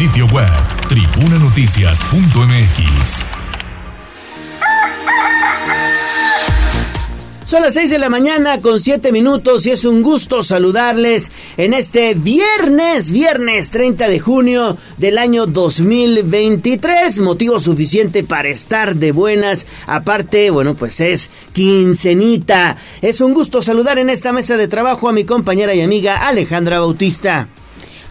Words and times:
sitio 0.00 0.24
web 0.28 0.48
tribunanoticias.mx. 0.88 3.26
Son 7.44 7.62
las 7.62 7.74
6 7.74 7.90
de 7.90 7.98
la 7.98 8.08
mañana 8.08 8.62
con 8.62 8.80
7 8.80 9.12
minutos 9.12 9.66
y 9.66 9.72
es 9.72 9.84
un 9.84 10.00
gusto 10.00 10.42
saludarles 10.42 11.30
en 11.58 11.74
este 11.74 12.14
viernes, 12.14 13.10
viernes 13.10 13.68
30 13.68 14.08
de 14.08 14.20
junio 14.20 14.78
del 14.96 15.18
año 15.18 15.44
2023. 15.44 17.20
Motivo 17.20 17.60
suficiente 17.60 18.24
para 18.24 18.48
estar 18.48 18.96
de 18.96 19.12
buenas. 19.12 19.66
Aparte, 19.86 20.48
bueno, 20.48 20.76
pues 20.76 21.02
es 21.02 21.28
quincenita. 21.52 22.78
Es 23.02 23.20
un 23.20 23.34
gusto 23.34 23.60
saludar 23.60 23.98
en 23.98 24.08
esta 24.08 24.32
mesa 24.32 24.56
de 24.56 24.66
trabajo 24.66 25.10
a 25.10 25.12
mi 25.12 25.26
compañera 25.26 25.74
y 25.74 25.82
amiga 25.82 26.26
Alejandra 26.26 26.80
Bautista. 26.80 27.50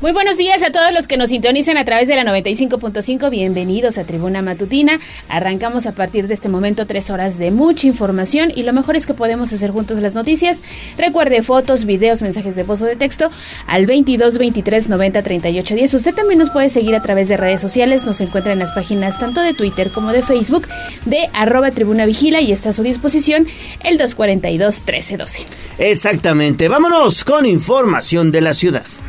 Muy 0.02 0.14
buenos 0.14 0.38
días 0.38 0.64
a 0.64 0.72
todos 0.72 0.94
los 0.94 1.08
que 1.08 1.18
nos 1.18 1.28
sintonizan 1.28 1.78
a 1.78 1.84
través 1.84 2.08
de 2.08 2.16
la 2.16 2.24
95.5. 2.24 3.30
Bienvenidos 3.30 3.98
a 3.98 4.06
Tribuna 4.06 4.42
Matutina. 4.42 4.98
Arrancamos 5.28 5.88
a 5.88 5.92
partir 5.92 6.30
de 6.30 6.36
este 6.36 6.48
momento 6.48 6.86
tres 6.86 7.10
horas 7.10 7.38
de 7.38 7.52
mucha 7.52 7.86
información 7.86 8.50
y 8.56 8.64
lo 8.64 8.72
mejor 8.72 8.96
es 8.96 9.06
que 9.06 9.14
podemos 9.14 9.52
hacer 9.52 9.72
juntos 9.72 9.98
las 9.98 10.16
noticias. 10.16 10.64
Recuerde 10.98 11.44
fotos, 11.44 11.84
videos, 11.84 12.22
mensajes 12.22 12.56
de 12.56 12.64
voz 12.64 12.82
o 12.82 12.86
de 12.86 12.96
texto 12.96 13.30
al 13.68 13.88
22 13.88 14.38
23 14.38 14.88
90 14.88 15.22
38 15.22 15.76
10. 15.76 15.94
Usted 15.94 16.16
también 16.16 16.40
nos 16.40 16.50
puede 16.50 16.70
seguir 16.70 16.96
a 16.96 17.02
través 17.02 17.28
de 17.28 17.36
redes 17.36 17.60
sociales. 17.60 18.06
Nos 18.06 18.22
encuentra 18.22 18.54
en 18.54 18.60
las 18.60 18.72
páginas 18.72 19.20
tanto 19.20 19.42
de 19.42 19.54
Twitter 19.54 19.92
como 19.92 20.14
de 20.14 20.22
Facebook 20.22 20.66
de 21.04 21.30
arroba 21.34 21.72
Tribuna 21.72 22.06
Vigila 22.06 22.40
y 22.40 22.54
está 22.54 22.70
a 22.70 22.74
su 22.74 22.84
disposición 22.84 23.48
el 23.84 23.98
242 23.98 24.78
1312. 24.78 25.46
Exactamente. 25.78 26.70
Vámonos 26.70 27.26
con 27.26 27.46
información 27.46 28.32
de 28.32 28.40
la 28.40 28.54
ciudad. 28.54 28.86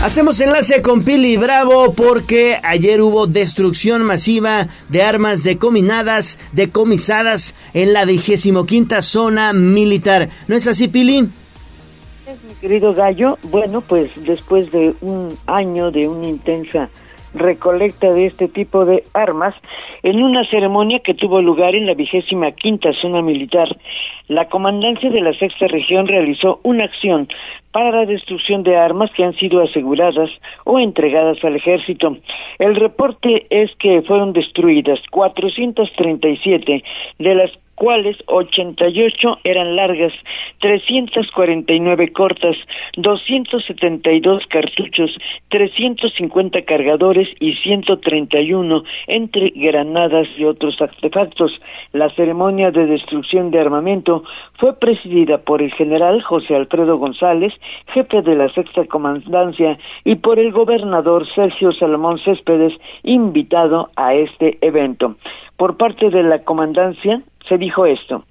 Hacemos 0.00 0.40
enlace 0.40 0.80
con 0.80 1.04
Pili 1.04 1.36
Bravo 1.36 1.92
porque 1.92 2.58
ayer 2.62 3.02
hubo 3.02 3.26
destrucción 3.26 4.04
masiva 4.04 4.68
de 4.88 5.02
armas 5.02 5.42
decominadas, 5.42 6.38
decomisadas 6.52 7.56
en 7.74 7.92
la 7.92 8.04
25 8.04 9.02
zona 9.02 9.52
militar. 9.52 10.28
¿No 10.46 10.54
es 10.54 10.68
así, 10.68 10.86
Pili? 10.86 11.22
Mi 11.22 12.54
querido 12.60 12.94
Gallo, 12.94 13.38
bueno, 13.42 13.80
pues 13.80 14.10
después 14.24 14.70
de 14.70 14.94
un 15.00 15.36
año 15.46 15.90
de 15.90 16.06
una 16.06 16.28
intensa 16.28 16.88
recolecta 17.34 18.08
de 18.12 18.26
este 18.26 18.46
tipo 18.46 18.84
de 18.84 19.02
armas, 19.14 19.54
en 20.04 20.22
una 20.22 20.48
ceremonia 20.48 21.00
que 21.04 21.14
tuvo 21.14 21.42
lugar 21.42 21.74
en 21.74 21.86
la 21.86 21.94
vigésima 21.94 22.52
quinta 22.52 22.90
zona 23.02 23.20
militar, 23.20 23.68
la 24.28 24.46
comandancia 24.46 25.10
de 25.10 25.20
la 25.20 25.32
sexta 25.32 25.66
región 25.66 26.06
realizó 26.06 26.60
una 26.62 26.84
acción 26.84 27.28
para 27.72 27.90
la 27.90 28.06
destrucción 28.06 28.62
de 28.62 28.76
armas 28.76 29.10
que 29.12 29.24
han 29.24 29.34
sido 29.34 29.62
aseguradas 29.62 30.30
o 30.64 30.78
entregadas 30.78 31.42
al 31.44 31.56
ejército. 31.56 32.16
El 32.58 32.76
reporte 32.76 33.46
es 33.50 33.74
que 33.76 34.02
fueron 34.02 34.32
destruidas 34.32 35.00
437 35.10 36.84
de 37.18 37.34
las 37.34 37.50
cuales 37.78 38.16
88 38.26 39.38
eran 39.44 39.76
largas, 39.76 40.12
349 40.60 42.12
cortas, 42.12 42.56
272 42.96 44.46
cartuchos, 44.46 45.16
350 45.48 46.62
cargadores 46.62 47.28
y 47.38 47.54
131 47.54 48.82
entre 49.06 49.50
granadas 49.54 50.26
y 50.36 50.44
otros 50.44 50.80
artefactos. 50.80 51.52
La 51.92 52.10
ceremonia 52.10 52.72
de 52.72 52.86
destrucción 52.86 53.52
de 53.52 53.60
armamento 53.60 54.24
fue 54.54 54.76
presidida 54.76 55.38
por 55.38 55.62
el 55.62 55.72
general 55.72 56.20
José 56.22 56.56
Alfredo 56.56 56.98
González, 56.98 57.54
jefe 57.94 58.22
de 58.22 58.34
la 58.34 58.48
sexta 58.48 58.84
comandancia, 58.86 59.78
y 60.04 60.16
por 60.16 60.40
el 60.40 60.50
gobernador 60.50 61.26
Sergio 61.32 61.70
Salomón 61.72 62.18
Céspedes, 62.18 62.74
invitado 63.04 63.90
a 63.94 64.14
este 64.14 64.58
evento. 64.62 65.14
Por 65.56 65.76
parte 65.76 66.10
de 66.10 66.22
la 66.22 66.40
comandancia, 66.40 67.20
se 67.48 67.58
dijo 67.58 67.86
esto. 67.86 68.24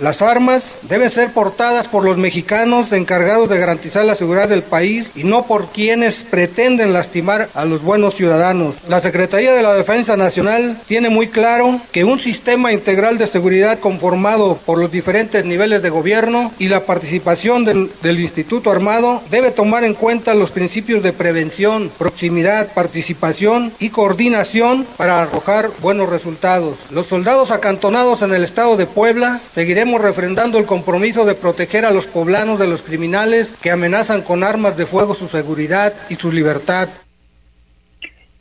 Las 0.00 0.22
armas 0.22 0.62
deben 0.80 1.10
ser 1.10 1.30
portadas 1.30 1.86
por 1.86 2.06
los 2.06 2.16
mexicanos 2.16 2.90
encargados 2.90 3.50
de 3.50 3.58
garantizar 3.58 4.02
la 4.02 4.16
seguridad 4.16 4.48
del 4.48 4.62
país 4.62 5.08
y 5.14 5.24
no 5.24 5.44
por 5.44 5.66
quienes 5.66 6.22
pretenden 6.22 6.94
lastimar 6.94 7.50
a 7.52 7.66
los 7.66 7.82
buenos 7.82 8.14
ciudadanos. 8.14 8.76
La 8.88 9.02
Secretaría 9.02 9.52
de 9.52 9.62
la 9.62 9.74
Defensa 9.74 10.16
Nacional 10.16 10.80
tiene 10.88 11.10
muy 11.10 11.28
claro 11.28 11.82
que 11.92 12.04
un 12.04 12.18
sistema 12.18 12.72
integral 12.72 13.18
de 13.18 13.26
seguridad 13.26 13.78
conformado 13.78 14.58
por 14.64 14.78
los 14.78 14.90
diferentes 14.90 15.44
niveles 15.44 15.82
de 15.82 15.90
gobierno 15.90 16.50
y 16.58 16.68
la 16.68 16.86
participación 16.86 17.66
del, 17.66 17.90
Instituto 18.20 18.70
Armado 18.70 19.20
debe 19.30 19.50
tomar 19.50 19.84
en 19.84 19.92
cuenta 19.92 20.32
los 20.32 20.50
principios 20.50 21.02
de 21.02 21.12
prevención, 21.12 21.90
proximidad, 21.98 22.72
participación 22.72 23.72
y 23.78 23.90
coordinación 23.90 24.86
para 24.96 25.20
arrojar 25.20 25.70
buenos 25.82 26.08
resultados. 26.08 26.76
Los 26.90 27.06
soldados 27.06 27.50
acantonados 27.50 28.22
en 28.22 28.32
el 28.32 28.44
estado 28.44 28.78
de 28.78 28.86
Puebla 28.86 29.40
seguiremos 29.54 29.89
refrendando 29.98 30.58
el 30.58 30.66
compromiso 30.66 31.24
de 31.24 31.34
proteger 31.34 31.84
a 31.84 31.90
los 31.90 32.06
poblanos 32.06 32.58
de 32.58 32.68
los 32.68 32.82
criminales 32.82 33.56
que 33.62 33.70
amenazan 33.70 34.22
con 34.22 34.44
armas 34.44 34.76
de 34.76 34.86
fuego 34.86 35.14
su 35.14 35.28
seguridad 35.28 35.92
y 36.08 36.16
su 36.16 36.30
libertad. 36.30 36.88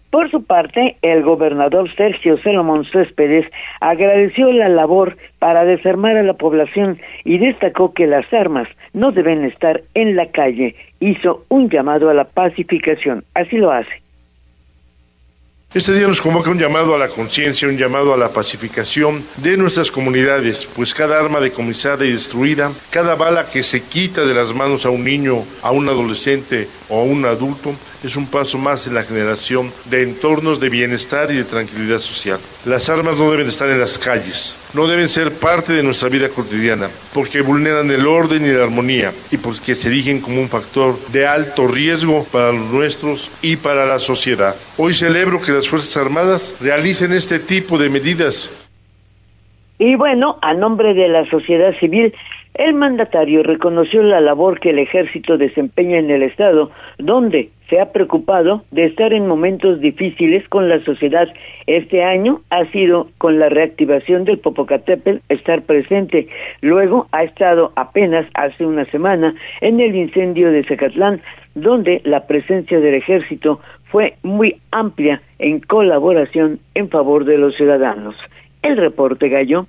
Por 0.09 0.31
su 0.31 0.43
parte, 0.43 0.95
el 1.03 1.21
gobernador 1.21 1.93
Sergio 1.95 2.37
Salomón 2.41 2.83
Céspedes 2.85 3.45
agradeció 3.79 4.51
la 4.51 4.67
labor 4.67 5.17
para 5.37 5.65
desarmar 5.65 6.17
a 6.17 6.23
la 6.23 6.33
población 6.33 6.99
y 7.23 7.37
destacó 7.37 7.93
que 7.93 8.07
las 8.07 8.31
armas 8.33 8.67
no 8.93 9.11
deben 9.11 9.45
estar 9.45 9.81
en 9.93 10.15
la 10.15 10.25
calle. 10.25 10.75
Hizo 10.99 11.45
un 11.49 11.69
llamado 11.69 12.09
a 12.09 12.15
la 12.15 12.23
pacificación. 12.23 13.23
Así 13.35 13.57
lo 13.57 13.71
hace. 13.71 14.01
Este 15.71 15.93
día 15.93 16.07
nos 16.07 16.19
convoca 16.19 16.49
un 16.49 16.57
llamado 16.57 16.95
a 16.95 16.97
la 16.97 17.09
conciencia, 17.09 17.67
un 17.67 17.77
llamado 17.77 18.11
a 18.11 18.17
la 18.17 18.29
pacificación 18.29 19.23
de 19.37 19.55
nuestras 19.55 19.91
comunidades, 19.91 20.67
pues 20.75 20.95
cada 20.95 21.19
arma 21.19 21.39
decomisada 21.39 22.03
y 22.07 22.11
destruida, 22.11 22.71
cada 22.89 23.13
bala 23.13 23.45
que 23.45 23.61
se 23.61 23.83
quita 23.83 24.25
de 24.25 24.33
las 24.33 24.51
manos 24.51 24.87
a 24.87 24.89
un 24.89 25.03
niño, 25.03 25.43
a 25.61 25.69
un 25.69 25.87
adolescente 25.87 26.67
o 26.89 27.01
a 27.01 27.03
un 27.03 27.23
adulto, 27.23 27.75
es 28.03 28.15
un 28.15 28.27
paso 28.27 28.57
más 28.57 28.87
en 28.87 28.93
la 28.93 29.03
generación 29.03 29.71
de 29.89 30.03
entornos 30.03 30.59
de 30.59 30.69
bienestar 30.69 31.31
y 31.31 31.35
de 31.35 31.43
tranquilidad 31.43 31.99
social. 31.99 32.39
Las 32.65 32.89
armas 32.89 33.17
no 33.17 33.31
deben 33.31 33.47
estar 33.47 33.69
en 33.69 33.79
las 33.79 33.97
calles, 33.97 34.57
no 34.73 34.87
deben 34.87 35.09
ser 35.09 35.33
parte 35.33 35.73
de 35.73 35.83
nuestra 35.83 36.09
vida 36.09 36.29
cotidiana, 36.29 36.87
porque 37.13 37.41
vulneran 37.41 37.89
el 37.91 38.07
orden 38.07 38.45
y 38.45 38.49
la 38.49 38.63
armonía 38.63 39.11
y 39.31 39.37
porque 39.37 39.75
se 39.75 39.89
erigen 39.89 40.21
como 40.21 40.41
un 40.41 40.47
factor 40.47 40.97
de 41.11 41.27
alto 41.27 41.67
riesgo 41.67 42.25
para 42.31 42.51
los 42.51 42.67
nuestros 42.71 43.31
y 43.41 43.57
para 43.57 43.85
la 43.85 43.99
sociedad. 43.99 44.55
Hoy 44.77 44.93
celebro 44.93 45.41
que 45.41 45.51
las 45.51 45.67
Fuerzas 45.67 45.97
Armadas 45.97 46.55
realicen 46.61 47.11
este 47.11 47.39
tipo 47.39 47.77
de 47.77 47.89
medidas. 47.89 48.67
Y 49.77 49.95
bueno, 49.95 50.37
a 50.41 50.53
nombre 50.53 50.93
de 50.93 51.07
la 51.07 51.29
sociedad 51.29 51.73
civil, 51.79 52.13
el 52.53 52.73
mandatario 52.73 53.43
reconoció 53.43 54.03
la 54.03 54.19
labor 54.19 54.59
que 54.59 54.71
el 54.71 54.79
ejército 54.79 55.37
desempeña 55.37 55.97
en 55.99 56.09
el 56.11 56.23
Estado, 56.23 56.71
donde 56.97 57.49
se 57.69 57.79
ha 57.79 57.91
preocupado 57.91 58.63
de 58.71 58.85
estar 58.85 59.13
en 59.13 59.27
momentos 59.27 59.79
difíciles 59.79 60.47
con 60.49 60.69
la 60.69 60.79
sociedad. 60.83 61.27
Este 61.67 62.03
año 62.03 62.41
ha 62.49 62.65
sido 62.71 63.07
con 63.17 63.39
la 63.39 63.49
reactivación 63.49 64.25
del 64.25 64.39
Popocatépetl 64.39 65.19
estar 65.29 65.61
presente. 65.61 66.27
Luego 66.61 67.07
ha 67.11 67.23
estado 67.23 67.71
apenas 67.75 68.25
hace 68.33 68.65
una 68.65 68.85
semana 68.85 69.35
en 69.61 69.79
el 69.79 69.95
incendio 69.95 70.51
de 70.51 70.63
Zacatlán, 70.63 71.21
donde 71.55 72.01
la 72.03 72.25
presencia 72.25 72.79
del 72.79 72.95
ejército 72.95 73.59
fue 73.85 74.15
muy 74.23 74.55
amplia 74.71 75.21
en 75.39 75.59
colaboración 75.59 76.59
en 76.75 76.89
favor 76.89 77.25
de 77.25 77.37
los 77.37 77.55
ciudadanos. 77.55 78.15
El 78.61 78.77
reporte 78.77 79.29
Gallo. 79.29 79.65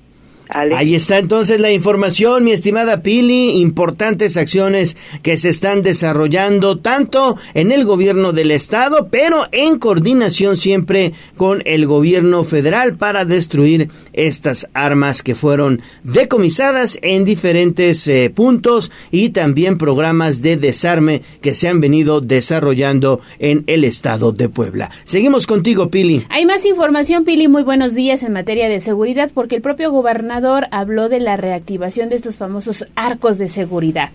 Ahí 0.52 0.96
está 0.96 1.18
entonces 1.18 1.60
la 1.60 1.70
información, 1.70 2.42
mi 2.42 2.50
estimada 2.50 3.02
Pili, 3.02 3.60
importantes 3.60 4.36
acciones 4.36 4.96
que 5.22 5.36
se 5.36 5.48
están 5.48 5.82
desarrollando 5.82 6.78
tanto 6.78 7.36
en 7.54 7.70
el 7.70 7.84
gobierno 7.84 8.32
del 8.32 8.50
estado, 8.50 9.08
pero 9.10 9.46
en 9.52 9.78
coordinación 9.78 10.56
siempre 10.56 11.12
con 11.36 11.62
el 11.66 11.86
gobierno 11.86 12.42
federal 12.42 12.96
para 12.96 13.24
destruir 13.24 13.90
estas 14.12 14.66
armas 14.74 15.22
que 15.22 15.36
fueron 15.36 15.82
decomisadas 16.02 16.98
en 17.02 17.24
diferentes 17.24 18.08
eh, 18.08 18.32
puntos 18.34 18.90
y 19.12 19.28
también 19.28 19.78
programas 19.78 20.42
de 20.42 20.56
desarme 20.56 21.22
que 21.40 21.54
se 21.54 21.68
han 21.68 21.80
venido 21.80 22.20
desarrollando 22.20 23.20
en 23.38 23.62
el 23.68 23.84
estado 23.84 24.32
de 24.32 24.48
Puebla. 24.48 24.90
Seguimos 25.04 25.46
contigo, 25.46 25.90
Pili. 25.90 26.24
Hay 26.28 26.44
más 26.44 26.66
información, 26.66 27.24
Pili. 27.24 27.46
Muy 27.46 27.62
buenos 27.62 27.94
días 27.94 28.24
en 28.24 28.32
materia 28.32 28.68
de 28.68 28.80
seguridad 28.80 29.30
porque 29.32 29.54
el 29.54 29.62
propio 29.62 29.92
gobernador 29.92 30.39
habló 30.70 31.08
de 31.08 31.20
la 31.20 31.36
reactivación 31.36 32.08
de 32.08 32.16
estos 32.16 32.36
famosos 32.36 32.86
arcos 32.96 33.38
de 33.38 33.48
seguridad. 33.48 34.10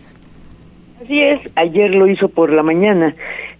Así 1.02 1.22
es, 1.22 1.40
ayer 1.56 1.92
lo 1.92 2.08
hizo 2.08 2.30
por 2.30 2.52
la 2.52 2.64
mañana, 2.64 3.16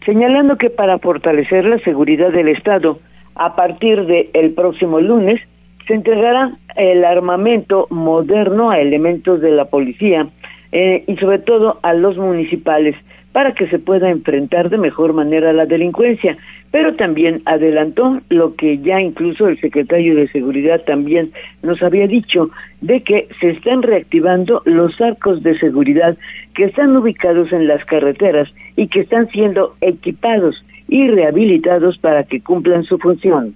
señalando 0.06 0.58
que 0.58 0.70
para 0.70 1.00
fortalecer 1.00 1.66
la 1.66 1.80
seguridad 1.80 2.32
del 2.32 2.50
Estado, 2.50 3.00
a 3.36 3.56
partir 3.56 4.06
del 4.06 4.52
próximo 4.54 5.00
lunes, 5.00 5.42
se 5.88 5.94
entregará 5.94 6.52
el 6.76 7.06
armamento 7.06 7.88
moderno 7.90 8.72
a 8.72 8.80
elementos 8.80 9.42
de 9.42 9.52
la 9.52 9.66
policía 9.66 10.28
eh, 10.72 11.04
y 11.08 11.16
sobre 11.18 11.40
todo 11.40 11.80
a 11.84 11.94
los 11.94 12.18
municipales 12.18 12.96
para 13.36 13.52
que 13.52 13.68
se 13.68 13.80
pueda 13.80 14.10
enfrentar 14.10 14.70
de 14.70 14.78
mejor 14.78 15.12
manera 15.12 15.52
la 15.52 15.66
delincuencia. 15.66 16.38
Pero 16.72 16.96
también 16.96 17.42
adelantó 17.44 18.22
lo 18.30 18.56
que 18.56 18.78
ya 18.78 19.02
incluso 19.02 19.50
el 19.50 19.60
secretario 19.60 20.16
de 20.16 20.30
Seguridad 20.30 20.84
también 20.86 21.32
nos 21.62 21.84
había 21.84 22.08
dicho, 22.08 22.50
de 22.80 23.02
que 23.02 23.28
se 23.42 23.50
están 23.50 23.82
reactivando 23.82 24.62
los 24.64 25.02
arcos 25.02 25.44
de 25.44 25.60
seguridad 25.60 26.16
que 26.54 26.64
están 26.64 26.96
ubicados 26.96 27.52
en 27.52 27.68
las 27.68 27.84
carreteras 27.84 28.48
y 28.78 28.88
que 28.88 29.02
están 29.02 29.28
siendo 29.28 29.76
equipados 29.82 30.64
y 30.88 31.06
rehabilitados 31.10 31.98
para 31.98 32.24
que 32.24 32.40
cumplan 32.40 32.86
su 32.86 32.98
función. 33.00 33.54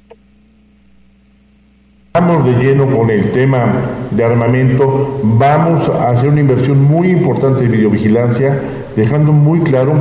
Vamos 2.12 2.44
de 2.44 2.54
lleno 2.54 2.88
con 2.88 3.12
el 3.12 3.32
tema 3.34 3.66
de 4.10 4.24
armamento, 4.24 5.20
vamos 5.22 5.88
a 5.90 6.10
hacer 6.10 6.30
una 6.30 6.42
inversión 6.42 6.84
muy 6.84 7.12
importante 7.12 7.62
de 7.62 7.68
videovigilancia 7.68 8.60
dejando 8.96 9.32
muy 9.32 9.60
claro 9.60 9.94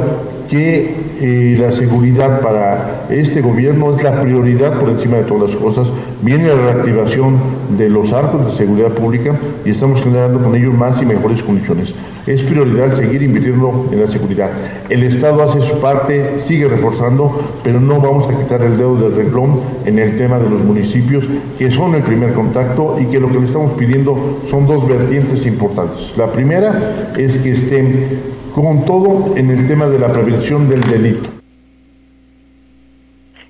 que 0.49 0.95
eh, 1.21 1.56
la 1.61 1.73
seguridad 1.73 2.41
para 2.41 3.06
este 3.11 3.43
gobierno 3.43 3.95
es 3.95 4.03
la 4.03 4.21
prioridad 4.21 4.73
por 4.79 4.89
encima 4.89 5.19
de 5.19 5.25
todas 5.25 5.50
las 5.50 5.61
cosas. 5.61 5.89
Viene 6.23 6.49
la 6.49 6.73
reactivación 6.73 7.37
de 7.77 7.89
los 7.89 8.12
arcos 8.12 8.47
de 8.47 8.56
seguridad 8.56 8.91
pública 8.91 9.35
y 9.65 9.71
estamos 9.71 10.03
generando 10.03 10.41
con 10.41 10.55
ellos 10.55 10.75
más 10.75 11.00
y 11.03 11.06
mejores 11.06 11.43
condiciones. 11.43 11.95
Es 12.27 12.43
prioridad 12.43 12.97
seguir 12.97 13.23
invirtiendo 13.23 13.89
en 13.93 14.00
la 14.00 14.06
seguridad. 14.06 14.50
El 14.89 15.03
Estado 15.03 15.43
hace 15.43 15.62
su 15.62 15.81
parte, 15.81 16.43
sigue 16.47 16.69
reforzando, 16.69 17.41
pero 17.62 17.81
no 17.81 18.01
vamos 18.01 18.29
a 18.29 18.39
quitar 18.39 18.62
el 18.62 18.77
dedo 18.77 18.97
del 18.97 19.17
renglón 19.17 19.61
en 19.87 19.99
el 19.99 20.17
tema 20.19 20.39
de 20.39 20.49
los 20.49 20.62
municipios, 20.62 21.25
que 21.59 21.71
son 21.71 21.94
el 21.94 22.03
primer 22.03 22.35
contacto 22.35 22.99
y 23.01 23.06
que 23.06 23.21
lo 23.21 23.29
que 23.29 23.41
le 23.41 23.47
estamos 23.47 23.73
pidiendo 23.73 24.39
son 24.51 24.67
dos 24.67 24.87
vertientes 24.87 25.47
importantes. 25.47 26.17
La 26.17 26.27
primera 26.27 27.11
es 27.17 27.39
que 27.39 27.53
estén 27.53 28.38
con 28.62 28.84
todo 28.84 29.37
en 29.37 29.50
el 29.50 29.69
tema 29.69 29.87
de 29.87 30.00
la 30.00 30.12
prevención 30.12 30.69
del 30.69 30.81
delito. 30.81 31.28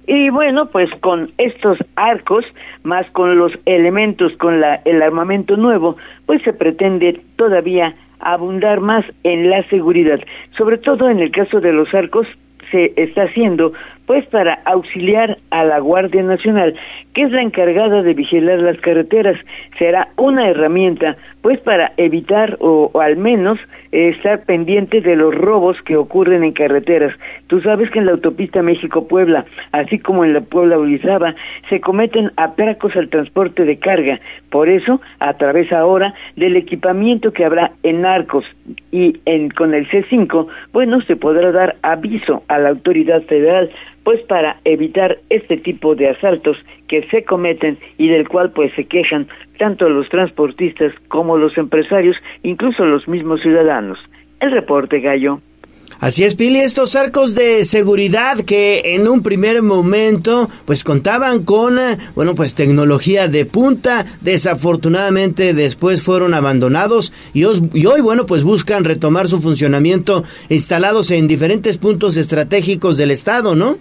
Y 0.07 0.29
bueno, 0.29 0.67
pues 0.67 0.91
con 1.01 1.31
estos 1.39 1.79
arcos, 1.97 2.45
más 2.83 3.11
con 3.13 3.39
los 3.39 3.53
elementos, 3.65 4.37
con 4.37 4.61
la, 4.61 4.83
el 4.85 5.01
armamento 5.01 5.57
nuevo, 5.57 5.97
pues 6.27 6.43
se 6.43 6.53
pretende 6.53 7.23
todavía 7.37 7.95
abundar 8.21 8.81
más 8.81 9.05
en 9.23 9.49
la 9.49 9.63
seguridad. 9.65 10.21
Sobre 10.59 10.77
todo 10.77 11.09
en 11.09 11.21
el 11.21 11.31
caso 11.31 11.61
de 11.61 11.73
los 11.73 11.95
arcos, 11.95 12.27
se 12.71 12.93
está 12.97 13.23
haciendo 13.23 13.73
pues 14.09 14.27
para 14.29 14.55
auxiliar 14.65 15.37
a 15.51 15.65
la 15.65 15.81
Guardia 15.81 16.23
Nacional, 16.23 16.75
que 17.13 17.25
es 17.25 17.31
la 17.31 17.43
encargada 17.43 18.03
de 18.03 18.15
vigilar 18.15 18.59
las 18.59 18.81
carreteras. 18.81 19.37
Será 19.79 20.09
una 20.17 20.49
herramienta 20.49 21.17
pues 21.43 21.61
para 21.61 21.93
evitar 21.99 22.57
o, 22.61 22.91
al 23.01 23.19
menos 23.19 23.59
estar 23.93 24.45
pendiente 24.45 25.03
de 25.03 25.15
los 25.15 25.35
robos 25.35 25.81
que 25.83 25.97
ocurren 25.97 26.43
en 26.43 26.53
carreteras. 26.53 27.15
Tú 27.49 27.61
sabes 27.61 27.91
que 27.91 27.99
en 27.99 28.07
la 28.07 28.13
autopista 28.13 28.63
México-Puebla, 28.63 29.45
así 29.73 29.99
como 29.99 30.25
en 30.25 30.33
la 30.33 30.41
Puebla-Orizaba, 30.41 31.35
se 31.69 31.81
cometen 31.81 32.33
atracos 32.37 32.97
al 32.97 33.11
transporte 33.11 33.65
de 33.65 33.79
carga. 33.79 34.21
Por 34.51 34.71
eso, 34.71 35.03
a 35.21 35.35
través 35.35 35.71
ahora 35.71 36.15
del 36.37 36.57
equipamiento 36.57 37.33
que 37.33 37.45
habrá 37.45 37.73
en 37.83 38.07
Arcos 38.07 38.45
y 38.91 39.19
en, 39.27 39.51
con 39.51 39.75
el 39.75 39.87
C5, 39.89 40.47
bueno, 40.73 41.03
se 41.03 41.17
podrá 41.17 41.53
dar 41.53 41.77
aviso 41.83 42.43
a 42.49 42.59
la 42.59 42.71
autoridad 42.71 43.23
federal 43.23 43.71
pues 44.09 44.23
para 44.23 44.57
evitar 44.65 45.19
este 45.29 45.59
tipo 45.59 45.95
de 45.95 46.09
asaltos 46.09 46.57
que 46.89 47.03
se 47.09 47.25
cometen 47.25 47.77
y 47.99 48.09
del 48.09 48.27
cual 48.27 48.51
pues 48.53 48.73
se 48.73 48.87
quejan 48.87 49.27
tanto 49.59 49.87
los 49.91 50.09
transportistas 50.09 50.95
como 51.09 51.37
los 51.37 51.59
empresarios, 51.59 52.17
incluso 52.43 52.87
los 52.87 53.07
mismos 53.07 53.43
ciudadanos. 53.43 53.99
El 54.41 54.53
reporte 54.53 55.01
Gallo. 55.01 55.41
Así 56.01 56.23
es, 56.23 56.37
Pili, 56.37 56.61
estos 56.61 56.95
arcos 56.95 57.35
de 57.35 57.65
seguridad 57.65 58.39
que 58.43 58.95
en 58.95 59.09
un 59.09 59.21
primer 59.21 59.63
momento 59.63 60.49
pues 60.65 60.85
contaban 60.85 61.43
con, 61.43 61.77
bueno, 62.15 62.37
pues 62.37 62.55
tecnología 62.55 63.27
de 63.27 63.45
punta, 63.45 64.07
desafortunadamente 64.21 65.55
después 65.55 66.01
fueron 66.03 66.35
abandonados 66.35 67.13
y, 67.35 67.41
y 67.41 67.87
hoy, 67.87 68.01
bueno, 68.01 68.27
pues 68.27 68.45
buscan 68.45 68.85
retomar 68.85 69.29
su 69.29 69.41
funcionamiento 69.41 70.23
instalados 70.49 71.11
en 71.11 71.27
diferentes 71.27 71.79
puntos 71.79 72.17
estratégicos 72.17 72.97
del 72.97 73.11
estado, 73.11 73.57
¿no? 73.57 73.77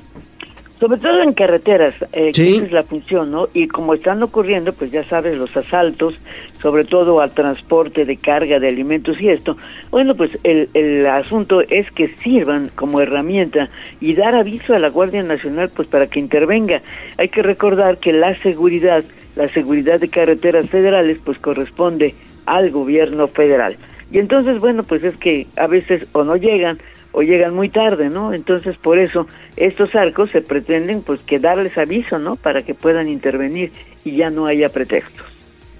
Sobre 0.79 0.97
todo 0.99 1.23
en 1.23 1.33
carreteras, 1.33 1.95
eh, 2.13 2.29
esa 2.29 2.43
es 2.43 2.71
la 2.71 2.83
función, 2.83 3.31
¿no? 3.31 3.47
Y 3.51 3.67
como 3.67 3.95
están 3.95 4.21
ocurriendo, 4.21 4.73
pues 4.73 4.91
ya 4.91 5.03
sabes, 5.05 5.35
los 5.35 5.55
asaltos, 5.57 6.13
sobre 6.61 6.85
todo 6.85 7.19
al 7.19 7.31
transporte 7.31 8.05
de 8.05 8.17
carga 8.17 8.59
de 8.59 8.67
alimentos 8.67 9.19
y 9.19 9.29
esto, 9.29 9.57
bueno, 9.89 10.13
pues 10.13 10.37
el, 10.43 10.69
el 10.75 11.07
asunto 11.07 11.61
es 11.61 11.89
que 11.91 12.09
sirvan 12.17 12.69
como 12.75 13.01
herramienta 13.01 13.69
y 13.99 14.13
dar 14.13 14.35
aviso 14.35 14.73
a 14.73 14.79
la 14.79 14.89
Guardia 14.89 15.23
Nacional, 15.23 15.71
pues 15.75 15.87
para 15.87 16.05
que 16.05 16.19
intervenga. 16.19 16.83
Hay 17.17 17.29
que 17.29 17.41
recordar 17.41 17.97
que 17.97 18.13
la 18.13 18.39
seguridad, 18.43 19.03
la 19.35 19.49
seguridad 19.49 19.99
de 19.99 20.09
carreteras 20.09 20.69
federales, 20.69 21.17
pues 21.25 21.39
corresponde 21.39 22.13
al 22.45 22.69
gobierno 22.69 23.27
federal. 23.27 23.77
Y 24.11 24.19
entonces, 24.19 24.59
bueno, 24.59 24.83
pues 24.83 25.03
es 25.03 25.17
que 25.17 25.47
a 25.57 25.67
veces 25.67 26.07
o 26.13 26.23
no 26.23 26.35
llegan 26.35 26.79
o 27.11 27.21
llegan 27.21 27.55
muy 27.55 27.69
tarde, 27.69 28.09
¿no? 28.09 28.33
Entonces, 28.33 28.77
por 28.77 28.99
eso 28.99 29.27
estos 29.55 29.95
arcos 29.95 30.29
se 30.31 30.41
pretenden 30.41 31.01
pues 31.01 31.21
que 31.21 31.39
darles 31.39 31.77
aviso, 31.77 32.19
¿no? 32.19 32.35
Para 32.35 32.63
que 32.63 32.73
puedan 32.73 33.07
intervenir 33.07 33.71
y 34.03 34.15
ya 34.15 34.29
no 34.29 34.45
haya 34.45 34.69
pretextos. 34.69 35.37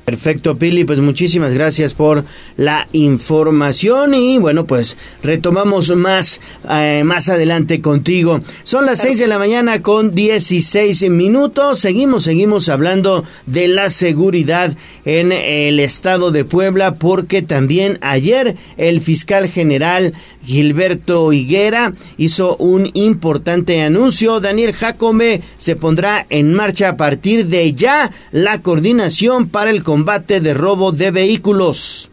Perfecto, 0.08 0.58
Pili, 0.58 0.86
pues 0.86 1.00
muchísimas 1.00 1.54
gracias 1.54 1.94
por 1.94 2.24
la 2.56 2.88
información 2.94 4.14
y 4.14 4.38
bueno, 4.38 4.66
pues 4.66 4.96
retomamos 5.22 5.94
más, 5.98 6.40
eh, 6.72 7.02
más 7.04 7.28
adelante 7.28 7.82
contigo. 7.82 8.40
Son 8.64 8.86
las 8.86 9.02
6 9.02 9.20
de 9.20 9.28
la 9.28 9.38
mañana 9.38 9.82
con 9.82 10.16
16 10.16 11.10
minutos. 11.10 11.82
Seguimos, 11.82 12.24
seguimos 12.24 12.70
hablando 12.70 13.26
de 13.48 13.68
la 13.68 13.90
seguridad 13.90 14.78
en 15.04 15.34
el 15.34 15.82
estado 15.82 16.32
de 16.32 16.46
Puebla 16.46 16.96
porque 16.96 17.42
también 17.42 17.98
ayer 18.00 18.56
el 18.78 19.02
fiscal 19.02 19.50
general 19.50 20.14
Gilberto 20.48 21.34
Higuera 21.34 21.92
hizo 22.16 22.56
un 22.56 22.90
importante 22.94 23.82
anuncio. 23.82 24.40
Daniel 24.40 24.72
Jacome 24.72 25.42
se 25.58 25.76
pondrá 25.76 26.26
en 26.30 26.54
marcha 26.54 26.88
a 26.88 26.96
partir 26.96 27.48
de 27.48 27.74
ya 27.74 28.12
la 28.32 28.62
coordinación 28.62 29.50
para 29.50 29.72
el 29.72 29.84
combate 29.84 30.40
de 30.40 30.54
robo 30.54 30.94
de 30.94 31.12
vehículos. 31.12 32.10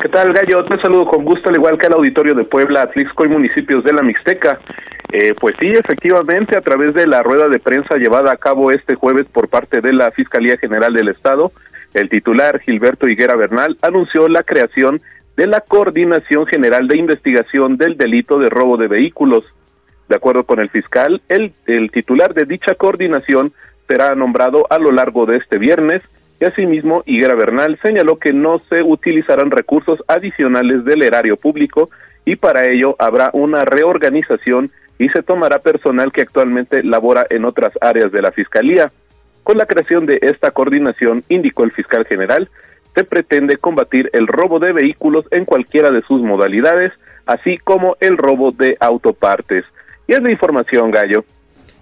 ¿Qué 0.00 0.08
tal, 0.08 0.32
Gallo? 0.32 0.64
Te 0.66 0.80
saludo 0.80 1.06
con 1.06 1.24
gusto, 1.24 1.48
al 1.48 1.56
igual 1.56 1.76
que 1.78 1.88
al 1.88 1.94
auditorio 1.94 2.34
de 2.34 2.44
Puebla, 2.44 2.82
Atlixco 2.82 3.26
y 3.26 3.28
municipios 3.28 3.82
de 3.82 3.92
la 3.92 4.02
Mixteca. 4.02 4.60
Eh, 5.10 5.34
pues 5.40 5.56
sí, 5.58 5.66
efectivamente, 5.66 6.56
a 6.56 6.60
través 6.60 6.94
de 6.94 7.08
la 7.08 7.24
rueda 7.24 7.48
de 7.48 7.58
prensa 7.58 7.96
llevada 7.96 8.30
a 8.30 8.36
cabo 8.36 8.70
este 8.70 8.94
jueves 8.94 9.26
por 9.32 9.48
parte 9.48 9.80
de 9.80 9.92
la 9.92 10.12
Fiscalía 10.12 10.56
General 10.58 10.92
del 10.92 11.08
Estado, 11.08 11.50
el 11.94 12.08
titular 12.08 12.60
Gilberto 12.60 13.08
Higuera 13.08 13.34
Bernal 13.34 13.78
anunció 13.82 14.28
la 14.28 14.44
creación 14.44 14.96
de 14.96 15.08
la 15.46 15.60
Coordinación 15.60 16.46
General 16.46 16.88
de 16.88 16.98
Investigación 16.98 17.76
del 17.76 17.96
Delito 17.96 18.38
de 18.38 18.48
Robo 18.48 18.76
de 18.76 18.88
Vehículos. 18.88 19.44
De 20.08 20.16
acuerdo 20.16 20.44
con 20.44 20.58
el 20.58 20.70
fiscal, 20.70 21.22
el, 21.28 21.52
el 21.66 21.90
titular 21.90 22.34
de 22.34 22.44
dicha 22.44 22.74
coordinación 22.74 23.52
será 23.86 24.14
nombrado 24.14 24.66
a 24.70 24.78
lo 24.78 24.90
largo 24.90 25.26
de 25.26 25.36
este 25.36 25.58
viernes 25.58 26.02
y 26.40 26.44
asimismo 26.44 27.02
Higuera 27.06 27.34
Bernal 27.34 27.78
señaló 27.82 28.18
que 28.18 28.32
no 28.32 28.60
se 28.70 28.82
utilizarán 28.82 29.50
recursos 29.50 30.02
adicionales 30.06 30.84
del 30.84 31.02
erario 31.02 31.36
público 31.36 31.90
y 32.24 32.36
para 32.36 32.66
ello 32.66 32.94
habrá 32.98 33.30
una 33.32 33.64
reorganización 33.64 34.70
y 34.98 35.08
se 35.10 35.22
tomará 35.22 35.60
personal 35.60 36.12
que 36.12 36.22
actualmente 36.22 36.82
labora 36.82 37.26
en 37.30 37.44
otras 37.44 37.72
áreas 37.80 38.12
de 38.12 38.22
la 38.22 38.32
Fiscalía. 38.32 38.90
Con 39.42 39.56
la 39.56 39.66
creación 39.66 40.04
de 40.04 40.18
esta 40.20 40.50
coordinación, 40.50 41.24
indicó 41.28 41.64
el 41.64 41.72
fiscal 41.72 42.04
general, 42.04 42.50
se 42.98 43.04
pretende 43.04 43.58
combatir 43.58 44.10
el 44.12 44.26
robo 44.26 44.58
de 44.58 44.72
vehículos 44.72 45.24
en 45.30 45.44
cualquiera 45.44 45.90
de 45.90 46.02
sus 46.02 46.20
modalidades, 46.20 46.92
así 47.26 47.56
como 47.58 47.96
el 48.00 48.16
robo 48.16 48.50
de 48.50 48.76
autopartes. 48.80 49.64
Y 50.08 50.14
es 50.14 50.22
la 50.22 50.32
información, 50.32 50.90
Gallo. 50.90 51.24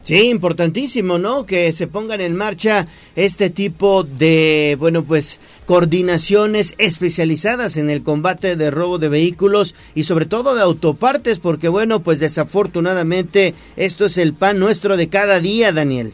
Sí, 0.03 0.29
importantísimo, 0.29 1.19
¿no? 1.19 1.47
Que 1.47 1.73
se 1.73 1.87
pongan 1.87 2.21
en 2.21 2.37
marcha 2.37 2.85
este 3.17 3.49
tipo 3.49 4.05
de, 4.05 4.77
bueno, 4.79 5.05
pues 5.05 5.41
coordinaciones 5.65 6.75
especializadas 6.79 7.79
en 7.79 7.89
el 7.89 8.05
combate 8.05 8.55
de 8.55 8.71
robo 8.71 8.99
de 8.99 9.09
vehículos 9.09 9.75
y 9.95 10.05
sobre 10.05 10.27
todo 10.27 10.55
de 10.55 10.63
autopartes, 10.63 11.39
porque 11.39 11.69
bueno, 11.69 12.01
pues 12.01 12.21
desafortunadamente 12.21 13.55
esto 13.77 14.05
es 14.05 14.19
el 14.19 14.35
pan 14.35 14.59
nuestro 14.61 14.97
de 14.99 15.09
cada 15.09 15.41
día, 15.41 15.73
Daniel. 15.73 16.13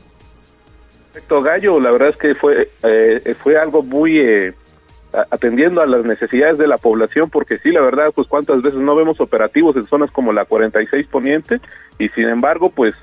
Perfecto, 1.12 1.42
Gallo, 1.42 1.80
la 1.80 1.90
verdad 1.90 2.08
es 2.10 2.16
que 2.16 2.34
fue, 2.34 2.70
eh, 2.84 3.34
fue 3.42 3.58
algo 3.58 3.82
muy, 3.82 4.18
eh, 4.20 4.54
atendiendo 5.30 5.82
a 5.82 5.86
las 5.86 6.04
necesidades 6.04 6.58
de 6.58 6.66
la 6.66 6.78
población, 6.78 7.30
porque 7.30 7.58
sí, 7.58 7.70
la 7.70 7.82
verdad, 7.82 8.12
pues 8.14 8.28
cuántas 8.28 8.62
veces 8.62 8.80
no 8.80 8.94
vemos 8.96 9.20
operativos 9.20 9.76
en 9.76 9.86
zonas 9.86 10.10
como 10.10 10.32
la 10.32 10.44
46 10.44 11.06
Poniente 11.06 11.60
y 11.98 12.08
sin 12.10 12.28
embargo, 12.28 12.70
pues 12.70 12.94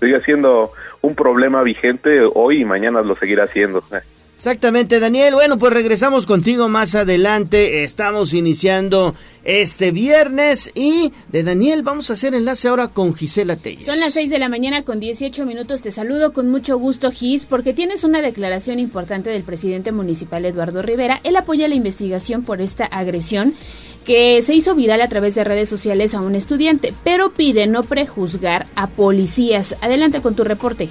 sigue 0.00 0.20
siendo 0.22 0.70
un 1.02 1.14
problema 1.14 1.62
vigente 1.62 2.20
hoy 2.34 2.62
y 2.62 2.64
mañana 2.64 3.02
lo 3.02 3.16
seguirá 3.16 3.46
siendo. 3.46 3.82
Exactamente, 4.36 5.00
Daniel. 5.00 5.34
Bueno, 5.34 5.56
pues 5.56 5.72
regresamos 5.72 6.26
contigo 6.26 6.68
más 6.68 6.94
adelante. 6.94 7.84
Estamos 7.84 8.34
iniciando 8.34 9.14
este 9.44 9.92
viernes 9.92 10.70
y 10.74 11.10
de 11.32 11.42
Daniel 11.42 11.82
vamos 11.82 12.10
a 12.10 12.12
hacer 12.12 12.34
enlace 12.34 12.68
ahora 12.68 12.88
con 12.88 13.14
Gisela 13.14 13.56
Telles. 13.56 13.86
Son 13.86 13.98
las 13.98 14.12
6 14.12 14.28
de 14.28 14.38
la 14.38 14.50
mañana 14.50 14.84
con 14.84 15.00
18 15.00 15.46
minutos. 15.46 15.80
Te 15.80 15.90
saludo 15.90 16.34
con 16.34 16.50
mucho 16.50 16.76
gusto, 16.78 17.10
Gis, 17.10 17.46
porque 17.46 17.72
tienes 17.72 18.04
una 18.04 18.20
declaración 18.20 18.78
importante 18.78 19.30
del 19.30 19.42
presidente 19.42 19.90
municipal 19.90 20.44
Eduardo 20.44 20.82
Rivera. 20.82 21.18
Él 21.24 21.36
apoya 21.36 21.66
la 21.66 21.74
investigación 21.74 22.42
por 22.42 22.60
esta 22.60 22.84
agresión 22.84 23.54
que 24.04 24.42
se 24.42 24.54
hizo 24.54 24.74
viral 24.74 25.00
a 25.00 25.08
través 25.08 25.34
de 25.34 25.44
redes 25.44 25.70
sociales 25.70 26.14
a 26.14 26.20
un 26.20 26.34
estudiante, 26.34 26.92
pero 27.04 27.32
pide 27.32 27.66
no 27.66 27.84
prejuzgar 27.84 28.66
a 28.76 28.86
policías. 28.86 29.76
Adelante 29.80 30.20
con 30.20 30.36
tu 30.36 30.44
reporte. 30.44 30.90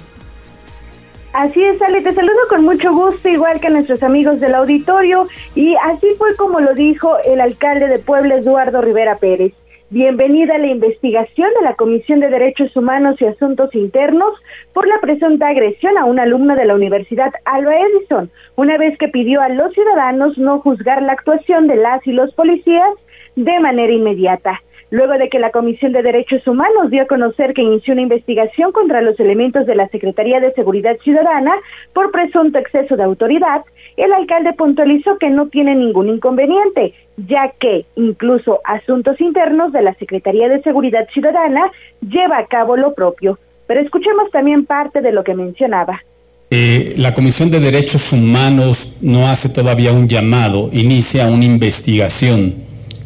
Así 1.36 1.62
es, 1.62 1.82
Ale, 1.82 2.00
te 2.00 2.14
saludo 2.14 2.38
con 2.48 2.64
mucho 2.64 2.94
gusto, 2.94 3.28
igual 3.28 3.60
que 3.60 3.66
a 3.66 3.70
nuestros 3.70 4.02
amigos 4.02 4.40
del 4.40 4.54
auditorio, 4.54 5.28
y 5.54 5.74
así 5.82 6.06
fue 6.16 6.34
como 6.34 6.60
lo 6.60 6.72
dijo 6.72 7.14
el 7.26 7.42
alcalde 7.42 7.88
de 7.88 7.98
Puebla, 7.98 8.36
Eduardo 8.36 8.80
Rivera 8.80 9.16
Pérez. 9.16 9.52
Bienvenida 9.90 10.54
a 10.54 10.58
la 10.58 10.68
investigación 10.68 11.50
de 11.58 11.64
la 11.66 11.74
Comisión 11.74 12.20
de 12.20 12.30
Derechos 12.30 12.74
Humanos 12.74 13.20
y 13.20 13.26
Asuntos 13.26 13.74
Internos 13.74 14.32
por 14.72 14.88
la 14.88 14.98
presunta 15.02 15.48
agresión 15.48 15.98
a 15.98 16.06
un 16.06 16.18
alumno 16.18 16.56
de 16.56 16.64
la 16.64 16.74
Universidad 16.74 17.34
Alba 17.44 17.74
Edison, 17.80 18.30
una 18.54 18.78
vez 18.78 18.96
que 18.96 19.08
pidió 19.08 19.42
a 19.42 19.50
los 19.50 19.74
ciudadanos 19.74 20.38
no 20.38 20.60
juzgar 20.60 21.02
la 21.02 21.12
actuación 21.12 21.66
de 21.66 21.76
las 21.76 22.06
y 22.06 22.12
los 22.12 22.32
policías 22.32 22.94
de 23.34 23.60
manera 23.60 23.92
inmediata 23.92 24.62
luego 24.90 25.14
de 25.14 25.28
que 25.28 25.38
la 25.38 25.50
Comisión 25.50 25.92
de 25.92 26.02
Derechos 26.02 26.46
Humanos 26.46 26.90
dio 26.90 27.02
a 27.02 27.06
conocer 27.06 27.54
que 27.54 27.62
inició 27.62 27.92
una 27.94 28.02
investigación 28.02 28.72
contra 28.72 29.02
los 29.02 29.18
elementos 29.18 29.66
de 29.66 29.74
la 29.74 29.88
Secretaría 29.88 30.40
de 30.40 30.52
Seguridad 30.52 30.96
Ciudadana 31.02 31.54
por 31.92 32.10
presunto 32.10 32.58
exceso 32.58 32.96
de 32.96 33.02
autoridad, 33.02 33.62
el 33.96 34.12
alcalde 34.12 34.52
puntualizó 34.52 35.18
que 35.18 35.30
no 35.30 35.48
tiene 35.48 35.74
ningún 35.74 36.08
inconveniente, 36.08 36.94
ya 37.16 37.52
que 37.58 37.86
incluso 37.96 38.60
Asuntos 38.64 39.20
Internos 39.20 39.72
de 39.72 39.82
la 39.82 39.94
Secretaría 39.94 40.48
de 40.48 40.62
Seguridad 40.62 41.08
Ciudadana 41.12 41.70
lleva 42.00 42.38
a 42.38 42.46
cabo 42.46 42.76
lo 42.76 42.94
propio. 42.94 43.38
Pero 43.66 43.80
escuchemos 43.80 44.30
también 44.30 44.66
parte 44.66 45.00
de 45.00 45.12
lo 45.12 45.24
que 45.24 45.34
mencionaba. 45.34 46.02
Eh, 46.50 46.94
la 46.96 47.12
Comisión 47.12 47.50
de 47.50 47.58
Derechos 47.58 48.12
Humanos 48.12 48.96
no 49.00 49.26
hace 49.26 49.48
todavía 49.48 49.92
un 49.92 50.06
llamado, 50.06 50.70
inicia 50.72 51.26
una 51.26 51.44
investigación 51.44 52.54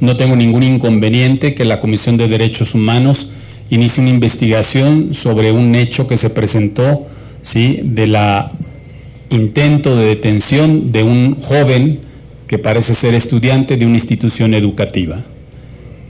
no 0.01 0.17
tengo 0.17 0.37
ningún 0.37 0.63
inconveniente 0.63 1.55
que 1.55 1.65
la 1.65 1.81
Comisión 1.81 2.17
de 2.17 2.29
Derechos 2.29 2.75
Humanos 2.75 3.31
inicie 3.71 4.03
una 4.03 4.11
investigación 4.11 5.15
sobre 5.15 5.53
un 5.53 5.75
hecho 5.75 6.07
que 6.07 6.17
se 6.17 6.31
presentó, 6.31 7.07
¿sí? 7.43 7.81
de 7.83 8.07
la 8.07 8.51
intento 9.31 9.97
de 9.97 10.07
detención 10.07 10.91
de 10.91 11.05
un 11.05 11.41
joven 11.41 12.01
que 12.49 12.59
parece 12.59 12.95
ser 12.95 13.15
estudiante 13.15 13.77
de 13.77 13.87
una 13.87 13.95
institución 13.95 14.55
educativa. 14.55 15.23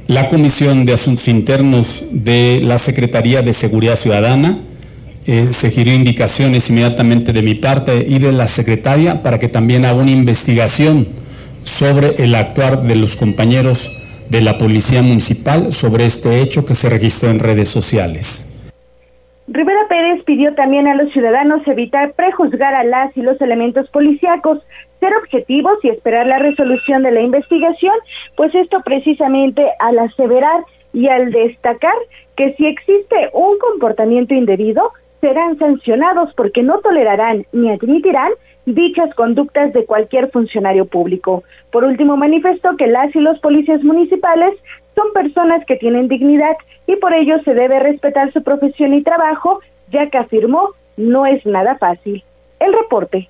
La 0.06 0.28
Comisión 0.28 0.86
de 0.86 0.94
Asuntos 0.94 1.28
Internos 1.28 2.02
de 2.10 2.60
la 2.62 2.78
Secretaría 2.78 3.42
de 3.42 3.52
Seguridad 3.52 3.96
Ciudadana 3.96 4.58
eh, 5.26 5.48
se 5.50 5.70
giró 5.70 5.92
indicaciones 5.92 6.70
inmediatamente 6.70 7.32
de 7.32 7.42
mi 7.42 7.54
parte 7.54 8.06
y 8.08 8.18
de 8.18 8.32
la 8.32 8.48
secretaria 8.48 9.22
para 9.22 9.38
que 9.38 9.48
también 9.48 9.84
haga 9.84 10.00
una 10.00 10.10
investigación 10.10 11.06
sobre 11.70 12.22
el 12.22 12.34
actuar 12.34 12.82
de 12.82 12.96
los 12.96 13.16
compañeros 13.16 13.96
de 14.28 14.40
la 14.42 14.58
Policía 14.58 15.02
Municipal 15.02 15.72
sobre 15.72 16.04
este 16.04 16.42
hecho 16.42 16.66
que 16.66 16.74
se 16.74 16.90
registró 16.90 17.30
en 17.30 17.38
redes 17.38 17.68
sociales. 17.68 18.46
Rivera 19.48 19.86
Pérez 19.88 20.22
pidió 20.24 20.54
también 20.54 20.86
a 20.86 20.94
los 20.94 21.12
ciudadanos 21.12 21.66
evitar 21.66 22.12
prejuzgar 22.12 22.74
a 22.74 22.84
las 22.84 23.16
y 23.16 23.22
los 23.22 23.40
elementos 23.40 23.88
policíacos, 23.90 24.58
ser 25.00 25.12
objetivos 25.16 25.78
y 25.82 25.88
esperar 25.88 26.26
la 26.26 26.38
resolución 26.38 27.02
de 27.02 27.12
la 27.12 27.20
investigación, 27.20 27.94
pues 28.36 28.54
esto 28.54 28.80
precisamente 28.84 29.64
al 29.78 29.98
aseverar 29.98 30.62
y 30.92 31.08
al 31.08 31.30
destacar 31.30 31.94
que 32.36 32.52
si 32.54 32.66
existe 32.66 33.30
un 33.32 33.58
comportamiento 33.58 34.34
indebido, 34.34 34.92
serán 35.20 35.58
sancionados 35.58 36.32
porque 36.34 36.62
no 36.62 36.78
tolerarán 36.80 37.44
ni 37.52 37.70
admitirán 37.70 38.30
dichas 38.74 39.14
conductas 39.14 39.72
de 39.72 39.84
cualquier 39.84 40.30
funcionario 40.30 40.86
público. 40.86 41.44
Por 41.70 41.84
último, 41.84 42.16
manifestó 42.16 42.76
que 42.76 42.86
las 42.86 43.14
y 43.14 43.20
los 43.20 43.38
policías 43.40 43.82
municipales 43.82 44.54
son 44.94 45.12
personas 45.12 45.64
que 45.66 45.76
tienen 45.76 46.08
dignidad 46.08 46.56
y 46.86 46.96
por 46.96 47.12
ello 47.12 47.40
se 47.44 47.54
debe 47.54 47.78
respetar 47.78 48.32
su 48.32 48.42
profesión 48.42 48.94
y 48.94 49.02
trabajo, 49.02 49.60
ya 49.90 50.08
que 50.08 50.18
afirmó 50.18 50.70
no 50.96 51.26
es 51.26 51.44
nada 51.46 51.76
fácil. 51.76 52.22
El 52.58 52.72
reporte. 52.72 53.28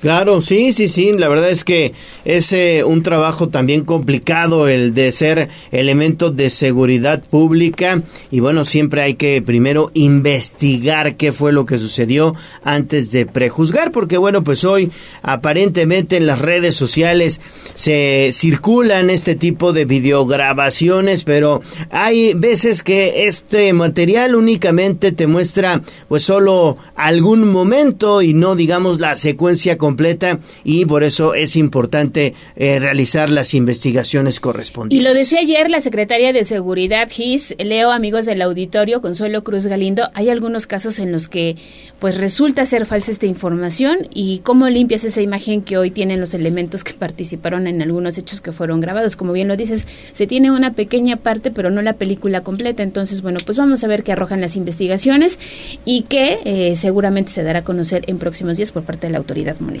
Claro, 0.00 0.40
sí, 0.40 0.72
sí, 0.72 0.88
sí, 0.88 1.12
la 1.12 1.28
verdad 1.28 1.50
es 1.50 1.62
que 1.62 1.92
es 2.24 2.54
eh, 2.54 2.84
un 2.84 3.02
trabajo 3.02 3.50
también 3.50 3.84
complicado 3.84 4.66
el 4.66 4.94
de 4.94 5.12
ser 5.12 5.50
elemento 5.72 6.30
de 6.30 6.48
seguridad 6.48 7.22
pública 7.22 8.00
y 8.30 8.40
bueno, 8.40 8.64
siempre 8.64 9.02
hay 9.02 9.12
que 9.12 9.42
primero 9.42 9.90
investigar 9.92 11.16
qué 11.16 11.32
fue 11.32 11.52
lo 11.52 11.66
que 11.66 11.76
sucedió 11.76 12.34
antes 12.64 13.12
de 13.12 13.26
prejuzgar, 13.26 13.92
porque 13.92 14.16
bueno, 14.16 14.42
pues 14.42 14.64
hoy 14.64 14.90
aparentemente 15.20 16.16
en 16.16 16.26
las 16.26 16.38
redes 16.38 16.74
sociales 16.74 17.42
se 17.74 18.30
circulan 18.32 19.10
este 19.10 19.34
tipo 19.34 19.74
de 19.74 19.84
videograbaciones, 19.84 21.24
pero 21.24 21.60
hay 21.90 22.32
veces 22.32 22.82
que 22.82 23.26
este 23.26 23.74
material 23.74 24.34
únicamente 24.34 25.12
te 25.12 25.26
muestra 25.26 25.82
pues 26.08 26.22
solo 26.22 26.78
algún 26.96 27.52
momento 27.52 28.22
y 28.22 28.32
no 28.32 28.56
digamos 28.56 28.98
la 28.98 29.14
secuencia 29.16 29.76
completa 29.76 29.89
completa 29.90 30.38
y 30.62 30.84
por 30.84 31.02
eso 31.02 31.34
es 31.34 31.56
importante 31.56 32.32
eh, 32.54 32.78
realizar 32.78 33.28
las 33.28 33.54
investigaciones 33.54 34.38
correspondientes. 34.38 35.00
Y 35.00 35.02
lo 35.02 35.18
decía 35.18 35.40
ayer 35.40 35.68
la 35.68 35.80
secretaria 35.80 36.32
de 36.32 36.44
Seguridad, 36.44 37.08
GIS, 37.10 37.56
Leo, 37.58 37.90
amigos 37.90 38.24
del 38.24 38.40
auditorio, 38.40 39.00
Consuelo 39.00 39.42
Cruz 39.42 39.66
Galindo, 39.66 40.08
hay 40.14 40.28
algunos 40.28 40.68
casos 40.68 41.00
en 41.00 41.10
los 41.10 41.28
que 41.28 41.56
pues 41.98 42.18
resulta 42.18 42.64
ser 42.66 42.86
falsa 42.86 43.10
esta 43.10 43.26
información 43.26 44.06
y 44.14 44.38
cómo 44.44 44.68
limpias 44.68 45.02
esa 45.02 45.22
imagen 45.22 45.62
que 45.62 45.76
hoy 45.76 45.90
tienen 45.90 46.20
los 46.20 46.34
elementos 46.34 46.84
que 46.84 46.94
participaron 46.94 47.66
en 47.66 47.82
algunos 47.82 48.16
hechos 48.16 48.40
que 48.40 48.52
fueron 48.52 48.80
grabados. 48.80 49.16
Como 49.16 49.32
bien 49.32 49.48
lo 49.48 49.56
dices, 49.56 49.88
se 50.12 50.28
tiene 50.28 50.52
una 50.52 50.74
pequeña 50.74 51.16
parte, 51.16 51.50
pero 51.50 51.70
no 51.70 51.82
la 51.82 51.94
película 51.94 52.42
completa. 52.42 52.84
Entonces, 52.84 53.22
bueno, 53.22 53.38
pues 53.44 53.58
vamos 53.58 53.82
a 53.82 53.88
ver 53.88 54.04
qué 54.04 54.12
arrojan 54.12 54.40
las 54.40 54.54
investigaciones 54.56 55.38
y 55.84 56.02
que 56.02 56.38
eh, 56.44 56.76
seguramente 56.76 57.32
se 57.32 57.42
dará 57.42 57.58
a 57.58 57.64
conocer 57.64 58.04
en 58.06 58.18
próximos 58.18 58.56
días 58.56 58.70
por 58.70 58.84
parte 58.84 59.08
de 59.08 59.12
la 59.12 59.18
autoridad 59.18 59.58
municipal. 59.58 59.79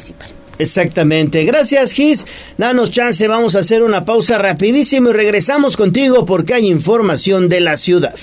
Exactamente. 0.58 1.44
Gracias, 1.44 1.92
Gis. 1.92 2.26
Danos 2.58 2.90
chance, 2.90 3.26
vamos 3.26 3.56
a 3.56 3.60
hacer 3.60 3.82
una 3.82 4.04
pausa 4.04 4.36
rapidísimo 4.36 5.08
y 5.08 5.12
regresamos 5.12 5.76
contigo 5.76 6.26
porque 6.26 6.54
hay 6.54 6.66
información 6.68 7.48
de 7.48 7.60
la 7.60 7.76
ciudad. 7.78 8.14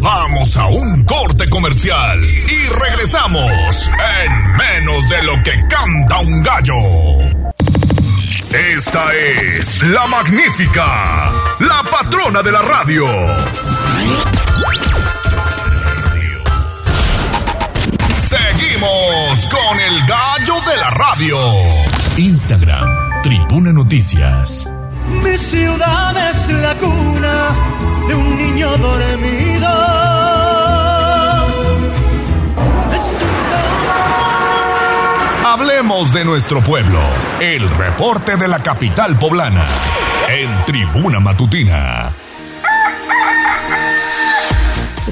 Vamos 0.00 0.56
a 0.56 0.66
un 0.66 1.04
corte 1.04 1.48
comercial 1.48 2.20
y 2.24 2.68
regresamos 2.72 3.88
en 4.24 4.56
menos 4.56 5.08
de 5.08 5.22
lo 5.22 5.34
que 5.44 5.52
canta 5.68 6.18
un 6.18 6.42
gallo. 6.42 6.74
Esta 8.76 9.04
es 9.14 9.80
la 9.84 10.06
magnífica, 10.08 11.30
la 11.60 11.82
patrona 11.88 12.42
de 12.42 12.52
la 12.52 12.62
radio. 12.62 13.06
Seguimos 18.32 19.46
con 19.50 19.78
el 19.78 20.06
gallo 20.06 20.54
de 20.66 20.76
la 20.78 20.88
radio. 20.88 21.36
Instagram, 22.16 23.20
Tribuna 23.22 23.74
Noticias. 23.74 24.72
Mi 25.22 25.36
ciudad 25.36 26.16
es 26.30 26.48
la 26.48 26.74
cuna 26.76 27.50
de 28.08 28.14
un 28.14 28.38
niño 28.38 28.74
dormido. 28.78 29.68
Hablemos 35.44 36.14
de 36.14 36.24
nuestro 36.24 36.62
pueblo. 36.62 37.00
El 37.38 37.68
reporte 37.68 38.38
de 38.38 38.48
la 38.48 38.60
capital 38.60 39.18
poblana. 39.18 39.66
En 40.30 40.48
Tribuna 40.64 41.20
Matutina. 41.20 42.21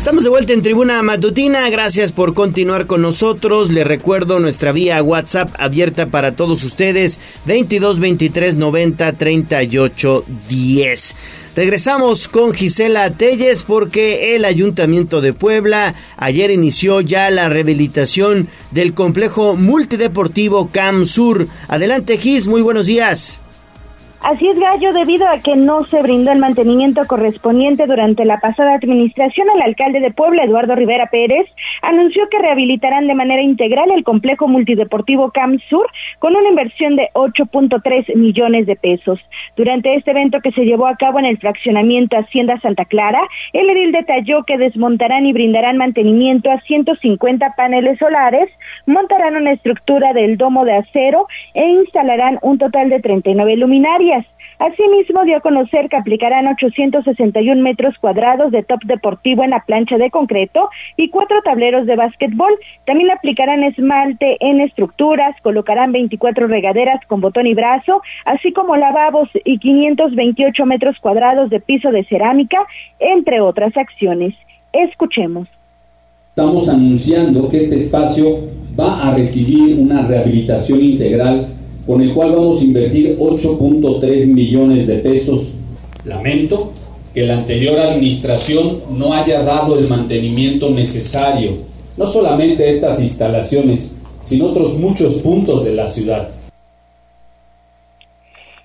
Estamos 0.01 0.25
de 0.25 0.31
vuelta 0.31 0.55
en 0.55 0.63
Tribuna 0.63 1.03
Matutina. 1.03 1.69
Gracias 1.69 2.11
por 2.11 2.33
continuar 2.33 2.87
con 2.87 3.03
nosotros. 3.03 3.71
Les 3.71 3.87
recuerdo 3.87 4.41
nuestra 4.41 4.73
vía 4.73 5.03
WhatsApp 5.03 5.51
abierta 5.59 6.07
para 6.07 6.35
todos 6.37 6.65
ustedes: 6.65 7.21
22 7.45 8.01
23 8.01 8.57
90 8.57 9.13
38 9.13 10.25
10. 10.49 11.15
Regresamos 11.55 12.29
con 12.29 12.55
Gisela 12.55 13.11
Telles 13.11 13.63
porque 13.63 14.35
el 14.37 14.47
Ayuntamiento 14.47 15.21
de 15.21 15.35
Puebla 15.35 15.95
ayer 16.17 16.51
inició 16.51 17.03
ya 17.03 17.29
la 17.29 17.51
rehabilitación 17.51 18.49
del 18.71 18.95
complejo 18.95 19.55
multideportivo 19.55 20.71
Cam 20.73 21.05
Sur. 21.05 21.47
Adelante 21.69 22.17
Gis, 22.17 22.49
muy 22.49 22.63
buenos 22.63 22.87
días. 22.87 23.40
Así 24.23 24.47
es, 24.47 24.59
Gallo, 24.59 24.93
debido 24.93 25.27
a 25.27 25.39
que 25.39 25.57
no 25.57 25.87
se 25.87 26.03
brindó 26.03 26.31
el 26.31 26.41
mantenimiento 26.41 27.01
correspondiente 27.07 27.87
durante 27.87 28.27
la 28.27 28.39
pasada 28.39 28.75
administración, 28.75 29.49
el 29.55 29.63
alcalde 29.63 30.01
de 30.01 30.11
Puebla, 30.11 30.45
Eduardo 30.45 30.75
Rivera 30.75 31.07
Pérez, 31.07 31.49
anunció 31.81 32.29
que 32.29 32.39
rehabilitarán 32.39 33.07
de 33.07 33.15
manera 33.15 33.41
integral 33.41 33.91
el 33.91 34.05
complejo 34.05 34.47
multideportivo 34.47 35.31
Camp 35.31 35.59
Sur 35.71 35.87
con 36.19 36.37
una 36.37 36.51
inversión 36.51 36.97
de 36.97 37.09
8.3 37.15 38.15
millones 38.15 38.67
de 38.67 38.77
pesos. 38.77 39.19
Durante 39.57 39.95
este 39.95 40.11
evento 40.11 40.41
que 40.43 40.53
se 40.53 40.67
llevó 40.67 40.87
a 40.87 40.97
cabo 40.97 41.19
en 41.19 41.25
el 41.25 41.39
fraccionamiento 41.39 42.19
Hacienda 42.19 42.61
Santa 42.61 42.85
Clara, 42.85 43.23
el 43.55 43.71
edil 43.71 43.91
detalló 43.91 44.45
que 44.45 44.59
desmontarán 44.59 45.25
y 45.25 45.33
brindarán 45.33 45.79
mantenimiento 45.79 46.51
a 46.51 46.61
150 46.61 47.55
paneles 47.57 47.99
solares, 47.99 48.51
montarán 48.85 49.37
una 49.37 49.53
estructura 49.53 50.13
del 50.13 50.37
domo 50.37 50.67
de 50.67 50.77
acero 50.77 51.27
e 51.55 51.67
instalarán 51.67 52.39
un 52.43 52.59
total 52.59 52.91
de 52.91 53.01
39 53.01 53.57
luminarias 53.57 54.10
Asimismo, 54.61 55.25
dio 55.25 55.39
a 55.39 55.41
conocer 55.41 55.89
que 55.89 55.97
aplicarán 55.97 56.47
861 56.47 57.63
metros 57.63 57.95
cuadrados 57.99 58.53
de 58.53 58.63
top 58.63 58.81
deportivo 58.85 59.43
en 59.43 59.51
la 59.51 59.65
plancha 59.65 59.97
de 59.97 60.11
concreto 60.11 60.69
y 60.99 61.09
cuatro 61.09 61.41
tableros 61.43 61.87
de 61.87 61.97
básquetbol. 61.97 62.53
También 62.85 63.11
aplicarán 63.11 63.65
esmalte 63.65 64.37
en 64.41 64.61
estructuras, 64.61 65.35
colocarán 65.41 65.93
24 65.93 66.47
regaderas 66.47 67.01
con 67.07 67.23
botón 67.23 67.47
y 67.47 67.55
brazo, 67.55 68.03
así 68.27 68.53
como 68.53 68.77
lavabos 68.77 69.31
y 69.47 69.57
528 69.57 70.67
metros 70.67 70.99
cuadrados 71.01 71.49
de 71.49 71.61
piso 71.61 71.91
de 71.91 72.05
cerámica, 72.05 72.59
entre 72.99 73.41
otras 73.41 73.75
acciones. 73.79 74.35
Escuchemos. 74.75 75.49
Estamos 76.29 76.69
anunciando 76.69 77.49
que 77.49 77.59
este 77.59 77.77
espacio 77.77 78.41
va 78.79 79.09
a 79.09 79.17
recibir 79.17 79.79
una 79.79 80.07
rehabilitación 80.07 80.83
integral 80.83 81.47
con 81.91 82.03
el 82.03 82.15
cual 82.15 82.37
vamos 82.37 82.61
a 82.61 82.65
invertir 82.65 83.19
8.3 83.19 84.27
millones 84.33 84.87
de 84.87 84.99
pesos. 84.99 85.49
Lamento 86.05 86.71
que 87.13 87.27
la 87.27 87.37
anterior 87.37 87.81
administración 87.81 88.79
no 88.97 89.13
haya 89.13 89.43
dado 89.43 89.77
el 89.77 89.89
mantenimiento 89.89 90.71
necesario, 90.71 91.55
no 91.97 92.07
solamente 92.07 92.63
a 92.63 92.69
estas 92.69 93.01
instalaciones, 93.03 93.97
sino 94.23 94.47
otros 94.47 94.79
muchos 94.79 95.15
puntos 95.15 95.65
de 95.65 95.75
la 95.75 95.89
ciudad. 95.89 96.29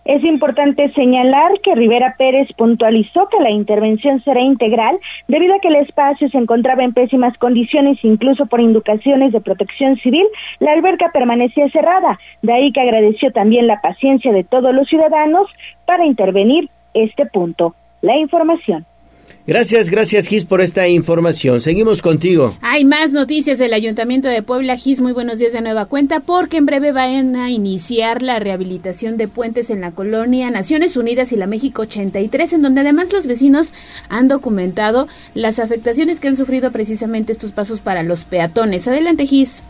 Es 0.05 0.23
importante 0.23 0.93
señalar 0.93 1.59
que 1.63 1.73
Rivera 1.73 2.13
Pérez 2.15 2.47
puntualizó 2.55 3.27
que 3.27 3.39
la 3.39 3.49
intervención 3.49 4.21
será 4.21 4.39
integral 4.39 4.99
debido 5.27 5.55
a 5.55 5.59
que 5.59 5.69
el 5.69 5.77
espacio 5.77 6.29
se 6.29 6.37
encontraba 6.37 6.83
en 6.83 6.93
pésimas 6.93 7.35
condiciones, 7.39 7.97
incluso 8.03 8.45
por 8.45 8.61
indicaciones 8.61 9.31
de 9.31 9.41
protección 9.41 9.97
civil, 9.97 10.27
la 10.59 10.73
alberca 10.73 11.09
permanecía 11.11 11.67
cerrada. 11.71 12.19
De 12.43 12.53
ahí 12.53 12.71
que 12.71 12.81
agradeció 12.81 13.31
también 13.31 13.65
la 13.65 13.81
paciencia 13.81 14.31
de 14.31 14.43
todos 14.43 14.75
los 14.75 14.87
ciudadanos 14.87 15.49
para 15.87 16.05
intervenir 16.05 16.69
este 16.93 17.25
punto. 17.25 17.73
La 18.03 18.15
información. 18.15 18.85
Gracias, 19.47 19.91
gracias 19.91 20.25
Gis 20.25 20.43
por 20.43 20.59
esta 20.59 20.87
información. 20.87 21.61
Seguimos 21.61 22.01
contigo. 22.01 22.57
Hay 22.61 22.83
más 22.83 23.11
noticias 23.11 23.59
del 23.59 23.75
Ayuntamiento 23.75 24.27
de 24.27 24.41
Puebla. 24.41 24.75
Gis, 24.75 25.01
muy 25.01 25.11
buenos 25.11 25.37
días 25.37 25.53
de 25.53 25.61
nueva 25.61 25.85
cuenta 25.85 26.19
porque 26.19 26.57
en 26.57 26.65
breve 26.65 26.91
van 26.91 27.35
a 27.35 27.51
iniciar 27.51 28.23
la 28.23 28.39
rehabilitación 28.39 29.17
de 29.17 29.27
puentes 29.27 29.69
en 29.69 29.81
la 29.81 29.91
colonia 29.91 30.49
Naciones 30.49 30.97
Unidas 30.97 31.31
y 31.31 31.35
la 31.35 31.45
México 31.45 31.83
83, 31.83 32.53
en 32.53 32.63
donde 32.63 32.81
además 32.81 33.13
los 33.13 33.27
vecinos 33.27 33.71
han 34.09 34.27
documentado 34.27 35.07
las 35.35 35.59
afectaciones 35.59 36.19
que 36.19 36.27
han 36.27 36.37
sufrido 36.37 36.71
precisamente 36.71 37.31
estos 37.31 37.51
pasos 37.51 37.81
para 37.81 38.01
los 38.01 38.23
peatones. 38.23 38.87
Adelante, 38.87 39.27
Gis. 39.27 39.61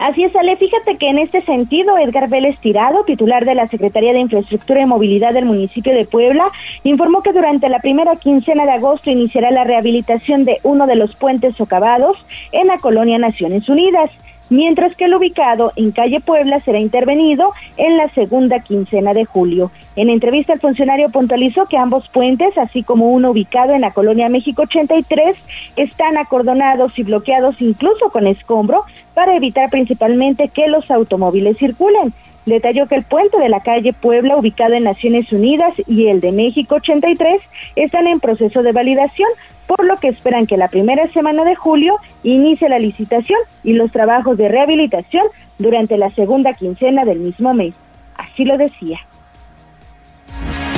Así 0.00 0.24
es, 0.24 0.34
Ale. 0.34 0.56
Fíjate 0.56 0.96
que 0.96 1.10
en 1.10 1.18
este 1.18 1.42
sentido, 1.42 1.98
Edgar 1.98 2.30
Vélez 2.30 2.58
Tirado, 2.58 3.04
titular 3.04 3.44
de 3.44 3.54
la 3.54 3.66
Secretaría 3.66 4.14
de 4.14 4.20
Infraestructura 4.20 4.80
y 4.80 4.86
Movilidad 4.86 5.34
del 5.34 5.44
municipio 5.44 5.94
de 5.94 6.06
Puebla, 6.06 6.46
informó 6.84 7.20
que 7.20 7.34
durante 7.34 7.68
la 7.68 7.80
primera 7.80 8.16
quincena 8.16 8.64
de 8.64 8.72
agosto 8.72 9.10
iniciará 9.10 9.50
la 9.50 9.64
rehabilitación 9.64 10.44
de 10.44 10.56
uno 10.62 10.86
de 10.86 10.96
los 10.96 11.14
puentes 11.16 11.54
socavados 11.54 12.16
en 12.50 12.68
la 12.68 12.78
colonia 12.78 13.18
Naciones 13.18 13.68
Unidas 13.68 14.10
mientras 14.50 14.94
que 14.96 15.06
el 15.06 15.14
ubicado 15.14 15.72
en 15.76 15.92
calle 15.92 16.20
Puebla 16.20 16.60
será 16.60 16.78
intervenido 16.78 17.52
en 17.76 17.96
la 17.96 18.08
segunda 18.08 18.60
quincena 18.60 19.14
de 19.14 19.24
julio. 19.24 19.70
En 19.96 20.10
entrevista, 20.10 20.52
el 20.52 20.60
funcionario 20.60 21.08
puntualizó 21.10 21.66
que 21.66 21.78
ambos 21.78 22.08
puentes, 22.08 22.58
así 22.58 22.82
como 22.82 23.08
uno 23.08 23.30
ubicado 23.30 23.72
en 23.72 23.80
la 23.80 23.92
colonia 23.92 24.28
México 24.28 24.62
83, 24.62 25.36
están 25.76 26.18
acordonados 26.18 26.98
y 26.98 27.02
bloqueados 27.02 27.62
incluso 27.62 28.10
con 28.10 28.26
escombro 28.26 28.84
para 29.14 29.36
evitar 29.36 29.70
principalmente 29.70 30.48
que 30.48 30.68
los 30.68 30.90
automóviles 30.90 31.56
circulen. 31.56 32.12
Detalló 32.46 32.86
que 32.86 32.94
el 32.94 33.04
puente 33.04 33.38
de 33.38 33.48
la 33.48 33.60
calle 33.60 33.92
Puebla, 33.92 34.36
ubicado 34.36 34.74
en 34.74 34.84
Naciones 34.84 35.30
Unidas, 35.32 35.74
y 35.86 36.06
el 36.06 36.20
de 36.20 36.32
México 36.32 36.76
83 36.76 37.42
están 37.76 38.06
en 38.06 38.18
proceso 38.18 38.62
de 38.62 38.72
validación, 38.72 39.28
por 39.70 39.86
lo 39.86 39.96
que 39.98 40.08
esperan 40.08 40.46
que 40.46 40.56
la 40.56 40.66
primera 40.66 41.06
semana 41.12 41.44
de 41.44 41.54
julio 41.54 41.94
inicie 42.24 42.68
la 42.68 42.80
licitación 42.80 43.38
y 43.62 43.74
los 43.74 43.92
trabajos 43.92 44.36
de 44.36 44.48
rehabilitación 44.48 45.22
durante 45.58 45.96
la 45.96 46.10
segunda 46.10 46.54
quincena 46.54 47.04
del 47.04 47.20
mismo 47.20 47.54
mes. 47.54 47.72
Así 48.16 48.44
lo 48.44 48.58
decía. 48.58 48.98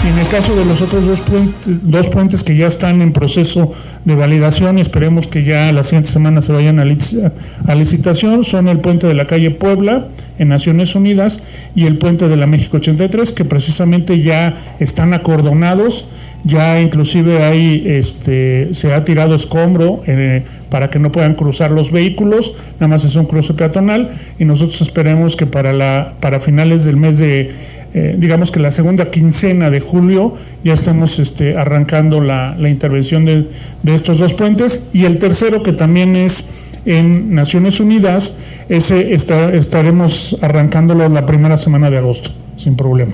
En 0.06 0.18
el 0.18 0.28
caso 0.28 0.54
de 0.54 0.66
los 0.66 0.82
otros 0.82 1.06
dos 1.06 1.20
puentes, 1.20 1.54
dos 1.64 2.08
puentes 2.08 2.44
que 2.44 2.54
ya 2.54 2.66
están 2.66 3.00
en 3.00 3.14
proceso 3.14 3.72
de 4.04 4.14
validación, 4.14 4.78
esperemos 4.78 5.26
que 5.26 5.42
ya 5.42 5.72
la 5.72 5.84
siguiente 5.84 6.10
semana 6.10 6.42
se 6.42 6.52
vayan 6.52 6.78
a, 6.78 6.82
a, 6.82 7.74
licitación, 7.74 8.44
son 8.44 8.68
el 8.68 8.80
puente 8.80 9.06
de 9.06 9.14
la 9.14 9.26
calle 9.26 9.52
Puebla 9.52 10.08
en 10.38 10.48
Naciones 10.48 10.94
Unidas 10.94 11.42
y 11.74 11.86
el 11.86 11.96
puente 11.96 12.28
de 12.28 12.36
la 12.36 12.46
México 12.46 12.76
83, 12.76 13.32
que 13.32 13.46
precisamente 13.46 14.20
ya 14.20 14.76
están 14.80 15.14
acordonados 15.14 16.06
ya 16.44 16.80
inclusive 16.80 17.42
hay, 17.42 17.84
este, 17.86 18.74
se 18.74 18.92
ha 18.92 19.04
tirado 19.04 19.34
escombro 19.34 20.02
eh, 20.06 20.42
para 20.70 20.90
que 20.90 20.98
no 20.98 21.12
puedan 21.12 21.34
cruzar 21.34 21.70
los 21.70 21.92
vehículos, 21.92 22.54
nada 22.74 22.88
más 22.88 23.04
es 23.04 23.14
un 23.16 23.26
cruce 23.26 23.54
peatonal 23.54 24.10
y 24.38 24.44
nosotros 24.44 24.80
esperemos 24.80 25.36
que 25.36 25.46
para, 25.46 25.72
la, 25.72 26.14
para 26.20 26.40
finales 26.40 26.84
del 26.84 26.96
mes 26.96 27.18
de, 27.18 27.50
eh, 27.94 28.16
digamos 28.18 28.50
que 28.50 28.58
la 28.58 28.72
segunda 28.72 29.10
quincena 29.10 29.70
de 29.70 29.80
julio 29.80 30.34
ya 30.64 30.72
estemos 30.74 31.18
este, 31.18 31.56
arrancando 31.56 32.20
la, 32.20 32.56
la 32.58 32.68
intervención 32.68 33.24
de, 33.24 33.48
de, 33.82 33.94
estos 33.94 34.18
dos 34.18 34.34
puentes. 34.34 34.88
Y 34.92 35.04
el 35.04 35.18
tercero 35.18 35.62
que 35.62 35.72
también 35.72 36.16
es 36.16 36.48
en 36.86 37.34
Naciones 37.34 37.78
Unidas, 37.78 38.32
ese 38.68 39.14
está, 39.14 39.52
estaremos 39.52 40.36
arrancándolo 40.40 41.08
la 41.08 41.26
primera 41.26 41.58
semana 41.58 41.90
de 41.90 41.98
agosto, 41.98 42.30
sin 42.56 42.76
problema 42.76 43.12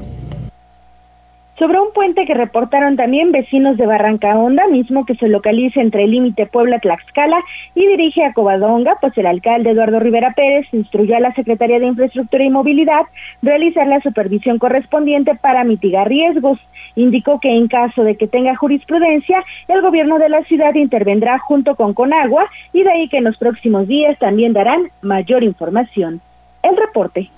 sobre 1.58 1.80
un 1.80 1.92
puente 1.92 2.24
que 2.24 2.34
reportaron 2.34 2.96
también 2.96 3.32
vecinos 3.32 3.76
de 3.76 3.86
Barranca 3.86 4.38
Honda, 4.38 4.68
mismo 4.68 5.04
que 5.04 5.16
se 5.16 5.28
localiza 5.28 5.80
entre 5.80 6.04
el 6.04 6.12
límite 6.12 6.46
Puebla-Tlaxcala 6.46 7.42
y 7.74 7.86
dirige 7.86 8.24
a 8.24 8.32
Covadonga, 8.32 8.96
pues 9.00 9.18
el 9.18 9.26
alcalde 9.26 9.70
Eduardo 9.70 9.98
Rivera 9.98 10.34
Pérez 10.34 10.72
instruyó 10.72 11.16
a 11.16 11.20
la 11.20 11.34
Secretaría 11.34 11.80
de 11.80 11.86
Infraestructura 11.86 12.44
y 12.44 12.50
Movilidad 12.50 13.02
realizar 13.42 13.88
la 13.88 14.00
supervisión 14.00 14.58
correspondiente 14.58 15.34
para 15.34 15.64
mitigar 15.64 16.08
riesgos. 16.08 16.60
Indicó 16.94 17.40
que 17.40 17.50
en 17.50 17.66
caso 17.66 18.04
de 18.04 18.16
que 18.16 18.28
tenga 18.28 18.54
jurisprudencia, 18.56 19.44
el 19.66 19.82
gobierno 19.82 20.18
de 20.18 20.28
la 20.28 20.42
ciudad 20.44 20.74
intervendrá 20.74 21.38
junto 21.38 21.74
con 21.74 21.92
Conagua 21.92 22.48
y 22.72 22.82
de 22.82 22.90
ahí 22.90 23.08
que 23.08 23.18
en 23.18 23.24
los 23.24 23.36
próximos 23.36 23.88
días 23.88 24.18
también 24.18 24.52
darán 24.52 24.88
mayor 25.02 25.42
información. 25.42 26.20
El 26.62 26.76
reporte. 26.76 27.30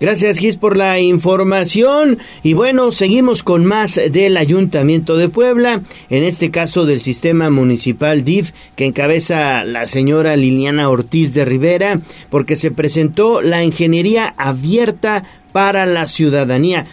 Gracias 0.00 0.38
Gis 0.38 0.56
por 0.56 0.78
la 0.78 0.98
información 0.98 2.16
y 2.42 2.54
bueno, 2.54 2.90
seguimos 2.90 3.42
con 3.42 3.66
más 3.66 4.00
del 4.10 4.38
Ayuntamiento 4.38 5.18
de 5.18 5.28
Puebla, 5.28 5.82
en 6.08 6.24
este 6.24 6.50
caso 6.50 6.86
del 6.86 7.00
sistema 7.00 7.50
municipal 7.50 8.24
DIF 8.24 8.52
que 8.76 8.86
encabeza 8.86 9.62
la 9.64 9.86
señora 9.86 10.36
Liliana 10.36 10.88
Ortiz 10.88 11.34
de 11.34 11.44
Rivera, 11.44 12.00
porque 12.30 12.56
se 12.56 12.70
presentó 12.70 13.42
la 13.42 13.62
ingeniería 13.62 14.32
abierta 14.38 15.24
para 15.52 15.84
la 15.84 16.06
ciudadanía. 16.06 16.86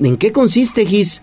¿En 0.00 0.16
qué 0.16 0.32
consiste 0.32 0.86
Gis? 0.86 1.20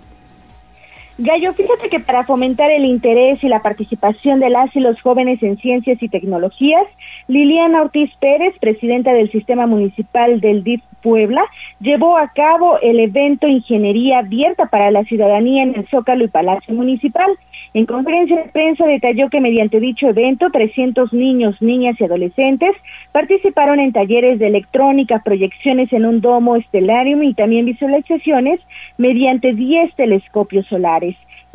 Gallo, 1.18 1.54
fíjate 1.54 1.88
que 1.88 2.02
para 2.02 2.26
fomentar 2.26 2.70
el 2.72 2.84
interés 2.84 3.42
y 3.42 3.48
la 3.48 3.62
participación 3.62 4.42
de 4.42 4.50
las 4.50 4.76
y 4.76 4.82
los 4.82 5.02
jóvenes 5.02 5.42
en 5.44 5.58
ciencias 5.58 6.04
y 6.04 6.10
tecnologías, 6.10 6.86
Liliana 7.30 7.84
Ortiz 7.84 8.12
Pérez, 8.20 8.54
presidenta 8.60 9.14
del 9.14 9.32
Sistema 9.32 9.66
Municipal 9.66 10.42
del 10.42 10.66
DIF 10.66 10.82
Puebla, 11.02 11.46
llevó 11.80 12.18
a 12.18 12.34
cabo 12.34 12.80
el 12.82 13.00
evento 13.00 13.48
Ingeniería 13.48 14.20
Abierta 14.20 14.66
para 14.66 14.92
la 14.92 15.06
Ciudadanía 15.06 15.64
en 15.64 15.76
el 15.76 15.88
Zócalo 15.88 16.26
y 16.26 16.28
Palacio 16.28 16.74
Municipal. 16.74 17.32
En 17.76 17.86
conferencia 17.86 18.38
de 18.38 18.50
prensa 18.50 18.88
detalló 18.88 19.30
que 19.30 19.42
mediante 19.42 19.80
dicho 19.80 20.08
evento 20.08 20.50
300 20.50 21.14
niños, 21.14 21.62
niñas 21.62 21.96
y 22.00 22.06
adolescentes 22.06 22.74
participaron 23.12 23.80
en 23.80 23.92
talleres 23.92 24.40
de 24.40 24.48
electrónica, 24.48 25.22
proyecciones 25.24 25.94
en 25.94 26.06
un 26.06 26.22
domo 26.22 26.56
estelarium 26.56 27.22
y 27.24 27.34
también 27.34 27.66
visualizaciones 27.66 28.60
mediante 28.98 29.54
10 29.54 29.94
telescopios 29.94 30.66
solares. 30.68 31.05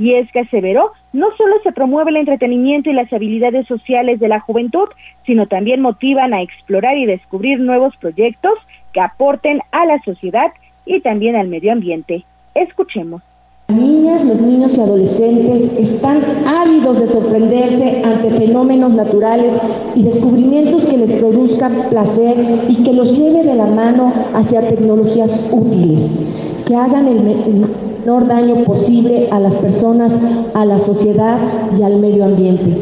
Y 0.00 0.14
es 0.14 0.32
que 0.32 0.40
aseveró 0.40 0.92
no 1.12 1.26
solo 1.36 1.56
se 1.62 1.72
promueve 1.72 2.10
el 2.10 2.16
entretenimiento 2.16 2.88
y 2.88 2.94
las 2.94 3.12
habilidades 3.12 3.66
sociales 3.66 4.18
de 4.18 4.28
la 4.28 4.40
juventud, 4.40 4.88
sino 5.26 5.46
también 5.46 5.82
motivan 5.82 6.32
a 6.32 6.40
explorar 6.40 6.96
y 6.96 7.04
descubrir 7.04 7.60
nuevos 7.60 7.94
proyectos 7.98 8.54
que 8.94 9.00
aporten 9.02 9.60
a 9.72 9.84
la 9.84 10.00
sociedad 10.02 10.52
y 10.86 11.00
también 11.00 11.36
al 11.36 11.48
medio 11.48 11.70
ambiente. 11.70 12.24
Escuchemos. 12.54 13.22
Niñas, 13.70 14.24
los 14.24 14.40
niños 14.40 14.76
y 14.76 14.80
adolescentes 14.80 15.78
están 15.78 16.18
ávidos 16.44 17.00
de 17.00 17.08
sorprenderse 17.08 18.02
ante 18.04 18.30
fenómenos 18.30 18.92
naturales 18.94 19.54
y 19.94 20.02
descubrimientos 20.02 20.84
que 20.86 20.96
les 20.96 21.12
produzcan 21.12 21.86
placer 21.88 22.36
y 22.68 22.82
que 22.82 22.92
los 22.92 23.16
lleve 23.16 23.44
de 23.44 23.54
la 23.54 23.66
mano 23.66 24.12
hacia 24.34 24.62
tecnologías 24.62 25.48
útiles, 25.52 26.18
que 26.66 26.74
hagan 26.74 27.06
el 27.06 27.20
menor 27.22 28.26
daño 28.26 28.64
posible 28.64 29.28
a 29.30 29.38
las 29.38 29.54
personas, 29.54 30.18
a 30.54 30.64
la 30.64 30.78
sociedad 30.78 31.38
y 31.78 31.82
al 31.82 31.96
medio 32.00 32.24
ambiente. 32.24 32.76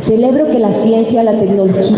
Celebro 0.00 0.50
que 0.50 0.58
la 0.58 0.72
ciencia, 0.72 1.22
la 1.22 1.38
tecnología, 1.38 1.96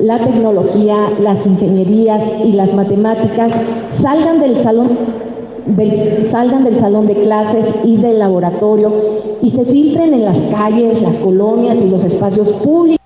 la 0.00 0.18
tecnología, 0.18 1.10
las 1.20 1.46
ingenierías 1.46 2.22
y 2.42 2.52
las 2.52 2.72
matemáticas 2.72 3.52
salgan 3.92 4.40
del 4.40 4.56
salón 4.56 4.88
salgan 6.30 6.64
del 6.64 6.76
salón 6.76 7.06
de 7.06 7.14
clases 7.14 7.80
y 7.84 7.96
del 7.96 8.18
laboratorio 8.18 8.92
y 9.42 9.50
se 9.50 9.64
filtren 9.64 10.14
en 10.14 10.24
las 10.24 10.38
calles, 10.46 11.02
las 11.02 11.18
colonias 11.20 11.76
y 11.76 11.88
los 11.88 12.04
espacios 12.04 12.48
públicos. 12.62 13.00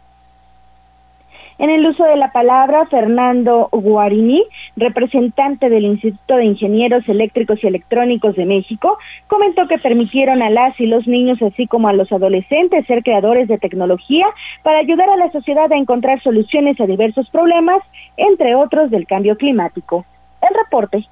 En 1.57 1.71
el 1.71 1.87
uso 1.87 2.05
de 2.05 2.17
la 2.17 2.33
palabra, 2.33 2.85
Fernando 2.87 3.69
Guarini, 3.71 4.43
representante 4.77 5.71
del 5.71 5.85
Instituto 5.85 6.37
de 6.37 6.47
Ingenieros 6.47 7.09
Eléctricos 7.09 7.63
y 7.63 7.69
Electrónicos 7.69 8.35
de 8.35 8.45
México, 8.45 8.99
comentó 9.29 9.69
que 9.69 9.79
permitieron 9.79 10.43
a 10.43 10.51
las 10.51 10.79
y 10.81 10.87
los 10.87 11.07
niños, 11.07 11.41
así 11.43 11.69
como 11.69 11.89
a 11.89 11.93
los 11.93 12.11
adolescentes, 12.11 12.87
ser 12.87 13.05
creadores 13.05 13.47
de 13.47 13.59
tecnología 13.59 14.27
para 14.65 14.81
ayudar 14.81 15.09
a 15.09 15.17
la 15.17 15.31
sociedad 15.31 15.73
a 15.73 15.77
encontrar 15.77 16.21
soluciones 16.23 16.81
a 16.81 16.87
diversos 16.87 17.31
problemas, 17.31 17.81
entre 18.17 18.57
otros 18.57 18.91
del 18.91 19.07
cambio 19.07 19.37
climático. 19.37 20.05
El 20.43 20.55
reporte. 20.57 21.07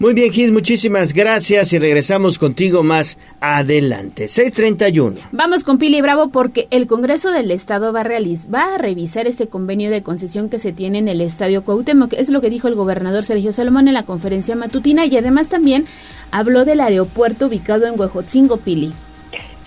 Muy 0.00 0.14
bien, 0.14 0.32
Gis, 0.32 0.50
muchísimas 0.50 1.12
gracias 1.12 1.74
y 1.74 1.78
regresamos 1.78 2.38
contigo 2.38 2.82
más 2.82 3.18
adelante. 3.38 4.28
631. 4.28 5.20
Vamos 5.30 5.62
con 5.62 5.76
Pili 5.76 6.00
Bravo 6.00 6.30
porque 6.30 6.68
el 6.70 6.86
Congreso 6.86 7.32
del 7.32 7.50
Estado 7.50 7.92
va 7.92 8.00
a, 8.00 8.04
va 8.04 8.74
a 8.74 8.78
revisar 8.78 9.26
este 9.26 9.48
convenio 9.48 9.90
de 9.90 10.02
concesión 10.02 10.48
que 10.48 10.58
se 10.58 10.72
tiene 10.72 11.00
en 11.00 11.08
el 11.08 11.20
Estadio 11.20 11.64
Cuauhtémoc. 11.64 12.14
Es 12.14 12.30
lo 12.30 12.40
que 12.40 12.48
dijo 12.48 12.66
el 12.66 12.76
gobernador 12.76 13.26
Sergio 13.26 13.52
Salomón 13.52 13.88
en 13.88 13.94
la 13.94 14.04
conferencia 14.04 14.56
matutina 14.56 15.04
y 15.04 15.18
además 15.18 15.48
también 15.48 15.84
habló 16.30 16.64
del 16.64 16.80
aeropuerto 16.80 17.48
ubicado 17.48 17.84
en 17.86 18.00
Huejotzingo, 18.00 18.56
Pili. 18.56 18.94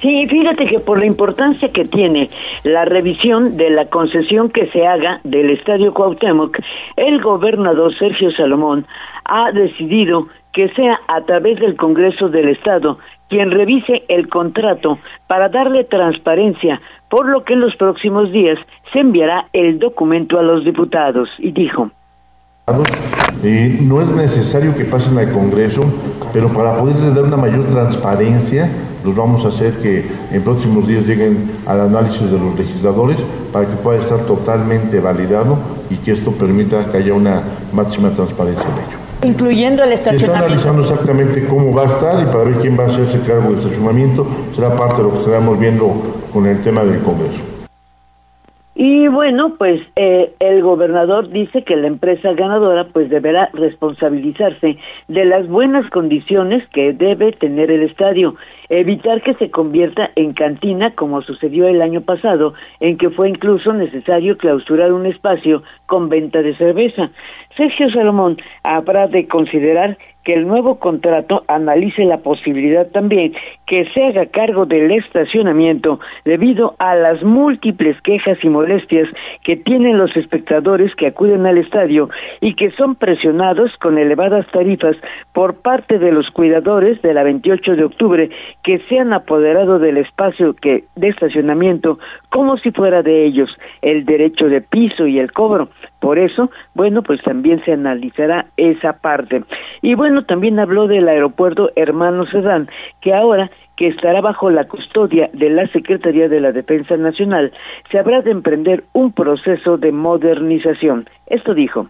Sí, 0.04 0.28
fíjate 0.28 0.66
que 0.66 0.82
por 0.82 1.00
la 1.00 1.06
importancia 1.06 1.70
que 1.70 1.86
tiene 1.86 2.30
la 2.66 2.84
revisión 2.84 3.56
de 3.56 3.70
la 3.70 3.86
concesión 3.86 4.50
que 4.50 4.68
se 4.68 4.86
haga 4.86 5.22
del 5.24 5.50
Estadio 5.52 5.94
Cuauhtémoc, 5.94 6.60
el 6.98 7.22
gobernador 7.22 7.98
Sergio 7.98 8.30
Salomón 8.32 8.86
ha 9.24 9.54
decidido 9.54 10.28
que 10.52 10.68
sea 10.74 11.00
a 11.08 11.22
través 11.22 11.58
del 11.62 11.78
Congreso 11.78 12.28
del 12.28 12.50
Estado 12.50 12.98
quien 13.30 13.50
revise 13.50 14.04
el 14.10 14.28
contrato 14.28 15.00
para 15.28 15.48
darle 15.48 15.86
transparencia, 15.86 16.82
por 17.10 17.30
lo 17.30 17.46
que 17.46 17.54
en 17.54 17.62
los 17.62 17.74
próximos 17.78 18.30
días 18.34 18.60
se 18.92 19.00
enviará 19.00 19.46
el 19.54 19.80
documento 19.80 20.38
a 20.38 20.44
los 20.44 20.66
diputados, 20.66 21.30
y 21.40 21.54
dijo. 21.54 21.92
Eh, 23.44 23.80
no 23.82 24.02
es 24.02 24.10
necesario 24.12 24.74
que 24.74 24.86
pasen 24.86 25.18
al 25.18 25.34
Congreso, 25.34 25.82
pero 26.32 26.48
para 26.48 26.78
poderles 26.78 27.14
dar 27.14 27.26
una 27.26 27.36
mayor 27.36 27.66
transparencia, 27.66 28.70
los 29.04 29.14
vamos 29.14 29.44
a 29.44 29.50
hacer 29.50 29.74
que 29.82 30.06
en 30.32 30.42
próximos 30.44 30.88
días 30.88 31.06
lleguen 31.06 31.52
al 31.66 31.82
análisis 31.82 32.32
de 32.32 32.40
los 32.40 32.58
legisladores 32.58 33.18
para 33.52 33.66
que 33.66 33.76
pueda 33.76 34.02
estar 34.02 34.20
totalmente 34.20 35.02
validado 35.02 35.58
y 35.90 35.98
que 35.98 36.14
esto 36.14 36.32
permita 36.32 36.86
que 36.90 37.00
haya 37.00 37.14
una 37.14 37.42
máxima 37.74 38.12
transparencia 38.12 38.64
en 38.64 38.88
ello 38.88 39.04
incluyendo 39.26 39.84
el 39.84 39.94
estacionamiento. 39.94 40.26
Se 40.26 40.34
está 40.34 40.46
analizando 40.46 40.82
exactamente 40.84 41.46
cómo 41.46 41.74
va 41.74 41.84
a 41.84 41.86
estar 41.86 42.22
y 42.22 42.26
para 42.26 42.44
ver 42.44 42.56
quién 42.56 42.78
va 42.78 42.84
a 42.84 42.88
hacerse 42.88 43.20
cargo 43.22 43.52
del 43.52 43.60
estacionamiento. 43.60 44.28
Será 44.56 44.76
parte 44.76 44.98
de 44.98 45.04
lo 45.04 45.14
que 45.14 45.20
estaremos 45.20 45.60
viendo 45.60 45.94
con 46.34 46.46
el 46.46 46.62
tema 46.62 46.84
del 46.84 47.00
Congreso. 47.00 47.40
Y 48.76 49.08
bueno, 49.08 49.56
pues 49.58 49.82
eh, 49.96 50.34
el 50.40 50.64
gobernador 50.64 51.30
dice 51.30 51.64
que 51.64 51.76
la 51.76 51.88
empresa 51.88 52.34
ganadora 52.34 52.88
pues 52.92 53.08
deberá 53.10 53.50
responsabilizarse 53.54 54.78
de 55.08 55.26
las 55.26 55.48
buenas 55.48 55.88
condiciones 55.92 56.68
que 56.70 56.92
debe 56.94 57.34
tener 57.34 57.70
el 57.70 57.84
estadio, 57.84 58.36
evitar 58.70 59.22
que 59.22 59.34
se 59.36 59.52
convierta 59.52 60.12
en 60.16 60.34
cantina 60.34 60.92
como 60.96 61.22
sucedió 61.22 61.68
el 61.68 61.82
año 61.82 62.02
pasado, 62.02 62.54
en 62.80 62.98
que 62.98 63.10
fue 63.10 63.30
incluso 63.30 63.74
necesario 63.74 64.38
clausurar 64.38 64.94
un 64.94 65.06
espacio 65.06 65.64
con 65.86 66.10
venta 66.10 66.42
de 66.42 66.56
cerveza. 66.56 67.12
Sergio 67.56 67.90
Salomón 67.92 68.38
habrá 68.64 69.08
de 69.08 69.28
considerar 69.28 69.98
que 70.24 70.34
el 70.34 70.48
nuevo 70.48 70.80
contrato 70.80 71.44
analice 71.48 72.06
la 72.06 72.20
posibilidad 72.20 72.88
también 72.88 73.34
que 73.68 73.86
se 73.94 74.04
haga 74.04 74.26
cargo 74.28 74.66
del 74.66 74.92
estacionamiento 74.92 76.00
debido 76.24 76.76
a 76.80 76.96
las 76.96 77.22
múltiples 77.24 78.00
quejas 78.02 78.38
y 78.42 78.50
molestias 78.50 79.08
que 79.44 79.58
tienen 79.58 79.98
los 79.98 80.16
espectadores 80.16 80.96
que 80.96 81.08
acuden 81.08 81.46
al 81.46 81.58
estadio 81.58 82.10
y 82.42 82.56
que 82.56 82.72
son 82.72 82.96
presionados 82.96 83.72
con 83.82 83.98
elevadas 83.98 84.46
tarifas 84.52 84.96
por 85.34 85.62
parte 85.62 86.00
de 86.00 86.12
los 86.12 86.30
cuidadores 86.30 87.02
de 87.02 87.14
la 87.14 87.24
28 87.24 87.76
de 87.76 87.84
octubre 87.84 88.30
que 88.64 88.80
se 88.88 88.98
han 88.98 89.14
apoderado 89.14 89.78
del 89.78 89.98
espacio 89.98 90.54
que 90.54 90.86
de 90.96 91.10
estacionamiento 91.10 92.00
como 92.30 92.58
si 92.58 92.72
fuera 92.72 93.04
de 93.04 93.26
ellos 93.26 93.50
el 93.82 94.06
derecho 94.06 94.46
de 94.46 94.62
piso 94.62 95.06
y 95.06 95.20
el 95.20 95.32
cobro. 95.32 95.70
Por 96.00 96.18
eso, 96.18 96.50
bueno, 96.74 97.04
pues 97.04 97.22
también 97.24 97.64
se 97.66 97.74
analizará 97.74 98.48
esa 98.58 98.94
parte. 98.94 99.44
Y 99.82 99.96
bueno, 99.96 100.24
también 100.26 100.60
habló 100.60 100.88
del 100.88 101.08
aeropuerto 101.08 101.72
Hermano 101.76 102.26
Sedán, 102.28 102.70
que 103.02 103.14
ahora 103.14 103.52
que 103.76 103.88
estará 103.88 104.22
bajo 104.22 104.50
la 104.50 104.66
custodia 104.66 105.30
de 105.34 105.50
la 105.50 105.68
Secretaría 105.68 106.30
de 106.30 106.40
la 106.40 106.52
Defensa 106.52 106.96
Nacional, 106.96 107.52
se 107.92 108.00
habrá 108.00 108.22
de 108.22 108.32
emprender 108.32 108.84
un 108.94 109.12
proceso 109.12 109.78
de 109.78 109.92
modernización. 109.92 111.10
Esto 111.28 111.54
dijo. 111.54 111.88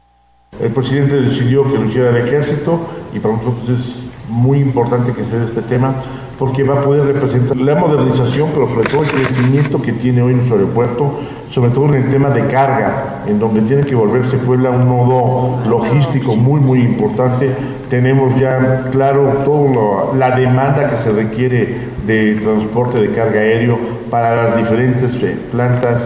El 0.62 0.72
presidente 0.74 1.16
decidió 1.16 1.64
que 1.64 1.78
lo 1.78 1.86
hiciera 1.86 2.10
el 2.10 2.18
ejército 2.18 2.80
y 3.14 3.20
para 3.20 3.36
nosotros 3.36 3.70
es 3.70 4.30
muy 4.30 4.60
importante 4.60 5.14
que 5.14 5.24
se 5.24 5.40
dé 5.40 5.46
este 5.46 5.62
tema 5.64 5.96
porque 6.44 6.62
va 6.64 6.74
a 6.74 6.84
poder 6.84 7.06
representar 7.06 7.56
la 7.56 7.74
modernización, 7.74 8.50
pero 8.54 8.68
sobre 8.68 8.90
todo 8.90 9.04
el 9.04 9.10
crecimiento 9.12 9.82
que 9.82 9.94
tiene 9.94 10.22
hoy 10.22 10.34
nuestro 10.34 10.58
aeropuerto, 10.58 11.20
sobre 11.50 11.72
todo 11.72 11.86
en 11.86 12.04
el 12.04 12.12
tema 12.12 12.32
de 12.32 12.48
carga, 12.48 13.24
en 13.26 13.40
donde 13.40 13.62
tiene 13.62 13.84
que 13.84 13.96
volverse 13.96 14.36
Puebla 14.40 14.72
un 14.72 14.90
nodo 14.90 15.62
logístico 15.70 16.36
muy, 16.36 16.60
muy 16.60 16.82
importante. 16.82 17.50
Tenemos 17.90 18.38
ya 18.38 18.90
claro 18.92 19.44
toda 19.46 20.14
la 20.18 20.32
demanda 20.36 20.90
que 20.90 20.98
se 20.98 21.14
requiere 21.14 21.78
de 22.06 22.36
transporte 22.44 23.00
de 23.00 23.12
carga 23.12 23.40
aéreo 23.40 23.80
para 24.10 24.36
las 24.36 24.58
diferentes 24.58 25.14
eh, 25.24 25.38
plantas 25.50 26.02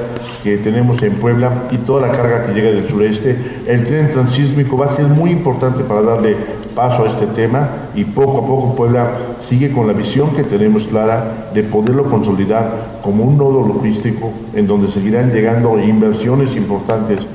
que 0.48 0.58
tenemos 0.58 1.02
en 1.04 1.14
Puebla 1.16 1.68
y 1.72 1.78
toda 1.78 2.08
la 2.08 2.14
carga 2.16 2.46
que 2.46 2.54
llega 2.54 2.72
del 2.72 2.88
sureste. 2.88 3.36
El 3.68 3.84
tren 3.84 4.10
transísmico 4.10 4.78
va 4.78 4.86
a 4.86 4.94
ser 4.94 5.06
muy 5.08 5.32
importante 5.32 5.84
para 5.84 6.02
darle 6.02 6.38
paso 6.74 7.04
a 7.04 7.10
este 7.10 7.28
tema 7.28 7.68
y 7.96 8.06
poco 8.06 8.38
a 8.38 8.48
poco 8.48 8.76
Puebla 8.76 9.12
sigue 9.42 9.72
con 9.72 9.88
la 9.88 9.94
visión 9.94 10.34
que 10.36 10.44
tenemos 10.44 10.88
clara 10.88 11.50
de 11.54 11.64
poderlo 11.64 12.04
consolidar 12.06 13.00
como 13.02 13.26
un 13.26 13.38
nodo 13.38 13.68
logístico 13.68 14.32
en 14.54 14.68
donde 14.68 14.90
seguirán 14.90 15.34
llegando 15.34 15.78
inversiones 15.80 16.56
importantes. 16.56 17.28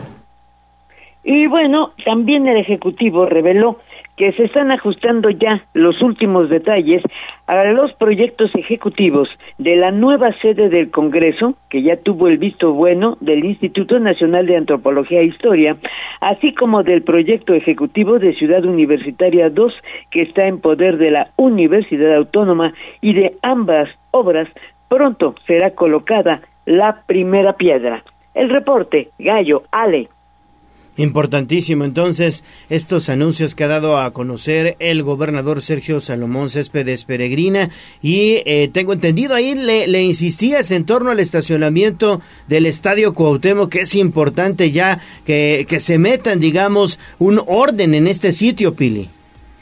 Y 1.25 1.47
bueno, 1.49 1.91
también 2.05 2.47
el 2.49 2.57
Ejecutivo 2.57 3.27
reveló 3.27 3.77
que 4.17 4.33
se 4.33 4.45
están 4.45 4.71
ajustando 4.71 5.31
ya 5.31 5.65
los 5.75 6.01
últimos 6.03 6.49
detalles 6.51 7.03
a 7.47 7.65
los 7.65 7.93
proyectos 7.95 8.55
ejecutivos 8.55 9.29
de 9.59 9.77
la 9.77 9.91
nueva 9.91 10.33
sede 10.41 10.69
del 10.69 10.91
Congreso, 10.91 11.55
que 11.71 11.83
ya 11.83 11.97
tuvo 11.97 12.29
el 12.29 12.39
visto 12.39 12.73
bueno 12.73 13.17
del 13.21 13.45
Instituto 13.45 13.99
Nacional 13.99 14.47
de 14.47 14.57
Antropología 14.57 15.21
e 15.21 15.27
Historia, 15.27 15.77
así 16.21 16.55
como 16.55 16.83
del 16.83 17.03
proyecto 17.03 17.55
ejecutivo 17.55 18.19
de 18.19 18.35
Ciudad 18.35 18.65
Universitaria 18.65 19.51
2, 19.51 19.73
que 20.11 20.23
está 20.23 20.47
en 20.47 20.61
poder 20.61 20.99
de 20.99 21.11
la 21.11 21.31
Universidad 21.37 22.15
Autónoma, 22.15 22.75
y 23.01 23.15
de 23.15 23.37
ambas 23.43 23.89
obras 24.11 24.49
pronto 24.89 25.35
será 25.47 25.71
colocada 25.71 26.43
la 26.67 27.03
primera 27.07 27.55
piedra. 27.55 28.05
El 28.35 28.51
reporte, 28.51 29.09
Gallo, 29.19 29.63
Ale. 29.71 30.09
Importantísimo 30.99 31.85
entonces 31.85 32.45
estos 32.69 33.09
anuncios 33.09 33.55
que 33.55 33.65
ha 33.65 33.69
dado 33.69 33.99
a 33.99 34.13
conocer 34.13 34.77
el 34.79 35.03
gobernador 35.03 35.63
Sergio 35.63 36.03
Salomón 36.03 36.51
Céspedes 36.51 37.07
Peregrina 37.07 37.71
y 38.03 38.43
eh, 38.45 38.69
tengo 38.71 38.93
entendido 38.93 39.35
ahí 39.35 39.55
le, 39.55 39.87
le, 39.87 40.03
insistías 40.03 40.71
en 40.71 40.85
torno 40.85 41.11
al 41.11 41.21
estacionamiento 41.21 42.21
del 42.47 42.67
Estadio 42.67 43.15
Cuauhtémoc 43.15 43.71
que 43.71 43.81
es 43.81 43.95
importante 43.95 44.71
ya 44.71 45.01
que, 45.25 45.65
que 45.67 45.81
se 45.81 45.97
metan 45.97 46.41
digamos 46.41 46.99
un 47.19 47.41
orden 47.47 47.95
en 47.95 48.07
este 48.07 48.31
sitio 48.31 48.75
Pili. 48.75 49.09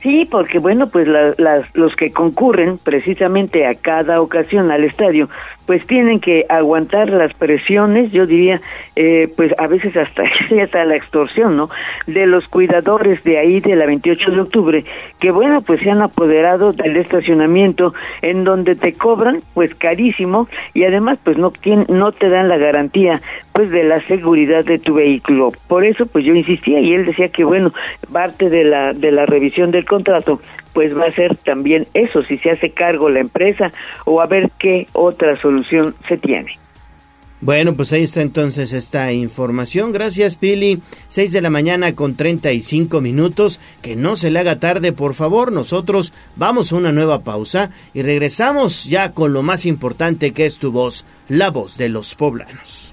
Sí, 0.03 0.27
porque 0.31 0.59
bueno, 0.59 0.89
pues 0.89 1.07
las, 1.07 1.65
los 1.75 1.95
que 1.95 2.11
concurren 2.11 2.79
precisamente 2.79 3.67
a 3.67 3.75
cada 3.75 4.23
ocasión 4.23 4.71
al 4.71 4.85
estadio, 4.85 5.29
pues 5.67 5.87
tienen 5.87 6.21
que 6.21 6.47
aguantar 6.49 7.11
las 7.11 7.35
presiones, 7.35 8.11
yo 8.11 8.25
diría, 8.25 8.61
eh, 8.97 9.29
pues 9.37 9.53
a 9.59 9.67
veces 9.67 9.95
hasta, 9.97 10.23
hasta 10.65 10.85
la 10.87 10.97
extorsión, 10.97 11.57
¿no? 11.57 11.69
De 12.07 12.27
los 12.27 12.49
cuidadores 12.49 13.23
de 13.25 13.39
ahí 13.39 13.61
de 13.61 13.77
la 13.77 13.85
28 13.85 14.31
de 14.31 14.41
octubre, 14.41 14.85
que 15.19 15.31
bueno, 15.31 15.61
pues 15.61 15.81
se 15.81 15.91
han 15.91 16.01
apoderado 16.01 16.73
del 16.73 16.97
estacionamiento 16.97 17.93
en 18.23 18.43
donde 18.43 18.77
te 18.77 18.95
cobran 18.95 19.41
pues 19.53 19.75
carísimo 19.75 20.49
y 20.73 20.85
además 20.85 21.19
pues 21.23 21.37
no, 21.37 21.53
no 21.89 22.13
te 22.13 22.31
dan 22.31 22.49
la 22.49 22.57
garantía 22.57 23.21
pues 23.53 23.71
de 23.71 23.85
la 23.85 24.01
seguridad 24.07 24.65
de 24.65 24.79
tu 24.79 24.95
vehículo. 24.95 25.51
Por 25.69 25.85
eso 25.85 26.07
pues 26.07 26.25
yo 26.25 26.35
insistía 26.35 26.81
y 26.81 26.95
él 26.95 27.05
decía 27.05 27.29
que 27.29 27.45
bueno, 27.45 27.73
parte 28.13 28.49
de 28.49 28.65
la 28.65 28.93
de 28.93 29.13
la 29.13 29.27
revisión 29.27 29.71
del 29.71 29.85
contrato 29.91 30.41
pues 30.73 30.97
va 30.97 31.07
a 31.07 31.13
ser 31.13 31.37
también 31.37 31.87
eso, 31.95 32.23
si 32.23 32.39
se 32.39 32.51
hace 32.51 32.71
cargo 32.71 33.09
la 33.09 33.21
empresa 33.21 33.73
o 34.05 34.21
a 34.21 34.27
ver 34.27 34.51
qué 34.59 34.87
otra 34.93 35.35
solución 35.41 35.95
se 36.09 36.17
tiene. 36.17 36.53
Bueno, 37.43 37.75
pues 37.75 37.91
ahí 37.95 38.03
está 38.03 38.21
entonces 38.21 38.75
esta 38.75 39.13
información. 39.13 39.93
Gracias, 39.93 40.37
Pili. 40.37 40.83
6 41.09 41.33
de 41.33 41.41
la 41.41 41.49
mañana 41.49 41.95
con 41.95 42.15
35 42.15 43.01
minutos. 43.01 43.61
Que 43.81 43.97
no 43.97 44.15
se 44.15 44.31
le 44.31 44.41
haga 44.41 44.61
tarde, 44.61 44.93
por 44.93 45.15
favor. 45.15 45.51
Nosotros 45.51 46.13
vamos 46.37 46.71
a 46.71 46.77
una 46.77 46.93
nueva 46.93 47.25
pausa 47.25 47.71
y 47.95 48.03
regresamos 48.03 48.85
ya 48.85 49.13
con 49.13 49.33
lo 49.33 49.43
más 49.43 49.65
importante 49.65 50.33
que 50.33 50.45
es 50.45 50.59
tu 50.59 50.71
voz, 50.71 51.07
la 51.29 51.49
voz 51.49 51.79
de 51.79 51.89
los 51.89 52.15
poblanos. 52.15 52.93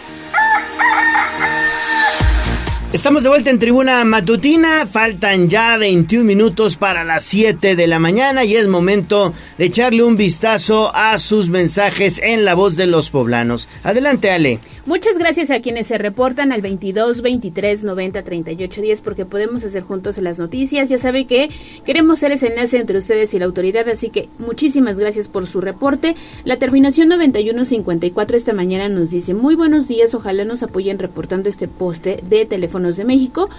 Estamos 2.93 3.23
de 3.23 3.29
vuelta 3.29 3.49
en 3.49 3.57
tribuna 3.57 4.03
matutina, 4.03 4.85
faltan 4.85 5.47
ya 5.47 5.77
21 5.77 6.25
minutos 6.25 6.75
para 6.75 7.05
las 7.05 7.23
7 7.23 7.77
de 7.77 7.87
la 7.87 7.99
mañana 7.99 8.43
y 8.43 8.57
es 8.57 8.67
momento 8.67 9.33
de 9.57 9.63
echarle 9.63 10.03
un 10.03 10.17
vistazo 10.17 10.93
a 10.93 11.17
sus 11.17 11.49
mensajes 11.49 12.19
en 12.21 12.43
la 12.43 12.53
voz 12.53 12.75
de 12.75 12.87
los 12.87 13.09
poblanos. 13.09 13.69
Adelante 13.83 14.29
Ale. 14.29 14.59
Muchas 14.85 15.17
gracias 15.17 15.51
a 15.51 15.61
quienes 15.61 15.87
se 15.87 15.99
reportan 15.99 16.51
al 16.51 16.61
22 16.61 17.21
23 17.21 17.85
90 17.85 18.23
38 18.23 18.81
10 18.81 19.01
porque 19.01 19.25
podemos 19.25 19.63
hacer 19.63 19.83
juntos 19.83 20.17
las 20.17 20.37
noticias. 20.37 20.89
Ya 20.89 20.97
sabe 20.97 21.25
que 21.27 21.49
queremos 21.85 22.19
ser 22.19 22.33
ese 22.33 22.47
enlace 22.47 22.77
entre 22.77 22.97
ustedes 22.97 23.33
y 23.33 23.39
la 23.39 23.45
autoridad, 23.45 23.87
así 23.87 24.09
que 24.09 24.27
muchísimas 24.37 24.97
gracias 24.97 25.29
por 25.29 25.47
su 25.47 25.61
reporte. 25.61 26.15
La 26.43 26.57
terminación 26.57 27.07
9154 27.07 28.35
esta 28.35 28.51
mañana 28.51 28.89
nos 28.89 29.11
dice 29.11 29.33
muy 29.33 29.55
buenos 29.55 29.87
días, 29.87 30.13
ojalá 30.13 30.43
nos 30.43 30.61
apoyen 30.61 30.99
reportando 30.99 31.47
este 31.47 31.69
poste 31.69 32.21
de 32.27 32.45
teléfono 32.45 32.80
de 32.97 33.05
México. 33.05 33.49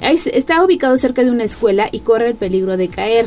Está 0.00 0.62
ubicado 0.62 0.96
cerca 0.98 1.22
de 1.22 1.30
una 1.30 1.44
escuela 1.44 1.88
y 1.90 2.00
corre 2.00 2.28
el 2.28 2.34
peligro 2.34 2.76
de 2.76 2.88
caer. 2.88 3.26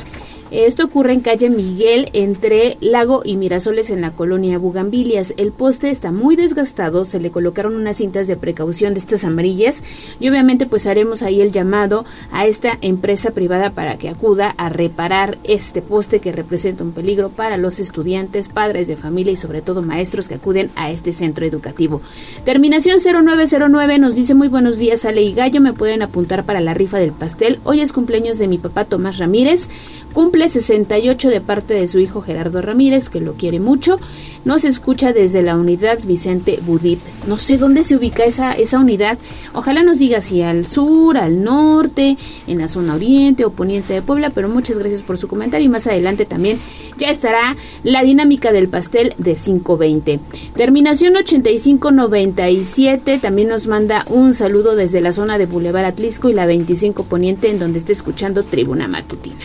Esto 0.50 0.86
ocurre 0.86 1.12
en 1.12 1.20
calle 1.20 1.50
Miguel 1.50 2.10
entre 2.14 2.78
Lago 2.80 3.22
y 3.26 3.36
Mirasoles 3.36 3.90
en 3.90 4.00
la 4.00 4.12
colonia 4.12 4.58
Bugambilias. 4.58 5.34
El 5.36 5.52
poste 5.52 5.90
está 5.90 6.14
muy 6.14 6.38
desgastado, 6.38 7.04
se 7.04 7.20
le 7.20 7.32
colocaron 7.32 7.76
unas 7.76 7.98
cintas 7.98 8.28
de 8.28 8.38
precaución 8.38 8.94
de 8.94 9.00
estas 9.02 9.26
amarillas 9.26 9.84
y 10.22 10.30
obviamente 10.30 10.66
pues 10.66 10.88
haremos 10.88 11.22
ahí 11.22 11.42
el 11.42 11.52
llamado 11.52 12.06
a 12.32 12.48
esta 12.48 12.78
empresa 12.80 13.32
privada 13.32 13.72
para 13.72 13.98
que 13.98 14.08
acuda 14.08 14.56
a 14.58 14.70
reparar 14.70 15.38
este 15.44 15.82
poste 15.82 16.22
que 16.22 16.32
representa 16.32 16.86
un 16.86 16.94
peligro 16.94 17.28
para 17.28 17.58
los 17.58 17.80
estudiantes, 17.80 18.48
padres 18.48 18.88
de 18.88 18.96
familia 18.96 19.34
y 19.34 19.38
sobre 19.38 19.62
todo 19.62 19.82
maestros 19.82 20.30
que 20.30 20.36
acuden 20.36 20.70
a 20.78 20.92
este 20.92 21.12
centro 21.12 21.46
educativo. 21.46 22.02
Terminación 22.46 23.00
0909 23.00 24.00
nos 24.00 24.16
dice 24.16 24.34
muy 24.34 24.48
buenos 24.48 24.78
días 24.78 25.04
Ale 25.04 25.24
y 25.24 25.34
Gallo, 25.34 25.60
me 25.60 25.74
pueden 25.74 26.04
apuntar 26.04 26.46
para 26.46 26.62
la 26.62 26.74
rifa 26.74 27.00
del 27.00 27.12
pastel. 27.12 27.60
Hoy 27.66 27.82
es 27.82 27.92
cumpleaños 27.92 28.38
de 28.38 28.48
mi 28.48 28.58
papá 28.58 28.86
Tomás 28.86 29.18
Ramírez. 29.18 29.68
Cumple 30.14 30.37
68 30.48 31.30
de 31.30 31.42
parte 31.42 31.74
de 31.74 31.88
su 31.88 32.00
hijo 32.00 32.22
Gerardo 32.22 32.62
Ramírez, 32.62 33.10
que 33.10 33.20
lo 33.20 33.34
quiere 33.34 33.60
mucho. 33.60 34.00
Nos 34.46 34.64
escucha 34.64 35.12
desde 35.12 35.42
la 35.42 35.58
unidad 35.58 36.00
Vicente 36.06 36.60
Budip. 36.66 37.00
No 37.28 37.38
sé 37.38 37.58
dónde 37.58 37.84
se 37.84 37.98
ubica 37.98 38.24
esa, 38.24 38.54
esa 38.54 38.80
unidad. 38.80 39.18
Ojalá 39.54 39.84
nos 39.84 40.00
diga 40.00 40.22
si 40.22 40.42
al 40.42 40.66
sur, 40.66 41.18
al 41.18 41.44
norte, 41.44 42.18
en 42.48 42.60
la 42.60 42.68
zona 42.68 42.96
oriente 42.96 43.44
o 43.44 43.52
poniente 43.52 43.94
de 43.94 44.02
Puebla, 44.02 44.30
pero 44.30 44.48
muchas 44.48 44.78
gracias 44.78 45.04
por 45.04 45.18
su 45.18 45.28
comentario 45.28 45.66
y 45.66 45.70
más 45.70 45.88
adelante 45.88 46.26
también 46.26 46.60
ya 46.98 47.10
estará 47.10 47.56
la 47.84 48.04
dinámica 48.04 48.52
del 48.52 48.70
pastel 48.70 49.14
de 49.18 49.34
520. 49.34 50.20
Terminación 50.56 51.16
8597 51.18 53.20
también 53.20 53.50
nos 53.50 53.68
manda 53.68 54.06
un 54.10 54.34
saludo 54.34 54.76
desde 54.76 55.02
la 55.02 55.12
zona 55.12 55.38
de 55.38 55.46
Boulevard 55.46 55.86
Atlisco 55.86 56.30
y 56.30 56.34
la 56.34 56.46
25 56.46 57.04
poniente 57.04 57.50
en 57.50 57.60
donde 57.60 57.80
está 57.80 57.92
escuchando 57.92 58.44
Tribuna 58.44 58.88
Matutina. 58.88 59.36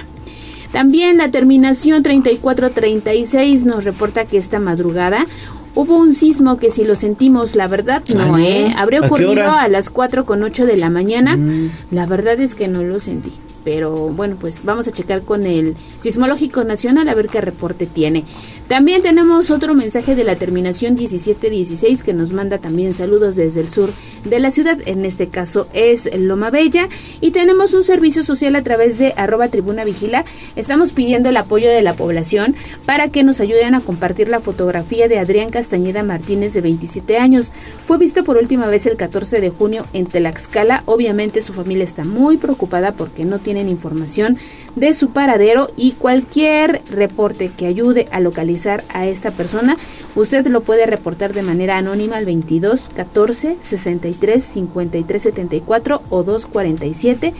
También 0.73 1.19
la 1.19 1.31
terminación 1.31 2.03
3436 2.03 3.65
nos 3.65 3.85
reporta 3.85 4.25
que 4.25 4.39
esta 4.39 4.59
madrugada 4.59 5.27
hubo 5.75 5.97
un 5.97 6.15
sismo 6.15 6.59
que 6.59 6.71
si 6.71 6.85
lo 6.85 6.95
sentimos, 6.95 7.55
la 7.55 7.69
verdad 7.69 8.03
no, 8.15 8.39
¿eh? 8.39 8.75
Habría 8.77 9.01
ocurrido 9.01 9.51
a, 9.51 9.69
las 9.69 9.91
4 9.91 10.25
con 10.25 10.43
8 10.43 10.67
de 10.67 10.77
la 10.77 10.91
mañana. 10.91 11.37
Mm. 11.37 11.71
La 11.91 12.07
verdad 12.07 12.41
es 12.41 12.55
que 12.55 12.69
no 12.69 12.83
lo 12.83 12.99
sentí 12.99 13.33
pero 13.65 14.09
bueno, 14.09 14.37
pues 14.39 14.63
vamos 14.65 14.89
a 14.89 14.93
checar 14.93 15.23
con 15.23 15.47
el 15.47 15.77
Sismológico 16.01 16.65
Nacional 16.65 17.09
a 17.09 17.15
ver 17.15 17.29
qué 17.29 17.41
reporte 17.41 17.87
tiene. 17.87 18.25
También 18.69 19.03
tenemos 19.03 19.51
otro 19.51 19.75
mensaje 19.75 20.15
de 20.15 20.25
la 20.25 20.37
terminación 20.37 20.95
1716 20.95 22.03
que 22.03 22.15
nos 22.15 22.33
manda 22.33 22.59
también 22.59 22.95
saludos 22.95 23.37
desde 23.37 23.61
el 23.61 23.69
sur 23.69 23.93
de 24.25 24.41
la 24.41 24.51
ciudad, 24.51 24.79
en 24.87 25.05
este 25.05 25.29
caso 25.29 25.67
es 25.75 26.09
Loma 26.17 26.51
Bella, 26.51 26.89
y 27.21 27.33
tenemos 27.33 27.75
un 27.75 27.83
servicio 27.83 28.23
social 28.23 28.57
a 28.57 28.63
través 28.63 28.99
de 28.99 29.13
arroba 29.17 29.49
tribuna 29.49 29.85
vigila. 29.85 30.25
Estamos 30.57 30.93
pidiendo 30.93 31.29
el 31.29 31.37
apoyo 31.37 31.69
de 31.69 31.83
la 31.83 31.95
población 31.95 32.55
para 32.87 33.09
que 33.09 33.25
nos 33.25 33.41
ayuden 33.41 33.75
a 33.75 33.81
compartir 33.81 34.29
la 34.29 34.41
fotografía 34.41 35.09
de 35.09 35.19
Adrián 35.19 35.51
Castañeda 35.51 36.03
Martínez 36.03 36.55
de 36.55 36.61
27 36.63 37.19
años. 37.19 37.51
Fue 37.87 37.99
visto 37.99 38.25
por 38.25 38.37
última 38.37 38.69
vez 38.69 38.87
el 38.87 38.97
14 38.97 39.41
de 39.41 39.51
junio 39.51 39.87
en 39.93 40.07
Tlaxcala. 40.07 40.83
Obviamente 40.87 41.41
su 41.41 41.53
familia 41.53 41.85
está 41.85 42.05
muy 42.05 42.37
preocupada 42.39 42.93
porque 42.93 43.25
no 43.25 43.39
tienen 43.39 43.69
información 43.69 44.39
de 44.77 44.95
su 44.95 45.11
paradero 45.11 45.71
y 45.77 45.93
cualquier 45.93 46.83
reporte 46.91 47.51
que 47.57 47.67
ayude 47.67 48.09
a 48.11 48.21
localizar 48.21 48.85
a 48.93 49.07
esta 49.07 49.31
persona, 49.31 49.77
usted 50.15 50.47
lo 50.47 50.63
puede 50.63 50.87
reportar 50.87 51.33
de 51.33 51.43
manera 51.43 51.77
anónima 51.77 52.17
al 52.17 52.27
22 52.27 52.89
14 52.95 53.57
63 53.63 54.43
53 54.43 55.23
74 55.23 56.03
o 56.09 56.23
247 56.23 57.35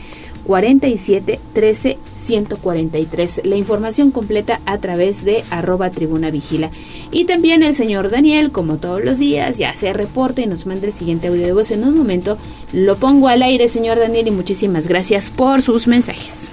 47 0.45 1.39
13 1.53 1.97
143. 2.23 3.41
La 3.45 3.55
información 3.55 4.11
completa 4.11 4.59
a 4.65 4.77
través 4.77 5.25
de 5.25 5.43
arroba 5.49 5.89
tribuna 5.89 6.31
vigila. 6.31 6.71
Y 7.11 7.25
también 7.25 7.63
el 7.63 7.75
señor 7.75 8.09
Daniel, 8.09 8.51
como 8.51 8.77
todos 8.77 9.03
los 9.03 9.17
días, 9.17 9.57
ya 9.57 9.75
se 9.75 9.93
reporta 9.93 10.41
y 10.41 10.47
nos 10.47 10.65
manda 10.65 10.87
el 10.87 10.93
siguiente 10.93 11.27
audio 11.27 11.45
de 11.45 11.53
voz 11.53 11.71
en 11.71 11.83
un 11.83 11.97
momento. 11.97 12.37
Lo 12.71 12.97
pongo 12.97 13.27
al 13.27 13.41
aire, 13.41 13.67
señor 13.67 13.99
Daniel, 13.99 14.27
y 14.27 14.31
muchísimas 14.31 14.87
gracias 14.87 15.29
por 15.29 15.61
sus 15.61 15.87
mensajes. 15.87 16.52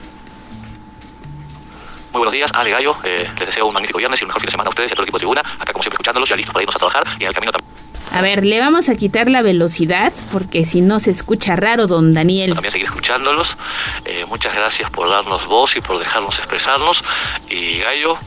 Muy 2.12 2.18
buenos 2.18 2.32
días, 2.32 2.50
Ale 2.52 2.70
Gallo. 2.70 2.96
Eh, 3.04 3.28
les 3.38 3.46
deseo 3.46 3.66
un 3.66 3.74
magnífico 3.74 3.98
viernes 3.98 4.20
y 4.20 4.24
un 4.24 4.28
mejor 4.28 4.40
fin 4.40 4.46
de 4.46 4.50
semana 4.50 4.68
a 4.68 4.70
ustedes 4.70 4.90
y 4.90 4.94
a 4.94 4.96
todo 4.96 5.02
el 5.02 5.08
equipo 5.08 5.18
de 5.18 5.20
tribuna. 5.20 5.40
Acá, 5.40 5.72
como 5.72 5.82
siempre, 5.82 5.94
escuchándolos, 5.94 6.28
ya 6.28 6.36
listos 6.36 6.52
para 6.52 6.62
irnos 6.62 6.74
a 6.74 6.78
trabajar 6.78 7.04
y 7.18 7.22
en 7.22 7.28
el 7.28 7.34
camino 7.34 7.52
también. 7.52 7.70
A 8.12 8.22
ver, 8.22 8.44
le 8.44 8.58
vamos 8.58 8.88
a 8.88 8.96
quitar 8.96 9.30
la 9.30 9.42
velocidad 9.42 10.12
porque 10.32 10.66
si 10.66 10.80
no 10.80 10.98
se 10.98 11.12
escucha 11.12 11.54
raro, 11.54 11.86
don 11.86 12.12
Daniel. 12.12 12.54
También 12.54 12.72
seguir 12.72 12.86
escuchándolos. 12.86 13.56
Eh, 14.04 14.24
muchas 14.26 14.54
gracias 14.56 14.90
por 14.90 15.08
darnos 15.08 15.46
voz 15.46 15.76
y 15.76 15.80
por 15.80 16.00
dejarnos 16.00 16.36
expresarnos. 16.38 17.04
Y 17.48 17.78
Gallo, 17.78 18.18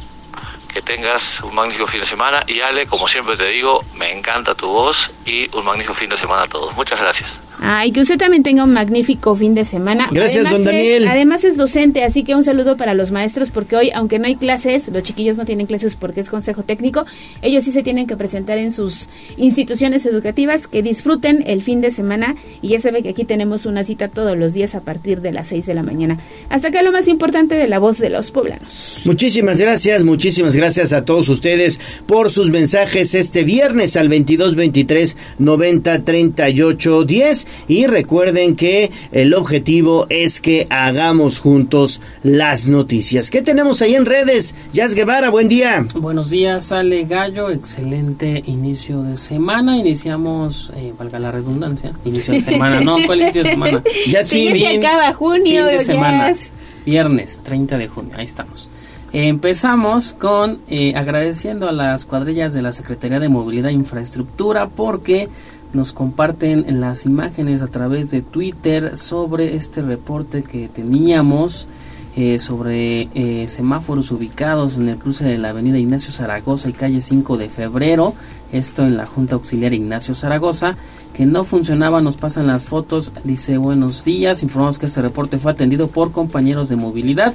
que 0.73 0.81
tengas 0.81 1.41
un 1.41 1.53
magnífico 1.53 1.85
fin 1.85 1.99
de 1.99 2.05
semana. 2.05 2.43
Y 2.47 2.61
Ale, 2.61 2.85
como 2.87 3.09
siempre 3.09 3.35
te 3.35 3.47
digo, 3.47 3.83
me 3.95 4.17
encanta 4.17 4.55
tu 4.55 4.67
voz 4.67 5.11
y 5.25 5.53
un 5.53 5.65
magnífico 5.65 5.93
fin 5.93 6.09
de 6.09 6.15
semana 6.15 6.43
a 6.43 6.47
todos. 6.47 6.73
Muchas 6.75 7.01
gracias. 7.01 7.41
Ay, 7.65 7.93
que 7.93 8.01
usted 8.01 8.17
también 8.17 8.43
tenga 8.43 8.65
un 8.65 8.73
magnífico 8.73 9.37
fin 9.37 9.53
de 9.53 9.63
semana. 9.63 10.09
Gracias, 10.11 10.51
don 10.51 10.65
Daniel. 10.65 11.07
además 11.07 11.45
es 11.45 11.55
docente, 11.55 12.03
así 12.03 12.23
que 12.23 12.35
un 12.35 12.43
saludo 12.43 12.75
para 12.75 12.93
los 12.93 13.11
maestros, 13.11 13.51
porque 13.51 13.77
hoy, 13.77 13.89
aunque 13.95 14.19
no 14.19 14.27
hay 14.27 14.35
clases, 14.35 14.89
los 14.89 15.01
chiquillos 15.01 15.37
no 15.37 15.45
tienen 15.45 15.65
clases 15.65 15.95
porque 15.95 16.19
es 16.19 16.29
consejo 16.29 16.63
técnico, 16.63 17.05
ellos 17.41 17.63
sí 17.63 17.71
se 17.71 17.81
tienen 17.81 18.05
que 18.05 18.17
presentar 18.17 18.57
en 18.57 18.73
sus 18.73 19.07
instituciones 19.37 20.05
educativas, 20.05 20.67
que 20.67 20.81
disfruten 20.81 21.41
el 21.47 21.63
fin 21.63 21.79
de 21.79 21.91
semana 21.91 22.35
y 22.61 22.67
ya 22.69 22.81
sabe 22.81 23.01
que 23.01 23.09
aquí 23.09 23.23
tenemos 23.23 23.65
una 23.65 23.85
cita 23.85 24.09
todos 24.09 24.37
los 24.37 24.51
días 24.53 24.75
a 24.75 24.81
partir 24.81 25.21
de 25.21 25.31
las 25.31 25.47
6 25.47 25.65
de 25.65 25.73
la 25.73 25.83
mañana. 25.83 26.19
Hasta 26.49 26.67
acá 26.67 26.81
lo 26.81 26.91
más 26.91 27.07
importante 27.07 27.55
de 27.55 27.69
la 27.69 27.79
voz 27.79 27.97
de 27.97 28.09
los 28.09 28.31
poblanos. 28.31 29.03
Muchísimas 29.05 29.57
gracias, 29.57 30.03
muchísimas 30.03 30.57
gracias 30.57 30.91
a 30.91 31.05
todos 31.05 31.29
ustedes 31.29 31.79
por 32.07 32.29
sus 32.29 32.51
mensajes 32.51 33.15
este 33.15 33.45
viernes 33.45 33.95
al 33.95 34.09
22 34.09 34.57
23 34.57 35.15
90 35.39 36.03
38 36.03 37.03
10 37.05 37.47
y 37.67 37.87
recuerden 37.87 38.55
que 38.55 38.91
el 39.11 39.33
objetivo 39.33 40.07
es 40.09 40.41
que 40.41 40.67
hagamos 40.69 41.39
juntos 41.39 42.01
las 42.23 42.67
noticias. 42.67 43.29
¿Qué 43.29 43.41
tenemos 43.41 43.81
ahí 43.81 43.95
en 43.95 44.05
redes? 44.05 44.55
Jazz 44.73 44.95
Guevara, 44.95 45.29
buen 45.29 45.47
día. 45.47 45.85
Buenos 45.95 46.29
días, 46.29 46.71
Ale 46.71 47.05
Gallo, 47.05 47.49
excelente 47.49 48.43
inicio 48.45 49.01
de 49.03 49.17
semana. 49.17 49.77
Iniciamos, 49.77 50.71
eh, 50.75 50.93
valga 50.97 51.19
la 51.19 51.31
redundancia, 51.31 51.93
inicio 52.05 52.33
de 52.33 52.41
semana, 52.41 52.81
no, 52.81 52.97
¿cuál 53.05 53.21
inicio 53.21 53.43
de 53.43 53.51
semana? 53.51 53.83
Ya 54.07 54.25
sí, 54.25 54.59
se 54.59 54.77
acaba 54.77 55.13
junio, 55.13 55.67
fin 55.67 55.77
de 55.77 55.79
semana, 55.79 56.33
viernes 56.85 57.39
30 57.43 57.77
de 57.77 57.87
junio, 57.87 58.13
ahí 58.17 58.25
estamos. 58.25 58.69
Empezamos 59.13 60.13
con 60.13 60.61
eh, 60.69 60.93
agradeciendo 60.95 61.69
a 61.69 61.71
las 61.71 62.05
cuadrillas 62.05 62.51
de 62.51 62.63
la 62.63 62.71
Secretaría 62.71 63.19
de 63.19 63.29
Movilidad 63.29 63.69
e 63.69 63.73
Infraestructura 63.73 64.69
porque 64.69 65.29
nos 65.73 65.93
comparten 65.93 66.79
las 66.79 67.05
imágenes 67.05 67.61
a 67.61 67.67
través 67.67 68.09
de 68.11 68.21
Twitter 68.21 68.95
sobre 68.95 69.55
este 69.55 69.81
reporte 69.81 70.43
que 70.43 70.67
teníamos 70.67 71.67
eh, 72.15 72.37
sobre 72.37 73.09
eh, 73.15 73.47
semáforos 73.47 74.11
ubicados 74.11 74.77
en 74.77 74.87
el 74.87 74.97
cruce 74.97 75.23
de 75.23 75.39
la 75.39 75.49
avenida 75.49 75.79
Ignacio 75.79 76.11
Zaragoza 76.11 76.69
y 76.69 76.73
calle 76.73 77.01
5 77.01 77.37
de 77.37 77.49
febrero, 77.49 78.13
esto 78.51 78.83
en 78.83 78.97
la 78.97 79.07
Junta 79.07 79.33
Auxiliar 79.33 79.73
Ignacio 79.73 80.13
Zaragoza, 80.13 80.77
que 81.15 81.25
no 81.25 81.43
funcionaba, 81.43 82.01
nos 82.01 82.17
pasan 82.17 82.45
las 82.45 82.67
fotos, 82.67 83.11
dice 83.23 83.57
buenos 83.57 84.05
días, 84.05 84.43
informamos 84.43 84.77
que 84.77 84.85
este 84.85 85.01
reporte 85.01 85.39
fue 85.39 85.53
atendido 85.53 85.87
por 85.87 86.11
compañeros 86.11 86.69
de 86.69 86.75
movilidad 86.75 87.33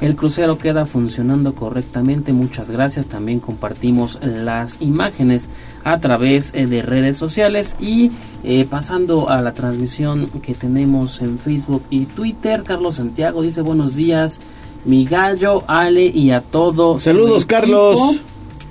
el 0.00 0.14
crucero 0.14 0.58
queda 0.58 0.84
funcionando 0.84 1.54
correctamente, 1.54 2.32
muchas 2.32 2.70
gracias. 2.70 3.08
También 3.08 3.40
compartimos 3.40 4.18
las 4.22 4.80
imágenes 4.80 5.48
a 5.84 5.98
través 6.00 6.52
eh, 6.54 6.66
de 6.66 6.82
redes 6.82 7.16
sociales 7.16 7.76
y 7.80 8.10
eh, 8.44 8.66
pasando 8.68 9.30
a 9.30 9.40
la 9.40 9.54
transmisión 9.54 10.28
que 10.42 10.54
tenemos 10.54 11.22
en 11.22 11.38
Facebook 11.38 11.82
y 11.88 12.04
Twitter. 12.04 12.62
Carlos 12.62 12.96
Santiago 12.96 13.40
dice 13.42 13.62
buenos 13.62 13.94
días, 13.94 14.38
mi 14.84 15.06
gallo, 15.06 15.62
Ale 15.66 16.06
y 16.06 16.30
a 16.30 16.42
todos. 16.42 17.02
Saludos 17.02 17.46
Carlos. 17.46 18.20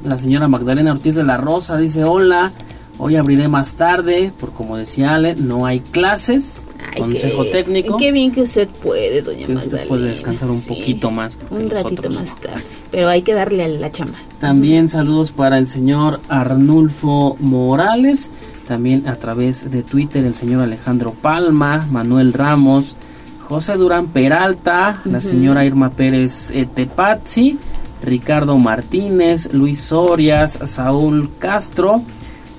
La 0.03 0.19
señora 0.19 0.47
Magdalena 0.47 0.91
Ortiz 0.91 1.15
de 1.15 1.23
la 1.23 1.37
Rosa 1.37 1.77
dice 1.77 2.03
hola. 2.03 2.51
Hoy 2.97 3.15
abriré 3.17 3.47
más 3.47 3.75
tarde, 3.75 4.31
por 4.39 4.51
como 4.51 4.77
decía 4.77 5.15
Ale, 5.15 5.35
no 5.35 5.65
hay 5.65 5.79
clases 5.79 6.65
consejo 6.97 7.45
técnico. 7.45 7.97
Qué 7.97 8.11
bien 8.11 8.31
que 8.31 8.41
usted 8.41 8.67
puede, 8.67 9.21
doña 9.21 9.45
que 9.45 9.55
Usted 9.55 9.87
puede 9.87 10.09
descansar 10.09 10.49
un 10.49 10.61
poquito 10.61 11.11
más. 11.11 11.37
Un 11.49 11.69
ratito 11.69 12.09
más 12.09 12.39
tarde. 12.39 12.63
Pero 12.91 13.09
hay 13.09 13.21
que 13.21 13.33
darle 13.33 13.63
a 13.63 13.67
la 13.67 13.91
chamba. 13.91 14.17
También 14.39 14.89
saludos 14.89 15.31
para 15.31 15.57
el 15.57 15.67
señor 15.67 16.19
Arnulfo 16.29 17.37
Morales. 17.39 18.31
También 18.67 19.07
a 19.07 19.15
través 19.15 19.69
de 19.69 19.83
Twitter 19.83 20.25
el 20.25 20.35
señor 20.35 20.63
Alejandro 20.63 21.11
Palma, 21.11 21.87
Manuel 21.91 22.33
Ramos, 22.33 22.95
José 23.47 23.75
Durán 23.75 24.07
Peralta, 24.07 25.01
la 25.05 25.21
señora 25.21 25.65
Irma 25.65 25.91
Pérez 25.91 26.51
Tepazzi, 26.73 27.59
Ricardo 28.01 28.57
Martínez, 28.57 29.53
Luis 29.53 29.79
Sorias, 29.79 30.57
Saúl 30.63 31.29
Castro. 31.37 32.01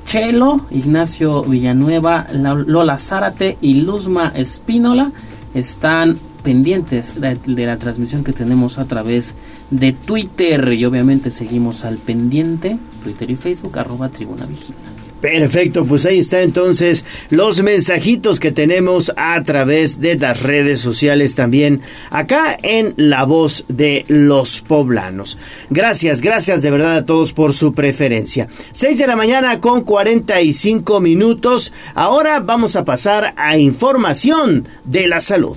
Chelo, 0.07 0.61
Ignacio 0.71 1.43
Villanueva, 1.43 2.29
Lola 2.33 2.97
Zárate 2.97 3.59
y 3.61 3.83
Luzma 3.83 4.33
Espínola 4.37 5.11
están 5.53 6.17
pendientes 6.45 7.21
de, 7.21 7.67
la 7.67 7.77
transmisión 7.77 8.23
que 8.23 8.33
tenemos 8.33 8.79
a 8.79 8.85
través 8.85 9.35
de 9.71 9.93
Twitter 9.93 10.73
y 10.75 10.85
obviamente 10.85 11.31
seguimos 11.31 11.85
al 11.85 11.99
pendiente 11.99 12.79
Twitter 13.03 13.29
y 13.33 13.37
Facebook 13.37 13.77
arroba 13.81 14.09
Tribuna 14.09 14.47
Vigila. 14.47 14.96
Perfecto, 15.21 15.85
pues 15.85 16.05
ahí 16.05 16.19
está 16.19 16.43
entonces 16.43 17.05
los 17.31 17.63
mensajitos 17.63 18.39
que 18.39 18.53
tenemos 18.53 19.13
a 19.17 19.43
través 19.45 19.99
de 19.99 20.17
las 20.17 20.43
redes 20.43 20.81
sociales 20.81 21.35
también 21.35 21.81
acá 22.11 22.57
en 22.63 22.93
La 22.97 23.25
Voz 23.25 23.65
de 23.69 24.05
los 24.09 24.61
Poblanos. 24.61 25.39
Gracias, 25.71 26.21
gracias 26.21 26.63
de 26.63 26.71
verdad 26.71 26.97
a 26.97 27.07
todos 27.07 27.33
por 27.33 27.55
su 27.55 27.73
preferencia. 27.73 28.49
6 28.73 28.99
de 28.99 29.07
la 29.07 29.17
mañana 29.17 29.61
con 29.61 29.83
45 29.83 31.01
minutos. 31.01 31.73
Ahora 31.95 32.41
vamos 32.41 32.77
a 32.77 32.85
pasar 32.85 33.33
a 33.37 33.57
información 33.57 34.69
de 34.85 35.09
la 35.09 35.23
salud. 35.23 35.57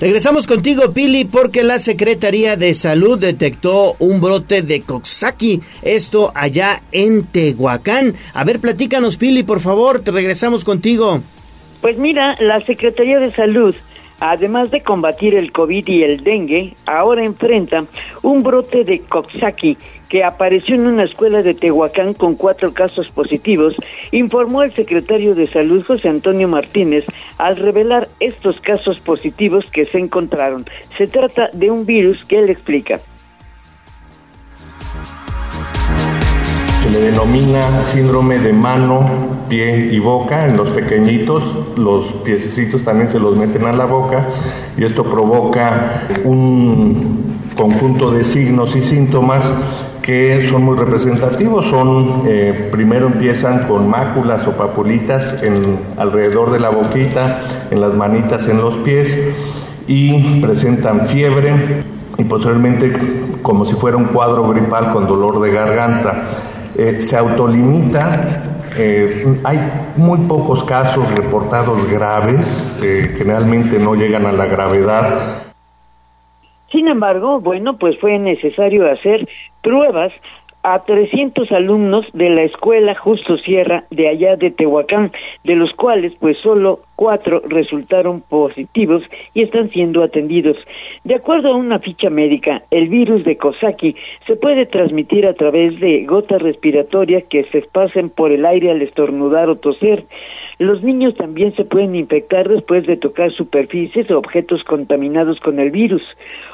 Regresamos 0.00 0.46
contigo, 0.46 0.92
Pili, 0.94 1.24
porque 1.24 1.64
la 1.64 1.80
Secretaría 1.80 2.56
de 2.56 2.72
Salud 2.74 3.18
detectó 3.18 3.96
un 3.98 4.20
brote 4.20 4.62
de 4.62 4.82
Coxsackie, 4.82 5.60
esto 5.82 6.30
allá 6.36 6.82
en 6.92 7.24
Tehuacán. 7.24 8.14
A 8.32 8.44
ver, 8.44 8.60
platícanos, 8.60 9.16
Pili, 9.16 9.42
por 9.42 9.58
favor, 9.58 9.98
te 9.98 10.12
regresamos 10.12 10.64
contigo. 10.64 11.20
Pues 11.80 11.98
mira, 11.98 12.36
la 12.40 12.60
Secretaría 12.60 13.18
de 13.18 13.32
Salud 13.32 13.74
además 14.20 14.70
de 14.70 14.82
combatir 14.82 15.34
el 15.34 15.52
COVID 15.52 15.86
y 15.86 16.02
el 16.02 16.22
dengue, 16.24 16.74
ahora 16.86 17.24
enfrenta 17.24 17.84
un 18.22 18.42
brote 18.42 18.84
de 18.84 19.00
Coxsackie 19.00 19.76
que 20.08 20.24
apareció 20.24 20.74
en 20.74 20.86
una 20.86 21.04
escuela 21.04 21.42
de 21.42 21.54
Tehuacán 21.54 22.14
con 22.14 22.34
cuatro 22.34 22.72
casos 22.72 23.08
positivos, 23.10 23.74
informó 24.10 24.62
el 24.62 24.72
secretario 24.72 25.34
de 25.34 25.46
Salud 25.46 25.84
José 25.84 26.08
Antonio 26.08 26.48
Martínez 26.48 27.04
al 27.36 27.56
revelar 27.56 28.08
estos 28.20 28.60
casos 28.60 29.00
positivos 29.00 29.64
que 29.70 29.86
se 29.86 29.98
encontraron. 29.98 30.66
Se 30.96 31.06
trata 31.06 31.48
de 31.52 31.70
un 31.70 31.84
virus 31.84 32.24
que 32.26 32.38
él 32.38 32.50
explica. 32.50 33.00
Se 36.82 36.90
le 36.90 37.00
denomina 37.00 37.84
síndrome 37.84 38.38
de 38.38 38.52
mano, 38.52 39.04
pie 39.48 39.90
y 39.92 39.98
boca 39.98 40.46
en 40.46 40.56
los 40.56 40.70
pequeñitos. 40.70 41.76
Los 41.76 42.06
piececitos 42.24 42.82
también 42.82 43.10
se 43.10 43.18
los 43.18 43.36
meten 43.36 43.66
a 43.66 43.72
la 43.72 43.84
boca 43.84 44.28
y 44.76 44.84
esto 44.84 45.04
provoca 45.04 46.06
un 46.24 47.40
conjunto 47.56 48.12
de 48.12 48.24
signos 48.24 48.76
y 48.76 48.82
síntomas 48.82 49.42
que 50.08 50.48
son 50.48 50.62
muy 50.62 50.74
representativos. 50.74 51.66
Son 51.66 52.22
eh, 52.26 52.70
primero 52.72 53.08
empiezan 53.08 53.64
con 53.68 53.90
máculas 53.90 54.46
o 54.46 54.52
papulitas 54.52 55.42
en 55.42 55.78
alrededor 55.98 56.50
de 56.50 56.60
la 56.60 56.70
boquita, 56.70 57.42
en 57.70 57.82
las 57.82 57.92
manitas, 57.92 58.48
en 58.48 58.56
los 58.56 58.76
pies 58.76 59.18
y 59.86 60.40
presentan 60.40 61.08
fiebre 61.08 61.52
y 62.16 62.24
posteriormente 62.24 62.90
como 63.42 63.66
si 63.66 63.74
fuera 63.74 63.98
un 63.98 64.06
cuadro 64.06 64.48
gripal 64.48 64.94
con 64.94 65.06
dolor 65.06 65.42
de 65.42 65.50
garganta. 65.50 66.22
Eh, 66.74 67.02
se 67.02 67.14
autolimita. 67.18 68.44
Eh, 68.78 69.40
hay 69.44 69.60
muy 69.98 70.20
pocos 70.20 70.64
casos 70.64 71.04
reportados 71.14 71.86
graves, 71.90 72.76
eh, 72.82 73.14
generalmente 73.18 73.78
no 73.78 73.94
llegan 73.94 74.24
a 74.24 74.32
la 74.32 74.46
gravedad. 74.46 75.47
Sin 76.70 76.88
embargo, 76.88 77.40
bueno, 77.40 77.78
pues 77.78 77.98
fue 77.98 78.18
necesario 78.18 78.90
hacer 78.90 79.28
pruebas 79.62 80.12
a 80.62 80.84
300 80.84 81.50
alumnos 81.52 82.04
de 82.12 82.30
la 82.30 82.42
escuela 82.42 82.94
Justo 82.94 83.38
Sierra 83.38 83.84
de 83.90 84.08
allá 84.08 84.36
de 84.36 84.50
Tehuacán, 84.50 85.12
de 85.44 85.54
los 85.54 85.72
cuales 85.72 86.12
pues 86.18 86.36
solo 86.38 86.80
cuatro 86.96 87.40
resultaron 87.46 88.22
positivos 88.22 89.02
y 89.34 89.42
están 89.42 89.70
siendo 89.70 90.02
atendidos. 90.02 90.56
De 91.04 91.14
acuerdo 91.14 91.52
a 91.52 91.56
una 91.56 91.78
ficha 91.78 92.10
médica, 92.10 92.64
el 92.70 92.88
virus 92.88 93.24
de 93.24 93.36
Coxsackie 93.36 93.94
se 94.26 94.36
puede 94.36 94.66
transmitir 94.66 95.26
a 95.26 95.34
través 95.34 95.78
de 95.78 96.04
gotas 96.04 96.42
respiratorias 96.42 97.22
que 97.30 97.44
se 97.44 97.58
espasen 97.58 98.10
por 98.10 98.32
el 98.32 98.44
aire 98.44 98.72
al 98.72 98.82
estornudar 98.82 99.48
o 99.48 99.56
toser. 99.56 100.04
Los 100.58 100.82
niños 100.82 101.14
también 101.14 101.54
se 101.54 101.64
pueden 101.64 101.94
infectar 101.94 102.48
después 102.48 102.84
de 102.84 102.96
tocar 102.96 103.30
superficies 103.30 104.10
o 104.10 104.18
objetos 104.18 104.64
contaminados 104.64 105.38
con 105.38 105.60
el 105.60 105.70
virus. 105.70 106.02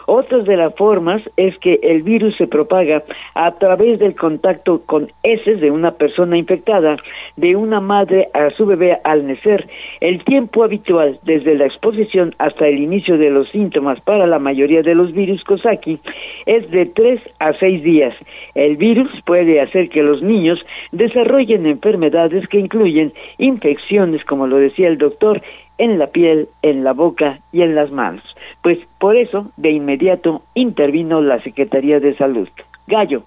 Otras 0.06 0.44
de 0.44 0.56
las 0.56 0.74
formas 0.74 1.22
es 1.36 1.56
que 1.58 1.78
el 1.82 2.02
virus 2.02 2.36
se 2.36 2.46
propaga 2.46 3.02
a 3.34 3.52
través 3.52 3.98
del 3.98 4.14
contacto 4.14 4.82
con 4.86 5.10
heces 5.22 5.60
de 5.60 5.70
una 5.70 5.92
persona 5.92 6.36
infectada, 6.36 6.96
de 7.36 7.56
una 7.56 7.80
madre 7.80 8.28
a 8.34 8.50
su 8.50 8.66
bebé 8.66 8.98
al 9.04 9.26
nacer. 9.26 9.66
El 10.00 10.22
tiempo 10.24 10.64
habitual 10.64 11.18
desde 11.22 11.54
la 11.54 11.66
exposición 11.66 12.34
hasta 12.38 12.66
el 12.66 12.78
inicio 12.78 13.18
de 13.18 13.30
los 13.30 13.48
síntomas 13.50 14.00
para 14.00 14.26
la 14.26 14.38
mayoría 14.38 14.82
de 14.82 14.94
los 14.94 15.12
virus 15.12 15.42
Coxsackie 15.44 16.00
es 16.46 16.70
de 16.70 16.86
3 16.86 17.20
a 17.38 17.52
6 17.54 17.82
días. 17.82 18.14
El 18.54 18.76
virus 18.76 19.10
puede 19.24 19.60
hacer 19.60 19.88
que 19.88 20.02
los 20.02 20.22
niños 20.22 20.60
desarrollen 20.92 21.66
enfermedades 21.66 22.46
que 22.48 22.58
incluyen 22.58 23.12
infecciones, 23.38 24.24
como 24.24 24.46
lo 24.46 24.56
decía 24.58 24.88
el 24.88 24.98
doctor, 24.98 25.40
en 25.78 25.98
la 25.98 26.08
piel, 26.08 26.48
en 26.62 26.84
la 26.84 26.92
boca 26.92 27.40
y 27.52 27.62
en 27.62 27.74
las 27.74 27.90
manos. 27.90 28.22
Pues 28.64 28.78
por 28.98 29.14
eso, 29.14 29.52
de 29.58 29.72
inmediato, 29.72 30.40
intervino 30.54 31.20
la 31.20 31.38
Secretaría 31.42 32.00
de 32.00 32.16
Salud. 32.16 32.48
Gallo. 32.86 33.24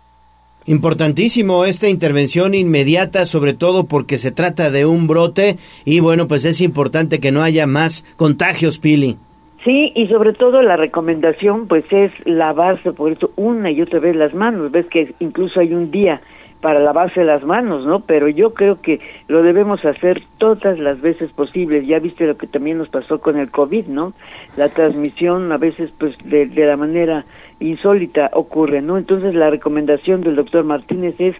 Importantísimo 0.65 1.63
esta 1.63 1.87
intervención 1.87 2.55
inmediata, 2.55 3.23
sobre 3.25 3.53
todo 3.53 3.85
porque 3.85 4.17
se 4.17 4.31
trata 4.31 4.71
de 4.71 4.87
un 4.87 5.05
brote 5.05 5.57
y 5.85 5.99
bueno, 5.99 6.27
pues 6.27 6.43
es 6.43 6.59
importante 6.59 7.19
que 7.19 7.31
no 7.31 7.43
haya 7.43 7.67
más 7.67 8.03
contagios, 8.17 8.79
Pili. 8.79 9.17
Sí, 9.63 9.91
y 9.93 10.07
sobre 10.07 10.33
todo 10.33 10.63
la 10.63 10.75
recomendación 10.75 11.67
pues 11.67 11.85
es 11.91 12.11
lavarse 12.25 12.91
por 12.91 13.11
eso 13.11 13.29
una 13.35 13.69
y 13.69 13.79
otra 13.83 13.99
vez 13.99 14.15
las 14.15 14.33
manos. 14.33 14.71
Ves 14.71 14.87
que 14.87 15.13
incluso 15.19 15.59
hay 15.59 15.71
un 15.71 15.91
día 15.91 16.19
para 16.67 16.81
lavarse 16.81 17.23
las 17.23 17.45
manos, 17.45 17.85
¿no? 17.85 18.01
Pero 18.01 18.27
yo 18.27 18.53
creo 18.53 18.81
que 18.81 18.99
lo 19.29 19.41
debemos 19.41 19.85
hacer 19.85 20.23
todas 20.37 20.77
las 20.77 20.99
veces 20.99 21.31
posibles. 21.31 21.87
Ya 21.87 21.97
viste 21.99 22.27
lo 22.27 22.35
que 22.35 22.45
también 22.45 22.77
nos 22.77 22.89
pasó 22.89 23.21
con 23.21 23.37
el 23.37 23.49
COVID, 23.49 23.85
¿no? 23.85 24.11
La 24.57 24.67
transmisión 24.67 25.49
a 25.53 25.57
veces, 25.57 25.91
pues, 25.97 26.17
de, 26.25 26.45
la 26.47 26.75
manera 26.75 27.23
insólita 27.61 28.31
ocurre, 28.33 28.81
¿no? 28.81 28.97
Entonces 28.97 29.33
la 29.33 29.49
recomendación 29.49 30.19
del 30.19 30.35
doctor 30.35 30.65
Martínez 30.65 31.15
es 31.19 31.37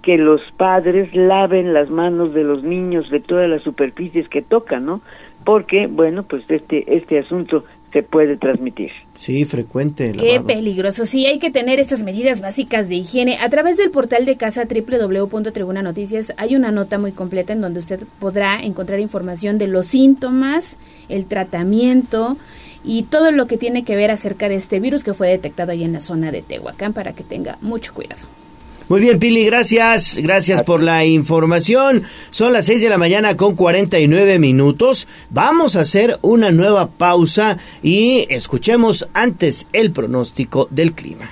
que 0.00 0.16
los 0.16 0.40
padres 0.52 1.14
laven 1.14 1.74
las 1.74 1.90
manos 1.90 2.32
de 2.32 2.44
los 2.44 2.62
niños 2.62 3.10
de 3.10 3.20
todas 3.20 3.50
las 3.50 3.60
superficies 3.60 4.30
que 4.30 4.40
tocan, 4.40 4.86
¿no? 4.86 5.02
Porque, 5.44 5.88
bueno, 5.88 6.22
pues 6.22 6.42
este, 6.48 6.96
este 6.96 7.18
asunto 7.18 7.64
se 7.92 8.02
puede 8.02 8.36
transmitir. 8.36 8.90
Sí, 9.18 9.44
frecuente. 9.44 10.12
Qué 10.12 10.40
peligroso. 10.46 11.04
Sí, 11.04 11.26
hay 11.26 11.38
que 11.38 11.50
tener 11.50 11.80
estas 11.80 12.02
medidas 12.02 12.40
básicas 12.40 12.88
de 12.88 12.96
higiene. 12.96 13.36
A 13.40 13.50
través 13.50 13.76
del 13.76 13.90
portal 13.90 14.24
de 14.24 14.36
casa 14.36 14.64
www.tribuna 14.64 15.82
noticias 15.82 16.32
hay 16.36 16.56
una 16.56 16.70
nota 16.70 16.98
muy 16.98 17.12
completa 17.12 17.52
en 17.52 17.60
donde 17.60 17.80
usted 17.80 18.04
podrá 18.18 18.60
encontrar 18.60 19.00
información 19.00 19.58
de 19.58 19.66
los 19.66 19.86
síntomas, 19.86 20.78
el 21.08 21.26
tratamiento 21.26 22.36
y 22.84 23.02
todo 23.04 23.30
lo 23.30 23.46
que 23.46 23.58
tiene 23.58 23.84
que 23.84 23.96
ver 23.96 24.10
acerca 24.10 24.48
de 24.48 24.54
este 24.54 24.80
virus 24.80 25.04
que 25.04 25.14
fue 25.14 25.28
detectado 25.28 25.72
ahí 25.72 25.84
en 25.84 25.92
la 25.92 26.00
zona 26.00 26.32
de 26.32 26.42
Tehuacán 26.42 26.92
para 26.92 27.12
que 27.12 27.24
tenga 27.24 27.58
mucho 27.60 27.92
cuidado. 27.92 28.39
Muy 28.90 29.00
bien, 29.00 29.20
Pili, 29.20 29.44
gracias. 29.44 30.18
Gracias 30.20 30.64
por 30.64 30.82
la 30.82 31.04
información. 31.04 32.02
Son 32.32 32.52
las 32.52 32.66
6 32.66 32.82
de 32.82 32.88
la 32.88 32.98
mañana 32.98 33.36
con 33.36 33.54
49 33.54 34.40
minutos. 34.40 35.06
Vamos 35.30 35.76
a 35.76 35.82
hacer 35.82 36.18
una 36.22 36.50
nueva 36.50 36.90
pausa 36.90 37.56
y 37.84 38.26
escuchemos 38.30 39.06
antes 39.14 39.68
el 39.72 39.92
pronóstico 39.92 40.66
del 40.72 40.92
clima. 40.92 41.30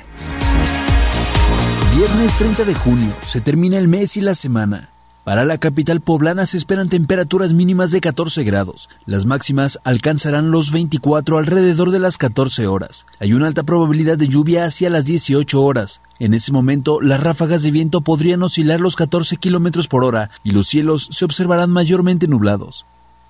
Viernes 1.97 2.39
30 2.39 2.63
de 2.63 2.75
junio. 2.77 3.13
Se 3.25 3.41
termina 3.41 3.77
el 3.77 3.89
mes 3.89 4.17
y 4.17 4.21
la 4.21 4.37
semana. 4.37 4.91
Para 5.29 5.45
la 5.45 5.59
capital 5.59 6.01
poblana 6.01 6.47
se 6.47 6.57
esperan 6.57 6.89
temperaturas 6.89 7.53
mínimas 7.53 7.91
de 7.91 8.01
14 8.01 8.45
grados. 8.45 8.89
Las 9.05 9.27
máximas 9.27 9.79
alcanzarán 9.85 10.51
los 10.51 10.71
24 10.73 11.37
alrededor 11.37 11.91
de 11.91 11.99
las 11.99 12.17
14 12.17 12.67
horas. 12.67 13.05
Hay 13.21 13.35
una 13.35 13.47
alta 13.47 13.63
probabilidad 13.63 14.17
de 14.17 14.29
lluvia 14.29 14.65
hacia 14.65 14.89
las 14.89 15.05
18 15.05 15.63
horas. 15.63 16.01
En 16.19 16.33
ese 16.33 16.51
momento, 16.51 17.03
las 17.03 17.23
ráfagas 17.23 17.63
de 17.63 17.71
viento 17.71 18.01
podrían 18.01 18.43
oscilar 18.43 18.81
los 18.81 18.97
14 18.97 19.37
kilómetros 19.37 19.87
por 19.87 20.03
hora 20.03 20.31
y 20.45 20.53
los 20.53 20.67
cielos 20.67 21.11
se 21.11 21.27
observarán 21.27 21.69
mayormente 21.69 22.27
nublados. 22.27 22.87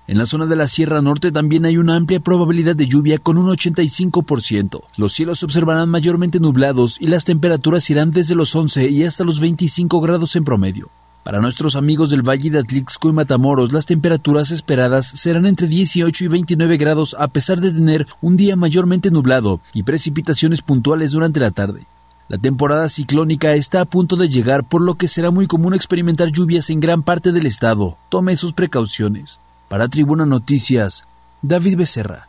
En 0.07 0.19
la 0.19 0.25
zona 0.25 0.45
de 0.45 0.55
la 0.55 0.69
Sierra 0.69 1.01
Norte 1.01 1.33
también 1.33 1.65
hay 1.65 1.75
una 1.75 1.97
amplia 1.97 2.21
probabilidad 2.21 2.77
de 2.77 2.87
lluvia 2.87 3.17
con 3.17 3.37
un 3.37 3.47
85%. 3.47 4.83
Los 4.95 5.11
cielos 5.11 5.39
se 5.39 5.45
observarán 5.45 5.89
mayormente 5.89 6.39
nublados 6.39 6.95
y 7.01 7.07
las 7.07 7.25
temperaturas 7.25 7.89
irán 7.89 8.11
desde 8.11 8.35
los 8.35 8.55
11 8.55 8.89
y 8.89 9.03
hasta 9.03 9.25
los 9.25 9.41
25 9.41 9.99
grados 9.99 10.37
en 10.37 10.45
promedio. 10.45 10.89
Para 11.29 11.41
nuestros 11.41 11.75
amigos 11.75 12.09
del 12.09 12.27
Valle 12.27 12.49
de 12.49 12.57
Atlixco 12.57 13.07
y 13.07 13.13
Matamoros, 13.13 13.71
las 13.71 13.85
temperaturas 13.85 14.49
esperadas 14.49 15.05
serán 15.05 15.45
entre 15.45 15.67
18 15.67 16.25
y 16.25 16.27
29 16.27 16.77
grados 16.77 17.15
a 17.19 17.27
pesar 17.27 17.61
de 17.61 17.69
tener 17.69 18.07
un 18.19 18.35
día 18.35 18.55
mayormente 18.55 19.11
nublado 19.11 19.61
y 19.71 19.83
precipitaciones 19.83 20.63
puntuales 20.63 21.11
durante 21.11 21.39
la 21.39 21.51
tarde. 21.51 21.85
La 22.29 22.39
temporada 22.39 22.89
ciclónica 22.89 23.53
está 23.53 23.81
a 23.81 23.85
punto 23.85 24.15
de 24.15 24.27
llegar, 24.27 24.63
por 24.63 24.81
lo 24.81 24.95
que 24.95 25.07
será 25.07 25.29
muy 25.29 25.45
común 25.45 25.75
experimentar 25.75 26.31
lluvias 26.31 26.71
en 26.71 26.79
gran 26.79 27.03
parte 27.03 27.31
del 27.31 27.45
estado. 27.45 27.95
Tome 28.09 28.35
sus 28.35 28.53
precauciones. 28.53 29.39
Para 29.67 29.87
Tribuna 29.87 30.25
Noticias, 30.25 31.03
David 31.43 31.77
Becerra. 31.77 32.28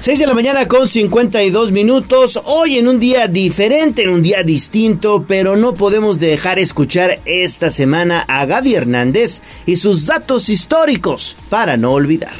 6 0.00 0.18
de 0.18 0.26
la 0.26 0.32
mañana 0.32 0.66
con 0.66 0.88
52 0.88 1.72
minutos. 1.72 2.40
Hoy 2.44 2.78
en 2.78 2.88
un 2.88 2.98
día 2.98 3.28
diferente, 3.28 4.04
en 4.04 4.08
un 4.08 4.22
día 4.22 4.42
distinto, 4.42 5.26
pero 5.28 5.56
no 5.56 5.74
podemos 5.74 6.18
dejar 6.18 6.58
escuchar 6.58 7.20
esta 7.26 7.70
semana 7.70 8.24
a 8.26 8.46
Gaby 8.46 8.76
Hernández 8.76 9.42
y 9.66 9.76
sus 9.76 10.06
datos 10.06 10.48
históricos 10.48 11.36
para 11.50 11.76
no 11.76 11.92
olvidar. 11.92 12.32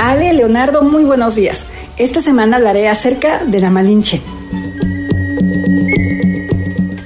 Ale 0.00 0.32
Leonardo, 0.32 0.82
muy 0.82 1.04
buenos 1.04 1.36
días. 1.36 1.66
Esta 1.96 2.20
semana 2.20 2.56
hablaré 2.56 2.88
acerca 2.88 3.44
de 3.44 3.60
la 3.60 3.70
Malinche. 3.70 4.20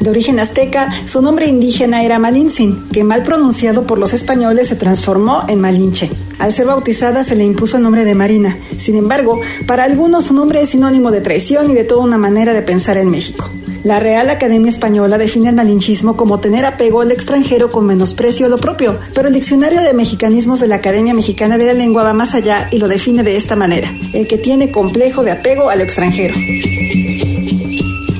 De 0.08 0.12
origen 0.12 0.40
azteca, 0.40 0.88
su 1.04 1.20
nombre 1.20 1.48
indígena 1.48 2.02
era 2.02 2.18
Malintzin, 2.18 2.88
que 2.88 3.04
mal 3.04 3.22
pronunciado 3.22 3.86
por 3.86 3.98
los 3.98 4.14
españoles 4.14 4.68
se 4.68 4.74
transformó 4.74 5.42
en 5.48 5.60
Malinche. 5.60 6.08
Al 6.38 6.54
ser 6.54 6.64
bautizada 6.64 7.24
se 7.24 7.36
le 7.36 7.44
impuso 7.44 7.76
el 7.76 7.82
nombre 7.82 8.06
de 8.06 8.14
Marina. 8.14 8.56
Sin 8.78 8.96
embargo, 8.96 9.38
para 9.66 9.84
algunos 9.84 10.24
su 10.24 10.32
nombre 10.32 10.62
es 10.62 10.70
sinónimo 10.70 11.10
de 11.10 11.20
traición 11.20 11.70
y 11.70 11.74
de 11.74 11.84
toda 11.84 12.02
una 12.02 12.16
manera 12.16 12.54
de 12.54 12.62
pensar 12.62 12.96
en 12.96 13.10
México. 13.10 13.50
La 13.84 14.00
Real 14.00 14.30
Academia 14.30 14.70
Española 14.70 15.18
define 15.18 15.50
el 15.50 15.56
malinchismo 15.56 16.16
como 16.16 16.40
tener 16.40 16.64
apego 16.64 17.02
al 17.02 17.12
extranjero 17.12 17.70
con 17.70 17.84
menosprecio 17.84 18.46
a 18.46 18.48
lo 18.48 18.56
propio, 18.56 18.98
pero 19.12 19.28
el 19.28 19.34
diccionario 19.34 19.82
de 19.82 19.92
mexicanismos 19.92 20.58
de 20.60 20.68
la 20.68 20.76
Academia 20.76 21.12
Mexicana 21.12 21.58
de 21.58 21.66
la 21.66 21.74
Lengua 21.74 22.02
va 22.02 22.14
más 22.14 22.34
allá 22.34 22.68
y 22.72 22.78
lo 22.78 22.88
define 22.88 23.24
de 23.24 23.36
esta 23.36 23.56
manera, 23.56 23.92
el 24.14 24.26
que 24.26 24.38
tiene 24.38 24.72
complejo 24.72 25.22
de 25.22 25.32
apego 25.32 25.68
a 25.68 25.76
lo 25.76 25.82
extranjero. 25.82 26.32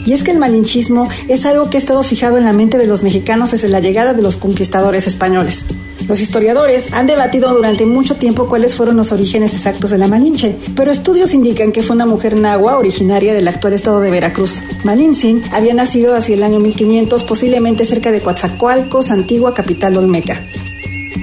Y 0.08 0.14
es 0.14 0.22
que 0.22 0.30
el 0.30 0.38
malinchismo 0.38 1.06
es 1.28 1.44
algo 1.44 1.68
que 1.68 1.76
ha 1.76 1.80
estado 1.80 2.02
fijado 2.02 2.38
en 2.38 2.44
la 2.44 2.54
mente 2.54 2.78
de 2.78 2.86
los 2.86 3.02
mexicanos 3.02 3.50
desde 3.50 3.68
la 3.68 3.80
llegada 3.80 4.14
de 4.14 4.22
los 4.22 4.38
conquistadores 4.38 5.06
españoles. 5.06 5.66
Los 6.08 6.20
historiadores 6.20 6.90
han 6.92 7.06
debatido 7.06 7.52
durante 7.52 7.84
mucho 7.84 8.14
tiempo 8.14 8.48
cuáles 8.48 8.74
fueron 8.74 8.96
los 8.96 9.12
orígenes 9.12 9.52
exactos 9.52 9.90
de 9.90 9.98
la 9.98 10.08
Malinche, 10.08 10.56
pero 10.74 10.90
estudios 10.90 11.34
indican 11.34 11.72
que 11.72 11.82
fue 11.82 11.94
una 11.94 12.06
mujer 12.06 12.38
nahua 12.38 12.78
originaria 12.78 13.34
del 13.34 13.48
actual 13.48 13.74
estado 13.74 14.00
de 14.00 14.10
Veracruz. 14.10 14.62
Malintzin 14.82 15.42
había 15.52 15.74
nacido 15.74 16.16
hacia 16.16 16.36
el 16.36 16.42
año 16.42 16.58
1500, 16.58 17.22
posiblemente 17.24 17.84
cerca 17.84 18.10
de 18.10 18.22
Coatzacoalcos, 18.22 19.10
antigua 19.10 19.52
capital 19.52 19.98
olmeca. 19.98 20.42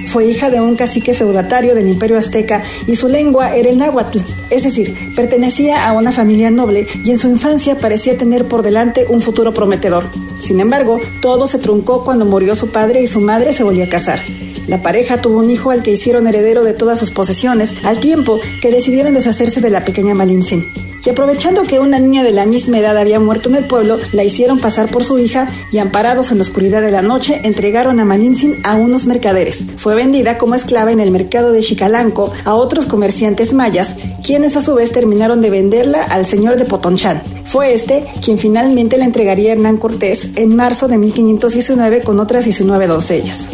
Fue 0.06 0.26
hija 0.26 0.50
de 0.50 0.60
un 0.60 0.76
cacique 0.76 1.14
feudatario 1.14 1.74
del 1.74 1.88
imperio 1.88 2.16
azteca 2.16 2.62
y 2.86 2.96
su 2.96 3.08
lengua 3.08 3.54
era 3.54 3.70
el 3.70 3.78
náhuatl, 3.78 4.18
es 4.50 4.62
decir, 4.62 4.94
pertenecía 5.14 5.86
a 5.86 5.92
una 5.92 6.12
familia 6.12 6.50
noble 6.50 6.86
y 7.04 7.10
en 7.10 7.18
su 7.18 7.28
infancia 7.28 7.78
parecía 7.78 8.16
tener 8.16 8.46
por 8.46 8.62
delante 8.62 9.06
un 9.08 9.20
futuro 9.20 9.52
prometedor. 9.52 10.04
Sin 10.38 10.60
embargo, 10.60 11.00
todo 11.20 11.46
se 11.46 11.58
truncó 11.58 12.04
cuando 12.04 12.24
murió 12.24 12.54
su 12.54 12.70
padre 12.70 13.02
y 13.02 13.06
su 13.06 13.20
madre 13.20 13.52
se 13.52 13.64
volvió 13.64 13.84
a 13.84 13.88
casar. 13.88 14.20
La 14.66 14.82
pareja 14.82 15.20
tuvo 15.20 15.38
un 15.38 15.50
hijo 15.50 15.70
al 15.70 15.82
que 15.82 15.92
hicieron 15.92 16.26
heredero 16.26 16.64
de 16.64 16.74
todas 16.74 16.98
sus 16.98 17.10
posesiones, 17.10 17.74
al 17.84 18.00
tiempo 18.00 18.40
que 18.60 18.70
decidieron 18.70 19.14
deshacerse 19.14 19.60
de 19.60 19.70
la 19.70 19.84
pequeña 19.84 20.14
Malintzin 20.14 20.64
y 21.06 21.10
aprovechando 21.10 21.62
que 21.62 21.78
una 21.78 22.00
niña 22.00 22.24
de 22.24 22.32
la 22.32 22.46
misma 22.46 22.78
edad 22.78 22.98
había 22.98 23.20
muerto 23.20 23.48
en 23.48 23.54
el 23.54 23.64
pueblo, 23.64 23.96
la 24.12 24.24
hicieron 24.24 24.58
pasar 24.58 24.90
por 24.90 25.04
su 25.04 25.20
hija 25.20 25.48
y 25.70 25.78
amparados 25.78 26.32
en 26.32 26.38
la 26.38 26.42
oscuridad 26.42 26.82
de 26.82 26.90
la 26.90 27.00
noche, 27.00 27.42
entregaron 27.44 28.00
a 28.00 28.04
Malintzin 28.04 28.56
a 28.64 28.74
unos 28.74 29.06
mercaderes. 29.06 29.64
Fue 29.76 29.94
vendida 29.94 30.36
como 30.36 30.56
esclava 30.56 30.90
en 30.90 30.98
el 30.98 31.12
mercado 31.12 31.52
de 31.52 31.60
Chicalanco 31.60 32.32
a 32.44 32.54
otros 32.54 32.86
comerciantes 32.86 33.54
mayas, 33.54 33.94
quienes 34.24 34.56
a 34.56 34.60
su 34.60 34.74
vez 34.74 34.90
terminaron 34.90 35.40
de 35.40 35.50
venderla 35.50 36.02
al 36.02 36.26
señor 36.26 36.56
de 36.56 36.64
Potonchán. 36.64 37.22
Fue 37.44 37.72
este 37.72 38.04
quien 38.24 38.36
finalmente 38.36 38.96
la 38.96 39.04
entregaría 39.04 39.50
a 39.50 39.52
Hernán 39.52 39.76
Cortés 39.76 40.30
en 40.34 40.56
marzo 40.56 40.88
de 40.88 40.98
1519 40.98 42.02
con 42.02 42.18
otras 42.18 42.44
19 42.44 42.88
doncellas. 42.88 43.46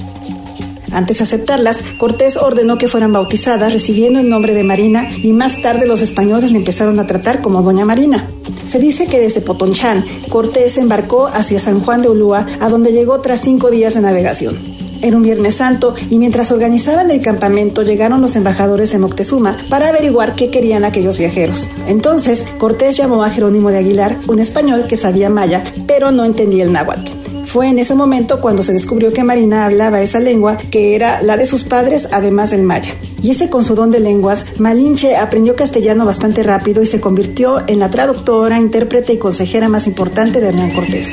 Antes 0.92 1.18
de 1.18 1.24
aceptarlas, 1.24 1.82
Cortés 1.98 2.36
ordenó 2.36 2.78
que 2.78 2.88
fueran 2.88 3.12
bautizadas 3.12 3.72
recibiendo 3.72 4.20
el 4.20 4.28
nombre 4.28 4.54
de 4.54 4.64
Marina 4.64 5.08
y 5.22 5.32
más 5.32 5.62
tarde 5.62 5.86
los 5.86 6.02
españoles 6.02 6.52
le 6.52 6.58
empezaron 6.58 7.00
a 7.00 7.06
tratar 7.06 7.40
como 7.40 7.62
Doña 7.62 7.84
Marina. 7.84 8.28
Se 8.66 8.78
dice 8.78 9.06
que 9.06 9.20
desde 9.20 9.40
Potonchán, 9.40 10.04
Cortés 10.28 10.76
embarcó 10.76 11.26
hacia 11.26 11.58
San 11.58 11.80
Juan 11.80 12.02
de 12.02 12.10
Ulúa, 12.10 12.46
a 12.60 12.68
donde 12.68 12.92
llegó 12.92 13.20
tras 13.20 13.40
cinco 13.40 13.70
días 13.70 13.94
de 13.94 14.00
navegación. 14.00 14.56
Era 15.02 15.16
un 15.16 15.24
Viernes 15.24 15.56
Santo 15.56 15.94
y 16.10 16.18
mientras 16.18 16.52
organizaban 16.52 17.10
el 17.10 17.20
campamento 17.20 17.82
llegaron 17.82 18.20
los 18.20 18.36
embajadores 18.36 18.94
en 18.94 19.00
Moctezuma 19.00 19.56
para 19.68 19.88
averiguar 19.88 20.36
qué 20.36 20.48
querían 20.48 20.84
aquellos 20.84 21.18
viajeros. 21.18 21.66
Entonces, 21.88 22.44
Cortés 22.58 22.96
llamó 22.96 23.24
a 23.24 23.30
Jerónimo 23.30 23.70
de 23.70 23.78
Aguilar, 23.78 24.20
un 24.28 24.38
español 24.38 24.86
que 24.86 24.96
sabía 24.96 25.28
maya, 25.28 25.64
pero 25.88 26.12
no 26.12 26.24
entendía 26.24 26.62
el 26.62 26.72
náhuatl. 26.72 27.21
Fue 27.52 27.68
en 27.68 27.78
ese 27.78 27.94
momento 27.94 28.40
cuando 28.40 28.62
se 28.62 28.72
descubrió 28.72 29.12
que 29.12 29.24
Marina 29.24 29.66
hablaba 29.66 30.00
esa 30.00 30.20
lengua, 30.20 30.56
que 30.56 30.94
era 30.94 31.20
la 31.20 31.36
de 31.36 31.44
sus 31.44 31.64
padres, 31.64 32.08
además 32.10 32.50
del 32.50 32.62
maya. 32.62 32.94
Y 33.22 33.32
ese 33.32 33.50
con 33.50 33.62
su 33.62 33.74
don 33.74 33.90
de 33.90 34.00
lenguas, 34.00 34.46
Malinche 34.58 35.16
aprendió 35.16 35.54
castellano 35.54 36.06
bastante 36.06 36.42
rápido 36.42 36.80
y 36.80 36.86
se 36.86 37.02
convirtió 37.02 37.62
en 37.66 37.78
la 37.78 37.90
traductora, 37.90 38.58
intérprete 38.58 39.12
y 39.12 39.18
consejera 39.18 39.68
más 39.68 39.86
importante 39.86 40.40
de 40.40 40.48
Hernán 40.48 40.70
Cortés. 40.70 41.12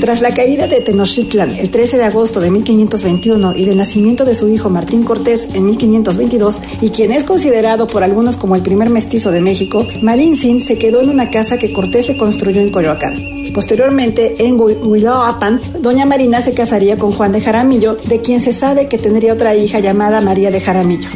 Tras 0.00 0.20
la 0.20 0.32
caída 0.32 0.68
de 0.68 0.80
Tenochtitlan 0.80 1.56
el 1.56 1.70
13 1.70 1.96
de 1.96 2.04
agosto 2.04 2.40
de 2.40 2.52
1521 2.52 3.56
y 3.56 3.64
del 3.64 3.76
nacimiento 3.76 4.24
de 4.24 4.36
su 4.36 4.48
hijo 4.48 4.70
Martín 4.70 5.02
Cortés 5.02 5.48
en 5.54 5.66
1522, 5.66 6.60
y 6.80 6.90
quien 6.90 7.10
es 7.10 7.24
considerado 7.24 7.88
por 7.88 8.04
algunos 8.04 8.36
como 8.36 8.54
el 8.54 8.62
primer 8.62 8.90
mestizo 8.90 9.32
de 9.32 9.40
México, 9.40 9.84
Malintzin 10.00 10.62
se 10.62 10.78
quedó 10.78 11.00
en 11.00 11.10
una 11.10 11.30
casa 11.30 11.58
que 11.58 11.72
Cortés 11.72 12.06
le 12.08 12.16
construyó 12.16 12.60
en 12.60 12.70
Coyoacán. 12.70 13.16
Posteriormente, 13.52 14.36
en 14.38 14.56
Huiloapan, 14.58 15.60
doña 15.80 16.06
Marina 16.06 16.40
se 16.42 16.54
casaría 16.54 16.96
con 16.96 17.10
Juan 17.10 17.32
de 17.32 17.40
Jaramillo, 17.40 17.96
de 17.96 18.20
quien 18.20 18.40
se 18.40 18.52
sabe 18.52 18.86
que 18.86 18.98
tendría 18.98 19.32
otra 19.32 19.56
hija 19.56 19.80
llamada 19.80 20.20
María 20.20 20.52
de 20.52 20.60
Jaramillo. 20.60 21.08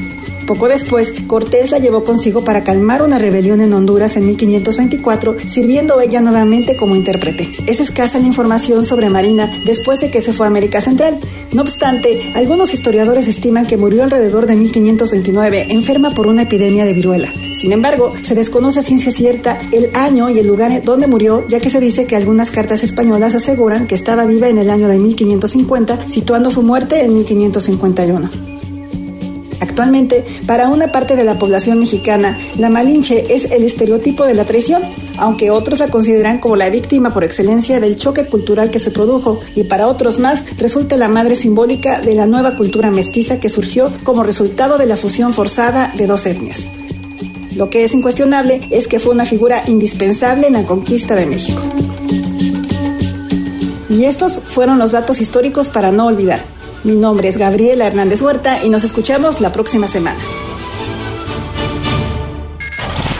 Poco 0.47 0.69
después, 0.69 1.13
Cortés 1.27 1.71
la 1.71 1.79
llevó 1.79 2.05
consigo 2.05 2.45
para 2.45 2.65
calmar 2.65 3.03
una 3.03 3.19
rebelión 3.19 3.61
en 3.61 3.73
Honduras 3.73 4.17
en 4.17 4.27
1524, 4.27 5.37
sirviendo 5.47 6.01
ella 6.01 6.21
nuevamente 6.21 6.77
como 6.77 6.97
intérprete. 6.97 7.51
Es 7.67 7.81
escasa 7.81 8.19
la 8.19 8.27
información 8.27 8.85
sobre 8.85 9.09
Marina 9.09 9.51
después 9.65 10.01
de 10.01 10.11
que 10.11 10.21
se 10.21 10.33
fue 10.33 10.47
a 10.47 10.49
América 10.49 10.81
Central. 10.81 11.19
No 11.53 11.63
obstante, 11.63 12.33
algunos 12.35 12.75
historiadores 12.75 13.29
estiman 13.29 13.67
que 13.67 13.77
murió 13.77 14.03
alrededor 14.03 14.47
de 14.47 14.57
1529, 14.57 15.67
enferma 15.71 16.15
por 16.15 16.27
una 16.27 16.43
epidemia 16.43 16.85
de 16.85 16.93
viruela. 16.93 17.33
Sin 17.55 17.73
embargo, 17.73 18.13
se 18.23 18.35
desconoce 18.35 18.81
a 18.81 18.83
ciencia 18.83 19.13
cierta 19.13 19.59
el 19.73 19.91
año 19.95 20.31
y 20.31 20.39
el 20.39 20.47
lugar 20.47 20.83
donde 20.83 21.07
murió, 21.07 21.47
ya 21.49 21.61
que 21.61 21.71
se 21.71 21.81
dice 21.81 22.07
que 22.07 22.17
algunas 22.17 22.51
cartas 22.51 22.83
españolas 22.83 23.35
aseguran 23.35 23.87
que 23.87 23.95
estaba 23.95 24.27
viva 24.27 24.49
en 24.49 24.59
el 24.59 24.71
año 24.71 24.89
de 24.89 24.99
1550, 24.99 26.09
situando 26.09 26.51
su 26.51 26.63
muerte 26.63 27.03
en 27.03 27.15
1551. 27.15 28.52
Actualmente, 29.63 30.25
para 30.45 30.67
una 30.67 30.91
parte 30.91 31.15
de 31.15 31.23
la 31.23 31.39
población 31.39 31.79
mexicana, 31.79 32.37
la 32.59 32.69
Malinche 32.69 33.33
es 33.33 33.45
el 33.45 33.63
estereotipo 33.63 34.27
de 34.27 34.35
la 34.35 34.45
traición, 34.45 34.83
aunque 35.19 35.53
otros 35.53 35.79
la 35.79 35.87
consideran 35.87 36.41
como 36.41 36.57
la 36.57 36.69
víctima 36.69 37.15
por 37.15 37.23
excelencia 37.23 37.79
del 37.79 37.97
choque 37.97 38.27
cultural 38.27 38.73
que 38.73 38.81
se 38.81 38.91
produjo, 38.91 39.39
y 39.55 39.63
para 39.63 39.87
otros 39.87 40.19
más 40.19 40.45
resulta 40.59 40.97
la 40.97 41.07
madre 41.07 41.37
simbólica 41.37 42.01
de 42.01 42.17
la 42.17 42.27
nueva 42.27 42.57
cultura 42.57 42.91
mestiza 42.91 43.39
que 43.39 43.49
surgió 43.49 43.93
como 44.03 44.25
resultado 44.25 44.79
de 44.79 44.87
la 44.87 44.97
fusión 44.97 45.33
forzada 45.33 45.93
de 45.97 46.09
dos 46.09 46.27
etnias. 46.27 46.67
Lo 47.55 47.71
que 47.71 47.85
es 47.85 47.95
incuestionable 47.95 48.63
es 48.71 48.89
que 48.89 48.99
fue 48.99 49.13
una 49.13 49.27
figura 49.27 49.63
indispensable 49.69 50.49
en 50.49 50.55
la 50.55 50.65
conquista 50.65 51.15
de 51.15 51.27
México. 51.27 51.63
Y 53.89 54.07
estos 54.07 54.41
fueron 54.41 54.81
los 54.81 54.91
datos 54.91 55.21
históricos 55.21 55.69
para 55.69 55.93
no 55.93 56.07
olvidar. 56.07 56.43
Mi 56.85 56.97
nombre 56.97 57.29
es 57.29 57.37
Gabriela 57.37 57.87
Hernández 57.87 58.21
Huerta 58.23 58.65
y 58.65 58.69
nos 58.69 58.83
escuchamos 58.83 59.41
la 59.41 59.53
próxima 59.53 59.87
semana. 59.87 60.19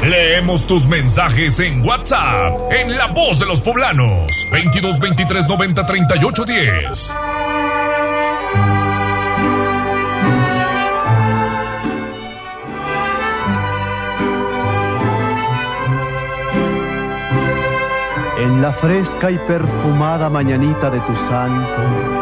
Leemos 0.05 0.67
tus 0.67 0.89
mensajes 0.89 1.61
en 1.61 1.87
WhatsApp, 1.87 2.73
en 2.73 2.97
La 2.97 3.07
Voz 3.09 3.39
de 3.39 3.47
los 3.47 3.61
Poblanos, 3.61 4.49
22 4.51 4.99
23 4.99 5.47
90 5.47 5.87
38 5.87 6.45
10. 6.45 7.15
En 18.39 18.61
la 18.61 18.73
fresca 18.73 19.31
y 19.31 19.39
perfumada 19.47 20.29
mañanita 20.29 20.91
de 20.91 20.99
tu 20.99 21.15
santo, 21.29 22.22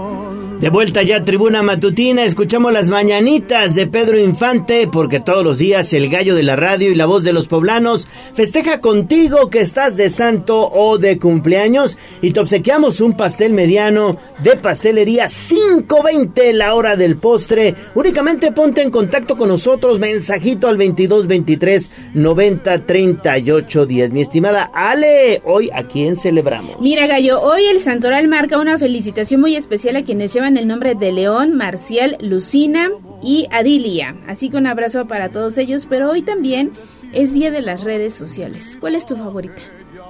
de 0.61 0.69
vuelta 0.69 1.01
ya 1.01 1.23
Tribuna 1.23 1.63
Matutina, 1.63 2.23
escuchamos 2.23 2.71
las 2.71 2.91
mañanitas 2.91 3.73
de 3.73 3.87
Pedro 3.87 4.19
Infante, 4.19 4.87
porque 4.87 5.19
todos 5.19 5.43
los 5.43 5.57
días 5.57 5.91
el 5.91 6.07
gallo 6.07 6.35
de 6.35 6.43
la 6.43 6.55
radio 6.55 6.91
y 6.91 6.95
la 6.95 7.07
voz 7.07 7.23
de 7.23 7.33
los 7.33 7.47
poblanos 7.47 8.07
festeja 8.35 8.79
contigo 8.79 9.49
que 9.49 9.61
estás 9.61 9.97
de 9.97 10.11
santo 10.11 10.69
o 10.71 10.99
de 10.99 11.17
cumpleaños 11.17 11.97
y 12.21 12.29
te 12.29 12.41
obsequiamos 12.41 13.01
un 13.01 13.13
pastel 13.13 13.53
mediano 13.53 14.17
de 14.43 14.55
pastelería 14.55 15.25
5.20 15.25 16.53
la 16.53 16.75
hora 16.75 16.95
del 16.95 17.17
postre. 17.17 17.73
Únicamente 17.95 18.51
ponte 18.51 18.83
en 18.83 18.91
contacto 18.91 19.35
con 19.37 19.47
nosotros, 19.47 19.97
mensajito 19.97 20.67
al 20.67 20.77
2223 20.77 21.89
90 22.13 22.85
38 22.85 23.85
10. 23.87 24.11
Mi 24.11 24.21
estimada 24.21 24.69
Ale, 24.75 25.41
hoy 25.43 25.71
a 25.73 25.87
quién 25.87 26.15
celebramos? 26.17 26.79
Mira 26.81 27.07
gallo, 27.07 27.41
hoy 27.41 27.63
el 27.63 27.79
Santoral 27.79 28.27
marca 28.27 28.59
una 28.59 28.77
felicitación 28.77 29.41
muy 29.41 29.55
especial 29.55 29.95
a 29.95 30.03
quienes 30.03 30.31
llevan 30.31 30.50
el 30.57 30.67
nombre 30.67 30.95
de 30.95 31.11
León, 31.11 31.55
Marcial, 31.55 32.17
Lucina 32.21 32.89
y 33.21 33.47
Adilia. 33.51 34.15
Así 34.27 34.49
que 34.49 34.57
un 34.57 34.67
abrazo 34.67 35.07
para 35.07 35.31
todos 35.31 35.57
ellos, 35.57 35.87
pero 35.89 36.09
hoy 36.09 36.21
también 36.21 36.71
es 37.13 37.33
día 37.33 37.51
de 37.51 37.61
las 37.61 37.83
redes 37.83 38.13
sociales. 38.13 38.77
¿Cuál 38.79 38.95
es 38.95 39.05
tu 39.05 39.15
favorita? 39.15 39.61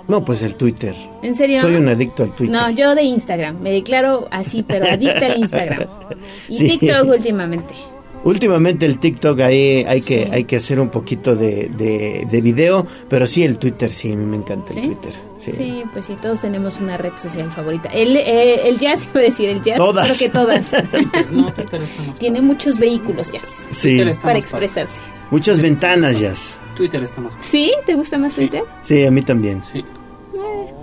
No, 0.08 0.26
pues 0.26 0.42
el 0.42 0.56
Twitter. 0.56 0.96
¿En 1.22 1.36
serio? 1.36 1.62
Soy 1.62 1.76
un 1.76 1.88
adicto 1.88 2.24
al 2.24 2.34
Twitter. 2.34 2.56
No, 2.56 2.70
yo 2.70 2.96
de 2.96 3.04
Instagram. 3.04 3.62
Me 3.62 3.72
declaro 3.72 4.28
así, 4.32 4.64
pero 4.64 4.86
adicta 4.86 5.28
al 5.28 5.40
Instagram. 5.40 5.88
Y 6.50 6.58
TikTok 6.58 7.08
últimamente. 7.08 7.74
Últimamente 8.24 8.86
el 8.86 9.00
TikTok 9.00 9.40
ahí 9.40 9.84
hay 9.88 10.02
que, 10.02 10.30
hay 10.32 10.44
que 10.44 10.58
hacer 10.58 10.80
un 10.80 10.90
poquito 10.90 11.36
de, 11.36 11.70
de, 12.30 12.42
video, 12.42 12.86
pero 13.10 13.26
sí 13.26 13.44
el 13.44 13.58
Twitter, 13.58 13.90
sí, 13.90 14.12
a 14.14 14.16
mí 14.16 14.26
me 14.26 14.38
encanta 14.38 14.74
el 14.74 14.82
Twitter. 14.84 15.14
Sí. 15.38 15.84
pues 15.92 16.06
sí, 16.06 16.16
todos 16.22 16.40
tenemos 16.42 16.80
una 16.80 16.98
red 16.98 17.14
social 17.18 17.52
favorita. 17.52 17.90
El, 17.90 18.16
eh, 18.16 18.68
el 18.68 18.78
jazz, 18.78 19.08
iba 19.12 19.22
a 19.22 19.24
decir, 19.24 19.50
el 19.50 19.62
jazz. 19.62 19.78
Todas. 19.78 20.18
Creo 20.18 20.32
que 20.32 20.38
todas. 20.38 20.68
Tiene 22.20 22.42
muchos 22.42 22.78
vehículos 22.78 23.32
jazz. 23.32 23.46
Sí. 23.72 24.02
Para 24.22 24.38
expresarse. 24.38 25.02
Muchas 25.32 25.60
ventanas 25.60 26.20
jazz. 26.20 26.60
Twitter 26.76 27.04
está 27.04 27.22
más. 27.22 27.38
¿Sí? 27.42 27.72
¿Te 27.86 27.96
gusta 27.96 28.18
más 28.18 28.36
Twitter? 28.36 28.64
Sí, 28.84 29.04
a 29.04 29.12
mí 29.12 29.22
también. 29.22 29.64
Sí. 29.64 29.84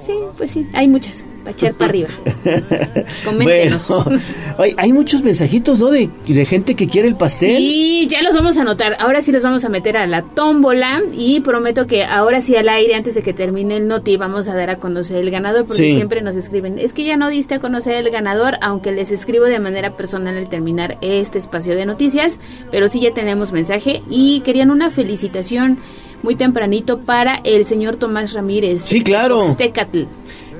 Sí, 0.00 0.12
pues 0.36 0.50
sí, 0.52 0.66
hay 0.74 0.86
muchas, 0.88 1.24
para 1.40 1.50
echar 1.50 1.74
para 1.74 1.90
arriba. 1.90 2.08
Coméntenos. 3.24 3.88
Bueno, 4.04 4.20
hay, 4.58 4.74
hay 4.76 4.92
muchos 4.92 5.22
mensajitos, 5.22 5.78
¿no? 5.80 5.90
De, 5.90 6.08
de 6.26 6.46
gente 6.46 6.74
que 6.74 6.86
quiere 6.88 7.08
el 7.08 7.16
pastel. 7.16 7.56
Sí, 7.56 8.06
ya 8.08 8.22
los 8.22 8.34
vamos 8.34 8.58
a 8.58 8.62
anotar. 8.62 8.96
Ahora 9.00 9.20
sí 9.20 9.32
los 9.32 9.42
vamos 9.42 9.64
a 9.64 9.68
meter 9.68 9.96
a 9.96 10.06
la 10.06 10.22
tómbola 10.22 11.02
y 11.12 11.40
prometo 11.40 11.86
que 11.86 12.04
ahora 12.04 12.40
sí 12.40 12.54
al 12.56 12.68
aire, 12.68 12.94
antes 12.94 13.14
de 13.14 13.22
que 13.22 13.32
termine 13.32 13.76
el 13.76 13.88
noti, 13.88 14.16
vamos 14.16 14.48
a 14.48 14.54
dar 14.54 14.70
a 14.70 14.78
conocer 14.78 15.18
el 15.18 15.30
ganador 15.30 15.66
porque 15.66 15.82
Sí. 15.82 15.94
siempre 15.94 16.22
nos 16.22 16.36
escriben, 16.36 16.78
es 16.78 16.92
que 16.92 17.04
ya 17.04 17.16
no 17.16 17.28
diste 17.28 17.54
a 17.54 17.58
conocer 17.60 17.94
el 17.94 18.10
ganador, 18.10 18.56
aunque 18.60 18.92
les 18.92 19.10
escribo 19.10 19.44
de 19.46 19.58
manera 19.58 19.96
personal 19.96 20.36
al 20.36 20.48
terminar 20.48 20.98
este 21.00 21.38
espacio 21.38 21.74
de 21.76 21.86
noticias, 21.86 22.38
pero 22.70 22.88
sí 22.88 23.00
ya 23.00 23.12
tenemos 23.14 23.52
mensaje 23.52 24.02
y 24.10 24.40
querían 24.40 24.70
una 24.70 24.90
felicitación 24.90 25.78
muy 26.22 26.36
tempranito 26.36 27.00
para 27.00 27.36
el 27.44 27.64
señor 27.64 27.96
Tomás 27.96 28.32
Ramírez. 28.32 28.82
Sí, 28.84 29.02
claro. 29.02 29.48
Ixtecatl. 29.50 30.04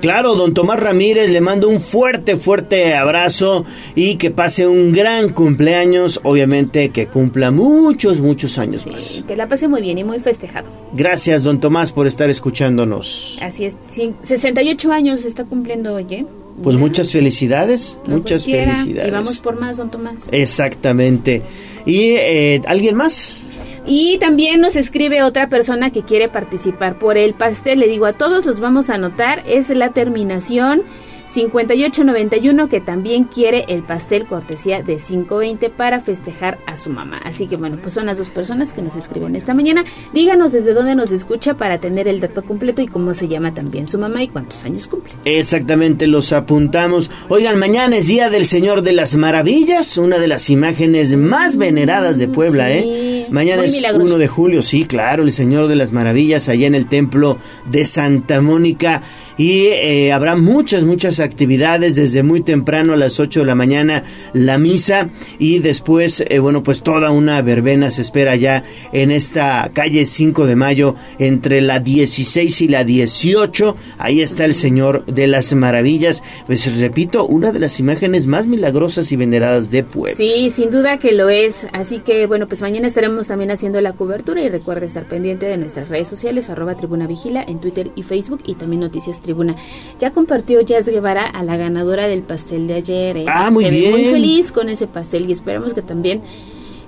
Claro, 0.00 0.36
don 0.36 0.54
Tomás 0.54 0.78
Ramírez, 0.78 1.30
le 1.30 1.40
mando 1.40 1.68
un 1.68 1.80
fuerte, 1.80 2.36
fuerte 2.36 2.94
abrazo 2.94 3.64
y 3.96 4.14
que 4.14 4.30
pase 4.30 4.66
un 4.68 4.92
gran 4.92 5.32
cumpleaños, 5.32 6.20
obviamente 6.22 6.90
que 6.90 7.08
cumpla 7.08 7.50
muchos, 7.50 8.20
muchos 8.20 8.58
años 8.58 8.86
más. 8.86 9.24
Que 9.26 9.36
la 9.36 9.48
pase 9.48 9.66
muy 9.66 9.82
bien 9.82 9.98
y 9.98 10.04
muy 10.04 10.20
festejado. 10.20 10.68
Gracias, 10.92 11.42
don 11.42 11.58
Tomás, 11.58 11.90
por 11.90 12.06
estar 12.06 12.30
escuchándonos. 12.30 13.38
Así 13.42 13.64
es, 13.64 13.74
sí, 13.90 14.14
68 14.22 14.92
años 14.92 15.24
está 15.24 15.44
cumpliendo 15.44 15.94
hoy, 15.94 16.06
¿eh? 16.10 16.26
Pues 16.62 16.76
muchas 16.76 17.10
felicidades, 17.10 17.98
Lo 18.06 18.18
muchas 18.18 18.44
felicidades. 18.44 19.08
Y 19.08 19.10
vamos 19.10 19.38
por 19.40 19.60
más, 19.60 19.76
don 19.76 19.90
Tomás. 19.90 20.28
Exactamente. 20.30 21.42
¿Y 21.86 22.14
eh, 22.16 22.60
alguien 22.66 22.96
más? 22.96 23.47
Y 23.86 24.18
también 24.18 24.60
nos 24.60 24.76
escribe 24.76 25.22
otra 25.22 25.48
persona 25.48 25.90
que 25.90 26.02
quiere 26.02 26.28
participar 26.28 26.98
por 26.98 27.16
el 27.16 27.34
pastel. 27.34 27.80
Le 27.80 27.88
digo, 27.88 28.06
a 28.06 28.12
todos 28.12 28.46
los 28.46 28.60
vamos 28.60 28.90
a 28.90 28.94
anotar. 28.94 29.42
Es 29.46 29.70
la 29.70 29.90
terminación 29.90 30.82
5891 31.28 32.68
que 32.68 32.80
también 32.80 33.24
quiere 33.24 33.64
el 33.68 33.82
pastel 33.82 34.26
cortesía 34.26 34.82
de 34.82 34.96
520 34.96 35.70
para 35.70 36.00
festejar 36.00 36.58
a 36.66 36.76
su 36.76 36.90
mamá. 36.90 37.20
Así 37.24 37.46
que 37.46 37.56
bueno, 37.56 37.76
pues 37.80 37.94
son 37.94 38.06
las 38.06 38.18
dos 38.18 38.30
personas 38.30 38.72
que 38.72 38.82
nos 38.82 38.96
escriben 38.96 39.36
esta 39.36 39.54
mañana. 39.54 39.84
Díganos 40.12 40.52
desde 40.52 40.74
dónde 40.74 40.94
nos 40.94 41.12
escucha 41.12 41.54
para 41.54 41.78
tener 41.78 42.08
el 42.08 42.20
dato 42.20 42.42
completo 42.42 42.82
y 42.82 42.88
cómo 42.88 43.14
se 43.14 43.28
llama 43.28 43.54
también 43.54 43.86
su 43.86 43.98
mamá 43.98 44.22
y 44.22 44.28
cuántos 44.28 44.64
años 44.64 44.88
cumple. 44.88 45.12
Exactamente, 45.24 46.06
los 46.06 46.32
apuntamos. 46.32 47.10
Oigan, 47.28 47.58
mañana 47.58 47.96
es 47.96 48.06
Día 48.06 48.30
del 48.30 48.46
Señor 48.46 48.82
de 48.82 48.92
las 48.92 49.14
Maravillas, 49.14 49.98
una 49.98 50.18
de 50.18 50.28
las 50.28 50.50
imágenes 50.50 51.16
más 51.16 51.56
veneradas 51.56 52.18
de 52.18 52.28
Puebla, 52.28 52.68
sí. 52.68 52.72
¿eh? 52.74 53.26
Mañana 53.30 53.58
Muy 53.58 53.66
es 53.66 53.72
milagroso. 53.72 54.06
1 54.06 54.18
de 54.18 54.28
julio, 54.28 54.62
sí, 54.62 54.84
claro, 54.84 55.22
el 55.22 55.32
Señor 55.32 55.68
de 55.68 55.76
las 55.76 55.92
Maravillas, 55.92 56.48
allá 56.48 56.66
en 56.66 56.74
el 56.74 56.86
Templo 56.86 57.38
de 57.70 57.84
Santa 57.86 58.40
Mónica. 58.40 59.02
Y 59.36 59.66
eh, 59.66 60.12
habrá 60.12 60.34
muchas, 60.34 60.84
muchas 60.84 61.17
actividades 61.20 61.96
desde 61.96 62.22
muy 62.22 62.40
temprano 62.40 62.92
a 62.92 62.96
las 62.96 63.20
8 63.20 63.40
de 63.40 63.46
la 63.46 63.54
mañana, 63.54 64.04
la 64.32 64.58
misa 64.58 65.10
y 65.38 65.58
después, 65.58 66.24
eh, 66.28 66.38
bueno, 66.38 66.62
pues 66.62 66.82
toda 66.82 67.10
una 67.10 67.40
verbena 67.42 67.90
se 67.90 68.02
espera 68.02 68.36
ya 68.36 68.62
en 68.92 69.10
esta 69.10 69.70
calle 69.72 70.06
5 70.06 70.46
de 70.46 70.56
mayo 70.56 70.94
entre 71.18 71.60
la 71.60 71.80
16 71.80 72.60
y 72.60 72.68
la 72.68 72.84
18. 72.84 73.76
Ahí 73.98 74.20
está 74.20 74.44
el 74.44 74.54
Señor 74.54 75.04
de 75.06 75.26
las 75.26 75.54
Maravillas. 75.54 76.22
Pues 76.46 76.78
repito, 76.78 77.26
una 77.26 77.52
de 77.52 77.58
las 77.58 77.80
imágenes 77.80 78.26
más 78.26 78.46
milagrosas 78.46 79.10
y 79.12 79.16
veneradas 79.16 79.70
de 79.70 79.84
Puebla. 79.84 80.16
Sí, 80.16 80.50
sin 80.50 80.70
duda 80.70 80.98
que 80.98 81.12
lo 81.12 81.28
es. 81.28 81.66
Así 81.72 81.98
que 81.98 82.26
bueno, 82.26 82.48
pues 82.48 82.60
mañana 82.60 82.86
estaremos 82.86 83.26
también 83.26 83.50
haciendo 83.50 83.80
la 83.80 83.92
cobertura 83.92 84.42
y 84.42 84.48
recuerda 84.48 84.86
estar 84.86 85.06
pendiente 85.06 85.46
de 85.46 85.56
nuestras 85.56 85.88
redes 85.88 86.08
sociales, 86.08 86.50
arroba 86.50 86.76
Tribuna 86.76 87.06
Vigila 87.06 87.44
en 87.46 87.60
Twitter 87.60 87.90
y 87.94 88.02
Facebook 88.02 88.42
y 88.46 88.54
también 88.54 88.80
Noticias 88.80 89.20
Tribuna. 89.20 89.56
Ya 89.98 90.12
compartió 90.12 90.60
Jazz 90.60 90.86
Guevara 90.86 91.07
a 91.16 91.42
la 91.42 91.56
ganadora 91.56 92.06
del 92.08 92.22
pastel 92.22 92.66
de 92.66 92.74
ayer. 92.74 93.16
¿eh? 93.18 93.24
Ah, 93.28 93.50
muy 93.50 93.64
Se 93.64 93.70
ve 93.70 93.76
bien. 93.76 93.90
muy 93.92 94.04
feliz 94.06 94.52
con 94.52 94.68
ese 94.68 94.86
pastel 94.86 95.28
y 95.28 95.32
esperamos 95.32 95.72
que 95.74 95.82
también 95.82 96.20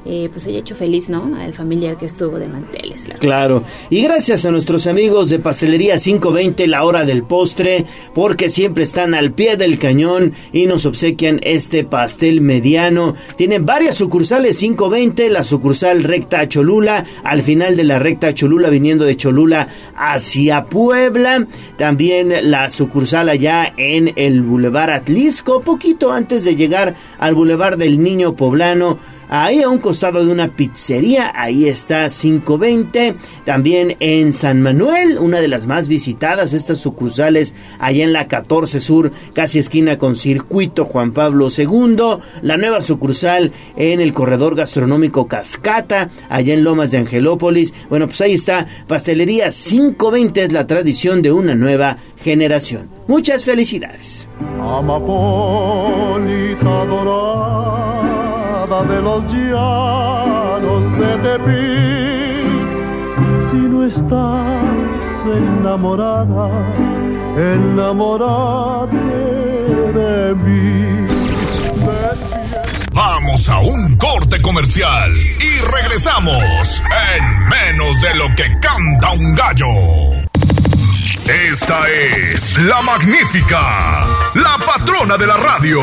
eh, 0.05 0.29
pues 0.33 0.47
haya 0.47 0.59
hecho 0.59 0.75
feliz, 0.75 1.09
¿no? 1.09 1.37
Al 1.39 1.53
familiar 1.53 1.97
que 1.97 2.07
estuvo 2.07 2.39
de 2.39 2.49
manteles. 2.49 3.07
la 3.07 3.17
Claro, 3.17 3.63
y 3.91 4.03
gracias 4.03 4.45
a 4.45 4.51
nuestros 4.51 4.87
amigos 4.87 5.29
de 5.29 5.39
Pastelería 5.39 5.97
520, 5.99 6.67
la 6.69 6.85
hora 6.85 7.05
del 7.05 7.23
postre, 7.23 7.85
porque 8.15 8.49
siempre 8.49 8.83
están 8.83 9.15
al 9.15 9.33
pie 9.33 9.57
del 9.57 9.79
cañón 9.79 10.33
y 10.53 10.67
nos 10.67 10.87
obsequian 10.87 11.41
este 11.43 11.85
pastel 11.85 12.41
mediano. 12.41 13.15
Tienen 13.37 13.67
varias 13.67 13.97
sucursales 13.97 14.59
520, 14.59 15.29
la 15.31 15.45
sucursal 15.45 16.03
recta 16.03 16.49
Cholula, 16.49 17.05
al 17.23 17.43
final 17.43 17.77
de 17.77 17.85
la 17.85 17.99
recta 17.99 18.33
Cholula, 18.33 18.71
viniendo 18.71 19.05
de 19.05 19.17
Cholula 19.17 19.69
hacia 19.97 20.65
Puebla. 20.65 21.47
También 21.77 22.51
la 22.51 22.71
sucursal 22.71 23.29
allá 23.29 23.73
en 23.77 24.13
el 24.17 24.43
Boulevard 24.43 24.91
Atlisco, 24.91 25.61
poquito 25.61 26.13
antes 26.13 26.45
de 26.45 26.57
llegar 26.57 26.95
al 27.19 27.35
Boulevard 27.35 27.77
del 27.77 28.03
Niño 28.03 28.35
Poblano. 28.35 29.20
Ahí 29.33 29.63
a 29.63 29.69
un 29.69 29.79
costado 29.79 30.25
de 30.25 30.33
una 30.33 30.57
pizzería, 30.57 31.31
ahí 31.37 31.69
está 31.69 32.09
520. 32.09 33.15
También 33.45 33.97
en 34.01 34.35
San 34.35 34.61
Manuel, 34.61 35.19
una 35.21 35.41
de 35.41 35.47
las 35.47 35.69
más 35.69 35.87
visitadas, 35.87 36.53
estas 36.53 36.79
sucursales, 36.79 37.55
allá 37.79 38.03
en 38.03 38.13
la 38.13 38.27
14 38.27 38.81
Sur, 38.81 39.13
casi 39.33 39.61
esquina 39.61 39.99
con 39.99 40.17
Circuito 40.17 40.85
Juan 40.85 41.13
Pablo 41.13 41.47
II. 41.57 42.19
La 42.43 42.57
nueva 42.57 42.81
sucursal 42.81 43.53
en 43.77 44.01
el 44.01 44.13
corredor 44.13 44.57
gastronómico 44.57 45.29
Cascata, 45.29 46.11
allá 46.29 46.53
en 46.53 46.65
Lomas 46.65 46.91
de 46.91 46.99
Angelópolis. 46.99 47.73
Bueno, 47.89 48.09
pues 48.09 48.21
ahí 48.23 48.33
está, 48.33 48.67
Pastelería 48.89 49.51
520 49.51 50.43
es 50.43 50.53
la 50.53 50.67
tradición 50.67 51.23
de 51.23 51.31
una 51.31 51.55
nueva 51.55 51.99
generación. 52.17 52.91
Muchas 53.07 53.45
felicidades. 53.45 54.27
Amapolita 54.61 55.55
dorada 56.85 58.10
de 58.71 59.03
los 59.03 59.25
llanos 59.25 60.83
de 60.97 61.19
Tepic, 61.25 62.47
si 63.51 63.57
no 63.57 63.85
estás 63.85 65.27
enamorada, 65.27 66.49
enamórate 67.37 68.95
de 69.93 70.35
mí. 70.37 71.09
Vamos 72.93 73.49
a 73.49 73.59
un 73.59 73.97
corte 73.97 74.41
comercial 74.41 75.15
y 75.17 75.51
regresamos 75.73 76.81
en 77.17 77.49
menos 77.49 78.01
de 78.03 78.15
lo 78.15 78.29
que 78.37 78.57
canta 78.61 79.11
un 79.11 79.35
gallo. 79.35 79.67
Esta 81.27 81.89
es 81.89 82.57
la 82.59 82.81
magnífica, 82.83 84.07
la 84.35 84.57
patrona 84.65 85.17
de 85.17 85.27
la 85.27 85.37
radio. 85.39 85.81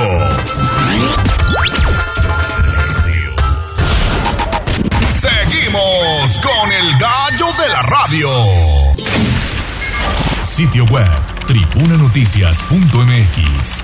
Con 6.42 6.72
el 6.72 6.98
gallo 6.98 7.48
de 7.62 7.68
la 7.70 7.82
radio. 7.82 8.30
Sitio 10.42 10.86
web, 10.86 11.12
tribunanoticias.mx. 11.46 13.84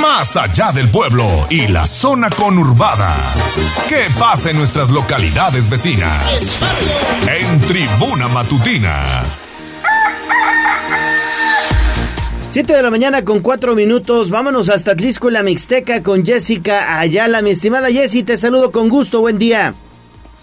Más 0.00 0.36
allá 0.36 0.72
del 0.72 0.90
pueblo 0.90 1.26
y 1.50 1.66
la 1.68 1.86
zona 1.86 2.30
conurbada. 2.30 3.14
¿Qué 3.88 4.06
pasa 4.18 4.50
en 4.50 4.58
nuestras 4.58 4.88
localidades 4.90 5.68
vecinas? 5.68 6.58
En 7.26 7.60
Tribuna 7.60 8.28
Matutina. 8.28 9.22
7 12.54 12.72
de 12.72 12.82
la 12.84 12.90
mañana 12.92 13.24
con 13.24 13.40
4 13.40 13.74
minutos. 13.74 14.30
Vámonos 14.30 14.70
hasta 14.70 14.92
Atlisco, 14.92 15.28
la 15.28 15.42
Mixteca, 15.42 16.04
con 16.04 16.24
Jessica 16.24 17.00
Ayala. 17.00 17.42
Mi 17.42 17.50
estimada 17.50 17.88
Jessy, 17.88 18.22
te 18.22 18.36
saludo 18.36 18.70
con 18.70 18.88
gusto. 18.88 19.20
Buen 19.20 19.38
día. 19.38 19.74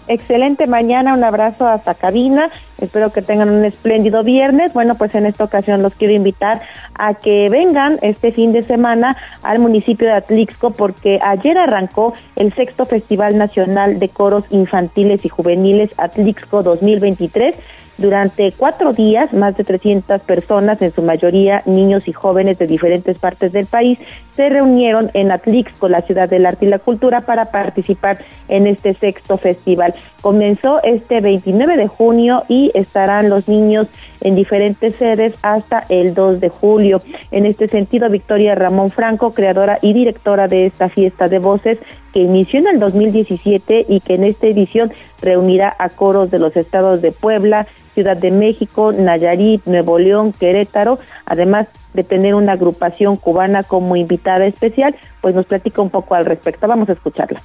Excelente 0.08 0.66
mañana, 0.66 1.14
un 1.14 1.24
abrazo 1.24 1.66
hasta 1.66 1.94
cabina. 1.94 2.50
Espero 2.82 3.14
que 3.14 3.22
tengan 3.22 3.48
un 3.48 3.64
espléndido 3.64 4.22
viernes. 4.22 4.74
Bueno, 4.74 4.94
pues 4.94 5.14
en 5.14 5.24
esta 5.24 5.44
ocasión 5.44 5.80
los 5.80 5.94
quiero 5.94 6.12
invitar 6.12 6.60
a 6.94 7.14
que 7.14 7.48
vengan 7.48 7.98
este 8.02 8.30
fin 8.30 8.52
de 8.52 8.62
semana 8.62 9.16
al 9.42 9.58
municipio 9.60 10.06
de 10.06 10.12
Atlixco 10.12 10.70
porque 10.70 11.18
ayer 11.22 11.56
arrancó 11.56 12.12
el 12.36 12.52
sexto 12.52 12.84
Festival 12.84 13.38
Nacional 13.38 13.98
de 13.98 14.10
Coros 14.10 14.44
Infantiles 14.50 15.24
y 15.24 15.30
Juveniles 15.30 15.94
Atlixco 15.96 16.62
2023. 16.62 17.56
Durante 18.02 18.52
cuatro 18.56 18.92
días, 18.92 19.32
más 19.32 19.56
de 19.56 19.62
300 19.62 20.22
personas, 20.22 20.82
en 20.82 20.90
su 20.90 21.02
mayoría 21.02 21.62
niños 21.66 22.08
y 22.08 22.12
jóvenes 22.12 22.58
de 22.58 22.66
diferentes 22.66 23.16
partes 23.16 23.52
del 23.52 23.66
país, 23.66 23.96
se 24.32 24.48
reunieron 24.48 25.12
en 25.14 25.30
Atlixco, 25.30 25.88
la 25.88 26.00
ciudad 26.00 26.28
del 26.28 26.44
arte 26.44 26.66
y 26.66 26.68
la 26.68 26.80
cultura, 26.80 27.20
para 27.20 27.44
participar 27.44 28.18
en 28.48 28.66
este 28.66 28.94
sexto 28.94 29.38
festival. 29.38 29.94
Comenzó 30.20 30.82
este 30.82 31.20
29 31.20 31.76
de 31.76 31.86
junio 31.86 32.42
y 32.48 32.72
estarán 32.74 33.30
los 33.30 33.46
niños 33.46 33.86
en 34.20 34.34
diferentes 34.34 34.96
sedes 34.96 35.34
hasta 35.42 35.84
el 35.88 36.12
2 36.12 36.40
de 36.40 36.48
julio. 36.48 37.00
En 37.30 37.46
este 37.46 37.68
sentido, 37.68 38.10
Victoria 38.10 38.56
Ramón 38.56 38.90
Franco, 38.90 39.30
creadora 39.32 39.78
y 39.80 39.92
directora 39.92 40.48
de 40.48 40.66
esta 40.66 40.88
fiesta 40.88 41.28
de 41.28 41.38
voces, 41.38 41.78
que 42.12 42.20
inició 42.20 42.60
en 42.60 42.68
el 42.68 42.80
2017 42.80 43.86
y 43.88 44.00
que 44.00 44.14
en 44.14 44.24
esta 44.24 44.46
edición 44.46 44.92
reunirá 45.20 45.74
a 45.78 45.88
coros 45.88 46.30
de 46.30 46.38
los 46.38 46.56
estados 46.56 47.00
de 47.02 47.12
Puebla, 47.12 47.66
Ciudad 47.94 48.16
de 48.16 48.30
México, 48.30 48.92
Nayarit, 48.92 49.64
Nuevo 49.66 49.98
León, 49.98 50.32
Querétaro, 50.32 50.98
además 51.26 51.68
de 51.94 52.04
tener 52.04 52.34
una 52.34 52.52
agrupación 52.52 53.16
cubana 53.16 53.62
como 53.62 53.96
invitada 53.96 54.46
especial, 54.46 54.94
pues 55.20 55.34
nos 55.34 55.46
platica 55.46 55.82
un 55.82 55.90
poco 55.90 56.14
al 56.14 56.24
respecto. 56.24 56.66
Vamos 56.66 56.88
a 56.88 56.92
escucharla. 56.92 57.42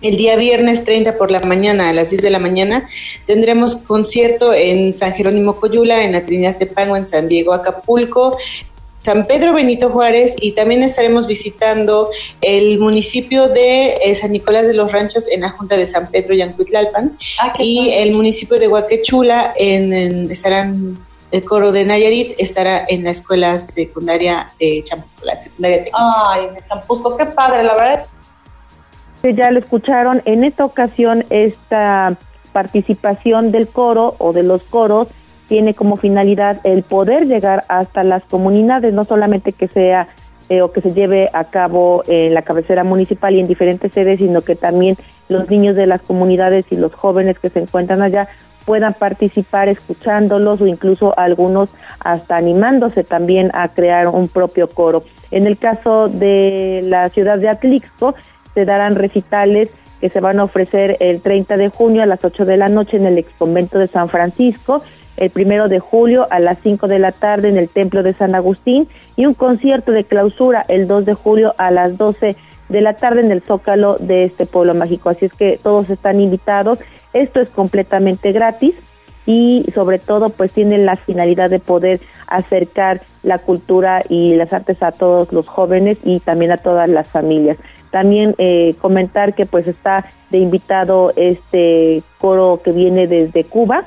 El 0.00 0.16
día 0.16 0.36
viernes 0.36 0.84
30 0.84 1.18
por 1.18 1.32
la 1.32 1.40
mañana, 1.40 1.88
a 1.88 1.92
las 1.92 2.10
10 2.10 2.22
de 2.22 2.30
la 2.30 2.38
mañana, 2.38 2.86
tendremos 3.26 3.74
concierto 3.74 4.54
en 4.54 4.92
San 4.92 5.12
Jerónimo 5.12 5.56
Coyula, 5.56 6.04
en 6.04 6.12
la 6.12 6.24
Trinidad 6.24 6.56
de 6.56 6.66
Pango, 6.66 6.96
en 6.96 7.04
San 7.04 7.26
Diego, 7.26 7.52
Acapulco, 7.52 8.36
San 9.08 9.24
Pedro 9.26 9.54
Benito 9.54 9.88
Juárez 9.88 10.36
y 10.38 10.52
también 10.52 10.82
estaremos 10.82 11.26
visitando 11.26 12.10
el 12.42 12.78
municipio 12.78 13.48
de 13.48 13.94
eh, 14.04 14.14
San 14.14 14.32
Nicolás 14.32 14.68
de 14.68 14.74
los 14.74 14.92
Ranchos 14.92 15.32
en 15.32 15.40
la 15.40 15.48
Junta 15.48 15.78
de 15.78 15.86
San 15.86 16.08
Pedro 16.08 16.34
y 16.34 16.42
Ancuitlalpan 16.42 17.16
ah, 17.40 17.54
y 17.58 17.88
el 17.92 18.12
municipio 18.12 18.58
de 18.58 18.68
Huaquechula 18.68 19.54
en, 19.56 20.30
estarán 20.30 20.98
el 21.30 21.42
coro 21.42 21.72
de 21.72 21.86
Nayarit 21.86 22.34
estará 22.36 22.84
en 22.86 23.04
la 23.04 23.12
escuela 23.12 23.58
secundaria 23.58 24.50
de 24.60 24.82
Champusco, 24.84 25.24
la 25.24 25.36
secundaria 25.36 25.84
Ay, 25.94 26.48
en 26.54 26.68
Champusco, 26.68 27.16
qué 27.16 27.24
padre, 27.24 27.62
la 27.62 27.76
verdad. 27.76 28.06
Ya 29.22 29.50
lo 29.50 29.58
escucharon, 29.58 30.20
en 30.26 30.44
esta 30.44 30.66
ocasión 30.66 31.24
esta 31.30 32.18
participación 32.52 33.52
del 33.52 33.68
coro 33.68 34.16
o 34.18 34.34
de 34.34 34.42
los 34.42 34.64
coros 34.64 35.08
tiene 35.48 35.74
como 35.74 35.96
finalidad 35.96 36.60
el 36.64 36.82
poder 36.82 37.26
llegar 37.26 37.64
hasta 37.68 38.04
las 38.04 38.22
comunidades, 38.24 38.92
no 38.94 39.04
solamente 39.04 39.52
que 39.52 39.66
sea 39.66 40.08
eh, 40.50 40.62
o 40.62 40.70
que 40.72 40.80
se 40.80 40.92
lleve 40.92 41.28
a 41.32 41.44
cabo 41.44 42.02
en 42.06 42.34
la 42.34 42.42
cabecera 42.42 42.84
municipal 42.84 43.34
y 43.34 43.40
en 43.40 43.46
diferentes 43.46 43.92
sedes, 43.92 44.20
sino 44.20 44.42
que 44.42 44.56
también 44.56 44.96
los 45.28 45.50
niños 45.50 45.74
de 45.74 45.86
las 45.86 46.02
comunidades 46.02 46.66
y 46.70 46.76
los 46.76 46.94
jóvenes 46.94 47.38
que 47.38 47.50
se 47.50 47.60
encuentran 47.60 48.02
allá 48.02 48.28
puedan 48.64 48.94
participar 48.94 49.68
escuchándolos 49.68 50.60
o 50.60 50.66
incluso 50.66 51.18
algunos 51.18 51.70
hasta 52.00 52.36
animándose 52.36 53.02
también 53.02 53.50
a 53.54 53.68
crear 53.68 54.08
un 54.08 54.28
propio 54.28 54.68
coro. 54.68 55.02
En 55.30 55.46
el 55.46 55.56
caso 55.58 56.08
de 56.08 56.80
la 56.84 57.08
ciudad 57.08 57.38
de 57.38 57.48
Atlixco, 57.48 58.14
se 58.54 58.64
darán 58.64 58.94
recitales 58.94 59.70
que 60.00 60.10
se 60.10 60.20
van 60.20 60.38
a 60.38 60.44
ofrecer 60.44 60.96
el 61.00 61.20
30 61.20 61.56
de 61.56 61.68
junio 61.68 62.02
a 62.02 62.06
las 62.06 62.24
8 62.24 62.44
de 62.44 62.56
la 62.56 62.68
noche 62.68 62.96
en 62.96 63.06
el 63.06 63.18
exconvento 63.18 63.78
de 63.78 63.86
San 63.86 64.08
Francisco, 64.08 64.82
el 65.18 65.30
primero 65.30 65.68
de 65.68 65.80
julio 65.80 66.26
a 66.30 66.38
las 66.38 66.58
5 66.62 66.88
de 66.88 66.98
la 66.98 67.12
tarde 67.12 67.48
en 67.48 67.56
el 67.56 67.68
templo 67.68 68.02
de 68.02 68.12
San 68.12 68.34
Agustín 68.34 68.88
y 69.16 69.26
un 69.26 69.34
concierto 69.34 69.92
de 69.92 70.04
clausura 70.04 70.64
el 70.68 70.86
2 70.86 71.04
de 71.04 71.14
julio 71.14 71.54
a 71.58 71.70
las 71.70 71.98
12 71.98 72.36
de 72.68 72.80
la 72.80 72.94
tarde 72.94 73.20
en 73.20 73.32
el 73.32 73.42
Zócalo 73.42 73.96
de 73.98 74.24
este 74.24 74.46
pueblo 74.46 74.74
mágico. 74.74 75.10
Así 75.10 75.26
es 75.26 75.32
que 75.32 75.58
todos 75.62 75.90
están 75.90 76.20
invitados. 76.20 76.78
Esto 77.12 77.40
es 77.40 77.48
completamente 77.48 78.32
gratis 78.32 78.74
y 79.26 79.64
sobre 79.74 79.98
todo 79.98 80.30
pues 80.30 80.52
tiene 80.52 80.78
la 80.78 80.96
finalidad 80.96 81.50
de 81.50 81.58
poder 81.58 82.00
acercar 82.28 83.02
la 83.22 83.38
cultura 83.38 84.02
y 84.08 84.34
las 84.36 84.52
artes 84.52 84.82
a 84.82 84.92
todos 84.92 85.32
los 85.32 85.46
jóvenes 85.46 85.98
y 86.04 86.20
también 86.20 86.52
a 86.52 86.58
todas 86.58 86.88
las 86.88 87.08
familias. 87.08 87.56
También 87.90 88.34
eh, 88.38 88.74
comentar 88.80 89.34
que 89.34 89.46
pues 89.46 89.66
está 89.66 90.06
de 90.30 90.38
invitado 90.38 91.12
este 91.16 92.02
coro 92.18 92.60
que 92.62 92.72
viene 92.72 93.06
desde 93.06 93.44
Cuba 93.44 93.84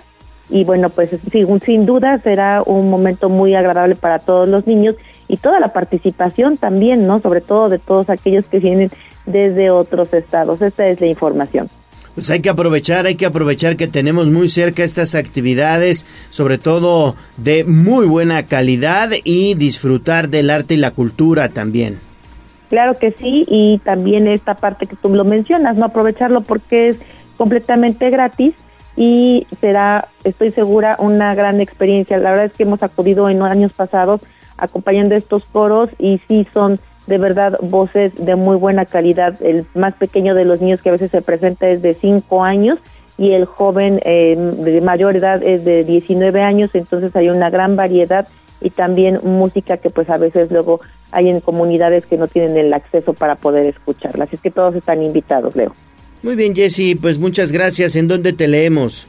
y 0.52 0.64
bueno 0.64 0.90
pues 0.90 1.10
sin, 1.32 1.60
sin 1.62 1.86
duda 1.86 2.20
será 2.20 2.62
un 2.64 2.90
momento 2.90 3.30
muy 3.30 3.56
agradable 3.56 3.96
para 3.96 4.20
todos 4.20 4.48
los 4.48 4.68
niños 4.68 4.96
y 5.28 5.38
toda 5.38 5.60
la 5.62 5.70
participación 5.70 6.58
también, 6.58 7.08
¿no? 7.08 7.22
Sobre 7.22 7.40
todo 7.40 7.70
de 7.70 7.80
todos 7.80 8.10
aquellos 8.10 8.46
que 8.46 8.60
vienen 8.60 8.92
desde 9.26 9.72
otros 9.72 10.14
estados. 10.14 10.62
Esta 10.62 10.88
es 10.88 11.00
la 11.00 11.08
información. 11.08 11.70
Pues 12.14 12.30
hay 12.30 12.42
que 12.42 12.50
aprovechar, 12.50 13.06
hay 13.06 13.16
que 13.16 13.26
aprovechar 13.26 13.78
que 13.78 13.88
tenemos 13.88 14.30
muy 14.30 14.50
cerca 14.50 14.84
estas 14.84 15.16
actividades, 15.16 16.06
sobre 16.30 16.58
todo 16.58 17.16
de 17.38 17.64
muy 17.64 18.06
buena 18.06 18.46
calidad 18.48 19.12
y 19.24 19.56
disfrutar 19.56 20.28
del 20.28 20.50
arte 20.50 20.74
y 20.74 20.78
la 20.78 20.92
cultura 20.92 21.48
también. 21.48 22.00
Claro 22.70 22.98
que 23.00 23.12
sí, 23.12 23.46
y 23.48 23.80
también 23.80 24.28
esta 24.28 24.56
parte 24.56 24.88
que 24.88 24.98
tú 24.98 25.08
lo 25.10 25.24
mencionas, 25.24 25.78
no 25.78 25.86
aprovecharlo 25.86 26.42
porque 26.42 26.90
es 26.90 26.98
completamente 27.38 28.10
gratis 28.10 28.54
y 29.02 29.48
será, 29.60 30.10
estoy 30.24 30.52
segura, 30.52 30.96
una 31.00 31.34
gran 31.34 31.60
experiencia. 31.60 32.20
La 32.20 32.30
verdad 32.30 32.46
es 32.46 32.54
que 32.54 32.62
hemos 32.62 32.84
acudido 32.84 33.30
en 33.30 33.42
años 33.42 33.74
pasados 33.74 34.22
acompañando 34.58 35.16
estos 35.16 35.44
coros 35.46 35.90
y 35.98 36.20
sí 36.28 36.46
son 36.54 36.80
de 37.08 37.18
verdad 37.18 37.58
voces 37.64 38.14
de 38.24 38.36
muy 38.36 38.58
buena 38.58 38.86
calidad. 38.86 39.42
El 39.42 39.66
más 39.74 39.96
pequeño 39.96 40.36
de 40.36 40.46
los 40.46 40.62
niños 40.62 40.84
que 40.84 40.90
a 40.90 40.92
veces 40.92 41.10
se 41.10 41.24
presenta 41.24 41.68
es 41.68 41.82
de 41.82 41.96
5 41.96 42.44
años 42.44 42.78
y 43.18 43.32
el 43.32 43.46
joven 43.46 44.02
eh, 44.06 44.36
de 44.38 44.82
mayor 44.82 45.16
edad 45.16 45.42
es 45.42 45.66
de 45.66 45.84
19 45.84 46.44
años, 46.44 46.70
entonces 46.76 47.16
hay 47.16 47.30
una 47.30 47.50
gran 47.50 47.76
variedad 47.76 48.28
y 48.62 48.70
también 48.70 49.20
música 49.24 49.78
que 49.78 49.90
pues 49.90 50.12
a 50.12 50.18
veces 50.18 50.52
luego 50.52 50.80
hay 51.12 51.28
en 51.28 51.40
comunidades 51.40 52.06
que 52.06 52.18
no 52.18 52.28
tienen 52.28 52.56
el 52.56 52.72
acceso 52.72 53.14
para 53.14 53.34
poder 53.34 53.66
escucharla. 53.66 54.26
Así 54.26 54.36
es 54.36 54.42
que 54.44 54.52
todos 54.52 54.76
están 54.76 55.02
invitados, 55.02 55.56
Leo. 55.56 55.74
Muy 56.24 56.36
bien, 56.36 56.56
Jesse, 56.56 56.96
pues 57.02 57.18
muchas 57.18 57.52
gracias. 57.52 57.96
¿En 57.96 58.08
dónde 58.08 58.34
te 58.34 58.48
leemos? 58.48 59.08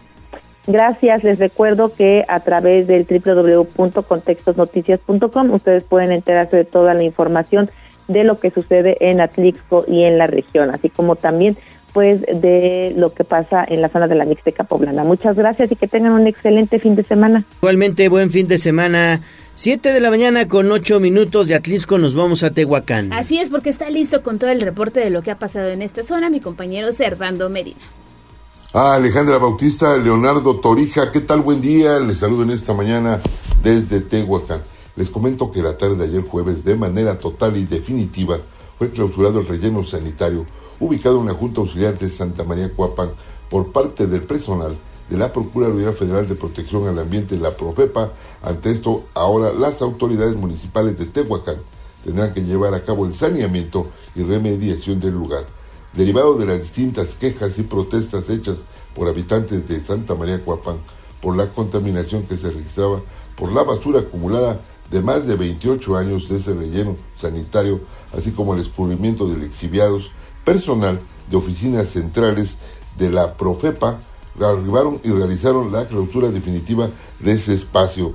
Gracias, 0.66 1.22
les 1.24 1.38
recuerdo 1.38 1.94
que 1.94 2.24
a 2.28 2.40
través 2.40 2.86
del 2.86 3.04
www.contextosnoticias.com 3.04 5.50
ustedes 5.50 5.82
pueden 5.82 6.12
enterarse 6.12 6.56
de 6.56 6.64
toda 6.64 6.94
la 6.94 7.02
información 7.02 7.68
de 8.06 8.24
lo 8.24 8.38
que 8.38 8.50
sucede 8.50 8.96
en 9.00 9.20
Atlixco 9.20 9.84
y 9.88 10.04
en 10.04 10.16
la 10.18 10.26
región, 10.26 10.70
así 10.70 10.88
como 10.88 11.16
también 11.16 11.58
pues 11.92 12.22
de 12.22 12.94
lo 12.96 13.12
que 13.12 13.24
pasa 13.24 13.64
en 13.68 13.82
la 13.82 13.88
zona 13.88 14.08
de 14.08 14.14
la 14.14 14.24
Mixteca 14.24 14.64
Poblana. 14.64 15.04
Muchas 15.04 15.36
gracias 15.36 15.70
y 15.72 15.76
que 15.76 15.88
tengan 15.88 16.12
un 16.12 16.26
excelente 16.26 16.78
fin 16.78 16.94
de 16.94 17.02
semana. 17.02 17.44
Igualmente, 17.58 18.08
buen 18.08 18.30
fin 18.30 18.48
de 18.48 18.56
semana. 18.56 19.20
Siete 19.54 19.92
de 19.92 20.00
la 20.00 20.08
mañana 20.08 20.48
con 20.48 20.72
ocho 20.72 20.98
minutos 20.98 21.46
de 21.46 21.54
Atlisco 21.54 21.98
nos 21.98 22.14
vamos 22.14 22.42
a 22.42 22.52
Tehuacán. 22.52 23.12
Así 23.12 23.38
es, 23.38 23.50
porque 23.50 23.68
está 23.68 23.90
listo 23.90 24.22
con 24.22 24.38
todo 24.38 24.48
el 24.48 24.62
reporte 24.62 25.00
de 25.00 25.10
lo 25.10 25.22
que 25.22 25.30
ha 25.30 25.38
pasado 25.38 25.68
en 25.68 25.82
esta 25.82 26.02
zona 26.02 26.30
mi 26.30 26.40
compañero 26.40 26.90
Servando 26.92 27.50
Medina. 27.50 27.80
Ah, 28.72 28.94
Alejandra 28.94 29.36
Bautista, 29.36 29.98
Leonardo 29.98 30.58
Torija, 30.58 31.12
¿qué 31.12 31.20
tal? 31.20 31.42
Buen 31.42 31.60
día, 31.60 32.00
les 32.00 32.18
saludo 32.18 32.44
en 32.44 32.50
esta 32.50 32.72
mañana 32.72 33.20
desde 33.62 34.00
Tehuacán. 34.00 34.62
Les 34.96 35.10
comento 35.10 35.52
que 35.52 35.62
la 35.62 35.76
tarde 35.76 35.96
de 35.96 36.04
ayer 36.04 36.22
jueves, 36.22 36.64
de 36.64 36.74
manera 36.74 37.18
total 37.18 37.58
y 37.58 37.66
definitiva, 37.66 38.38
fue 38.78 38.90
clausurado 38.90 39.40
el 39.40 39.46
relleno 39.46 39.84
sanitario 39.84 40.46
ubicado 40.80 41.20
en 41.20 41.26
la 41.26 41.34
Junta 41.34 41.60
Auxiliar 41.60 41.98
de 41.98 42.08
Santa 42.08 42.42
María 42.44 42.72
Cuapán 42.72 43.10
por 43.50 43.70
parte 43.70 44.06
del 44.06 44.22
personal 44.22 44.74
de 45.08 45.18
la 45.18 45.32
Procuraduría 45.32 45.92
Federal 45.92 46.28
de 46.28 46.34
Protección 46.34 46.88
al 46.88 46.98
Ambiente, 46.98 47.36
la 47.36 47.56
Profepa. 47.56 48.12
Ante 48.42 48.70
esto, 48.70 49.04
ahora 49.14 49.52
las 49.52 49.82
autoridades 49.82 50.36
municipales 50.36 50.98
de 50.98 51.06
Tehuacán 51.06 51.56
tendrán 52.04 52.34
que 52.34 52.42
llevar 52.42 52.74
a 52.74 52.84
cabo 52.84 53.06
el 53.06 53.14
saneamiento 53.14 53.86
y 54.14 54.22
remediación 54.22 55.00
del 55.00 55.14
lugar. 55.14 55.44
Derivado 55.92 56.34
de 56.36 56.46
las 56.46 56.60
distintas 56.60 57.14
quejas 57.14 57.58
y 57.58 57.62
protestas 57.62 58.30
hechas 58.30 58.56
por 58.94 59.08
habitantes 59.08 59.68
de 59.68 59.84
Santa 59.84 60.14
María 60.14 60.40
Cuapán 60.40 60.76
por 61.20 61.36
la 61.36 61.50
contaminación 61.50 62.24
que 62.24 62.36
se 62.36 62.50
registraba 62.50 63.00
por 63.36 63.52
la 63.52 63.62
basura 63.62 64.00
acumulada 64.00 64.60
de 64.90 65.00
más 65.00 65.26
de 65.26 65.36
28 65.36 65.96
años 65.96 66.28
de 66.28 66.36
ese 66.36 66.52
relleno 66.52 66.96
sanitario, 67.16 67.80
así 68.16 68.32
como 68.32 68.52
el 68.52 68.60
descubrimiento 68.60 69.26
de 69.26 69.38
lexiviados, 69.38 70.10
personal 70.44 71.00
de 71.30 71.36
oficinas 71.36 71.88
centrales 71.88 72.56
de 72.98 73.10
la 73.10 73.34
Profepa 73.34 74.00
arribaron 74.40 75.00
y 75.04 75.10
realizaron 75.10 75.72
la 75.72 75.86
clausura 75.86 76.30
definitiva 76.30 76.90
de 77.20 77.32
ese 77.32 77.54
espacio. 77.54 78.14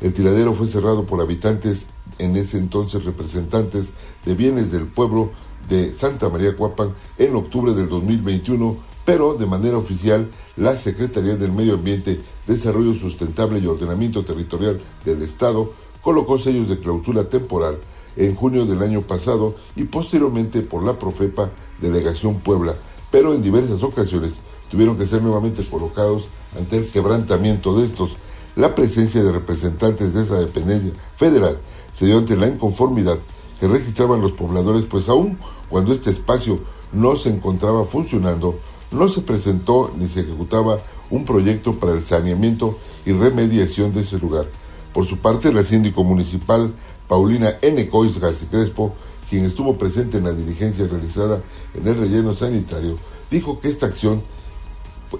El 0.00 0.12
tiradero 0.12 0.54
fue 0.54 0.66
cerrado 0.66 1.04
por 1.04 1.20
habitantes, 1.20 1.86
en 2.18 2.36
ese 2.36 2.58
entonces 2.58 3.04
representantes 3.04 3.90
de 4.24 4.34
bienes 4.34 4.70
del 4.70 4.86
pueblo 4.86 5.30
de 5.68 5.94
Santa 5.96 6.28
María 6.28 6.56
Cuapan 6.56 6.92
en 7.18 7.34
octubre 7.36 7.72
del 7.72 7.88
2021, 7.88 8.76
pero 9.04 9.34
de 9.34 9.46
manera 9.46 9.78
oficial 9.78 10.28
la 10.56 10.76
Secretaría 10.76 11.36
del 11.36 11.52
Medio 11.52 11.74
Ambiente, 11.74 12.20
Desarrollo 12.46 12.94
Sustentable 12.94 13.58
y 13.60 13.66
Ordenamiento 13.66 14.24
Territorial 14.24 14.80
del 15.04 15.22
Estado 15.22 15.72
colocó 16.02 16.38
sellos 16.38 16.68
de 16.68 16.78
clausura 16.78 17.24
temporal 17.24 17.78
en 18.16 18.34
junio 18.34 18.66
del 18.66 18.82
año 18.82 19.02
pasado 19.02 19.54
y 19.76 19.84
posteriormente 19.84 20.62
por 20.62 20.82
la 20.82 20.98
Profepa 20.98 21.50
Delegación 21.80 22.40
Puebla, 22.40 22.74
pero 23.10 23.34
en 23.34 23.42
diversas 23.42 23.82
ocasiones 23.82 24.32
tuvieron 24.72 24.96
que 24.96 25.06
ser 25.06 25.20
nuevamente 25.22 25.62
colocados 25.64 26.28
ante 26.58 26.78
el 26.78 26.88
quebrantamiento 26.88 27.78
de 27.78 27.84
estos. 27.84 28.16
La 28.56 28.74
presencia 28.74 29.22
de 29.22 29.30
representantes 29.30 30.14
de 30.14 30.22
esa 30.22 30.40
dependencia 30.40 30.92
federal 31.18 31.58
se 31.94 32.06
dio 32.06 32.16
ante 32.16 32.36
la 32.36 32.48
inconformidad 32.48 33.18
que 33.60 33.68
registraban 33.68 34.22
los 34.22 34.32
pobladores, 34.32 34.84
pues 34.84 35.10
aún 35.10 35.36
cuando 35.68 35.92
este 35.92 36.08
espacio 36.08 36.58
no 36.90 37.16
se 37.16 37.28
encontraba 37.28 37.84
funcionando, 37.84 38.58
no 38.90 39.10
se 39.10 39.20
presentó 39.20 39.92
ni 39.98 40.08
se 40.08 40.20
ejecutaba 40.20 40.78
un 41.10 41.26
proyecto 41.26 41.74
para 41.74 41.92
el 41.92 42.02
saneamiento 42.02 42.78
y 43.04 43.12
remediación 43.12 43.92
de 43.92 44.00
ese 44.00 44.18
lugar. 44.18 44.46
Por 44.94 45.06
su 45.06 45.18
parte, 45.18 45.52
la 45.52 45.64
síndico 45.64 46.02
municipal 46.02 46.72
Paulina 47.08 47.58
N. 47.60 47.88
Coisgas 47.90 48.42
y 48.42 48.46
Crespo 48.46 48.94
quien 49.28 49.44
estuvo 49.44 49.76
presente 49.76 50.16
en 50.16 50.24
la 50.24 50.32
diligencia 50.32 50.86
realizada 50.86 51.42
en 51.74 51.86
el 51.86 51.96
relleno 51.96 52.34
sanitario, 52.34 52.96
dijo 53.30 53.60
que 53.60 53.68
esta 53.68 53.86
acción 53.86 54.22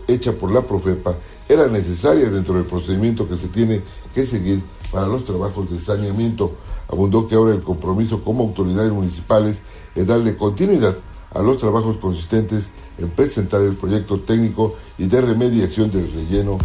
hecha 0.09 0.33
por 0.33 0.53
la 0.53 0.63
Profepa 0.63 1.17
era 1.49 1.67
necesaria 1.67 2.31
dentro 2.31 2.55
del 2.55 2.65
procedimiento 2.65 3.29
que 3.29 3.37
se 3.37 3.49
tiene 3.49 3.83
que 4.15 4.25
seguir 4.27 4.63
para 4.91 5.07
los 5.07 5.25
trabajos 5.25 5.71
de 5.71 5.79
saneamiento. 5.79 6.53
Abundó 6.89 7.29
que 7.29 7.35
ahora 7.35 7.55
el 7.55 7.63
compromiso 7.63 8.23
como 8.23 8.45
autoridades 8.45 8.93
municipales 8.93 9.63
es 9.95 10.07
darle 10.07 10.37
continuidad 10.37 10.97
a 11.33 11.43
los 11.43 11.59
trabajos 11.59 11.97
consistentes 11.97 12.71
en 12.99 13.11
presentar 13.11 13.63
el 13.63 13.75
proyecto 13.75 14.21
técnico 14.21 14.75
y 14.99 15.07
de 15.07 15.21
remediación 15.21 15.91
del 15.91 16.13
relleno, 16.13 16.59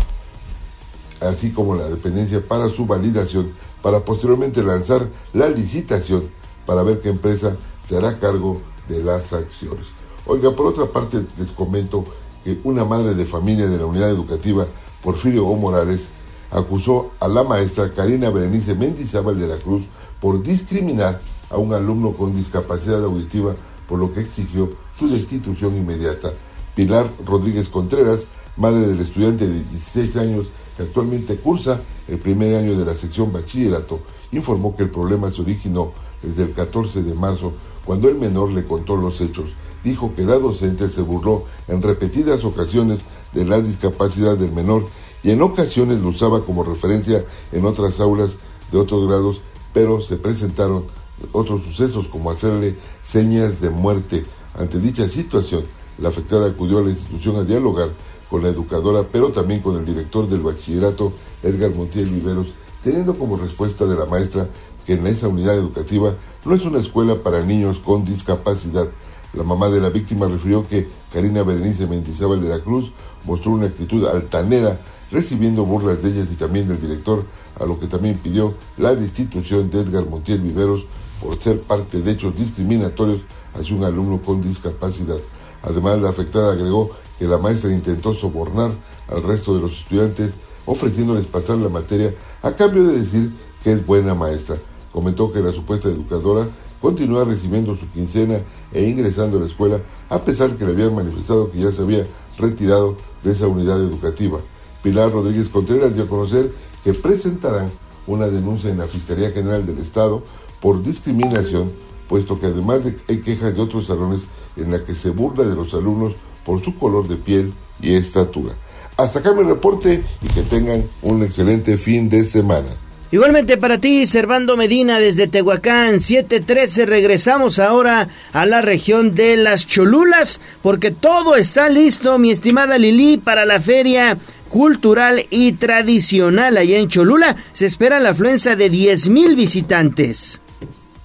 así 1.22 1.52
como 1.52 1.76
la 1.76 1.88
dependencia 1.88 2.44
para 2.46 2.70
su 2.70 2.86
validación, 2.86 3.52
para 3.82 4.04
posteriormente 4.04 4.62
lanzar 4.64 5.08
la 5.34 5.50
licitación 5.50 6.24
para 6.66 6.84
ver 6.84 7.00
qué 7.00 7.10
empresa 7.10 7.56
se 7.88 7.98
hará 7.98 8.20
cargo 8.20 8.62
de 8.90 9.02
las 9.02 9.34
acciones. 9.34 9.88
Oiga, 10.28 10.54
por 10.54 10.68
otra 10.68 10.86
parte, 10.86 11.26
les 11.40 11.52
comento 11.52 12.04
que 12.48 12.62
una 12.64 12.86
madre 12.86 13.14
de 13.14 13.26
familia 13.26 13.68
de 13.68 13.78
la 13.78 13.86
unidad 13.86 14.10
educativa, 14.10 14.66
Porfirio 15.04 15.46
O. 15.48 15.58
Morales, 15.58 16.12
acusó 16.50 17.12
a 17.20 17.28
la 17.28 17.44
maestra 17.44 17.92
Karina 17.94 18.30
Berenice 18.30 18.74
Mendizábal 18.74 19.38
de 19.38 19.48
la 19.48 19.58
Cruz 19.58 19.84
por 20.22 20.42
discriminar 20.42 21.20
a 21.50 21.58
un 21.58 21.74
alumno 21.74 22.14
con 22.14 22.34
discapacidad 22.34 23.04
auditiva, 23.04 23.54
por 23.90 24.00
lo 24.00 24.14
que 24.14 24.22
exigió 24.22 24.70
su 24.98 25.10
destitución 25.10 25.76
inmediata. 25.76 26.32
Pilar 26.74 27.10
Rodríguez 27.26 27.68
Contreras, 27.68 28.28
madre 28.56 28.88
del 28.88 29.02
estudiante 29.02 29.46
de 29.46 29.64
16 29.66 30.16
años 30.16 30.48
que 30.78 30.84
actualmente 30.84 31.36
cursa 31.36 31.82
el 32.08 32.18
primer 32.18 32.56
año 32.56 32.78
de 32.78 32.86
la 32.86 32.94
sección 32.94 33.34
bachillerato, 33.34 34.00
informó 34.32 34.74
que 34.74 34.84
el 34.84 34.90
problema 34.90 35.30
se 35.32 35.42
originó 35.42 35.92
desde 36.24 36.44
el 36.44 36.54
14 36.54 37.04
de 37.04 37.14
marzo, 37.14 37.52
cuando 37.84 38.08
el 38.08 38.16
menor 38.16 38.54
le 38.54 38.64
contó 38.64 38.96
los 38.96 39.20
hechos. 39.20 39.50
Dijo 39.88 40.14
que 40.14 40.24
la 40.24 40.38
docente 40.38 40.90
se 40.90 41.02
burló 41.02 41.46
en 41.70 41.82
repetidas 41.82 42.44
ocasiones 42.44 43.00
de 43.32 43.46
la 43.46 43.62
discapacidad 43.62 44.36
del 44.36 44.52
menor 44.52 44.86
y 45.24 45.32
en 45.32 45.42
ocasiones 45.42 46.02
lo 46.02 46.10
usaba 46.10 46.44
como 46.44 46.66
referencia 46.66 47.24
en 47.54 47.64
otras 47.64 48.02
aulas 48.02 48.36
de 48.70 48.80
otros 48.80 49.08
grados, 49.08 49.40
pero 49.74 50.02
se 50.02 50.18
presentaron 50.18 50.84
otros 51.32 51.64
sucesos 51.64 52.10
como 52.10 52.32
hacerle 52.32 52.76
señas 53.02 53.62
de 53.62 53.70
muerte. 53.70 54.26
Ante 54.60 54.78
dicha 54.78 55.08
situación, 55.08 55.64
la 56.00 56.10
afectada 56.10 56.50
acudió 56.50 56.80
a 56.80 56.82
la 56.82 56.90
institución 56.90 57.38
a 57.38 57.46
dialogar 57.46 57.88
con 58.30 58.44
la 58.44 58.50
educadora, 58.50 59.08
pero 59.10 59.32
también 59.32 59.62
con 59.62 59.78
el 59.78 59.86
director 59.86 60.28
del 60.28 60.42
bachillerato, 60.42 61.14
Edgar 61.44 61.72
Montiel 61.74 62.10
Viveros, 62.10 62.48
teniendo 62.84 63.18
como 63.18 63.38
respuesta 63.38 63.86
de 63.86 63.96
la 63.96 64.06
maestra 64.06 64.50
que 64.86 64.96
en 64.96 65.08
esa 65.08 65.30
unidad 65.30 65.56
educativa 65.56 66.14
no 66.44 66.56
es 66.56 66.66
una 66.66 66.80
escuela 66.80 67.16
para 67.16 67.42
niños 67.42 67.80
con 67.80 68.04
discapacidad. 68.04 68.90
La 69.38 69.44
mamá 69.44 69.70
de 69.70 69.80
la 69.80 69.92
víctima 69.92 70.28
refirió 70.28 70.68
que 70.68 70.88
Karina 71.14 71.44
Berenice 71.44 71.86
Mendizábal 71.86 72.42
de 72.42 72.50
la 72.50 72.60
Cruz 72.60 72.92
mostró 73.24 73.52
una 73.52 73.68
actitud 73.68 74.04
altanera, 74.08 74.80
recibiendo 75.12 75.64
burlas 75.64 76.02
de 76.02 76.10
ellas 76.10 76.30
y 76.32 76.36
también 76.36 76.68
del 76.68 76.82
director, 76.82 77.24
a 77.60 77.64
lo 77.64 77.80
que 77.80 77.86
también 77.86 78.18
pidió 78.18 78.56
la 78.78 78.96
destitución 78.96 79.70
de 79.70 79.82
Edgar 79.82 80.10
Montiel 80.10 80.40
Viveros 80.40 80.86
por 81.22 81.40
ser 81.40 81.62
parte 81.62 82.02
de 82.02 82.14
hechos 82.14 82.36
discriminatorios 82.36 83.22
hacia 83.54 83.76
un 83.76 83.84
alumno 83.84 84.20
con 84.24 84.42
discapacidad. 84.42 85.20
Además, 85.62 86.00
la 86.00 86.10
afectada 86.10 86.54
agregó 86.54 86.90
que 87.20 87.28
la 87.28 87.38
maestra 87.38 87.72
intentó 87.72 88.16
sobornar 88.16 88.72
al 89.08 89.22
resto 89.22 89.54
de 89.54 89.62
los 89.62 89.74
estudiantes 89.74 90.32
ofreciéndoles 90.66 91.28
pasar 91.28 91.58
la 91.58 91.70
materia 91.70 92.12
a 92.42 92.54
cambio 92.54 92.86
de 92.86 93.02
decir 93.02 93.36
que 93.64 93.74
es 93.74 93.86
buena 93.86 94.16
maestra. 94.16 94.58
Comentó 94.92 95.32
que 95.32 95.42
la 95.42 95.52
supuesta 95.52 95.90
educadora 95.90 96.48
continúa 96.82 97.24
recibiendo 97.24 97.76
su 97.76 97.90
quincena 97.92 98.40
e 98.72 98.84
ingresando 98.84 99.38
a 99.38 99.42
la 99.42 99.46
escuela 99.46 99.80
a 100.10 100.20
pesar 100.20 100.56
que 100.56 100.66
le 100.66 100.72
habían 100.72 100.96
manifestado 100.96 101.52
que 101.52 101.60
ya 101.60 101.72
se 101.72 101.82
había 101.82 102.06
retirado 102.38 102.98
de 103.24 103.32
esa 103.32 103.48
unidad 103.48 103.80
educativa. 103.80 104.40
Pilar 104.84 105.12
Rodríguez 105.12 105.50
Contreras 105.50 105.94
dio 105.94 106.04
a 106.04 106.08
conocer 106.08 106.52
que 106.84 106.94
presentarán 106.94 107.72
una 108.06 108.28
denuncia 108.28 108.70
en 108.70 108.78
la 108.78 108.88
Fiscalía 108.88 109.32
General 109.32 109.66
del 109.66 109.80
Estado 109.80 110.24
por 110.62 110.82
discriminación, 110.82 111.72
puesto 112.08 112.40
que 112.40 112.48
además 112.48 112.84
de, 112.86 112.98
hay 113.10 113.22
quejas 113.22 113.56
de 113.56 113.62
otros 113.62 113.88
salones 113.88 114.28
en 114.56 114.72
la 114.72 114.84
que 114.84 114.96
se 114.96 115.10
burla 115.10 115.44
de 115.44 115.56
los 115.56 115.74
alumnos 115.74 116.14
por 116.46 116.64
su 116.64 116.78
color 116.78 117.08
de 117.08 117.18
piel 117.18 117.54
y 117.82 117.96
estatura. 117.96 118.54
Hasta 118.96 119.20
acá 119.20 119.34
mi 119.34 119.44
reporte 119.44 120.04
y 120.22 120.28
que 120.28 120.42
tengan 120.42 120.84
un 121.02 121.22
excelente 121.24 121.78
fin 121.78 122.10
de 122.10 122.24
semana. 122.24 122.70
Igualmente 123.10 123.58
para 123.58 123.78
ti, 123.78 124.06
Servando 124.06 124.58
Medina 124.58 125.00
desde 125.00 125.28
Tehuacán, 125.28 126.02
713. 126.02 126.86
Regresamos 126.86 127.58
ahora 127.58 128.10
a 128.34 128.46
la 128.46 128.60
región 128.60 129.16
de 129.16 129.38
las 129.38 129.66
Cholulas, 129.66 130.42
porque 130.62 130.92
todo 130.92 131.38
está 131.38 131.70
listo, 131.70 132.20
mi 132.20 132.32
estimada 132.32 132.78
Lili, 132.78 133.18
para 133.18 133.46
la 133.46 133.62
feria 133.62 134.18
cultural 134.50 135.26
y 135.30 135.54
tradicional 135.54 136.58
allá 136.58 136.80
en 136.80 136.90
Cholula. 136.90 137.38
Se 137.54 137.66
espera 137.66 138.02
la 138.02 138.10
afluencia 138.10 138.58
de 138.58 138.70
10 138.70 139.08
mil 139.08 139.38
visitantes. 139.38 140.42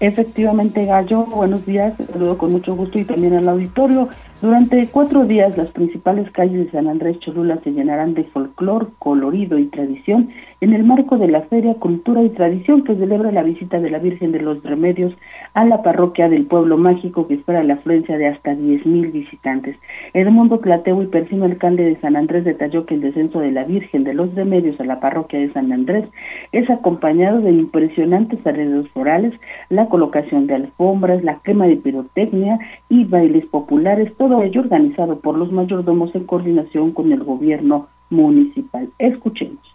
Efectivamente, 0.01 0.85
Gallo, 0.85 1.27
buenos 1.27 1.65
días, 1.65 1.95
saludo 2.13 2.37
con 2.37 2.51
mucho 2.51 2.75
gusto 2.75 2.99
y 2.99 3.05
también 3.05 3.35
al 3.35 3.49
auditorio. 3.49 4.09
Durante 4.43 4.89
cuatro 4.89 5.25
días 5.25 5.57
las 5.57 5.69
principales 5.69 6.29
calles 6.33 6.67
de 6.67 6.71
San 6.73 6.89
Andrés 6.89 7.17
Cholula 7.21 7.61
se 7.63 7.71
llenarán 7.71 8.15
de 8.15 8.25
folclor, 8.25 8.91
colorido 8.99 9.57
y 9.57 9.67
tradición 9.67 10.31
en 10.61 10.73
el 10.73 10.83
marco 10.83 11.17
de 11.17 11.29
la 11.29 11.43
Feria 11.43 11.75
Cultura 11.75 12.25
y 12.25 12.31
Tradición 12.31 12.83
que 12.83 12.97
celebra 12.97 13.31
la 13.31 13.45
visita 13.45 13.79
de 13.79 13.89
la 13.89 14.01
Virgen 14.01 14.33
de 14.33 14.41
los 14.41 14.61
Remedios 14.65 15.15
a 15.55 15.65
la 15.65 15.83
parroquia 15.83 16.29
del 16.29 16.47
Pueblo 16.47 16.77
Mágico 16.77 17.29
que 17.29 17.35
espera 17.35 17.63
la 17.63 17.75
afluencia 17.75 18.19
de 18.19 18.27
hasta 18.27 18.57
diez 18.57 18.85
mil 18.85 19.13
visitantes. 19.13 19.77
Edmundo 20.13 20.61
Plateo 20.61 21.01
y 21.03 21.07
Persino, 21.07 21.45
alcalde 21.45 21.85
de 21.85 22.01
San 22.01 22.17
Andrés, 22.17 22.45
detalló 22.45 22.85
que 22.85 22.95
el 22.95 23.01
descenso 23.01 23.39
de 23.39 23.53
la 23.53 23.63
Virgen 23.63 24.03
de 24.03 24.15
los 24.15 24.35
Remedios 24.35 24.79
a 24.81 24.85
la 24.85 24.99
parroquia 24.99 25.39
de 25.39 25.53
San 25.53 25.73
Andrés 25.73 26.05
es 26.51 26.69
acompañado 26.69 27.41
de 27.41 27.53
impresionantes 27.53 28.45
arreglos 28.45 28.89
florales, 28.91 29.35
la 29.69 29.87
colocación 29.89 30.49
de 30.49 30.57
alfombras, 30.57 31.23
la 31.23 31.39
quema 31.45 31.69
de 31.69 31.77
pirotecnia 31.77 32.59
y 32.89 33.05
bailes 33.05 33.47
populares, 33.47 34.11
ello 34.41 34.61
organizado 34.61 35.19
por 35.19 35.37
los 35.37 35.51
mayordomos 35.51 36.15
en 36.15 36.25
coordinación 36.25 36.93
con 36.93 37.13
el 37.13 37.25
gobierno 37.25 37.89
municipal. 38.09 38.89
Escuchemos. 38.99 39.72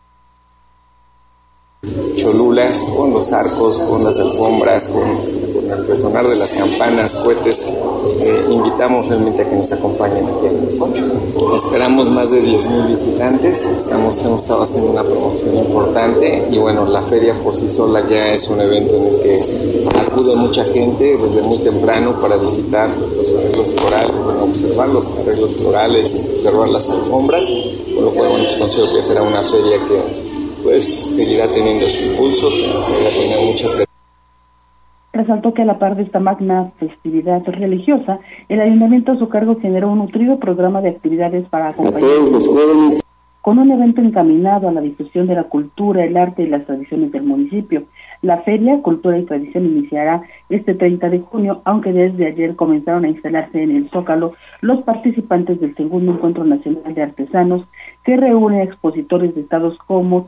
Cholula, 2.16 2.72
con 2.96 3.14
los 3.14 3.32
arcos, 3.32 3.78
con 3.78 4.04
las 4.04 4.18
alfombras, 4.18 4.88
con, 4.88 5.08
el 5.72 5.86
resonar 5.86 6.28
de 6.28 6.36
las 6.36 6.52
campanas, 6.54 7.16
cohetes. 7.18 7.66
Eh, 8.20 8.46
invitamos 8.50 9.08
realmente 9.08 9.44
a 9.44 9.50
que 9.50 9.56
nos 9.58 9.72
acompañen 9.72 10.26
aquí 10.26 10.48
en 10.48 11.56
Esperamos 11.56 12.10
más 12.10 12.32
de 12.32 12.42
10.000 12.42 12.88
visitantes. 12.88 13.64
Estamos, 13.78 14.20
hemos 14.24 14.42
estado 14.42 14.64
haciendo 14.64 14.90
una 14.90 15.04
promoción 15.04 15.56
importante 15.56 16.48
y 16.50 16.58
bueno, 16.58 16.88
la 16.88 17.04
feria 17.04 17.36
por 17.36 17.56
sí 17.56 17.70
sola 17.70 18.04
ya 18.10 18.34
es 18.34 18.48
un 18.48 18.60
evento 18.60 18.96
en 18.96 19.06
el 19.06 19.22
que 19.22 19.88
acude 20.00 20.36
mucha 20.36 20.64
gente 20.66 21.16
desde 21.16 21.44
muy 21.44 21.60
temprano 21.60 22.20
para 22.20 22.38
visitar 22.38 22.90
los 22.90 23.32
arreglos 23.34 23.72
florales, 23.72 24.12
observar 24.42 24.90
los 24.90 25.16
arreglos 25.20 25.52
florales, 25.52 26.26
observar 26.38 26.70
las 26.70 26.90
alfombras, 26.90 27.46
por 27.94 28.04
lo 28.04 28.12
cual 28.12 28.30
bueno, 28.30 28.50
considero 28.60 28.96
que 28.96 29.04
será 29.04 29.22
una 29.22 29.44
feria 29.44 29.78
que 29.88 30.27
pues 30.68 31.16
seguirá 31.16 31.48
teniendo 31.48 31.86
su 31.86 32.12
impulso, 32.12 32.50
seguirá 32.50 33.10
teniendo 33.10 33.52
mucha 33.52 33.86
Resaltó 35.14 35.54
que 35.54 35.62
a 35.62 35.66
la 35.66 35.80
par 35.80 35.96
de 35.96 36.04
esta 36.04 36.20
magna 36.20 36.74
festividad 36.78 37.42
religiosa, 37.46 38.20
el 38.50 38.60
ayuntamiento 38.60 39.14
a 39.14 39.18
su 39.18 39.30
cargo 39.30 39.58
generó 39.62 39.90
un 39.90 40.00
nutrido 40.00 40.38
programa 40.40 40.82
de 40.82 40.90
actividades 40.90 41.48
para 41.48 41.70
acompañar 41.70 42.04
a 42.04 42.32
los 42.32 42.46
jóvenes 42.46 43.02
con 43.48 43.60
un 43.60 43.72
evento 43.72 44.02
encaminado 44.02 44.68
a 44.68 44.74
la 44.74 44.82
difusión 44.82 45.26
de 45.26 45.36
la 45.36 45.46
cultura, 45.46 46.04
el 46.04 46.18
arte 46.18 46.44
y 46.44 46.48
las 46.48 46.66
tradiciones 46.66 47.14
del 47.14 47.24
municipio. 47.24 47.84
La 48.22 48.42
Feria 48.42 48.82
Cultura 48.82 49.18
y 49.18 49.24
Tradición 49.24 49.68
iniciará 49.68 50.22
este 50.50 50.74
30 50.74 51.10
de 51.10 51.20
junio, 51.20 51.62
aunque 51.64 51.94
desde 51.94 52.28
ayer 52.28 52.58
comenzaron 52.58 53.06
a 53.06 53.08
instalarse 53.08 53.64
en 53.64 53.74
el 53.74 53.90
Zócalo 53.90 54.34
los 54.60 54.84
participantes 54.84 55.62
del 55.62 55.74
segundo 55.78 56.12
Encuentro 56.12 56.44
Nacional 56.44 56.94
de 56.94 57.04
Artesanos, 57.04 57.66
que 58.04 58.18
reúne 58.18 58.60
a 58.60 58.64
expositores 58.66 59.34
de 59.34 59.40
estados 59.40 59.78
como, 59.88 60.28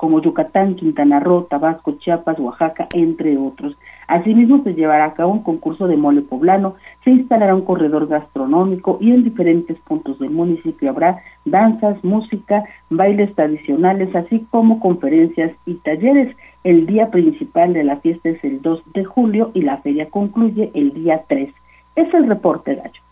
como 0.00 0.22
Yucatán, 0.22 0.76
Quintana 0.76 1.20
Roo, 1.20 1.42
Tabasco, 1.42 1.92
Chiapas, 1.98 2.38
Oaxaca, 2.38 2.88
entre 2.94 3.36
otros. 3.36 3.76
Asimismo, 4.08 4.62
se 4.64 4.72
llevará 4.72 5.04
a 5.04 5.12
cabo 5.12 5.30
un 5.30 5.42
concurso 5.42 5.88
de 5.88 5.98
mole 5.98 6.22
poblano, 6.22 6.76
se 7.04 7.10
instalará 7.10 7.54
un 7.54 7.66
corredor 7.66 8.06
gastronómico 8.06 8.96
y 8.98 9.10
en 9.10 9.24
diferentes 9.24 9.78
puntos 9.80 10.18
del 10.18 10.30
municipio 10.30 10.88
habrá 10.88 11.20
danzas, 11.44 12.02
música, 12.02 12.64
bailes 12.88 13.34
tradicionales, 13.34 14.16
así 14.16 14.46
como 14.50 14.80
conferencias 14.80 15.52
y 15.66 15.74
talleres. 15.74 16.34
El 16.64 16.86
día 16.86 17.10
principal 17.10 17.74
de 17.74 17.84
la 17.84 17.98
fiesta 17.98 18.30
es 18.30 18.42
el 18.42 18.62
2 18.62 18.82
de 18.94 19.04
julio 19.04 19.50
y 19.52 19.60
la 19.60 19.82
feria 19.82 20.08
concluye 20.08 20.70
el 20.72 20.94
día 20.94 21.24
3. 21.28 21.52
Es 21.96 22.14
el 22.14 22.26
reporte, 22.26 22.74
Gallo. 22.74 23.09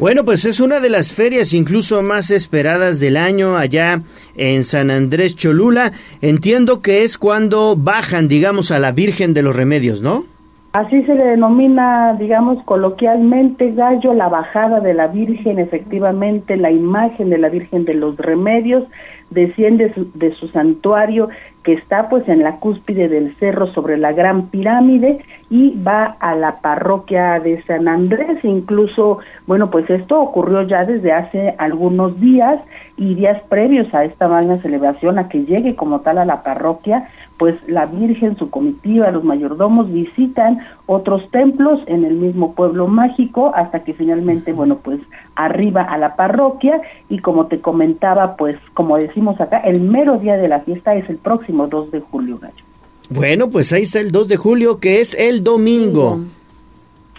Bueno, 0.00 0.24
pues 0.24 0.46
es 0.46 0.60
una 0.60 0.80
de 0.80 0.88
las 0.88 1.12
ferias 1.12 1.52
incluso 1.52 2.00
más 2.00 2.30
esperadas 2.30 3.00
del 3.00 3.18
año 3.18 3.58
allá 3.58 4.00
en 4.34 4.64
San 4.64 4.90
Andrés 4.90 5.36
Cholula. 5.36 5.92
Entiendo 6.22 6.80
que 6.80 7.02
es 7.02 7.18
cuando 7.18 7.76
bajan, 7.76 8.26
digamos, 8.26 8.70
a 8.70 8.78
la 8.78 8.92
Virgen 8.92 9.34
de 9.34 9.42
los 9.42 9.54
Remedios, 9.54 10.00
¿no? 10.00 10.24
Así 10.72 11.02
se 11.02 11.14
le 11.14 11.24
denomina, 11.24 12.14
digamos, 12.18 12.64
coloquialmente, 12.64 13.72
gallo, 13.72 14.14
la 14.14 14.30
bajada 14.30 14.80
de 14.80 14.94
la 14.94 15.08
Virgen, 15.08 15.58
efectivamente, 15.58 16.56
la 16.56 16.70
imagen 16.70 17.28
de 17.28 17.36
la 17.36 17.50
Virgen 17.50 17.84
de 17.84 17.92
los 17.92 18.16
Remedios 18.16 18.84
desciende 19.28 19.92
de 20.14 20.34
su 20.36 20.48
santuario 20.48 21.28
que 21.62 21.74
está 21.74 22.08
pues 22.08 22.26
en 22.28 22.42
la 22.42 22.56
cúspide 22.56 23.08
del 23.08 23.34
cerro 23.36 23.66
sobre 23.68 23.98
la 23.98 24.12
gran 24.12 24.46
pirámide 24.46 25.24
y 25.50 25.78
va 25.82 26.16
a 26.20 26.34
la 26.34 26.60
parroquia 26.60 27.38
de 27.40 27.62
San 27.64 27.86
Andrés. 27.88 28.42
Incluso, 28.44 29.18
bueno, 29.46 29.70
pues 29.70 29.88
esto 29.90 30.20
ocurrió 30.20 30.62
ya 30.62 30.84
desde 30.84 31.12
hace 31.12 31.54
algunos 31.58 32.18
días 32.20 32.60
y 32.96 33.14
días 33.14 33.42
previos 33.48 33.92
a 33.94 34.04
esta 34.04 34.28
magna 34.28 34.58
celebración, 34.58 35.18
a 35.18 35.28
que 35.28 35.44
llegue 35.44 35.74
como 35.74 36.00
tal 36.00 36.18
a 36.18 36.24
la 36.24 36.42
parroquia, 36.42 37.08
pues 37.38 37.56
la 37.66 37.86
Virgen, 37.86 38.36
su 38.36 38.50
comitiva, 38.50 39.10
los 39.10 39.24
mayordomos 39.24 39.90
visitan 39.90 40.58
otros 40.84 41.30
templos 41.30 41.80
en 41.86 42.04
el 42.04 42.14
mismo 42.14 42.54
pueblo 42.54 42.86
mágico 42.86 43.52
hasta 43.54 43.82
que 43.82 43.94
finalmente, 43.94 44.52
bueno, 44.52 44.76
pues 44.82 45.00
arriba 45.36 45.82
a 45.82 45.96
la 45.96 46.16
parroquia 46.16 46.82
y 47.08 47.20
como 47.20 47.46
te 47.46 47.60
comentaba, 47.60 48.36
pues 48.36 48.58
como 48.74 48.98
decimos 48.98 49.40
acá, 49.40 49.58
el 49.58 49.80
mero 49.80 50.18
día 50.18 50.36
de 50.36 50.48
la 50.48 50.60
fiesta 50.60 50.94
es 50.94 51.08
el 51.08 51.16
próximo 51.16 51.49
2 51.50 51.90
de 51.90 52.00
julio, 52.00 52.38
Gallo. 52.38 52.64
Bueno, 53.08 53.50
pues 53.50 53.72
ahí 53.72 53.82
está 53.82 54.00
el 54.00 54.10
2 54.12 54.28
de 54.28 54.36
julio, 54.36 54.78
que 54.78 55.00
es 55.00 55.14
el 55.14 55.42
domingo. 55.42 56.20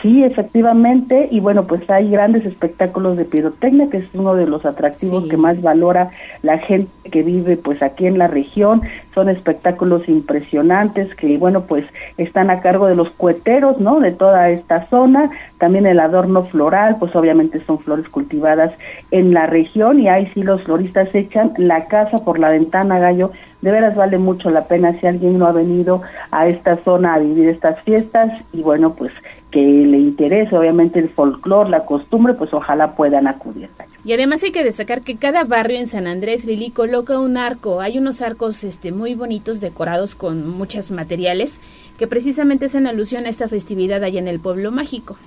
Sí, 0.01 0.23
efectivamente, 0.23 1.27
y 1.29 1.41
bueno, 1.41 1.65
pues 1.65 1.87
hay 1.87 2.09
grandes 2.09 2.43
espectáculos 2.47 3.17
de 3.17 3.25
pirotecnia, 3.25 3.87
que 3.87 3.97
es 3.97 4.05
uno 4.15 4.33
de 4.33 4.47
los 4.47 4.65
atractivos 4.65 5.27
que 5.27 5.37
más 5.37 5.61
valora 5.61 6.09
la 6.41 6.57
gente 6.57 6.89
que 7.11 7.21
vive 7.21 7.55
pues 7.55 7.83
aquí 7.83 8.07
en 8.07 8.17
la 8.17 8.25
región. 8.25 8.81
Son 9.13 9.29
espectáculos 9.29 10.09
impresionantes 10.09 11.13
que 11.13 11.37
bueno, 11.37 11.65
pues 11.67 11.85
están 12.17 12.49
a 12.49 12.61
cargo 12.61 12.87
de 12.87 12.95
los 12.95 13.11
cueteros, 13.11 13.79
¿no? 13.79 13.99
De 13.99 14.11
toda 14.11 14.49
esta 14.49 14.87
zona. 14.87 15.29
También 15.59 15.85
el 15.85 15.99
adorno 15.99 16.45
floral, 16.45 16.95
pues 16.97 17.15
obviamente 17.15 17.63
son 17.65 17.77
flores 17.77 18.09
cultivadas 18.09 18.73
en 19.11 19.35
la 19.35 19.45
región 19.45 19.99
y 19.99 20.09
ahí 20.09 20.31
sí 20.33 20.41
los 20.41 20.63
floristas 20.63 21.13
echan 21.13 21.53
la 21.57 21.85
casa 21.85 22.17
por 22.17 22.39
la 22.39 22.49
ventana, 22.49 22.97
gallo. 22.97 23.31
De 23.61 23.71
veras 23.71 23.95
vale 23.95 24.17
mucho 24.17 24.49
la 24.49 24.65
pena 24.65 24.99
si 24.99 25.05
alguien 25.05 25.37
no 25.37 25.45
ha 25.45 25.51
venido 25.51 26.01
a 26.31 26.47
esta 26.47 26.77
zona 26.77 27.13
a 27.13 27.19
vivir 27.19 27.47
estas 27.49 27.79
fiestas 27.83 28.31
y 28.53 28.61
bueno, 28.61 28.93
pues 28.93 29.11
que 29.51 29.59
le 29.59 29.99
interese 29.99 30.57
obviamente 30.57 30.99
el 30.99 31.09
folclore, 31.09 31.69
la 31.69 31.85
costumbre, 31.85 32.33
pues 32.33 32.53
ojalá 32.53 32.95
puedan 32.95 33.27
acudir. 33.27 33.69
Y 34.03 34.13
además 34.13 34.41
hay 34.43 34.51
que 34.51 34.63
destacar 34.63 35.01
que 35.01 35.17
cada 35.17 35.43
barrio 35.43 35.77
en 35.77 35.87
San 35.87 36.07
Andrés 36.07 36.45
Lili 36.45 36.71
coloca 36.71 37.19
un 37.19 37.37
arco. 37.37 37.81
Hay 37.81 37.97
unos 37.97 38.21
arcos 38.21 38.63
este 38.63 38.91
muy 38.91 39.13
bonitos 39.13 39.59
decorados 39.59 40.15
con 40.15 40.49
muchos 40.49 40.89
materiales 40.89 41.59
que 41.99 42.07
precisamente 42.07 42.65
hacen 42.65 42.87
alusión 42.87 43.25
a 43.25 43.29
esta 43.29 43.47
festividad 43.47 44.03
allá 44.03 44.19
en 44.19 44.27
el 44.27 44.39
pueblo 44.39 44.71
mágico. 44.71 45.17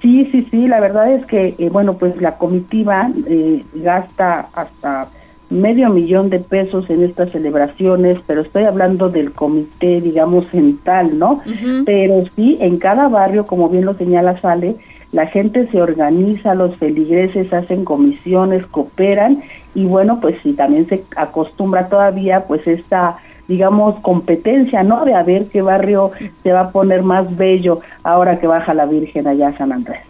Sí, 0.00 0.28
sí, 0.32 0.46
sí, 0.50 0.66
la 0.66 0.80
verdad 0.80 1.12
es 1.12 1.26
que, 1.26 1.54
eh, 1.58 1.68
bueno, 1.70 1.94
pues 1.94 2.16
la 2.20 2.38
comitiva 2.38 3.10
eh, 3.26 3.64
gasta 3.74 4.48
hasta 4.52 5.08
medio 5.50 5.88
millón 5.88 6.30
de 6.30 6.40
pesos 6.40 6.90
en 6.90 7.02
estas 7.02 7.32
celebraciones, 7.32 8.18
pero 8.26 8.42
estoy 8.42 8.64
hablando 8.64 9.08
del 9.08 9.32
comité, 9.32 10.00
digamos, 10.00 10.46
central, 10.48 11.18
¿no? 11.18 11.40
Pero 11.86 12.24
sí, 12.36 12.58
en 12.60 12.78
cada 12.78 13.08
barrio, 13.08 13.46
como 13.46 13.68
bien 13.68 13.84
lo 13.84 13.94
señala 13.94 14.40
Sale, 14.40 14.76
la 15.12 15.26
gente 15.26 15.66
se 15.70 15.80
organiza, 15.80 16.54
los 16.54 16.76
feligreses 16.76 17.52
hacen 17.52 17.84
comisiones, 17.84 18.66
cooperan 18.66 19.42
y 19.74 19.86
bueno, 19.86 20.20
pues 20.20 20.36
sí, 20.42 20.52
también 20.52 20.86
se 20.86 21.02
acostumbra 21.16 21.88
todavía 21.88 22.44
pues 22.46 22.66
esta 22.66 23.18
digamos, 23.48 23.98
competencia, 24.00 24.82
¿no? 24.82 25.04
De 25.06 25.14
a 25.14 25.22
ver 25.22 25.46
qué 25.46 25.62
barrio 25.62 26.12
se 26.42 26.52
va 26.52 26.60
a 26.60 26.70
poner 26.70 27.02
más 27.02 27.34
bello 27.34 27.80
ahora 28.04 28.38
que 28.38 28.46
baja 28.46 28.74
la 28.74 28.84
Virgen 28.84 29.26
allá 29.26 29.48
a 29.48 29.56
San 29.56 29.72
Andrés. 29.72 30.00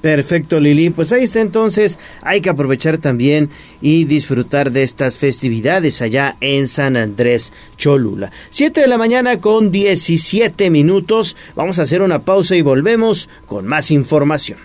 Perfecto, 0.00 0.60
Lili. 0.60 0.90
Pues 0.90 1.12
ahí 1.12 1.24
está 1.24 1.40
entonces. 1.40 1.98
Hay 2.22 2.40
que 2.40 2.50
aprovechar 2.50 2.98
también 2.98 3.50
y 3.80 4.04
disfrutar 4.04 4.72
de 4.72 4.82
estas 4.82 5.18
festividades 5.18 6.00
allá 6.00 6.36
en 6.40 6.68
San 6.68 6.96
Andrés 6.96 7.52
Cholula. 7.76 8.32
Siete 8.50 8.80
de 8.80 8.88
la 8.88 8.98
mañana 8.98 9.40
con 9.40 9.70
17 9.70 10.70
minutos. 10.70 11.36
Vamos 11.54 11.78
a 11.78 11.82
hacer 11.82 12.02
una 12.02 12.20
pausa 12.20 12.56
y 12.56 12.62
volvemos 12.62 13.28
con 13.46 13.66
más 13.66 13.90
información. 13.90 14.58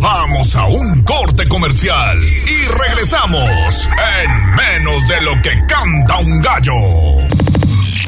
Vamos 0.00 0.54
a 0.54 0.66
un 0.66 1.02
corte 1.02 1.48
comercial 1.48 2.18
y 2.22 2.88
regresamos 2.88 3.88
en 4.22 4.54
menos 4.54 5.08
de 5.08 5.22
lo 5.22 5.42
que 5.42 5.50
canta 5.66 6.18
un 6.18 6.40
gallo. 6.40 7.37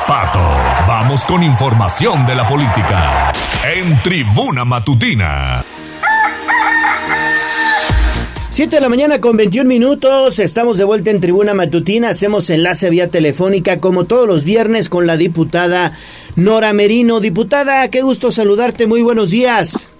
Pato. 0.00 0.40
Vamos 0.86 1.24
con 1.24 1.42
información 1.42 2.26
de 2.26 2.34
la 2.34 2.48
política. 2.48 3.32
En 3.64 3.98
Tribuna 4.02 4.64
Matutina. 4.64 5.62
7 8.50 8.76
de 8.76 8.80
la 8.80 8.88
mañana 8.88 9.20
con 9.20 9.36
21 9.36 9.68
minutos, 9.68 10.38
estamos 10.38 10.78
de 10.78 10.84
vuelta 10.84 11.10
en 11.10 11.20
Tribuna 11.20 11.54
Matutina, 11.54 12.10
hacemos 12.10 12.50
enlace 12.50 12.88
vía 12.88 13.10
telefónica 13.10 13.80
como 13.80 14.04
todos 14.04 14.28
los 14.28 14.44
viernes 14.44 14.88
con 14.88 15.06
la 15.06 15.16
diputada 15.16 15.92
Nora 16.36 16.72
Merino. 16.72 17.20
Diputada, 17.20 17.90
qué 17.90 18.02
gusto 18.02 18.30
saludarte, 18.30 18.86
muy 18.86 19.02
buenos 19.02 19.30
días. 19.30 19.90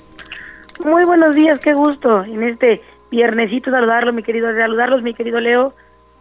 Muy 0.84 1.04
buenos 1.04 1.34
días, 1.34 1.58
qué 1.58 1.72
gusto 1.72 2.24
en 2.24 2.42
este 2.44 2.80
viernesito 3.10 3.70
saludarlo, 3.70 4.12
mi 4.12 4.22
querido, 4.22 4.54
saludarlos, 4.54 5.02
mi 5.02 5.14
querido 5.14 5.40
Leo. 5.40 5.72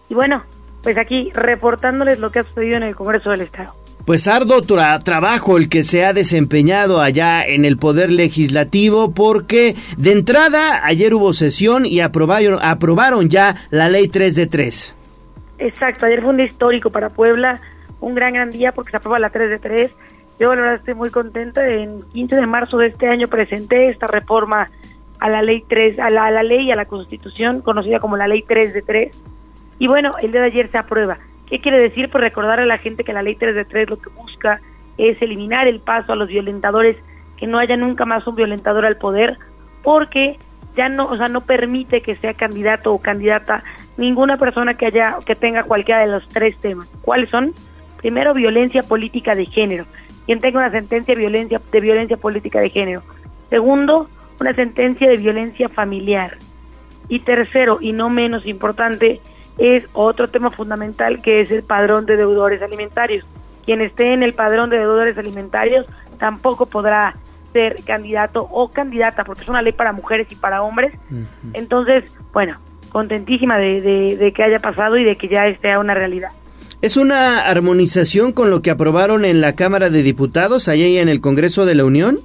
Y 0.10 0.16
bueno, 0.16 0.44
pues 0.84 0.98
aquí 0.98 1.32
reportándoles 1.34 2.20
lo 2.20 2.30
que 2.30 2.40
ha 2.40 2.44
sucedido 2.44 2.76
en 2.76 2.84
el 2.84 2.96
Congreso 2.96 3.32
del 3.32 3.42
Estado. 3.42 3.74
Pues 4.06 4.28
arduo 4.28 4.62
trabajo 4.62 5.58
el 5.58 5.70
que 5.70 5.84
se 5.84 6.06
ha 6.06 6.12
desempeñado 6.12 7.00
allá 7.00 7.42
en 7.42 7.64
el 7.64 7.78
Poder 7.78 8.12
Legislativo 8.12 9.14
porque 9.14 9.76
de 9.98 10.12
entrada 10.12 10.86
ayer 10.86 11.14
hubo 11.14 11.32
sesión 11.32 11.86
y 11.86 12.02
aprobaron, 12.02 12.60
aprobaron 12.62 13.30
ya 13.30 13.56
la 13.70 13.88
ley 13.88 14.10
3 14.10 14.36
de 14.36 14.48
3. 14.48 14.96
Exacto, 15.60 16.06
ayer 16.06 16.20
fue 16.20 16.32
un 16.32 16.38
día 16.38 16.48
histórico 16.48 16.90
para 16.90 17.12
Puebla, 17.12 17.62
un 18.02 18.14
gran 18.14 18.34
gran 18.34 18.52
día 18.52 18.74
porque 18.74 18.92
se 18.92 18.98
aprueba 18.98 19.20
la 19.20 19.30
3 19.30 19.50
de 19.50 19.60
3. 19.60 19.92
Yo 20.38 20.54
la 20.54 20.62
verdad 20.62 20.80
estoy 20.80 20.96
muy 20.96 21.10
contenta, 21.10 21.66
en 21.66 22.00
15 22.12 22.36
de 22.36 22.46
marzo 22.46 22.78
de 22.80 22.88
este 22.88 23.08
año 23.08 23.28
presenté 23.28 23.86
esta 23.86 24.08
reforma 24.08 24.70
a 25.22 25.30
la 25.30 25.42
ley 25.42 25.64
3, 25.70 26.00
a 26.00 26.10
la, 26.10 26.26
a 26.26 26.32
la 26.32 26.44
ley 26.44 26.66
y 26.66 26.72
a 26.72 26.76
la 26.76 26.86
Constitución, 26.86 27.62
conocida 27.62 28.00
como 28.00 28.18
la 28.18 28.28
ley 28.28 28.44
3 28.46 28.74
de 28.74 28.82
3 28.82 29.12
y 29.84 29.88
bueno, 29.88 30.14
el 30.22 30.32
día 30.32 30.40
de 30.40 30.48
ayer 30.48 30.72
se 30.72 30.78
aprueba. 30.78 31.18
¿Qué 31.46 31.60
quiere 31.60 31.78
decir? 31.78 32.10
Pues 32.10 32.22
recordar 32.22 32.58
a 32.62 32.66
la 32.66 32.78
gente 32.78 33.04
que 33.04 33.12
la 33.12 33.22
ley 33.22 33.36
3 33.36 33.54
de 33.54 33.66
3 33.66 33.90
lo 33.90 34.00
que 34.00 34.10
busca 34.12 34.62
es 34.98 35.22
eliminar 35.22 35.68
el 35.68 35.82
paso 35.82 36.14
a 36.14 36.16
los 36.16 36.30
violentadores, 36.30 36.96
que 37.36 37.48
no 37.48 37.60
haya 37.60 37.76
nunca 37.76 38.06
más 38.06 38.26
un 38.26 38.36
violentador 38.36 38.86
al 38.86 38.96
poder, 38.96 39.38
porque 39.82 40.40
ya 40.78 40.88
no, 40.88 41.08
o 41.08 41.18
sea, 41.18 41.28
no 41.28 41.42
permite 41.42 42.00
que 42.00 42.16
sea 42.16 42.34
candidato 42.34 42.94
o 42.94 43.02
candidata 43.02 43.62
ninguna 43.98 44.38
persona 44.38 44.74
que 44.74 44.86
haya 44.86 45.18
que 45.26 45.36
tenga 45.36 45.64
cualquiera 45.64 46.00
de 46.00 46.14
los 46.14 46.26
tres 46.30 46.58
temas. 46.62 46.88
¿Cuáles 47.02 47.28
son? 47.28 47.52
Primero, 47.98 48.34
violencia 48.34 48.84
política 48.84 49.36
de 49.36 49.48
género. 49.48 49.84
Quien 50.26 50.40
tenga 50.40 50.60
una 50.60 50.72
sentencia 50.72 51.14
de 51.14 51.20
violencia 51.20 51.60
de 51.74 51.82
violencia 51.82 52.16
política 52.16 52.62
de 52.62 52.70
género. 52.70 53.02
Segundo, 53.50 54.08
una 54.40 54.54
sentencia 54.54 55.10
de 55.10 55.18
violencia 55.18 55.68
familiar. 55.68 56.38
Y 57.10 57.20
tercero, 57.20 57.80
y 57.82 57.92
no 57.92 58.10
menos 58.10 58.46
importante, 58.46 59.20
es 59.58 59.86
otro 59.94 60.30
tema 60.30 60.52
fundamental 60.52 61.22
que 61.22 61.42
es 61.42 61.52
el 61.52 61.64
padrón 61.64 62.06
de 62.06 62.18
deudores 62.18 62.62
alimentarios. 62.62 63.26
Quien 63.66 63.82
esté 63.82 64.14
en 64.14 64.24
el 64.24 64.34
padrón 64.34 64.70
de 64.70 64.78
deudores 64.78 65.18
alimentarios 65.18 65.86
tampoco 66.18 66.66
podrá 66.66 67.14
ser 67.52 67.84
candidato 67.86 68.48
o 68.52 68.70
candidata, 68.70 69.24
porque 69.24 69.44
es 69.44 69.48
una 69.48 69.62
ley 69.62 69.74
para 69.74 69.94
mujeres 69.94 70.28
y 70.32 70.36
para 70.36 70.62
hombres. 70.62 70.94
Entonces, 71.54 72.12
bueno, 72.34 72.58
contentísima 72.90 73.58
de, 73.58 74.18
de, 74.18 74.34
que 74.34 74.44
haya 74.44 74.60
pasado 74.60 74.98
y 74.98 75.04
de 75.04 75.16
que 75.16 75.28
ya 75.28 75.46
esté 75.48 75.78
una 75.78 75.94
realidad. 75.94 76.30
¿Es 76.82 76.98
una 76.98 77.42
armonización 77.42 78.34
con 78.34 78.50
lo 78.50 78.62
que 78.62 78.72
aprobaron 78.72 79.24
en 79.24 79.40
la 79.40 79.56
Cámara 79.56 79.90
de 79.90 80.04
Diputados, 80.04 80.68
allá 80.68 80.86
en 81.02 81.08
el 81.08 81.22
Congreso 81.22 81.66
de 81.66 81.76
la 81.76 81.86
Unión? 81.86 82.20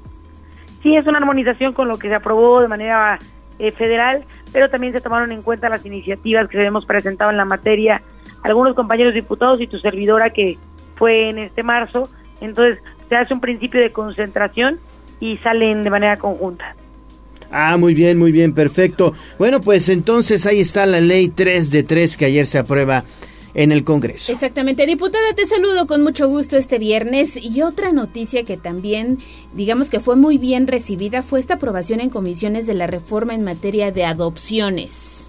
Sí, 0.82 0.96
es 0.96 1.06
una 1.06 1.18
armonización 1.18 1.72
con 1.72 1.88
lo 1.88 1.98
que 1.98 2.08
se 2.08 2.14
aprobó 2.14 2.60
de 2.60 2.68
manera 2.68 3.18
eh, 3.58 3.72
federal, 3.72 4.24
pero 4.52 4.68
también 4.68 4.92
se 4.92 5.00
tomaron 5.00 5.32
en 5.32 5.42
cuenta 5.42 5.68
las 5.68 5.84
iniciativas 5.84 6.48
que 6.48 6.64
hemos 6.64 6.86
presentado 6.86 7.30
en 7.30 7.36
la 7.36 7.44
materia, 7.44 8.02
algunos 8.42 8.74
compañeros 8.74 9.14
diputados 9.14 9.60
y 9.60 9.66
tu 9.66 9.78
servidora 9.78 10.30
que 10.30 10.58
fue 10.96 11.30
en 11.30 11.38
este 11.38 11.62
marzo. 11.62 12.08
Entonces 12.40 12.78
se 13.08 13.16
hace 13.16 13.34
un 13.34 13.40
principio 13.40 13.80
de 13.80 13.90
concentración 13.92 14.78
y 15.20 15.36
salen 15.38 15.82
de 15.82 15.90
manera 15.90 16.16
conjunta. 16.16 16.74
Ah, 17.50 17.76
muy 17.78 17.94
bien, 17.94 18.18
muy 18.18 18.30
bien, 18.30 18.52
perfecto. 18.52 19.14
Bueno, 19.38 19.60
pues 19.60 19.88
entonces 19.88 20.44
ahí 20.46 20.60
está 20.60 20.84
la 20.84 21.00
ley 21.00 21.28
3 21.28 21.70
de 21.70 21.82
3 21.82 22.16
que 22.16 22.26
ayer 22.26 22.46
se 22.46 22.58
aprueba 22.58 23.04
en 23.58 23.72
el 23.72 23.82
Congreso. 23.82 24.30
Exactamente. 24.30 24.86
Diputada, 24.86 25.34
te 25.34 25.44
saludo 25.44 25.88
con 25.88 26.04
mucho 26.04 26.28
gusto 26.28 26.56
este 26.56 26.78
viernes. 26.78 27.36
Y 27.36 27.62
otra 27.62 27.90
noticia 27.90 28.44
que 28.44 28.56
también, 28.56 29.18
digamos 29.52 29.90
que 29.90 29.98
fue 29.98 30.14
muy 30.14 30.38
bien 30.38 30.68
recibida, 30.68 31.24
fue 31.24 31.40
esta 31.40 31.54
aprobación 31.54 31.98
en 31.98 32.08
comisiones 32.08 32.68
de 32.68 32.74
la 32.74 32.86
reforma 32.86 33.34
en 33.34 33.42
materia 33.42 33.90
de 33.90 34.04
adopciones. 34.04 35.28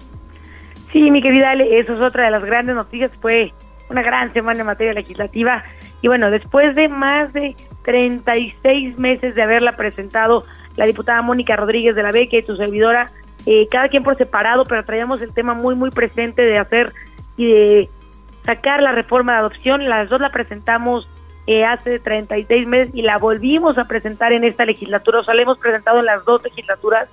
Sí, 0.92 1.10
mi 1.10 1.20
querida 1.20 1.50
Ale, 1.50 1.80
eso 1.80 1.94
es 1.94 2.00
otra 2.00 2.26
de 2.26 2.30
las 2.30 2.44
grandes 2.44 2.76
noticias. 2.76 3.10
Fue 3.20 3.52
una 3.88 4.02
gran 4.02 4.32
semana 4.32 4.60
en 4.60 4.66
materia 4.66 4.94
legislativa. 4.94 5.64
Y 6.00 6.06
bueno, 6.06 6.30
después 6.30 6.76
de 6.76 6.88
más 6.88 7.32
de 7.32 7.56
36 7.84 8.96
meses 8.96 9.34
de 9.34 9.42
haberla 9.42 9.74
presentado 9.74 10.44
la 10.76 10.86
diputada 10.86 11.20
Mónica 11.22 11.56
Rodríguez 11.56 11.96
de 11.96 12.04
la 12.04 12.12
Beca 12.12 12.36
y 12.36 12.44
su 12.44 12.54
servidora, 12.54 13.06
eh, 13.46 13.66
cada 13.72 13.88
quien 13.88 14.04
por 14.04 14.16
separado, 14.16 14.62
pero 14.68 14.84
traíamos 14.84 15.20
el 15.20 15.34
tema 15.34 15.54
muy, 15.54 15.74
muy 15.74 15.90
presente 15.90 16.42
de 16.42 16.58
hacer 16.58 16.92
y 17.36 17.46
de 17.46 17.90
sacar 18.44 18.82
la 18.82 18.92
reforma 18.92 19.32
de 19.32 19.38
adopción. 19.38 19.88
Las 19.88 20.08
dos 20.08 20.20
la 20.20 20.30
presentamos 20.30 21.08
eh, 21.46 21.64
hace 21.64 21.98
36 21.98 22.66
meses 22.66 22.94
y 22.94 23.02
la 23.02 23.16
volvimos 23.18 23.78
a 23.78 23.88
presentar 23.88 24.32
en 24.32 24.44
esta 24.44 24.64
legislatura. 24.64 25.20
O 25.20 25.24
sea, 25.24 25.34
la 25.34 25.42
hemos 25.42 25.58
presentado 25.58 25.98
en 26.00 26.06
las 26.06 26.24
dos 26.24 26.42
legislaturas 26.44 27.08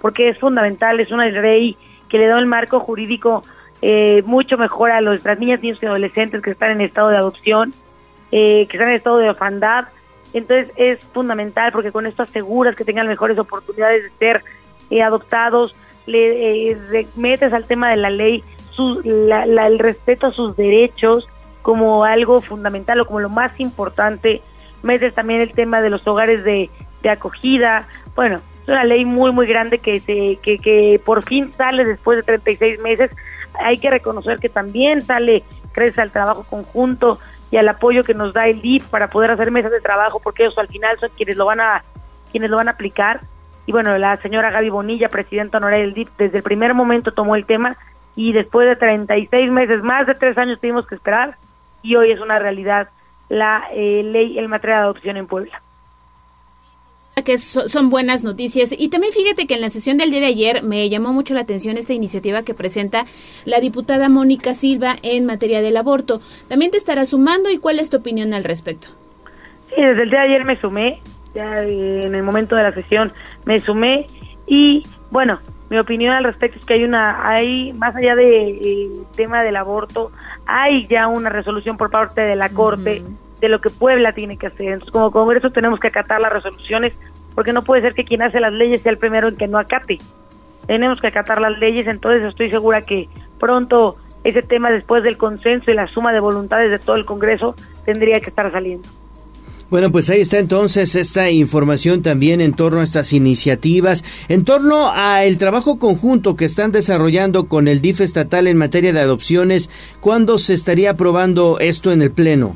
porque 0.00 0.28
es 0.28 0.38
fundamental, 0.38 1.00
es 1.00 1.10
una 1.10 1.26
ley 1.26 1.76
que 2.08 2.18
le 2.18 2.26
da 2.26 2.38
el 2.38 2.46
marco 2.46 2.80
jurídico 2.80 3.42
eh, 3.82 4.22
mucho 4.26 4.56
mejor 4.56 4.90
a 4.90 5.00
nuestras 5.00 5.38
niñas, 5.38 5.60
niños 5.62 5.78
y 5.82 5.86
adolescentes 5.86 6.42
que 6.42 6.50
están 6.50 6.70
en 6.72 6.80
estado 6.80 7.08
de 7.08 7.16
adopción, 7.16 7.72
eh, 8.32 8.66
que 8.66 8.76
están 8.76 8.88
en 8.88 8.96
estado 8.96 9.18
de 9.18 9.30
orfandad. 9.30 9.86
Entonces 10.32 10.72
es 10.76 11.00
fundamental 11.12 11.72
porque 11.72 11.92
con 11.92 12.06
esto 12.06 12.22
aseguras 12.22 12.76
que 12.76 12.84
tengan 12.84 13.08
mejores 13.08 13.38
oportunidades 13.38 14.02
de 14.04 14.10
ser 14.18 14.42
adoptados, 15.02 15.74
le 16.06 16.76
metes 17.16 17.52
al 17.52 17.66
tema 17.66 17.90
de 17.90 17.96
la 17.96 18.10
ley 18.10 18.44
el 18.78 19.78
respeto 19.78 20.28
a 20.28 20.32
sus 20.32 20.56
derechos 20.56 21.28
como 21.62 22.04
algo 22.04 22.40
fundamental 22.40 23.00
o 23.00 23.06
como 23.06 23.20
lo 23.20 23.28
más 23.28 23.58
importante. 23.58 24.42
Metes 24.82 25.14
también 25.14 25.40
el 25.40 25.52
tema 25.52 25.80
de 25.80 25.90
los 25.90 26.06
hogares 26.06 26.44
de, 26.44 26.70
acogida. 27.10 27.86
Bueno, 28.16 28.36
es 28.36 28.68
una 28.68 28.84
ley 28.84 29.04
muy, 29.04 29.30
muy 29.30 29.46
grande 29.46 29.78
que, 29.78 30.00
se, 30.00 30.38
que, 30.42 30.58
que 30.58 31.00
por 31.04 31.22
fin 31.22 31.52
sale 31.52 31.84
después 31.84 32.18
de 32.18 32.22
36 32.24 32.82
meses. 32.82 33.10
Hay 33.64 33.78
que 33.78 33.90
reconocer 33.90 34.38
que 34.38 34.48
también 34.48 35.02
sale 35.02 35.44
gracias 35.72 35.98
al 36.00 36.10
trabajo 36.10 36.44
conjunto 36.48 37.18
y 37.50 37.56
al 37.56 37.68
apoyo 37.68 38.02
que 38.02 38.14
nos 38.14 38.32
da 38.32 38.46
el 38.46 38.60
DIF 38.60 38.84
para 38.88 39.08
poder 39.08 39.30
hacer 39.30 39.50
mesas 39.50 39.70
de 39.70 39.80
trabajo, 39.80 40.20
porque 40.20 40.44
ellos 40.44 40.58
al 40.58 40.68
final 40.68 40.98
son 40.98 41.10
quienes 41.16 41.36
lo 41.36 41.46
van 41.46 41.60
a 41.60 41.84
quienes 42.32 42.50
lo 42.50 42.56
van 42.56 42.68
a 42.68 42.72
aplicar. 42.72 43.20
Y 43.66 43.72
bueno, 43.72 43.96
la 43.98 44.16
señora 44.16 44.50
Gaby 44.50 44.68
Bonilla, 44.68 45.08
presidenta 45.08 45.58
honoraria 45.58 45.84
del 45.84 45.94
DIF, 45.94 46.10
desde 46.16 46.38
el 46.38 46.42
primer 46.42 46.74
momento 46.74 47.12
tomó 47.12 47.34
el 47.34 47.46
tema 47.46 47.76
y 48.16 48.32
después 48.32 48.66
de 48.66 48.76
36 48.76 49.50
meses, 49.50 49.82
más 49.82 50.06
de 50.06 50.14
tres 50.14 50.36
años 50.38 50.58
tuvimos 50.60 50.86
que 50.86 50.96
esperar 50.96 51.36
y 51.82 51.94
hoy 51.94 52.10
es 52.10 52.20
una 52.20 52.38
realidad 52.38 52.88
la 53.28 53.64
eh, 53.72 54.02
ley 54.02 54.38
en 54.38 54.48
materia 54.48 54.76
de 54.76 54.82
adopción 54.82 55.16
en 55.16 55.26
Puebla 55.26 55.60
que 57.24 57.38
son 57.38 57.88
buenas 57.88 58.24
noticias. 58.24 58.74
Y 58.76 58.88
también 58.88 59.12
fíjate 59.12 59.46
que 59.46 59.54
en 59.54 59.62
la 59.62 59.70
sesión 59.70 59.96
del 59.96 60.10
día 60.10 60.20
de 60.20 60.26
ayer 60.26 60.62
me 60.62 60.88
llamó 60.88 61.12
mucho 61.12 61.34
la 61.34 61.40
atención 61.40 61.78
esta 61.78 61.94
iniciativa 61.94 62.42
que 62.42 62.54
presenta 62.54 63.06
la 63.44 63.60
diputada 63.60 64.08
Mónica 64.08 64.54
Silva 64.54 64.96
en 65.02 65.24
materia 65.24 65.62
del 65.62 65.76
aborto. 65.76 66.20
¿También 66.48 66.70
te 66.70 66.76
estará 66.76 67.04
sumando 67.04 67.50
y 67.50 67.58
cuál 67.58 67.78
es 67.78 67.90
tu 67.90 67.96
opinión 67.96 68.34
al 68.34 68.44
respecto? 68.44 68.88
Sí, 69.74 69.82
desde 69.82 70.02
el 70.02 70.10
día 70.10 70.20
de 70.20 70.26
ayer 70.26 70.44
me 70.44 70.60
sumé, 70.60 71.00
ya 71.34 71.62
en 71.62 72.14
el 72.14 72.22
momento 72.22 72.54
de 72.54 72.62
la 72.62 72.72
sesión 72.72 73.12
me 73.44 73.58
sumé 73.60 74.06
y 74.46 74.84
bueno, 75.10 75.40
mi 75.68 75.78
opinión 75.78 76.12
al 76.12 76.24
respecto 76.24 76.58
es 76.58 76.64
que 76.64 76.74
hay 76.74 76.84
una, 76.84 77.28
hay, 77.28 77.72
más 77.72 77.94
allá 77.96 78.14
del 78.14 78.60
de, 78.60 79.00
tema 79.16 79.42
del 79.42 79.56
aborto, 79.56 80.12
hay 80.46 80.84
ya 80.84 81.08
una 81.08 81.28
resolución 81.28 81.76
por 81.76 81.90
parte 81.90 82.20
de 82.20 82.36
la 82.36 82.50
Corte 82.50 83.02
de 83.40 83.48
lo 83.48 83.60
que 83.60 83.70
Puebla 83.70 84.12
tiene 84.12 84.36
que 84.36 84.46
hacer. 84.46 84.66
Entonces, 84.66 84.92
como 84.92 85.10
Congreso 85.10 85.50
tenemos 85.50 85.80
que 85.80 85.88
acatar 85.88 86.20
las 86.20 86.32
resoluciones, 86.32 86.94
porque 87.34 87.52
no 87.52 87.64
puede 87.64 87.82
ser 87.82 87.94
que 87.94 88.04
quien 88.04 88.22
hace 88.22 88.40
las 88.40 88.52
leyes 88.52 88.82
sea 88.82 88.92
el 88.92 88.98
primero 88.98 89.28
en 89.28 89.36
que 89.36 89.48
no 89.48 89.58
acate. 89.58 89.98
Tenemos 90.66 91.00
que 91.00 91.08
acatar 91.08 91.40
las 91.40 91.60
leyes, 91.60 91.86
entonces 91.86 92.24
estoy 92.24 92.50
segura 92.50 92.82
que 92.82 93.08
pronto 93.38 93.96
ese 94.24 94.42
tema, 94.42 94.70
después 94.70 95.04
del 95.04 95.16
consenso 95.16 95.70
y 95.70 95.74
la 95.74 95.86
suma 95.86 96.12
de 96.12 96.20
voluntades 96.20 96.70
de 96.70 96.78
todo 96.78 96.96
el 96.96 97.04
Congreso, 97.04 97.54
tendría 97.84 98.18
que 98.20 98.30
estar 98.30 98.50
saliendo. 98.50 98.88
Bueno, 99.68 99.90
pues 99.90 100.08
ahí 100.10 100.20
está 100.20 100.38
entonces 100.38 100.94
esta 100.94 101.28
información 101.28 102.00
también 102.00 102.40
en 102.40 102.54
torno 102.54 102.80
a 102.80 102.84
estas 102.84 103.12
iniciativas, 103.12 104.04
en 104.28 104.44
torno 104.44 104.92
a 104.92 105.24
el 105.24 105.38
trabajo 105.38 105.80
conjunto 105.80 106.36
que 106.36 106.44
están 106.44 106.70
desarrollando 106.70 107.48
con 107.48 107.66
el 107.66 107.80
DIF 107.80 108.00
estatal 108.00 108.46
en 108.46 108.58
materia 108.58 108.92
de 108.92 109.00
adopciones. 109.00 109.68
¿Cuándo 110.00 110.38
se 110.38 110.54
estaría 110.54 110.90
aprobando 110.90 111.58
esto 111.58 111.90
en 111.90 112.00
el 112.02 112.12
Pleno? 112.12 112.54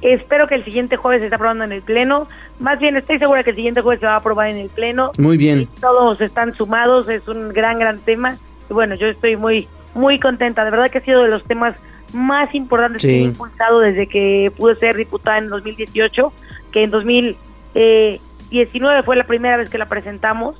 Espero 0.00 0.46
que 0.46 0.54
el 0.54 0.64
siguiente 0.64 0.94
jueves 0.94 1.22
se 1.22 1.26
esté 1.26 1.34
aprobando 1.34 1.64
en 1.64 1.72
el 1.72 1.82
Pleno. 1.82 2.28
Más 2.60 2.78
bien, 2.78 2.96
estoy 2.96 3.18
segura 3.18 3.42
que 3.42 3.50
el 3.50 3.56
siguiente 3.56 3.80
jueves 3.80 3.98
se 3.98 4.06
va 4.06 4.12
a 4.12 4.18
aprobar 4.18 4.48
en 4.48 4.58
el 4.58 4.68
Pleno. 4.68 5.10
Muy 5.18 5.36
bien. 5.36 5.68
todos 5.80 6.20
están 6.20 6.54
sumados, 6.54 7.08
es 7.08 7.26
un 7.26 7.48
gran, 7.48 7.80
gran 7.80 7.98
tema. 7.98 8.36
Y 8.70 8.74
bueno, 8.74 8.94
yo 8.94 9.08
estoy 9.08 9.36
muy, 9.36 9.66
muy 9.94 10.20
contenta. 10.20 10.64
De 10.64 10.70
verdad 10.70 10.88
que 10.88 10.98
ha 10.98 11.04
sido 11.04 11.24
de 11.24 11.30
los 11.30 11.42
temas 11.42 11.82
más 12.12 12.54
importante 12.54 12.98
que 12.98 13.18
he 13.18 13.22
impulsado 13.22 13.80
desde 13.80 14.06
que 14.06 14.52
pude 14.56 14.76
ser 14.76 14.96
diputada 14.96 15.38
en 15.38 15.48
2018, 15.48 16.32
que 16.72 16.84
en 16.84 16.90
2019 16.90 19.02
fue 19.02 19.16
la 19.16 19.24
primera 19.24 19.56
vez 19.56 19.70
que 19.70 19.78
la 19.78 19.86
presentamos. 19.86 20.56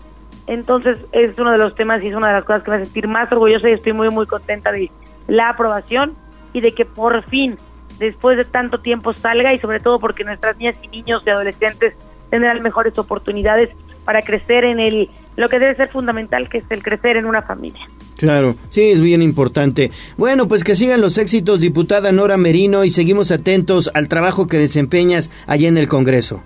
Entonces 0.47 0.99
es 1.13 1.39
uno 1.39 1.53
de 1.53 1.59
los 1.59 1.75
temas 1.75 2.03
y 2.03 2.09
es 2.09 2.15
una 2.15 2.29
de 2.29 2.35
las 2.35 2.45
cosas 2.45 2.63
que 2.63 2.71
me 2.71 2.77
hace 2.77 2.87
sentir 2.87 3.09
más 3.09 3.31
orgullosa 3.31 3.69
y 3.69 3.73
estoy 3.73 3.93
muy 3.93 4.09
muy 4.11 4.27
contenta 4.27 4.73
de 4.73 4.91
la 5.27 5.51
aprobación 5.51 6.15
y 6.53 6.61
de 6.61 6.73
que 6.73 6.87
por 6.87 7.23
fin, 7.25 7.57
después 7.99 8.39
de 8.39 8.45
tanto 8.45 8.81
tiempo 8.81 9.13
salga 9.13 9.53
y 9.53 9.59
sobre 9.59 9.81
todo 9.81 10.01
porque 10.01 10.25
nuestras 10.25 10.57
niñas 10.57 10.81
y 10.83 10.89
niños 10.89 11.23
y 11.27 11.31
adolescentes 11.31 11.95
tendrán 12.31 12.63
mejores 12.63 12.99
oportunidades 12.99 13.71
para 14.05 14.23
crecer 14.23 14.65
en 14.65 14.81
el 14.81 15.11
lo 15.37 15.49
que 15.49 15.59
debe 15.59 15.75
ser 15.75 15.89
fundamental 15.89 16.49
que 16.49 16.59
es 16.59 16.65
el 16.71 16.83
crecer 16.83 17.17
en 17.17 17.27
una 17.27 17.43
familia. 17.43 17.87
Claro, 18.19 18.57
sí, 18.71 18.91
es 18.91 19.01
bien 19.01 19.23
importante. 19.23 19.93
Bueno, 20.17 20.49
pues 20.49 20.65
que 20.65 20.75
sigan 20.75 21.01
los 21.01 21.19
éxitos, 21.19 21.61
diputada 21.61 22.11
Nora 22.11 22.37
Merino, 22.37 22.85
y 22.85 22.91
seguimos 22.91 23.31
atentos 23.31 23.93
al 23.95 24.09
trabajo 24.09 24.49
que 24.49 24.59
desempeñas 24.59 25.31
allá 25.47 25.69
en 25.69 25.79
el 25.79 25.87
Congreso. 25.87 26.43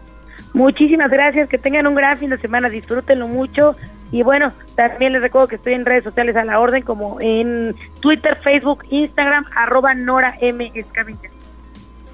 Muchísimas 0.53 1.11
gracias, 1.11 1.49
que 1.49 1.57
tengan 1.57 1.87
un 1.87 1.95
gran 1.95 2.19
fin 2.19 2.29
de 2.29 2.37
semana, 2.37 2.69
disfrútenlo 2.69 3.27
mucho. 3.27 3.75
Y 4.11 4.23
bueno, 4.23 4.53
también 4.77 5.15
les 5.15 5.23
recuerdo 5.23 5.49
que 5.49 5.57
estoy 5.57 5.73
en 5.73 5.87
redes 5.87 6.05
sociales 6.05 6.37
a 6.37 6.45
la 6.45 6.61
orden, 6.61 6.83
como 6.83 7.19
en 7.23 7.75
Twitter, 8.01 8.37
Facebook, 8.45 8.85
Instagram, 8.91 9.47
arroba 9.57 9.95
Nora 9.95 10.37
M. 10.43 10.71
Escamilla. 10.75 11.31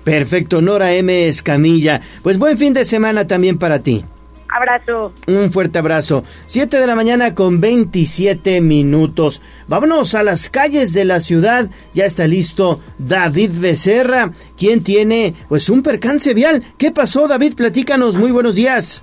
Perfecto, 0.05 0.63
Nora 0.63 0.93
M. 0.93 1.27
Escamilla. 1.27 2.01
Pues 2.23 2.39
buen 2.39 2.57
fin 2.57 2.75
de 2.75 2.85
semana 2.85 3.27
también 3.27 3.59
para 3.59 3.81
ti. 3.81 4.05
Abrazo. 4.49 5.13
Un 5.27 5.51
fuerte 5.51 5.79
abrazo. 5.79 6.25
Siete 6.47 6.79
de 6.79 6.87
la 6.87 6.95
mañana 6.95 7.35
con 7.35 7.61
27 7.61 8.61
minutos. 8.61 9.43
Vámonos 9.67 10.15
a 10.15 10.23
las 10.23 10.49
calles 10.49 10.93
de 10.93 11.05
la 11.05 11.21
ciudad. 11.21 11.69
Ya 11.93 12.05
está 12.05 12.27
listo 12.27 12.81
David 12.99 13.51
Becerra, 13.61 14.33
quien 14.57 14.83
tiene 14.83 15.35
pues 15.49 15.69
un 15.69 15.83
percance 15.83 16.35
vial. 16.35 16.63
¿Qué 16.79 16.91
pasó, 16.91 17.29
David? 17.29 17.55
Platícanos. 17.57 18.17
Muy 18.17 18.31
buenos 18.31 18.57
días. 18.57 19.03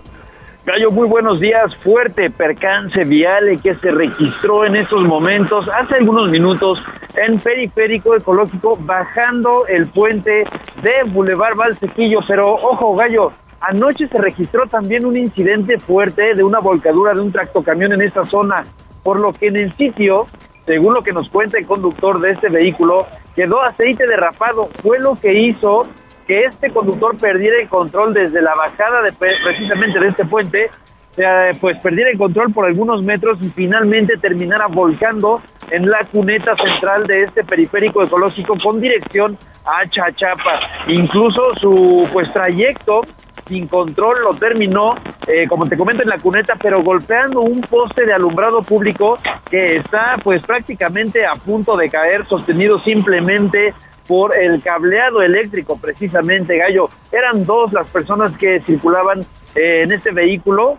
Gallo, 0.66 0.90
muy 0.90 1.08
buenos 1.08 1.40
días. 1.40 1.76
Fuerte 1.84 2.32
percance 2.32 3.04
vial 3.04 3.62
que 3.62 3.76
se 3.76 3.92
registró 3.92 4.66
en 4.66 4.76
estos 4.76 5.04
momentos, 5.04 5.70
hace 5.72 5.94
algunos 5.94 6.32
minutos, 6.32 6.80
en 7.16 7.38
Periférico 7.40 8.16
Ecológico, 8.16 8.76
bajando 8.82 9.68
el 9.68 9.86
puente 9.86 10.44
de 10.82 11.04
Boulevard 11.06 11.56
Valsequillo. 11.56 12.18
Pero 12.28 12.52
ojo, 12.56 12.96
Gallo, 12.96 13.32
Anoche 13.68 14.08
se 14.08 14.20
registró 14.20 14.68
también 14.68 15.06
un 15.06 15.18
incidente 15.18 15.80
fuerte 15.80 16.36
de 16.36 16.44
una 16.44 16.60
volcadura 16.60 17.14
de 17.14 17.22
un 17.22 17.32
tractocamión 17.32 17.94
en 17.94 18.04
esta 18.04 18.24
zona, 18.24 18.64
por 19.02 19.20
lo 19.20 19.32
que 19.32 19.48
en 19.48 19.56
el 19.56 19.74
sitio, 19.74 20.28
según 20.68 20.94
lo 20.94 21.02
que 21.02 21.12
nos 21.12 21.30
cuenta 21.30 21.58
el 21.58 21.66
conductor 21.66 22.22
de 22.22 22.30
este 22.30 22.50
vehículo, 22.50 23.08
quedó 23.36 23.64
aceite 23.64 24.06
derrapado. 24.06 24.70
Fue 24.84 25.00
lo 25.00 25.16
que 25.20 25.34
hizo 25.34 25.88
que 26.28 26.46
este 26.46 26.70
conductor 26.72 27.18
perdiera 27.18 27.60
el 27.60 27.68
control 27.68 28.14
desde 28.14 28.40
la 28.40 28.54
bajada 28.54 29.02
de 29.02 29.14
precisamente 29.14 30.00
de 30.00 30.10
este 30.10 30.26
puente, 30.26 30.70
eh, 31.18 31.52
pues 31.60 31.78
perdiera 31.80 32.12
el 32.12 32.18
control 32.18 32.52
por 32.54 32.66
algunos 32.66 33.04
metros 33.04 33.38
y 33.42 33.50
finalmente 33.50 34.18
terminara 34.18 34.68
volcando 34.68 35.42
en 35.72 35.86
la 35.86 36.00
cuneta 36.12 36.56
central 36.56 37.08
de 37.08 37.24
este 37.24 37.44
periférico 37.44 38.04
ecológico 38.04 38.56
con 38.62 38.80
dirección 38.80 39.38
a 39.66 39.88
Chachapa. 39.90 40.60
Incluso 40.88 41.56
su 41.56 42.08
pues 42.12 42.32
trayecto 42.32 43.02
sin 43.48 43.68
control 43.68 44.16
lo 44.24 44.34
terminó, 44.36 44.96
eh, 45.28 45.48
como 45.48 45.68
te 45.68 45.78
comento, 45.78 46.04
en 46.04 46.10
la 46.10 46.18
cuneta, 46.18 46.56
pero 46.62 46.82
golpeando 46.84 47.42
un 47.42 47.62
poste 47.62 48.06
de 48.06 48.14
alumbrado 48.14 48.62
público 48.62 49.18
que 49.50 49.78
está 49.78 50.16
pues 50.24 50.42
prácticamente 50.44 51.26
a 51.26 51.34
punto 51.34 51.76
de 51.76 51.90
caer, 51.90 52.26
sostenido 52.28 52.80
simplemente 52.80 53.74
por 54.08 54.36
el 54.38 54.62
cableado 54.62 55.22
eléctrico, 55.22 55.78
precisamente, 55.80 56.58
Gallo. 56.58 56.90
Eran 57.12 57.46
dos 57.46 57.74
las 57.74 57.90
personas 57.90 58.36
que 58.38 58.62
circulaban 58.62 59.22
eh, 59.56 59.84
en 59.84 59.92
este 59.92 60.12
vehículo, 60.12 60.78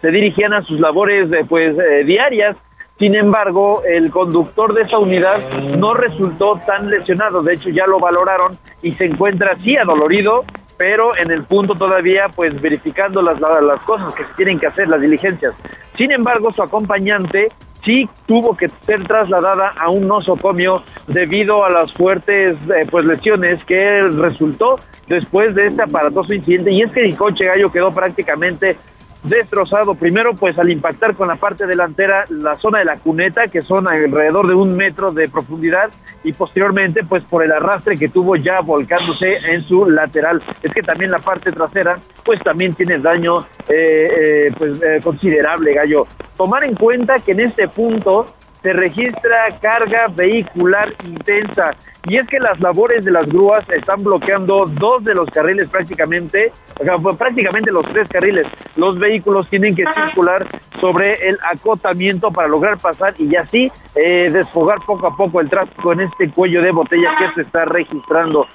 se 0.00 0.10
dirigían 0.10 0.52
a 0.52 0.62
sus 0.62 0.80
labores 0.80 1.30
eh, 1.32 1.44
pues 1.48 1.76
diarias. 2.06 2.56
Sin 2.98 3.14
embargo, 3.14 3.82
el 3.88 4.10
conductor 4.10 4.74
de 4.74 4.82
esa 4.82 4.98
unidad 4.98 5.38
no 5.78 5.94
resultó 5.94 6.60
tan 6.66 6.90
lesionado, 6.90 7.42
de 7.42 7.54
hecho 7.54 7.70
ya 7.70 7.86
lo 7.86 7.98
valoraron 7.98 8.58
y 8.82 8.92
se 8.92 9.06
encuentra 9.06 9.52
así 9.52 9.74
adolorido, 9.78 10.44
pero 10.76 11.16
en 11.16 11.30
el 11.30 11.44
punto 11.44 11.74
todavía 11.74 12.28
pues 12.34 12.60
verificando 12.60 13.22
las, 13.22 13.40
las 13.40 13.82
cosas 13.84 14.14
que 14.14 14.24
se 14.24 14.34
tienen 14.34 14.58
que 14.58 14.66
hacer, 14.66 14.88
las 14.88 15.00
diligencias. 15.00 15.54
Sin 15.96 16.12
embargo, 16.12 16.52
su 16.52 16.62
acompañante 16.62 17.48
sí 17.84 18.08
tuvo 18.26 18.56
que 18.56 18.68
ser 18.86 19.04
trasladada 19.04 19.72
a 19.76 19.90
un 19.90 20.06
nosocomio 20.06 20.82
debido 21.06 21.64
a 21.64 21.70
las 21.70 21.92
fuertes 21.92 22.54
eh, 22.54 22.86
pues 22.90 23.06
lesiones 23.06 23.64
que 23.64 24.02
resultó 24.16 24.78
después 25.08 25.54
de 25.54 25.66
este 25.68 25.82
aparatoso 25.82 26.32
incidente 26.34 26.72
y 26.72 26.82
es 26.82 26.90
que 26.92 27.00
el 27.00 27.16
coche 27.16 27.46
gallo 27.46 27.70
quedó 27.70 27.90
prácticamente 27.90 28.76
destrozado. 29.22 29.94
Primero, 29.94 30.34
pues 30.34 30.58
al 30.58 30.70
impactar 30.70 31.14
con 31.14 31.28
la 31.28 31.36
parte 31.36 31.66
delantera 31.66 32.24
la 32.28 32.54
zona 32.56 32.78
de 32.78 32.84
la 32.84 32.96
cuneta, 32.96 33.48
que 33.48 33.62
son 33.62 33.88
alrededor 33.88 34.46
de 34.46 34.54
un 34.54 34.76
metro 34.76 35.12
de 35.12 35.28
profundidad, 35.28 35.90
y 36.24 36.32
posteriormente, 36.32 37.02
pues 37.08 37.24
por 37.24 37.44
el 37.44 37.52
arrastre 37.52 37.96
que 37.96 38.08
tuvo 38.08 38.36
ya 38.36 38.60
volcándose 38.60 39.30
en 39.50 39.60
su 39.60 39.86
lateral. 39.86 40.42
Es 40.62 40.72
que 40.72 40.82
también 40.82 41.10
la 41.10 41.18
parte 41.18 41.50
trasera, 41.52 41.98
pues 42.24 42.40
también 42.42 42.74
tiene 42.74 42.98
daño 42.98 43.46
eh, 43.68 44.08
eh, 44.48 44.52
pues 44.56 44.82
eh, 44.82 45.00
considerable, 45.02 45.74
gallo. 45.74 46.06
Tomar 46.36 46.64
en 46.64 46.74
cuenta 46.74 47.16
que 47.18 47.32
en 47.32 47.40
este 47.40 47.68
punto 47.68 48.26
se 48.62 48.72
registra 48.72 49.48
carga 49.60 50.08
vehicular 50.14 50.92
intensa. 51.04 51.70
Y 52.08 52.16
es 52.16 52.26
que 52.26 52.38
las 52.38 52.58
labores 52.60 53.04
de 53.04 53.10
las 53.10 53.26
grúas 53.26 53.68
están 53.70 54.02
bloqueando 54.02 54.64
dos 54.66 55.04
de 55.04 55.14
los 55.14 55.28
carriles 55.28 55.68
prácticamente, 55.68 56.52
prácticamente 57.18 57.70
los 57.70 57.86
tres 57.88 58.08
carriles. 58.08 58.46
Los 58.76 58.98
vehículos 58.98 59.48
tienen 59.48 59.74
que 59.74 59.84
circular 59.94 60.46
sobre 60.80 61.14
el 61.28 61.38
acotamiento 61.50 62.30
para 62.30 62.48
lograr 62.48 62.78
pasar 62.78 63.14
y 63.18 63.36
así 63.36 63.70
eh, 63.94 64.30
desfogar 64.30 64.78
poco 64.86 65.06
a 65.08 65.16
poco 65.16 65.40
el 65.40 65.50
tráfico 65.50 65.92
en 65.92 66.00
este 66.00 66.30
cuello 66.30 66.62
de 66.62 66.70
botella 66.70 67.10
que 67.18 67.34
se 67.34 67.42
está 67.42 67.66
registrando. 67.66 68.46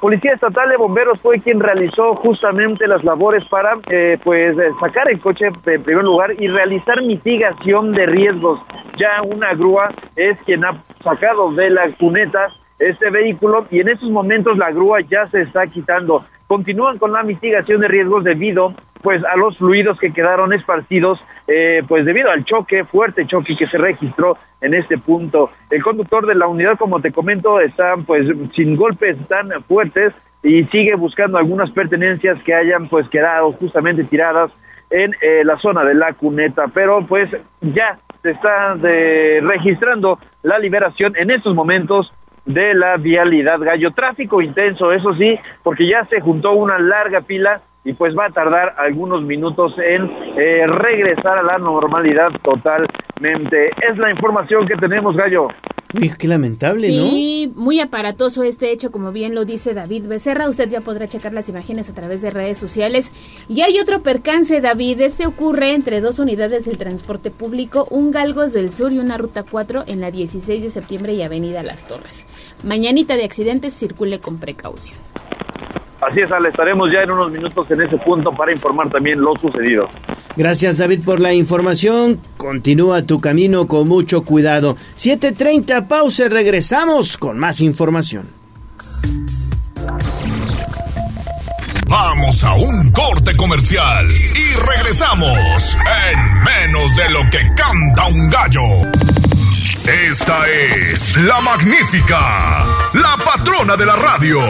Policía 0.00 0.32
Estatal 0.32 0.68
de 0.68 0.76
Bomberos 0.76 1.20
fue 1.20 1.40
quien 1.40 1.60
realizó 1.60 2.14
justamente 2.16 2.86
las 2.86 3.02
labores 3.04 3.44
para 3.48 3.78
eh, 3.90 4.18
pues 4.22 4.56
eh, 4.58 4.70
sacar 4.80 5.10
el 5.10 5.20
coche 5.20 5.46
en 5.46 5.82
primer 5.82 6.04
lugar 6.04 6.34
y 6.38 6.48
realizar 6.48 7.02
mitigación 7.02 7.92
de 7.92 8.06
riesgos. 8.06 8.60
Ya 8.98 9.22
una 9.22 9.54
grúa 9.54 9.88
es 10.16 10.38
quien 10.44 10.64
ha 10.64 10.82
sacado 11.02 11.52
de 11.52 11.70
la 11.70 11.90
cuneta 11.98 12.48
este 12.78 13.10
vehículo 13.10 13.66
y 13.70 13.80
en 13.80 13.88
estos 13.88 14.10
momentos 14.10 14.58
la 14.58 14.70
grúa 14.70 15.00
ya 15.00 15.26
se 15.28 15.42
está 15.42 15.66
quitando. 15.66 16.24
Continúan 16.46 16.98
con 16.98 17.12
la 17.12 17.22
mitigación 17.22 17.80
de 17.80 17.88
riesgos 17.88 18.24
debido 18.24 18.74
pues 19.02 19.22
a 19.24 19.36
los 19.36 19.56
fluidos 19.56 19.98
que 19.98 20.12
quedaron 20.12 20.52
esparcidos 20.52 21.18
eh, 21.46 21.82
pues 21.86 22.04
debido 22.04 22.30
al 22.30 22.44
choque, 22.44 22.84
fuerte 22.84 23.26
choque 23.26 23.56
que 23.56 23.66
se 23.66 23.78
registró 23.78 24.36
en 24.60 24.74
este 24.74 24.98
punto. 24.98 25.50
El 25.70 25.82
conductor 25.82 26.26
de 26.26 26.34
la 26.34 26.46
unidad, 26.46 26.76
como 26.78 27.00
te 27.00 27.12
comento, 27.12 27.60
está 27.60 27.94
pues 28.06 28.26
sin 28.54 28.76
golpes 28.76 29.16
tan 29.28 29.50
fuertes 29.64 30.12
y 30.42 30.64
sigue 30.64 30.94
buscando 30.96 31.38
algunas 31.38 31.70
pertenencias 31.70 32.42
que 32.42 32.54
hayan 32.54 32.88
pues 32.88 33.08
quedado 33.08 33.52
justamente 33.52 34.04
tiradas 34.04 34.50
en 34.90 35.12
eh, 35.20 35.42
la 35.44 35.58
zona 35.58 35.84
de 35.84 35.94
la 35.94 36.12
cuneta, 36.12 36.66
pero 36.72 37.04
pues 37.06 37.30
ya 37.60 37.98
se 38.22 38.30
está 38.30 38.74
registrando 38.74 40.18
la 40.42 40.58
liberación 40.58 41.14
en 41.16 41.30
estos 41.30 41.54
momentos 41.54 42.12
de 42.46 42.74
la 42.74 42.96
vialidad 42.96 43.60
gallo. 43.60 43.90
Tráfico 43.90 44.40
intenso, 44.40 44.92
eso 44.92 45.14
sí, 45.14 45.38
porque 45.62 45.88
ya 45.90 46.04
se 46.06 46.20
juntó 46.20 46.52
una 46.52 46.78
larga 46.78 47.20
pila 47.20 47.60
y 47.86 47.94
pues 47.94 48.16
va 48.18 48.26
a 48.26 48.30
tardar 48.30 48.74
algunos 48.78 49.22
minutos 49.22 49.72
en 49.78 50.02
eh, 50.36 50.66
regresar 50.66 51.38
a 51.38 51.42
la 51.44 51.56
normalidad 51.56 52.30
totalmente. 52.42 53.68
Es 53.88 53.96
la 53.96 54.10
información 54.10 54.66
que 54.66 54.74
tenemos, 54.74 55.16
Gallo. 55.16 55.46
Uy, 55.94 56.10
qué 56.18 56.26
lamentable, 56.26 56.88
¿no? 56.88 57.08
Sí, 57.08 57.52
muy 57.54 57.80
aparatoso 57.80 58.42
este 58.42 58.72
hecho, 58.72 58.90
como 58.90 59.12
bien 59.12 59.36
lo 59.36 59.44
dice 59.44 59.72
David 59.72 60.08
Becerra. 60.08 60.48
Usted 60.48 60.68
ya 60.68 60.80
podrá 60.80 61.06
checar 61.06 61.32
las 61.32 61.48
imágenes 61.48 61.88
a 61.88 61.94
través 61.94 62.22
de 62.22 62.30
redes 62.30 62.58
sociales. 62.58 63.12
Y 63.48 63.60
hay 63.62 63.78
otro 63.78 64.02
percance, 64.02 64.60
David. 64.60 65.00
Este 65.00 65.24
ocurre 65.24 65.72
entre 65.72 66.00
dos 66.00 66.18
unidades 66.18 66.64
del 66.64 66.78
transporte 66.78 67.30
público, 67.30 67.86
un 67.90 68.10
Galgos 68.10 68.52
del 68.52 68.72
Sur 68.72 68.92
y 68.92 68.98
una 68.98 69.16
Ruta 69.16 69.44
4 69.48 69.84
en 69.86 70.00
la 70.00 70.10
16 70.10 70.60
de 70.60 70.70
septiembre 70.70 71.14
y 71.14 71.22
Avenida 71.22 71.62
Las 71.62 71.86
Torres. 71.86 72.26
Mañanita 72.64 73.16
de 73.16 73.24
accidentes, 73.24 73.74
circule 73.74 74.18
con 74.18 74.40
precaución. 74.40 74.98
Así 76.08 76.20
es, 76.20 76.30
Ale, 76.30 76.50
estaremos 76.50 76.88
ya 76.92 77.02
en 77.02 77.10
unos 77.10 77.32
minutos 77.32 77.68
en 77.68 77.82
ese 77.82 77.96
punto 77.98 78.30
para 78.30 78.52
informar 78.52 78.88
también 78.88 79.20
lo 79.20 79.34
sucedido. 79.40 79.88
Gracias 80.36 80.78
David 80.78 81.02
por 81.04 81.20
la 81.20 81.34
información. 81.34 82.20
Continúa 82.36 83.02
tu 83.02 83.20
camino 83.20 83.66
con 83.66 83.88
mucho 83.88 84.22
cuidado. 84.22 84.76
7.30, 84.96 85.88
pausa, 85.88 86.28
regresamos 86.28 87.16
con 87.16 87.38
más 87.38 87.60
información. 87.60 88.28
Vamos 91.88 92.44
a 92.44 92.54
un 92.54 92.92
corte 92.92 93.36
comercial 93.36 94.06
y 94.08 94.66
regresamos 94.76 95.76
en 96.12 96.44
menos 96.44 96.96
de 96.96 97.10
lo 97.10 97.30
que 97.30 97.38
canta 97.56 98.06
un 98.06 98.30
gallo. 98.30 99.25
Esta 99.86 100.36
es 100.90 101.16
la 101.16 101.40
magnífica, 101.40 102.64
la 102.92 103.16
patrona 103.24 103.76
de 103.76 103.86
la 103.86 103.94
radio. 103.94 104.40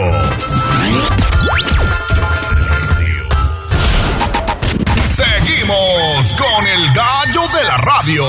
Seguimos 5.05 6.33
con 6.33 6.65
el 6.65 6.91
gallo 6.91 7.41
de 7.55 7.63
la 7.67 7.77
radio. 7.77 8.25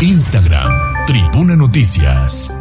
Instagram, 0.00 1.06
Tribuna 1.06 1.54
Noticias. 1.54 2.56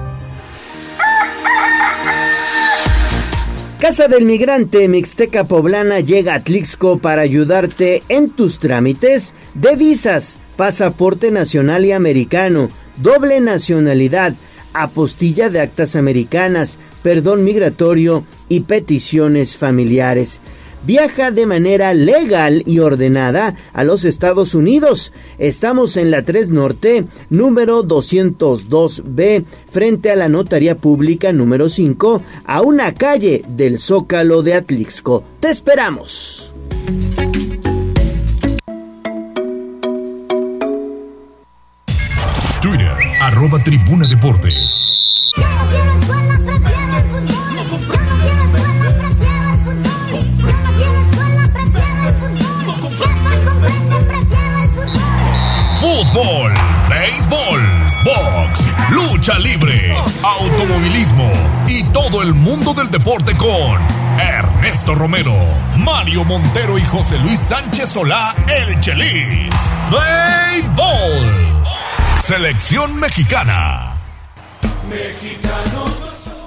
Casa 3.79 4.07
del 4.07 4.25
Migrante 4.25 4.87
Mixteca 4.87 5.45
Poblana 5.45 5.99
llega 6.01 6.35
a 6.35 6.43
Tlixco 6.43 6.99
para 6.99 7.23
ayudarte 7.23 8.03
en 8.07 8.29
tus 8.29 8.59
trámites 8.59 9.33
de 9.55 9.75
visas, 9.75 10.37
pasaporte 10.55 11.31
nacional 11.31 11.85
y 11.85 11.91
americano, 11.91 12.69
doble 12.97 13.39
nacionalidad, 13.39 14.35
apostilla 14.73 15.49
de 15.49 15.59
actas 15.59 15.95
americanas, 15.95 16.79
perdón 17.03 17.43
migratorio 17.43 18.23
y 18.49 18.61
peticiones 18.61 19.57
familiares 19.57 20.41
viaja 20.83 21.31
de 21.31 21.45
manera 21.45 21.93
legal 21.93 22.63
y 22.65 22.79
ordenada 22.79 23.55
a 23.73 23.83
los 23.83 24.03
Estados 24.05 24.55
Unidos. 24.55 25.11
Estamos 25.37 25.97
en 25.97 26.11
la 26.11 26.23
3 26.23 26.49
Norte, 26.49 27.05
número 27.29 27.83
202B, 27.83 29.45
frente 29.69 30.11
a 30.11 30.15
la 30.15 30.29
Notaría 30.29 30.75
Pública 30.77 31.31
número 31.33 31.69
5, 31.69 32.21
a 32.45 32.61
una 32.61 32.93
calle 32.93 33.43
del 33.47 33.79
Zócalo 33.79 34.43
de 34.43 34.55
Atlixco. 34.55 35.23
Te 35.39 35.49
esperamos. 35.49 36.53
Arroba 43.41 43.57
Tribuna 43.63 44.05
Deportes. 44.07 44.91
fútbol, 55.77 56.53
béisbol, 56.87 57.61
box, 58.03 58.59
lucha 58.91 59.39
libre, 59.39 59.95
automovilismo 60.21 61.31
y 61.67 61.83
todo 61.85 62.21
el 62.21 62.35
mundo 62.35 62.75
del 62.75 62.91
deporte 62.91 63.35
con 63.35 63.81
Ernesto 64.19 64.93
Romero, 64.93 65.35
Mario 65.77 66.23
Montero 66.25 66.77
y 66.77 66.83
José 66.83 67.17
Luis 67.17 67.39
Sánchez 67.39 67.89
Solá, 67.89 68.35
el 68.47 68.79
Chelis. 68.81 69.49
Béisbol. 69.89 71.40
Selección 72.21 72.99
mexicana. 72.99 73.99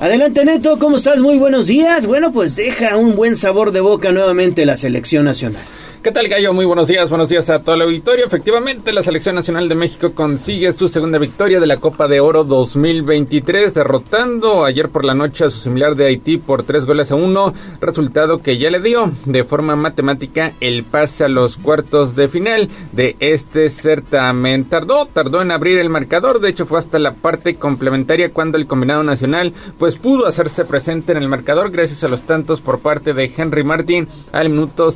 Adelante 0.00 0.44
Neto, 0.44 0.78
¿cómo 0.78 0.96
estás? 0.96 1.20
Muy 1.20 1.36
buenos 1.36 1.66
días. 1.66 2.06
Bueno, 2.06 2.30
pues 2.30 2.54
deja 2.54 2.96
un 2.96 3.16
buen 3.16 3.36
sabor 3.36 3.72
de 3.72 3.80
boca 3.80 4.12
nuevamente 4.12 4.66
la 4.66 4.76
selección 4.76 5.24
nacional. 5.24 5.64
¿Qué 6.04 6.12
tal, 6.12 6.28
Gallo? 6.28 6.52
Muy 6.52 6.66
buenos 6.66 6.86
días, 6.86 7.08
buenos 7.08 7.30
días 7.30 7.48
a 7.48 7.60
todo 7.60 7.76
el 7.76 7.80
auditorio. 7.80 8.26
Efectivamente, 8.26 8.92
la 8.92 9.02
Selección 9.02 9.36
Nacional 9.36 9.70
de 9.70 9.74
México 9.74 10.12
consigue 10.12 10.70
su 10.72 10.86
segunda 10.88 11.16
victoria 11.16 11.60
de 11.60 11.66
la 11.66 11.78
Copa 11.78 12.08
de 12.08 12.20
Oro 12.20 12.44
2023, 12.44 13.72
derrotando 13.72 14.66
ayer 14.66 14.90
por 14.90 15.06
la 15.06 15.14
noche 15.14 15.46
a 15.46 15.50
su 15.50 15.60
similar 15.60 15.94
de 15.96 16.04
Haití 16.04 16.36
por 16.36 16.62
tres 16.64 16.84
goles 16.84 17.10
a 17.10 17.14
uno, 17.14 17.54
resultado 17.80 18.42
que 18.42 18.58
ya 18.58 18.68
le 18.68 18.80
dio 18.80 19.12
de 19.24 19.44
forma 19.44 19.76
matemática 19.76 20.52
el 20.60 20.84
pase 20.84 21.24
a 21.24 21.28
los 21.30 21.56
cuartos 21.56 22.14
de 22.14 22.28
final 22.28 22.68
de 22.92 23.16
este 23.20 23.70
certamen. 23.70 24.66
Tardó, 24.66 25.06
tardó 25.06 25.40
en 25.40 25.52
abrir 25.52 25.78
el 25.78 25.88
marcador, 25.88 26.38
de 26.38 26.50
hecho 26.50 26.66
fue 26.66 26.80
hasta 26.80 26.98
la 26.98 27.14
parte 27.14 27.54
complementaria 27.54 28.30
cuando 28.30 28.58
el 28.58 28.66
combinado 28.66 29.04
nacional 29.04 29.54
pues 29.78 29.96
pudo 29.96 30.26
hacerse 30.26 30.66
presente 30.66 31.12
en 31.12 31.18
el 31.18 31.30
marcador 31.30 31.70
gracias 31.70 32.04
a 32.04 32.08
los 32.08 32.24
tantos 32.24 32.60
por 32.60 32.80
parte 32.80 33.14
de 33.14 33.32
Henry 33.34 33.64
Martin 33.64 34.06
al 34.32 34.50
minuto 34.50 34.90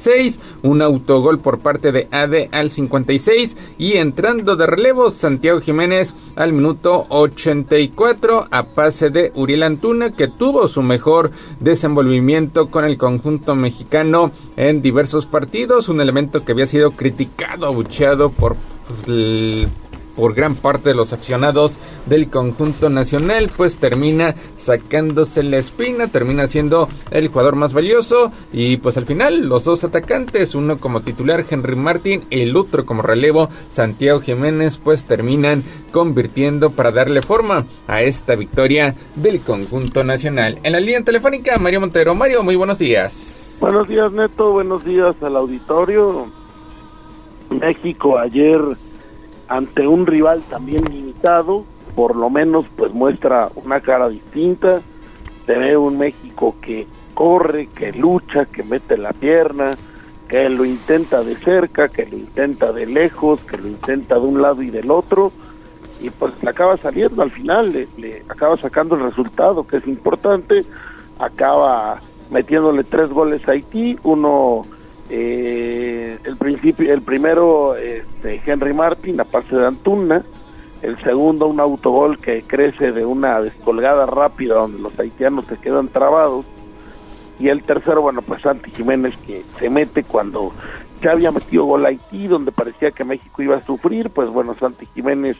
46 0.00 0.40
un 0.62 0.82
autogol 0.82 1.38
por 1.38 1.58
parte 1.58 1.92
de 1.92 2.08
AD 2.10 2.48
al 2.52 2.70
56 2.70 3.56
y 3.78 3.94
entrando 3.94 4.56
de 4.56 4.66
relevo 4.66 5.10
Santiago 5.10 5.60
Jiménez 5.60 6.14
al 6.36 6.52
minuto 6.52 7.06
84 7.08 8.48
a 8.50 8.62
pase 8.64 9.10
de 9.10 9.32
Uriel 9.34 9.62
Antuna 9.62 10.12
que 10.12 10.28
tuvo 10.28 10.68
su 10.68 10.82
mejor 10.82 11.30
desenvolvimiento 11.60 12.70
con 12.70 12.84
el 12.84 12.96
conjunto 12.98 13.54
mexicano 13.54 14.32
en 14.56 14.82
diversos 14.82 15.26
partidos, 15.26 15.88
un 15.88 16.00
elemento 16.00 16.44
que 16.44 16.52
había 16.52 16.66
sido 16.66 16.92
criticado, 16.92 17.66
abucheado 17.66 18.30
por 18.30 18.56
pues, 18.88 19.68
por 20.20 20.34
gran 20.34 20.54
parte 20.54 20.90
de 20.90 20.94
los 20.94 21.14
accionados 21.14 21.78
del 22.04 22.28
conjunto 22.28 22.90
nacional, 22.90 23.50
pues 23.56 23.78
termina 23.78 24.34
sacándose 24.58 25.42
la 25.42 25.56
espina, 25.56 26.08
termina 26.08 26.46
siendo 26.46 26.88
el 27.10 27.28
jugador 27.28 27.56
más 27.56 27.72
valioso 27.72 28.30
y 28.52 28.76
pues 28.76 28.98
al 28.98 29.06
final 29.06 29.48
los 29.48 29.64
dos 29.64 29.82
atacantes, 29.82 30.54
uno 30.54 30.76
como 30.76 31.00
titular 31.00 31.42
Henry 31.48 31.74
Martin, 31.74 32.22
el 32.28 32.54
otro 32.54 32.84
como 32.84 33.00
relevo 33.00 33.48
Santiago 33.70 34.20
Jiménez, 34.20 34.76
pues 34.76 35.04
terminan 35.04 35.64
convirtiendo 35.90 36.68
para 36.68 36.92
darle 36.92 37.22
forma 37.22 37.64
a 37.88 38.02
esta 38.02 38.34
victoria 38.34 38.94
del 39.14 39.40
conjunto 39.40 40.04
nacional. 40.04 40.58
En 40.62 40.72
la 40.72 40.80
línea 40.80 41.02
telefónica, 41.02 41.56
Mario 41.56 41.80
Montero. 41.80 42.14
Mario, 42.14 42.42
muy 42.42 42.56
buenos 42.56 42.78
días. 42.78 43.56
Buenos 43.58 43.88
días, 43.88 44.12
Neto. 44.12 44.52
Buenos 44.52 44.84
días 44.84 45.16
al 45.22 45.36
auditorio. 45.36 46.26
México 47.50 48.18
ayer 48.18 48.60
ante 49.50 49.86
un 49.86 50.06
rival 50.06 50.42
también 50.48 50.84
limitado, 50.84 51.64
por 51.96 52.14
lo 52.14 52.30
menos 52.30 52.66
pues 52.76 52.94
muestra 52.94 53.50
una 53.56 53.80
cara 53.80 54.08
distinta, 54.08 54.80
se 55.44 55.76
un 55.76 55.98
México 55.98 56.54
que 56.62 56.86
corre, 57.14 57.66
que 57.66 57.92
lucha, 57.92 58.46
que 58.46 58.62
mete 58.62 58.96
la 58.96 59.12
pierna, 59.12 59.72
que 60.28 60.48
lo 60.48 60.64
intenta 60.64 61.24
de 61.24 61.34
cerca, 61.34 61.88
que 61.88 62.06
lo 62.06 62.16
intenta 62.16 62.72
de 62.72 62.86
lejos, 62.86 63.40
que 63.40 63.56
lo 63.56 63.66
intenta 63.66 64.14
de 64.14 64.20
un 64.20 64.40
lado 64.40 64.62
y 64.62 64.70
del 64.70 64.88
otro, 64.88 65.32
y 66.00 66.10
pues 66.10 66.32
le 66.44 66.50
acaba 66.50 66.76
saliendo 66.76 67.20
al 67.20 67.32
final, 67.32 67.72
le, 67.72 67.88
le 67.98 68.22
acaba 68.28 68.56
sacando 68.56 68.94
el 68.94 69.02
resultado, 69.02 69.66
que 69.66 69.78
es 69.78 69.86
importante, 69.88 70.64
acaba 71.18 72.00
metiéndole 72.30 72.84
tres 72.84 73.10
goles 73.10 73.46
a 73.48 73.52
Haití, 73.52 73.98
uno 74.04 74.64
eh, 75.12 76.18
el 76.22 76.36
principio 76.36 76.92
el 76.92 77.02
primero 77.02 77.74
este, 77.76 78.40
Henry 78.46 78.72
Martin 78.72 79.20
a 79.20 79.24
pase 79.24 79.56
de 79.56 79.66
Antuna. 79.66 80.24
El 80.82 80.96
segundo 81.02 81.46
un 81.46 81.60
autogol 81.60 82.18
que 82.18 82.42
crece 82.42 82.92
de 82.92 83.04
una 83.04 83.42
descolgada 83.42 84.06
rápida 84.06 84.54
donde 84.54 84.78
los 84.78 84.98
haitianos 84.98 85.44
se 85.46 85.58
quedan 85.58 85.88
trabados. 85.88 86.46
Y 87.38 87.48
el 87.48 87.62
tercero 87.62 88.02
bueno 88.02 88.22
pues 88.22 88.42
Santi 88.42 88.70
Jiménez 88.70 89.16
que 89.26 89.42
se 89.58 89.68
mete 89.68 90.04
cuando 90.04 90.52
ya 91.02 91.12
había 91.12 91.32
metido 91.32 91.64
gol 91.64 91.86
a 91.86 91.88
Haití 91.88 92.28
donde 92.28 92.52
parecía 92.52 92.92
que 92.92 93.04
México 93.04 93.42
iba 93.42 93.56
a 93.56 93.62
sufrir 93.62 94.10
pues 94.10 94.28
bueno 94.28 94.54
Santi 94.60 94.86
Jiménez 94.94 95.38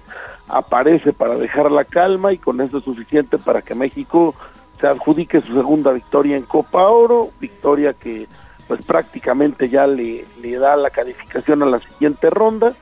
aparece 0.49 1.13
para 1.13 1.37
dejar 1.37 1.71
la 1.71 1.85
calma 1.85 2.33
y 2.33 2.39
con 2.39 2.61
eso 2.61 2.79
es 2.79 2.85
suficiente 2.85 3.37
para 3.37 3.61
que 3.61 3.75
México 3.75 4.35
se 4.81 4.87
adjudique 4.87 5.43
su 5.43 5.55
segunda 5.55 5.93
victoria 5.93 6.39
en 6.39 6.45
Copa 6.45 6.89
Oro 6.89 7.29
victoria 7.39 7.93
que 7.93 8.27
pues 8.71 8.85
prácticamente 8.85 9.69
ya 9.69 9.85
le, 9.85 10.25
le 10.41 10.57
da 10.57 10.77
la 10.77 10.91
calificación 10.91 11.61
a 11.65 11.67
la 11.67 11.81
siguiente 11.81 12.31
ronda. 12.31 12.73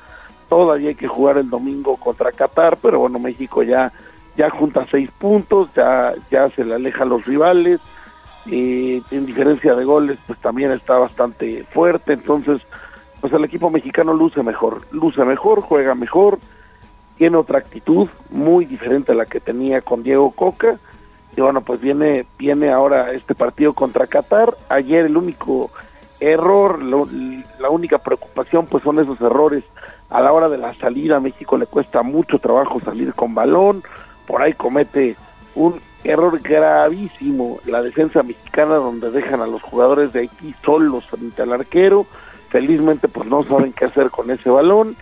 Todavía 0.47 0.91
hay 0.91 0.95
que 0.95 1.09
jugar 1.09 1.39
el 1.39 1.49
domingo 1.49 1.97
contra 1.97 2.31
Qatar, 2.31 2.77
pero 2.83 2.99
bueno, 2.99 3.19
México 3.19 3.63
ya, 3.63 3.91
ya 4.37 4.51
junta 4.51 4.87
seis 4.91 5.11
puntos, 5.17 5.71
ya, 5.75 6.13
ya 6.31 6.51
se 6.51 6.63
le 6.63 6.75
aleja 6.75 7.05
a 7.05 7.07
los 7.07 7.25
rivales. 7.25 7.81
y 8.45 9.03
en 9.11 9.25
diferencia 9.25 9.75
de 9.75 9.87
goles, 9.87 10.19
pues 10.27 10.39
también 10.41 10.73
está 10.73 10.99
bastante 10.99 11.65
fuerte. 11.73 12.13
Entonces, 12.13 12.61
pues 13.23 13.33
el 13.33 13.45
equipo 13.45 13.71
mexicano 13.71 14.13
luce 14.13 14.43
mejor, 14.43 14.83
luce 14.91 15.25
mejor, 15.25 15.63
juega 15.63 15.95
mejor, 15.95 16.39
tiene 17.17 17.39
otra 17.39 17.61
actitud 17.61 18.11
muy 18.29 18.67
diferente 18.67 19.13
a 19.13 19.15
la 19.15 19.25
que 19.25 19.41
tenía 19.41 19.81
con 19.81 20.03
Diego 20.03 20.33
Coca 20.33 20.79
y 21.39 21.41
bueno, 21.41 21.61
pues 21.61 21.81
viene, 21.81 22.27
viene 22.37 22.73
ahora 22.73 23.13
este 23.13 23.37
partido 23.37 23.73
contra 23.73 24.09
Qatar. 24.09 24.57
Ayer 24.69 25.07
el 25.07 25.17
único 25.17 25.71
error, 26.19 26.83
la 26.83 27.71
única 27.71 27.99
preocupación, 27.99 28.67
pues 28.67 28.83
son 28.83 28.99
esos 28.99 29.21
errores 29.21 29.63
a 30.11 30.21
la 30.21 30.33
hora 30.33 30.49
de 30.49 30.59
la 30.59 30.75
salida. 30.75 31.19
A 31.19 31.21
México 31.21 31.57
le 31.57 31.67
cuesta 31.67 32.03
mucho 32.03 32.41
trabajo 32.41 32.81
salir 32.81 33.15
con 33.15 33.37
balón. 33.37 33.85
Por 34.27 34.43
ahí 34.43 34.55
comete 34.55 35.15
un 35.55 35.81
error 36.03 36.41
gravísimo 36.41 37.61
la 37.67 37.83
defensa 37.83 38.25
mexicana 38.25 38.75
donde 38.75 39.13
dejan 39.13 39.41
a 39.41 39.47
los 39.47 39.63
jugadores 39.63 40.13
de 40.13 40.23
Haití 40.23 40.57
solos 40.65 41.07
frente 41.07 41.43
al 41.43 41.53
arquero. 41.53 42.05
Felizmente 42.49 43.07
pues 43.07 43.29
no 43.29 43.45
saben 43.45 43.73
qué 43.75 43.85
hacer 43.85 44.11
con 44.11 44.29
ese 44.33 44.51
balón. 44.51 44.97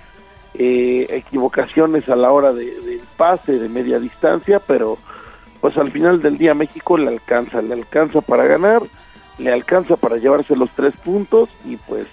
Eh, 0.53 1.07
equivocaciones 1.09 2.11
a 2.11 2.17
la 2.17 2.31
hora 2.31 2.53
de, 2.53 2.79
del 2.83 3.01
pase 3.17 3.59
de 3.59 3.71
media 3.71 3.99
distancia, 3.99 4.61
pero 4.61 4.99
pues 5.61 5.77
al 5.77 5.91
final 5.91 6.23
del 6.23 6.39
día 6.39 6.55
México 6.55 6.97
le 6.97 7.09
alcanza, 7.09 7.63
le 7.63 7.75
alcanza 7.75 8.21
para 8.21 8.45
ganar, 8.45 8.83
le 9.39 9.53
alcanza 9.53 9.97
para 9.97 10.17
llevarse 10.17 10.57
los 10.57 10.71
tres 10.71 10.95
puntos 10.97 11.49
y 11.65 11.77
pues 11.77 12.07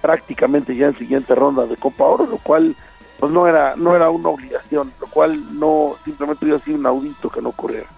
prácticamente 0.00 0.76
ya 0.76 0.86
en 0.86 0.98
siguiente 0.98 1.34
ronda 1.34 1.66
de 1.66 1.76
Copa 1.76 2.04
Oro, 2.04 2.26
lo 2.26 2.38
cual 2.38 2.76
pues 3.18 3.32
no 3.32 3.46
era 3.46 3.74
no 3.76 3.96
era 3.96 4.10
una 4.10 4.28
obligación, 4.28 4.92
lo 5.00 5.06
cual 5.08 5.58
no 5.58 5.96
simplemente 6.04 6.44
hubiera 6.44 6.62
sido 6.64 6.78
un 6.78 6.86
audito 6.86 7.30
que 7.30 7.42
no 7.42 7.50
ocurriera. 7.50 7.88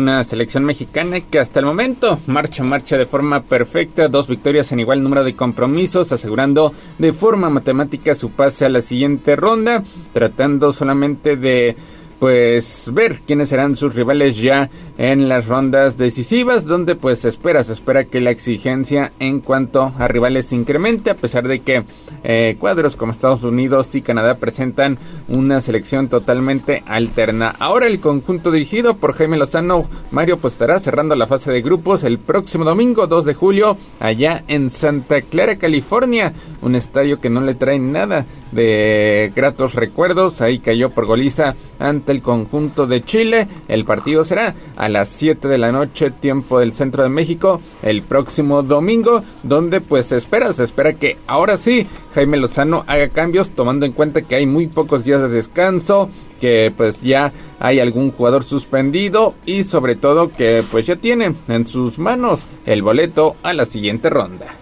Una 0.00 0.22
selección 0.22 0.64
mexicana 0.64 1.20
que 1.20 1.40
hasta 1.40 1.58
el 1.58 1.66
momento 1.66 2.20
marcha 2.28 2.62
marcha 2.62 2.96
de 2.96 3.04
forma 3.04 3.42
perfecta, 3.42 4.06
dos 4.06 4.28
victorias 4.28 4.70
en 4.70 4.78
igual 4.78 5.02
número 5.02 5.24
de 5.24 5.34
compromisos, 5.34 6.12
asegurando 6.12 6.72
de 6.98 7.12
forma 7.12 7.50
matemática 7.50 8.14
su 8.14 8.30
pase 8.30 8.64
a 8.64 8.68
la 8.68 8.80
siguiente 8.80 9.34
ronda, 9.34 9.82
tratando 10.12 10.72
solamente 10.72 11.36
de 11.36 11.74
pues 12.18 12.90
ver 12.92 13.20
quiénes 13.26 13.48
serán 13.48 13.76
sus 13.76 13.94
rivales 13.94 14.36
ya 14.38 14.68
en 14.96 15.28
las 15.28 15.46
rondas 15.46 15.96
decisivas 15.96 16.64
donde 16.64 16.96
pues 16.96 17.20
se 17.20 17.28
espera 17.28 17.62
se 17.62 17.72
espera 17.72 18.04
que 18.04 18.20
la 18.20 18.30
exigencia 18.30 19.12
en 19.20 19.40
cuanto 19.40 19.92
a 19.98 20.08
rivales 20.08 20.46
se 20.46 20.56
incremente 20.56 21.10
a 21.10 21.14
pesar 21.14 21.46
de 21.46 21.60
que 21.60 21.84
eh, 22.24 22.56
cuadros 22.58 22.96
como 22.96 23.12
Estados 23.12 23.44
Unidos 23.44 23.94
y 23.94 24.02
Canadá 24.02 24.36
presentan 24.36 24.98
una 25.28 25.60
selección 25.60 26.08
totalmente 26.08 26.82
alterna. 26.86 27.54
Ahora 27.58 27.86
el 27.86 28.00
conjunto 28.00 28.50
dirigido 28.50 28.96
por 28.96 29.12
Jaime 29.12 29.36
Lozano 29.36 29.88
Mario 30.10 30.38
pues 30.38 30.54
estará 30.54 30.78
cerrando 30.78 31.14
la 31.14 31.26
fase 31.26 31.52
de 31.52 31.62
grupos 31.62 32.02
el 32.02 32.18
próximo 32.18 32.64
domingo 32.64 33.06
2 33.06 33.24
de 33.24 33.34
julio 33.34 33.76
allá 34.00 34.42
en 34.48 34.70
Santa 34.70 35.22
Clara 35.22 35.56
California 35.56 36.32
un 36.62 36.74
estadio 36.74 37.20
que 37.20 37.30
no 37.30 37.40
le 37.40 37.54
trae 37.54 37.78
nada 37.78 38.26
de 38.52 39.32
gratos 39.34 39.74
recuerdos 39.74 40.40
ahí 40.40 40.58
cayó 40.58 40.90
por 40.90 41.06
goliza 41.06 41.54
ante 41.78 42.12
el 42.12 42.22
conjunto 42.22 42.86
de 42.86 43.02
Chile. 43.02 43.48
El 43.68 43.84
partido 43.84 44.24
será 44.24 44.54
a 44.76 44.88
las 44.88 45.08
7 45.08 45.48
de 45.48 45.58
la 45.58 45.72
noche, 45.72 46.10
tiempo 46.10 46.58
del 46.58 46.72
centro 46.72 47.02
de 47.02 47.08
México, 47.08 47.60
el 47.82 48.02
próximo 48.02 48.62
domingo, 48.62 49.22
donde 49.42 49.80
pues 49.80 50.06
se 50.06 50.16
espera, 50.16 50.52
se 50.52 50.64
espera 50.64 50.94
que 50.94 51.16
ahora 51.26 51.56
sí 51.56 51.86
Jaime 52.14 52.38
Lozano 52.38 52.84
haga 52.86 53.08
cambios, 53.08 53.50
tomando 53.50 53.86
en 53.86 53.92
cuenta 53.92 54.22
que 54.22 54.34
hay 54.34 54.46
muy 54.46 54.66
pocos 54.66 55.04
días 55.04 55.20
de 55.20 55.28
descanso, 55.28 56.08
que 56.40 56.72
pues 56.76 57.02
ya 57.02 57.32
hay 57.60 57.80
algún 57.80 58.10
jugador 58.10 58.44
suspendido 58.44 59.34
y 59.44 59.64
sobre 59.64 59.96
todo 59.96 60.30
que 60.30 60.64
pues 60.70 60.86
ya 60.86 60.96
tiene 60.96 61.34
en 61.48 61.66
sus 61.66 61.98
manos 61.98 62.44
el 62.66 62.82
boleto 62.82 63.36
a 63.42 63.52
la 63.52 63.66
siguiente 63.66 64.10
ronda. 64.10 64.54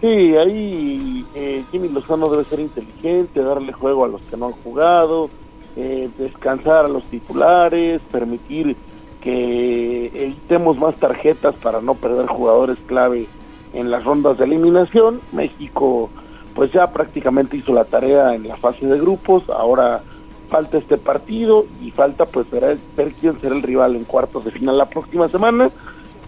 Sí, 0.00 0.36
ahí 0.36 1.24
eh, 1.34 1.64
Jimmy 1.70 1.88
Lozano 1.88 2.28
debe 2.28 2.44
ser 2.44 2.60
inteligente, 2.60 3.42
darle 3.42 3.72
juego 3.72 4.04
a 4.04 4.08
los 4.08 4.20
que 4.22 4.36
no 4.36 4.46
han 4.46 4.52
jugado, 4.52 5.30
eh, 5.76 6.10
descansar 6.18 6.84
a 6.84 6.88
los 6.88 7.04
titulares, 7.04 8.02
permitir 8.12 8.76
que 9.20 10.06
evitemos 10.14 10.78
más 10.78 10.94
tarjetas 10.96 11.54
para 11.56 11.80
no 11.80 11.94
perder 11.94 12.26
jugadores 12.26 12.78
clave 12.86 13.26
en 13.72 13.90
las 13.90 14.04
rondas 14.04 14.38
de 14.38 14.44
eliminación. 14.44 15.20
México 15.32 16.10
pues 16.54 16.72
ya 16.72 16.86
prácticamente 16.86 17.56
hizo 17.56 17.74
la 17.74 17.84
tarea 17.84 18.34
en 18.34 18.48
la 18.48 18.56
fase 18.56 18.86
de 18.86 18.98
grupos, 18.98 19.42
ahora 19.50 20.02
falta 20.48 20.78
este 20.78 20.96
partido 20.96 21.66
y 21.82 21.90
falta 21.90 22.24
pues 22.24 22.50
ver, 22.50 22.78
quién 23.20 23.38
será 23.40 23.54
el 23.54 23.62
rival 23.62 23.96
en 23.96 24.04
cuartos 24.04 24.44
de 24.44 24.50
final 24.50 24.78
la 24.78 24.88
próxima 24.88 25.28
semana. 25.28 25.70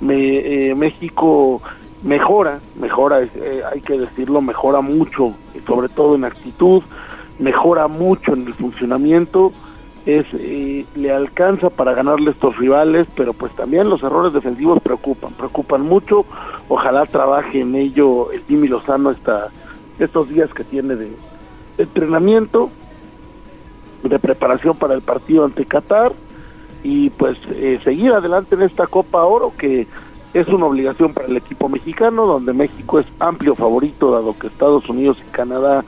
Me, 0.01 0.69
eh, 0.69 0.74
México 0.74 1.62
mejora, 2.03 2.61
mejora, 2.81 3.23
eh, 3.23 3.62
hay 3.70 3.81
que 3.81 3.99
decirlo, 3.99 4.41
mejora 4.41 4.81
mucho, 4.81 5.35
sobre 5.66 5.89
todo 5.89 6.15
en 6.15 6.25
actitud, 6.25 6.83
mejora 7.39 7.89
mucho 7.89 8.35
en 8.35 8.47
el 8.47 8.55
funcionamiento, 8.55 9.53
es 10.07 10.27
eh, 10.35 10.87
le 10.95 11.12
alcanza 11.12 11.70
para 11.70 11.93
ganarle 11.93 12.31
estos 12.31 12.57
rivales, 12.57 13.07
pero 13.15 13.33
pues 13.35 13.55
también 13.55 13.91
los 13.91 14.03
errores 14.03 14.33
defensivos 14.33 14.81
preocupan, 14.83 15.33
preocupan 15.35 15.83
mucho. 15.83 16.25
Ojalá 16.69 17.05
trabaje 17.05 17.61
en 17.61 17.75
ello 17.75 18.31
el 18.33 18.43
Jimmy 18.45 18.69
Lozano 18.69 19.11
esta, 19.11 19.49
estos 19.99 20.29
días 20.29 20.53
que 20.55 20.65
tiene 20.65 20.97
de, 20.97 21.12
entrenamiento, 21.77 22.70
de 24.03 24.19
preparación 24.19 24.77
para 24.77 24.95
el 24.95 25.03
partido 25.03 25.45
ante 25.45 25.66
Qatar 25.66 26.12
y 26.83 27.11
pues 27.11 27.37
eh, 27.51 27.81
seguir 27.85 28.12
adelante 28.12 28.55
en 28.55 28.62
esta 28.62 28.87
Copa 28.87 29.25
Oro 29.25 29.53
que 29.59 29.87
es 30.34 30.48
una 30.48 30.66
obligación 30.66 31.12
para 31.12 31.26
el 31.26 31.36
equipo 31.36 31.68
mexicano, 31.68 32.26
donde 32.26 32.52
México 32.52 32.98
es 32.98 33.06
amplio 33.18 33.55
favorito, 33.55 34.10
dado 34.10 34.36
que 34.38 34.48
Estados 34.48 34.88
Unidos 34.88 35.18
y 35.26 35.30
Canadá 35.30 35.84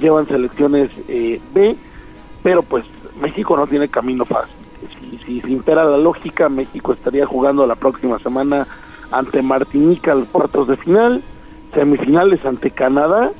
llevan 0.00 0.26
selecciones 0.28 0.90
eh, 1.08 1.40
B, 1.52 1.76
pero 2.42 2.62
pues 2.62 2.84
México 3.20 3.56
no 3.56 3.66
tiene 3.66 3.88
camino 3.88 4.24
fácil. 4.24 4.54
Si, 5.26 5.40
si, 5.40 5.52
impera 5.52 5.84
la 5.84 5.98
lógica, 5.98 6.48
México 6.48 6.92
estaría 6.92 7.26
jugando 7.26 7.66
la 7.66 7.74
próxima 7.74 8.18
semana 8.20 8.66
ante 9.10 9.42
Martinica 9.42 10.14
los 10.14 10.28
cuartos 10.28 10.68
de 10.68 10.76
final, 10.76 11.22
semifinales 11.74 12.44
ante 12.46 12.70
Canadá 12.70 13.30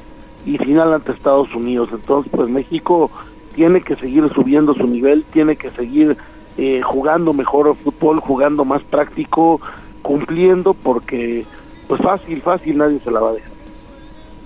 y 0.45 0.59
final 0.59 0.93
ante 0.93 1.13
Estados 1.13 1.55
Unidos. 1.55 1.89
Entonces, 1.93 2.31
pues 2.35 2.49
México 2.49 3.11
tiene 3.55 3.81
que 3.81 3.97
seguir 3.97 4.29
subiendo 4.35 4.75
su 4.75 4.87
nivel, 4.87 5.25
tiene 5.25 5.57
que 5.57 5.71
seguir 5.71 6.17
eh, 6.59 6.83
jugando 6.83 7.33
mejor 7.33 7.75
fútbol, 7.77 8.21
jugando 8.21 8.65
más 8.65 8.83
práctico, 8.83 9.61
cumpliendo, 10.03 10.75
porque 10.75 11.45
pues 11.89 12.01
fácil, 12.03 12.41
fácil 12.43 12.79
nadie 12.79 13.01
se 13.01 13.11
la 13.11 13.21
va 13.21 13.31
a 13.31 13.35
dejar. 13.35 13.51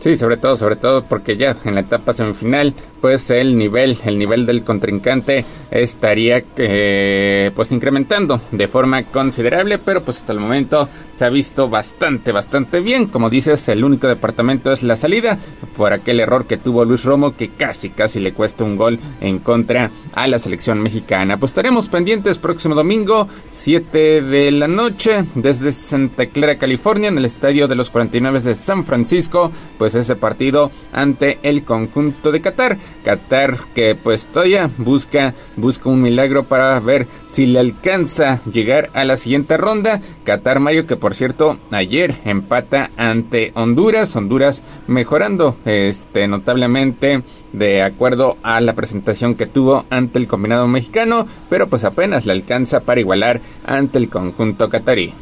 Sí, 0.01 0.17
sobre 0.17 0.37
todo, 0.37 0.57
sobre 0.57 0.77
todo 0.77 1.05
porque 1.05 1.37
ya 1.37 1.57
en 1.65 1.75
la 1.75 1.81
etapa 1.81 2.13
semifinal, 2.13 2.75
pues 3.05 3.29
el 3.29 3.59
nivel, 3.59 3.99
el 4.07 4.17
nivel 4.17 4.47
del 4.47 4.65
contrincante 4.65 5.45
estaría 5.71 6.43
eh, 6.57 7.51
pues 7.55 7.71
incrementando 7.71 8.41
de 8.51 8.67
forma 8.67 9.03
considerable, 9.03 9.77
pero 9.77 10.03
pues 10.03 10.17
hasta 10.17 10.33
el 10.33 10.41
momento 10.41 10.89
se 11.15 11.27
ha 11.27 11.29
visto 11.29 11.69
bastante, 11.69 12.33
bastante 12.33 12.81
bien. 12.81 13.09
Como 13.09 13.29
dices, 13.29 13.69
el 13.69 13.85
único 13.85 14.09
departamento 14.09 14.73
es 14.73 14.83
la 14.83 14.97
salida 14.97 15.39
por 15.77 15.93
aquel 15.93 16.19
error 16.19 16.47
que 16.47 16.57
tuvo 16.57 16.87
Luis 16.87 17.05
Romo 17.05 17.37
que 17.37 17.51
casi, 17.51 17.91
casi 17.91 18.21
le 18.21 18.33
cuesta 18.33 18.65
un 18.65 18.77
gol 18.77 18.99
en 19.21 19.39
contra 19.39 19.91
a 20.15 20.27
la 20.27 20.39
selección 20.39 20.81
mexicana. 20.81 21.37
Pues 21.37 21.51
estaremos 21.51 21.91
pendientes 21.91 22.39
próximo 22.39 22.75
domingo, 22.75 23.29
7 23.51 24.23
de 24.23 24.51
la 24.51 24.67
noche, 24.67 25.27
desde 25.35 25.73
Santa 25.73 26.25
Clara, 26.25 26.57
California, 26.57 27.09
en 27.09 27.19
el 27.19 27.27
estadio 27.27 27.69
de 27.69 27.77
los 27.77 27.91
49 27.91 28.41
de 28.41 28.55
San 28.55 28.83
Francisco, 28.87 29.53
pues 29.77 29.95
ese 29.95 30.17
partido 30.17 30.71
ante 30.91 31.39
el 31.43 31.65
conjunto 31.65 32.33
de 32.33 32.41
Qatar. 32.41 32.79
Qatar 33.03 33.59
que 33.75 33.95
pues 33.95 34.27
todavía 34.27 34.71
busca, 34.79 35.35
busca 35.57 35.89
un 35.89 36.03
milagro 36.03 36.45
para 36.45 36.79
ver 36.81 37.07
si 37.27 37.47
le 37.47 37.61
alcanza 37.61 38.41
llegar 38.51 38.91
a 38.95 39.05
la 39.05 39.17
siguiente 39.17 39.57
ronda. 39.57 40.01
Qatar 40.25 40.61
Mario 40.61 40.87
que 40.87 40.97
por 40.97 41.15
cierto 41.15 41.59
ayer 41.71 42.15
empata 42.25 42.91
ante 42.97 43.53
Honduras, 43.55 44.15
Honduras 44.17 44.63
mejorando 44.87 45.57
este 45.65 46.29
notablemente 46.29 47.23
de 47.53 47.83
acuerdo 47.83 48.37
a 48.43 48.61
la 48.61 48.75
presentación 48.75 49.35
que 49.35 49.47
tuvo 49.47 49.85
ante 49.91 50.19
el 50.19 50.27
combinado 50.27 50.67
mexicano, 50.67 51.27
pero 51.49 51.69
pues 51.69 51.85
apenas 51.85 52.27
le 52.27 52.33
alcanza 52.33 52.81
para 52.81 53.01
igualar 53.01 53.41
ante 53.65 53.99
el 53.99 54.09
conjunto 54.09 54.69
catarí. 54.69 55.15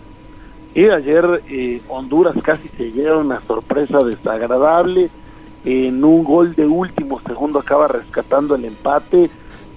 Y 0.75 0.89
ayer 0.89 1.43
eh, 1.51 1.83
Honduras 1.89 2.35
casi 2.43 2.69
se 2.69 2.91
lleva 2.91 3.19
una 3.19 3.43
sorpresa 3.43 3.99
desagradable. 3.99 5.11
En 5.65 6.05
un 6.05 6.25
gol 6.25 6.55
de 6.55 6.67
último 6.67 7.21
segundo 7.21 7.59
acaba 7.59 7.89
rescatando 7.89 8.55
el 8.55 8.65
empate. 8.65 9.31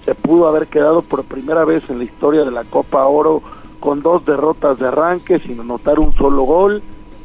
Se 0.04 0.14
pudo 0.14 0.48
haber 0.48 0.66
quedado 0.66 1.02
por 1.02 1.24
primera 1.24 1.64
vez 1.64 1.88
en 1.90 1.98
la 1.98 2.04
historia 2.04 2.44
de 2.44 2.50
la 2.50 2.64
Copa 2.64 3.06
Oro 3.06 3.42
con 3.80 4.02
dos 4.02 4.24
derrotas 4.24 4.78
de 4.78 4.88
arranque 4.88 5.38
sin 5.38 5.60
anotar 5.60 5.98
un 5.98 6.14
solo 6.14 6.42
gol. 6.42 6.82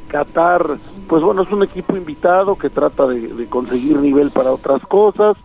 Qatar, 0.08 0.78
pues 1.08 1.24
bueno, 1.24 1.42
es 1.44 1.52
un 1.52 1.64
equipo 1.64 1.96
invitado 1.96 2.58
que 2.58 2.70
trata 2.70 3.08
de, 3.08 3.48
conseguir 3.48 3.98
nivel 3.98 4.30
para 4.30 4.52
otras 4.52 4.82
cosas. 4.86 5.38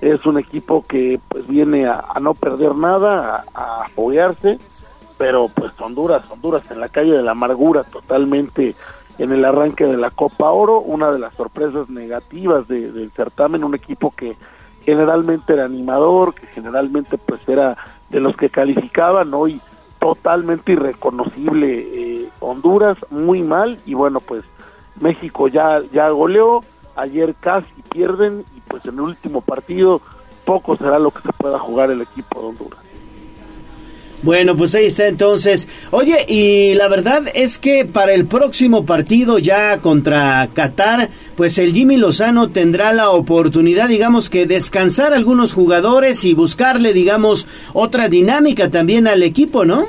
Es 0.00 0.26
un 0.26 0.38
equipo 0.38 0.84
que 0.86 1.20
pues 1.28 1.46
viene 1.46 1.86
a, 1.86 2.04
no 2.20 2.34
perder 2.34 2.74
nada, 2.74 3.44
a, 3.54 3.60
a 3.60 3.84
apoyarse 3.86 4.58
pero 5.16 5.48
pues 5.48 5.72
Honduras, 5.80 6.28
Honduras 6.30 6.68
en 6.70 6.80
la 6.80 6.88
calle 6.88 7.12
de 7.12 7.22
la 7.22 7.32
amargura 7.32 7.84
totalmente 7.84 8.74
en 9.18 9.32
el 9.32 9.44
arranque 9.44 9.84
de 9.84 9.96
la 9.96 10.10
Copa 10.10 10.50
Oro, 10.50 10.80
una 10.80 11.10
de 11.10 11.18
las 11.18 11.34
sorpresas 11.34 11.88
negativas 11.88 12.66
del 12.68 13.10
certamen, 13.12 13.64
un 13.64 13.74
equipo 13.74 14.12
que 14.14 14.36
generalmente 14.84 15.52
era 15.52 15.64
animador, 15.64 16.34
que 16.34 16.46
generalmente 16.48 17.16
pues 17.18 17.48
era 17.48 17.76
de 18.10 18.20
los 18.20 18.36
que 18.36 18.50
calificaban, 18.50 19.32
hoy 19.32 19.60
totalmente 19.98 20.72
irreconocible 20.72 21.78
eh, 21.78 22.28
Honduras, 22.40 22.98
muy 23.10 23.42
mal, 23.42 23.78
y 23.86 23.94
bueno 23.94 24.20
pues 24.20 24.44
México 25.00 25.48
ya, 25.48 25.80
ya 25.92 26.10
goleó, 26.10 26.62
ayer 26.96 27.34
casi 27.40 27.72
pierden, 27.90 28.44
y 28.56 28.60
pues 28.60 28.84
en 28.84 28.94
el 28.94 29.00
último 29.00 29.40
partido 29.40 30.00
poco 30.44 30.76
será 30.76 30.98
lo 30.98 31.10
que 31.10 31.22
se 31.22 31.32
pueda 31.32 31.58
jugar 31.58 31.90
el 31.90 32.02
equipo 32.02 32.40
de 32.40 32.46
Honduras. 32.48 32.83
Bueno, 34.24 34.56
pues 34.56 34.74
ahí 34.74 34.86
está 34.86 35.06
entonces. 35.06 35.68
Oye, 35.90 36.24
y 36.26 36.72
la 36.76 36.88
verdad 36.88 37.24
es 37.34 37.58
que 37.58 37.84
para 37.84 38.14
el 38.14 38.24
próximo 38.24 38.86
partido 38.86 39.38
ya 39.38 39.76
contra 39.80 40.48
Qatar, 40.54 41.10
pues 41.36 41.58
el 41.58 41.74
Jimmy 41.74 41.98
Lozano 41.98 42.48
tendrá 42.48 42.94
la 42.94 43.10
oportunidad, 43.10 43.86
digamos 43.86 44.30
que 44.30 44.46
descansar 44.46 45.12
algunos 45.12 45.52
jugadores 45.52 46.24
y 46.24 46.32
buscarle, 46.32 46.94
digamos, 46.94 47.46
otra 47.74 48.08
dinámica 48.08 48.70
también 48.70 49.08
al 49.08 49.22
equipo, 49.22 49.66
¿no? 49.66 49.88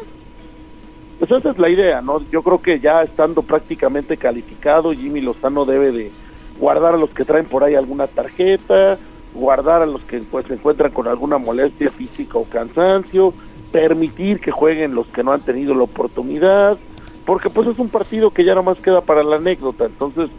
Pues 1.18 1.32
esa 1.32 1.52
es 1.52 1.58
la 1.58 1.70
idea, 1.70 2.02
¿no? 2.02 2.22
Yo 2.30 2.44
creo 2.44 2.62
que 2.62 2.82
ya 2.82 3.04
estando 3.04 3.42
prácticamente 3.42 4.18
calificado, 4.18 4.92
Jimmy 4.92 5.22
Lozano 5.22 5.64
debe 5.64 5.94
de 5.94 6.12
guardar 6.60 6.96
a 6.96 6.98
los 6.98 7.12
que 7.12 7.24
traen 7.24 7.46
por 7.46 7.64
ahí 7.64 7.76
alguna 7.76 8.08
tarjeta, 8.08 8.98
guardar 9.34 9.82
a 9.82 9.86
los 9.86 10.02
que 10.02 10.20
pues 10.20 10.46
se 10.46 10.56
encuentran 10.56 10.92
con 10.92 11.08
alguna 11.08 11.38
molestia 11.38 11.90
física 11.90 12.38
o 12.38 12.44
cansancio, 12.44 13.34
permitir 13.76 14.40
que 14.40 14.52
jueguen 14.52 14.96
los 14.96 15.06
que 15.08 15.22
no 15.22 15.34
han 15.34 15.42
tenido 15.42 15.76
la 15.76 15.84
oportunidad, 15.84 16.78
porque 17.26 17.50
pues 17.50 17.68
es 17.68 17.78
un 17.78 17.90
partido 17.90 18.32
que 18.32 18.46
ya 18.46 18.56
más 18.62 18.78
queda 18.78 19.02
para 19.02 19.22
la 19.22 19.36
anécdota, 19.36 19.84
entonces 19.84 20.30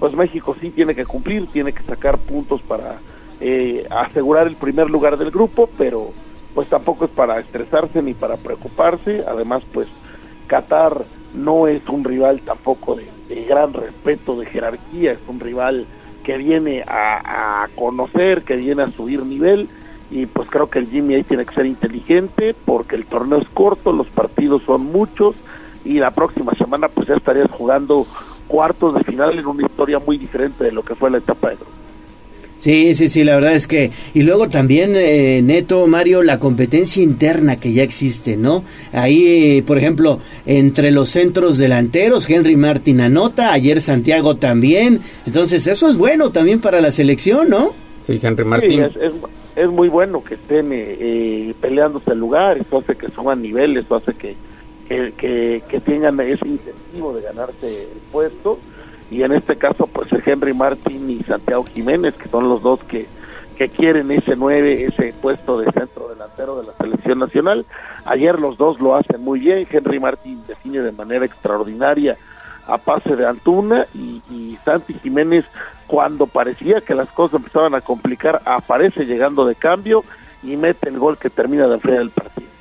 pues 0.00 0.14
México 0.14 0.56
sí 0.58 0.70
tiene 0.70 0.94
que 0.94 1.04
cumplir, 1.04 1.46
tiene 1.48 1.74
que 1.74 1.82
sacar 1.82 2.16
puntos 2.16 2.62
para 2.62 2.96
eh, 3.38 3.86
asegurar 3.90 4.46
el 4.46 4.56
primer 4.56 4.88
lugar 4.88 5.18
del 5.18 5.30
grupo, 5.30 5.68
pero 5.76 6.08
pues 6.54 6.70
tampoco 6.70 7.04
es 7.04 7.10
para 7.10 7.38
estresarse 7.38 8.00
ni 8.00 8.14
para 8.14 8.38
preocuparse, 8.38 9.24
además 9.28 9.62
pues 9.74 9.88
Qatar 10.46 11.04
no 11.34 11.66
es 11.66 11.86
un 11.90 12.02
rival 12.02 12.40
tampoco 12.46 12.96
de, 12.96 13.44
gran 13.44 13.74
respeto, 13.74 14.38
de 14.38 14.46
jerarquía, 14.46 15.12
es 15.12 15.18
un 15.28 15.38
rival 15.38 15.84
que 16.24 16.38
viene 16.38 16.82
a 16.86 17.68
conocer, 17.74 18.42
que 18.42 18.56
viene 18.56 18.84
a 18.84 18.88
subir 18.88 19.22
nivel, 19.22 19.68
y 20.10 20.26
pues 20.26 20.48
creo 20.50 20.70
que 20.70 20.78
el 20.78 20.88
Jimmy 20.88 21.14
ahí 21.14 21.24
tiene 21.24 21.44
que 21.44 21.54
ser 21.54 21.66
inteligente 21.66 22.54
porque 22.64 22.96
el 22.96 23.06
torneo 23.06 23.38
es 23.38 23.48
corto, 23.48 23.92
los 23.92 24.06
partidos 24.08 24.62
son 24.62 24.82
muchos 24.82 25.34
y 25.84 25.94
la 25.94 26.10
próxima 26.10 26.54
semana 26.54 26.88
pues 26.88 27.08
ya 27.08 27.14
estarías 27.14 27.50
jugando 27.50 28.06
cuartos 28.46 28.94
de 28.94 29.04
final 29.04 29.38
en 29.38 29.46
una 29.46 29.66
historia 29.66 29.98
muy 29.98 30.18
diferente 30.18 30.64
de 30.64 30.72
lo 30.72 30.82
que 30.82 30.94
fue 30.94 31.10
la 31.10 31.18
etapa 31.18 31.50
de 31.50 31.56
Sí, 32.58 32.94
sí, 32.94 33.10
sí, 33.10 33.22
la 33.22 33.34
verdad 33.34 33.54
es 33.54 33.66
que... 33.66 33.90
Y 34.14 34.22
luego 34.22 34.48
también, 34.48 34.92
eh, 34.96 35.42
Neto, 35.42 35.86
Mario, 35.86 36.22
la 36.22 36.38
competencia 36.38 37.02
interna 37.02 37.60
que 37.60 37.74
ya 37.74 37.82
existe, 37.82 38.38
¿no? 38.38 38.64
Ahí, 38.92 39.62
por 39.66 39.76
ejemplo, 39.76 40.20
entre 40.46 40.90
los 40.90 41.10
centros 41.10 41.58
delanteros, 41.58 42.28
Henry 42.30 42.56
Martin 42.56 43.02
anota, 43.02 43.52
ayer 43.52 43.82
Santiago 43.82 44.36
también. 44.36 45.00
Entonces, 45.26 45.66
eso 45.66 45.86
es 45.90 45.98
bueno 45.98 46.30
también 46.30 46.62
para 46.62 46.80
la 46.80 46.90
selección, 46.90 47.50
¿no? 47.50 47.74
Sí, 48.06 48.18
Henry 48.22 48.46
Martin 48.46 48.84
es 48.84 48.92
muy 49.70 49.88
bueno 49.88 50.22
que 50.22 50.34
estén 50.34 50.72
eh, 50.72 50.96
eh, 51.00 51.54
peleándose 51.60 52.12
el 52.12 52.18
lugar, 52.18 52.58
eso 52.58 52.78
hace 52.78 52.94
que 52.94 53.08
suban 53.08 53.40
niveles, 53.40 53.86
eso 53.86 53.96
hace 53.96 54.12
que, 54.14 54.36
que, 54.86 55.62
que, 55.66 55.80
tengan 55.80 56.20
ese 56.20 56.46
incentivo 56.46 57.14
de 57.14 57.22
ganarse 57.22 57.84
el 57.84 57.98
puesto. 58.12 58.58
Y 59.10 59.22
en 59.22 59.32
este 59.32 59.56
caso, 59.56 59.86
pues 59.86 60.08
Henry 60.26 60.52
Martín 60.52 61.08
y 61.08 61.22
Santiago 61.22 61.64
Jiménez, 61.64 62.14
que 62.14 62.28
son 62.28 62.48
los 62.48 62.62
dos 62.62 62.80
que, 62.84 63.06
que 63.56 63.68
quieren 63.68 64.10
ese 64.10 64.36
9, 64.36 64.84
ese 64.84 65.14
puesto 65.22 65.58
de 65.58 65.72
centro 65.72 66.08
delantero 66.08 66.60
de 66.60 66.66
la 66.66 66.76
selección 66.76 67.18
nacional. 67.18 67.64
Ayer 68.04 68.38
los 68.38 68.58
dos 68.58 68.80
lo 68.80 68.94
hacen 68.94 69.22
muy 69.22 69.40
bien. 69.40 69.66
Henry 69.70 69.98
Martín 69.98 70.42
define 70.46 70.80
de 70.80 70.92
manera 70.92 71.24
extraordinaria 71.24 72.16
a 72.66 72.78
pase 72.78 73.16
de 73.16 73.26
Antuna 73.26 73.86
y, 73.94 74.20
y 74.30 74.58
Santi 74.64 74.94
Jiménez 74.94 75.46
cuando 75.86 76.26
parecía 76.26 76.80
que 76.80 76.94
las 76.94 77.08
cosas 77.10 77.40
empezaban 77.40 77.74
a 77.74 77.80
complicar, 77.80 78.42
aparece 78.44 79.04
llegando 79.04 79.44
de 79.44 79.54
cambio 79.54 80.04
y 80.42 80.56
mete 80.56 80.88
el 80.88 80.98
gol 80.98 81.18
que 81.18 81.30
termina 81.30 81.66
de 81.66 81.74
enfriar 81.74 82.00
el 82.00 82.10
partido. 82.10 82.55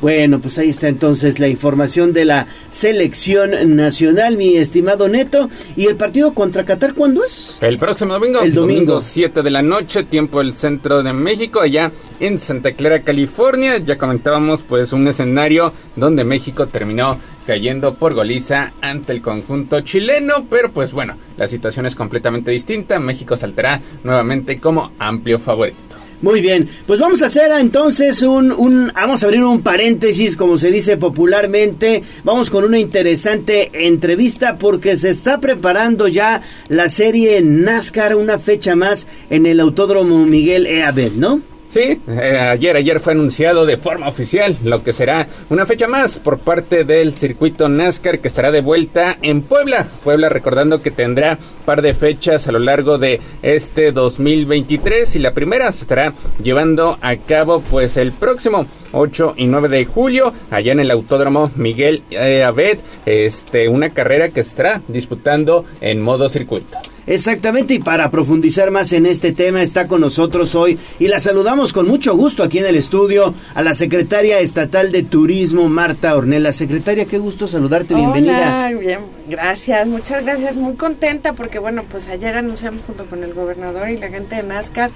Bueno, 0.00 0.38
pues 0.38 0.58
ahí 0.58 0.68
está 0.68 0.88
entonces 0.88 1.40
la 1.40 1.48
información 1.48 2.12
de 2.12 2.24
la 2.24 2.46
selección 2.70 3.74
nacional, 3.74 4.36
mi 4.36 4.56
estimado 4.56 5.08
Neto. 5.08 5.50
¿Y 5.76 5.86
el 5.86 5.96
partido 5.96 6.34
contra 6.34 6.64
Qatar 6.64 6.94
cuándo 6.94 7.24
es? 7.24 7.58
El 7.60 7.78
próximo 7.78 8.14
domingo. 8.14 8.40
El 8.40 8.54
domingo. 8.54 9.00
7 9.00 9.42
de 9.42 9.50
la 9.50 9.62
noche, 9.62 10.04
tiempo 10.04 10.38
del 10.38 10.54
centro 10.54 11.02
de 11.02 11.12
México, 11.12 11.60
allá 11.60 11.90
en 12.20 12.38
Santa 12.38 12.72
Clara, 12.72 13.02
California. 13.02 13.78
Ya 13.78 13.98
comentábamos 13.98 14.62
pues 14.62 14.92
un 14.92 15.08
escenario 15.08 15.72
donde 15.96 16.22
México 16.22 16.66
terminó 16.68 17.18
cayendo 17.44 17.94
por 17.94 18.14
goliza 18.14 18.72
ante 18.80 19.12
el 19.14 19.22
conjunto 19.22 19.80
chileno, 19.80 20.46
pero 20.48 20.70
pues 20.70 20.92
bueno, 20.92 21.16
la 21.36 21.48
situación 21.48 21.86
es 21.86 21.96
completamente 21.96 22.50
distinta. 22.50 23.00
México 23.00 23.36
saltará 23.36 23.80
nuevamente 24.04 24.58
como 24.58 24.92
amplio 24.98 25.38
favorito. 25.38 25.87
Muy 26.20 26.40
bien, 26.40 26.68
pues 26.84 26.98
vamos 26.98 27.22
a 27.22 27.26
hacer 27.26 27.52
entonces 27.60 28.22
un, 28.22 28.50
un, 28.50 28.90
vamos 28.92 29.22
a 29.22 29.26
abrir 29.26 29.44
un 29.44 29.62
paréntesis, 29.62 30.36
como 30.36 30.58
se 30.58 30.72
dice 30.72 30.96
popularmente, 30.96 32.02
vamos 32.24 32.50
con 32.50 32.64
una 32.64 32.78
interesante 32.78 33.70
entrevista 33.72 34.56
porque 34.58 34.96
se 34.96 35.10
está 35.10 35.38
preparando 35.38 36.08
ya 36.08 36.42
la 36.68 36.88
serie 36.88 37.40
NASCAR, 37.40 38.16
una 38.16 38.40
fecha 38.40 38.74
más 38.74 39.06
en 39.30 39.46
el 39.46 39.60
Autódromo 39.60 40.26
Miguel 40.26 40.66
E. 40.66 40.82
Abel, 40.82 41.20
¿no? 41.20 41.40
Sí, 41.70 42.00
eh, 42.08 42.38
ayer, 42.40 42.76
ayer 42.76 42.98
fue 42.98 43.12
anunciado 43.12 43.66
de 43.66 43.76
forma 43.76 44.08
oficial 44.08 44.56
lo 44.64 44.82
que 44.82 44.94
será 44.94 45.28
una 45.50 45.66
fecha 45.66 45.86
más 45.86 46.18
por 46.18 46.38
parte 46.38 46.84
del 46.84 47.12
circuito 47.12 47.68
NASCAR 47.68 48.20
que 48.20 48.28
estará 48.28 48.50
de 48.50 48.62
vuelta 48.62 49.18
en 49.20 49.42
Puebla. 49.42 49.86
Puebla 50.02 50.30
recordando 50.30 50.80
que 50.80 50.90
tendrá 50.90 51.38
par 51.66 51.82
de 51.82 51.92
fechas 51.92 52.48
a 52.48 52.52
lo 52.52 52.58
largo 52.58 52.96
de 52.96 53.20
este 53.42 53.92
2023 53.92 55.16
y 55.16 55.18
la 55.18 55.34
primera 55.34 55.70
se 55.72 55.82
estará 55.82 56.14
llevando 56.42 56.96
a 57.02 57.16
cabo 57.16 57.60
pues 57.60 57.98
el 57.98 58.12
próximo 58.12 58.64
8 58.92 59.34
y 59.36 59.46
9 59.46 59.68
de 59.68 59.84
julio 59.84 60.32
allá 60.50 60.72
en 60.72 60.80
el 60.80 60.90
Autódromo 60.90 61.50
Miguel 61.54 62.02
eh, 62.10 62.44
Abed, 62.44 62.78
este 63.04 63.68
una 63.68 63.90
carrera 63.90 64.30
que 64.30 64.40
estará 64.40 64.80
disputando 64.88 65.66
en 65.82 66.00
modo 66.00 66.30
circuito. 66.30 66.78
Exactamente, 67.08 67.72
y 67.72 67.78
para 67.78 68.10
profundizar 68.10 68.70
más 68.70 68.92
en 68.92 69.06
este 69.06 69.32
tema 69.32 69.62
está 69.62 69.88
con 69.88 70.02
nosotros 70.02 70.54
hoy 70.54 70.78
y 70.98 71.08
la 71.08 71.18
saludamos 71.20 71.72
con 71.72 71.88
mucho 71.88 72.14
gusto 72.14 72.42
aquí 72.42 72.58
en 72.58 72.66
el 72.66 72.76
estudio 72.76 73.32
a 73.54 73.62
la 73.62 73.74
secretaria 73.74 74.40
estatal 74.40 74.92
de 74.92 75.04
Turismo, 75.04 75.70
Marta 75.70 76.14
Ornella. 76.14 76.52
Secretaria, 76.52 77.06
qué 77.06 77.18
gusto 77.18 77.48
saludarte, 77.48 77.94
bienvenida. 77.94 78.66
Hola, 78.68 78.78
bien, 78.78 79.00
gracias, 79.26 79.88
muchas 79.88 80.22
gracias, 80.22 80.56
muy 80.56 80.74
contenta 80.74 81.32
porque 81.32 81.58
bueno, 81.58 81.84
pues 81.88 82.08
ayer 82.08 82.36
anunciamos 82.36 82.82
junto 82.86 83.06
con 83.06 83.24
el 83.24 83.32
gobernador 83.32 83.88
y 83.88 83.96
la 83.96 84.08
gente 84.08 84.36
de 84.36 84.42
NASCAR 84.42 84.90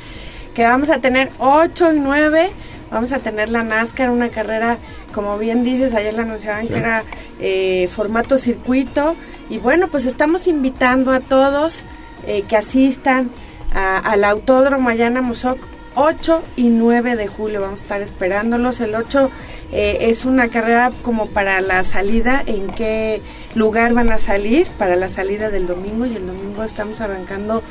que 0.52 0.64
vamos 0.64 0.90
a 0.90 0.98
tener 0.98 1.30
8 1.38 1.94
y 1.94 1.98
9 2.00 2.50
vamos 2.90 3.12
a 3.12 3.20
tener 3.20 3.48
la 3.48 3.62
NASCAR, 3.62 4.10
una 4.10 4.28
carrera, 4.28 4.76
como 5.14 5.38
bien 5.38 5.64
dices, 5.64 5.94
ayer 5.94 6.12
la 6.12 6.24
anunciaban 6.24 6.68
que 6.68 6.76
era 6.76 7.04
eh, 7.40 7.88
formato 7.90 8.36
circuito. 8.36 9.16
Y 9.48 9.56
bueno, 9.56 9.88
pues 9.88 10.04
estamos 10.04 10.46
invitando 10.46 11.10
a 11.10 11.20
todos 11.20 11.84
eh, 12.26 12.42
que 12.42 12.56
asistan 12.56 13.30
al 13.74 14.24
Autódromo 14.24 14.90
Ayana 14.90 15.22
Mosoc 15.22 15.58
8 15.94 16.42
y 16.56 16.68
9 16.68 17.16
de 17.16 17.26
julio. 17.26 17.60
Vamos 17.60 17.80
a 17.80 17.82
estar 17.82 18.02
esperándolos. 18.02 18.80
El 18.80 18.94
8 18.94 19.30
eh, 19.72 19.98
es 20.02 20.24
una 20.24 20.48
carrera 20.48 20.92
como 21.02 21.26
para 21.26 21.60
la 21.60 21.84
salida, 21.84 22.42
en 22.46 22.66
qué 22.68 23.22
lugar 23.54 23.92
van 23.94 24.10
a 24.10 24.18
salir, 24.18 24.66
para 24.78 24.96
la 24.96 25.08
salida 25.08 25.50
del 25.50 25.66
domingo. 25.66 26.06
Y 26.06 26.16
el 26.16 26.26
domingo 26.26 26.64
estamos 26.64 27.00
arrancando 27.00 27.62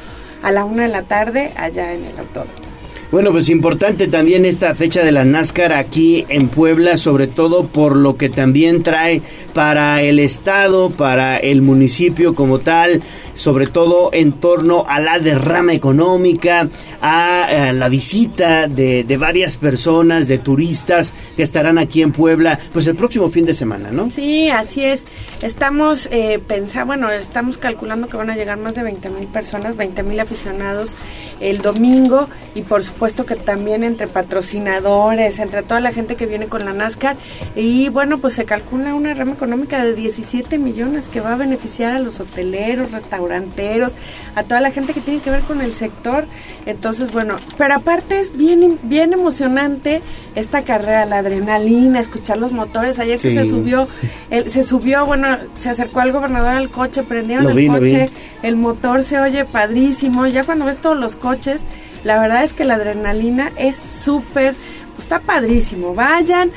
a 0.44 0.52
la 0.52 0.66
1 0.66 0.84
de 0.84 0.88
la 0.88 1.04
tarde 1.04 1.54
allá 1.56 1.94
en 1.94 2.06
el 2.06 2.18
autódromo. 2.18 2.72
Bueno, 3.12 3.32
pues 3.34 3.50
importante 3.50 4.08
también 4.08 4.46
esta 4.46 4.74
fecha 4.74 5.04
de 5.04 5.12
la 5.12 5.26
NASCAR 5.26 5.74
aquí 5.74 6.26
en 6.30 6.48
Puebla, 6.48 6.96
sobre 6.96 7.28
todo 7.28 7.68
por 7.68 7.98
lo 7.98 8.16
que 8.16 8.30
también 8.30 8.84
trae 8.84 9.22
para 9.54 10.02
el 10.02 10.20
estado, 10.20 10.90
para 10.90 11.38
el 11.38 11.62
municipio 11.62 12.36
como 12.36 12.60
tal, 12.60 13.02
sobre 13.36 13.68
todo 13.68 14.10
en 14.14 14.34
torno 14.34 14.86
a 14.88 15.00
la 15.00 15.20
derrama 15.20 15.74
económica, 15.74 16.70
a, 17.02 17.72
la 17.74 17.90
visita 17.90 18.68
de, 18.68 19.18
varias 19.20 19.58
personas, 19.58 20.28
de 20.28 20.38
turistas 20.38 21.14
que 21.36 21.44
estarán 21.44 21.78
aquí 21.78 22.02
en 22.02 22.12
Puebla, 22.12 22.60
pues 22.74 22.88
el 22.88 22.96
próximo 22.96 23.30
fin 23.30 23.46
de 23.46 23.54
semana, 23.54 23.92
¿no? 23.92 24.10
Sí, 24.10 24.50
así 24.50 24.84
es. 24.84 25.04
Estamos 25.42 26.08
eh, 26.12 26.40
pensando, 26.46 26.88
bueno, 26.88 27.10
estamos 27.10 27.58
calculando 27.58 28.08
que 28.08 28.18
van 28.18 28.30
a 28.30 28.36
llegar 28.36 28.58
más 28.58 28.76
de 28.76 28.84
20 28.84 29.10
mil 29.10 29.28
personas, 29.28 29.76
20 29.76 30.04
mil 30.04 30.20
aficionados 30.20 30.96
el 31.40 31.62
domingo 31.62 32.28
y 32.56 32.62
por 32.62 32.84
supuesto 32.84 33.26
que 33.26 33.36
también 33.36 33.84
entre 33.84 34.08
patrocinadores, 34.08 35.40
entre 35.40 35.64
toda 35.64 35.80
la 35.80 35.92
gente 35.92 36.16
que 36.16 36.26
viene 36.26 36.48
con 36.48 36.66
la 36.66 36.74
NASCAR 36.74 37.18
y 37.56 37.90
bueno, 37.90 38.20
pues 38.20 38.36
se 38.36 38.46
calcula 38.46 38.94
una 38.94 39.14
rama 39.14 39.36
económica 39.42 39.84
de 39.84 39.96
17 39.96 40.60
millones 40.60 41.08
que 41.08 41.20
va 41.20 41.34
a 41.34 41.36
beneficiar 41.36 41.94
a 41.94 42.00
los 42.00 42.20
hoteleros, 42.20 42.92
restauranteros, 42.92 43.96
a 44.36 44.44
toda 44.44 44.62
la 44.62 44.70
gente 44.70 44.94
que 44.94 45.02
tiene 45.02 45.20
que 45.20 45.32
ver 45.32 45.42
con 45.42 45.62
el 45.62 45.74
sector. 45.74 46.26
Entonces, 46.68 47.12
bueno, 47.12 47.38
pero 47.58 47.74
aparte 47.74 48.20
es 48.20 48.38
bien 48.38 48.78
bien 48.84 49.14
emocionante 49.14 50.04
esta 50.36 50.64
carrera, 50.64 51.08
la 51.08 51.18
adrenalina, 51.18 52.00
escuchar 52.00 52.38
los 52.38 52.52
motores. 52.52 53.00
Ayer 53.00 53.20
que 53.20 53.34
se 53.34 53.50
subió, 53.50 53.88
se 54.30 54.64
subió, 54.64 55.08
bueno, 55.08 55.38
se 55.58 55.72
acercó 55.72 56.02
al 56.02 56.12
gobernador 56.12 56.52
al 56.52 56.70
coche, 56.70 57.02
prendieron 57.02 57.58
el 57.58 57.68
coche, 57.68 58.10
el 58.44 58.58
motor 58.58 59.02
se 59.02 59.20
oye 59.20 59.44
padrísimo. 59.46 60.28
Ya 60.28 60.44
cuando 60.44 60.66
ves 60.66 60.78
todos 60.78 60.98
los 60.98 61.16
coches, 61.16 61.66
la 62.04 62.20
verdad 62.20 62.44
es 62.44 62.54
que 62.54 62.64
la 62.64 62.76
adrenalina 62.76 63.52
es 63.58 63.76
súper 63.76 64.56
está 65.02 65.20
padrísimo. 65.20 65.94
Vayan. 65.94 66.52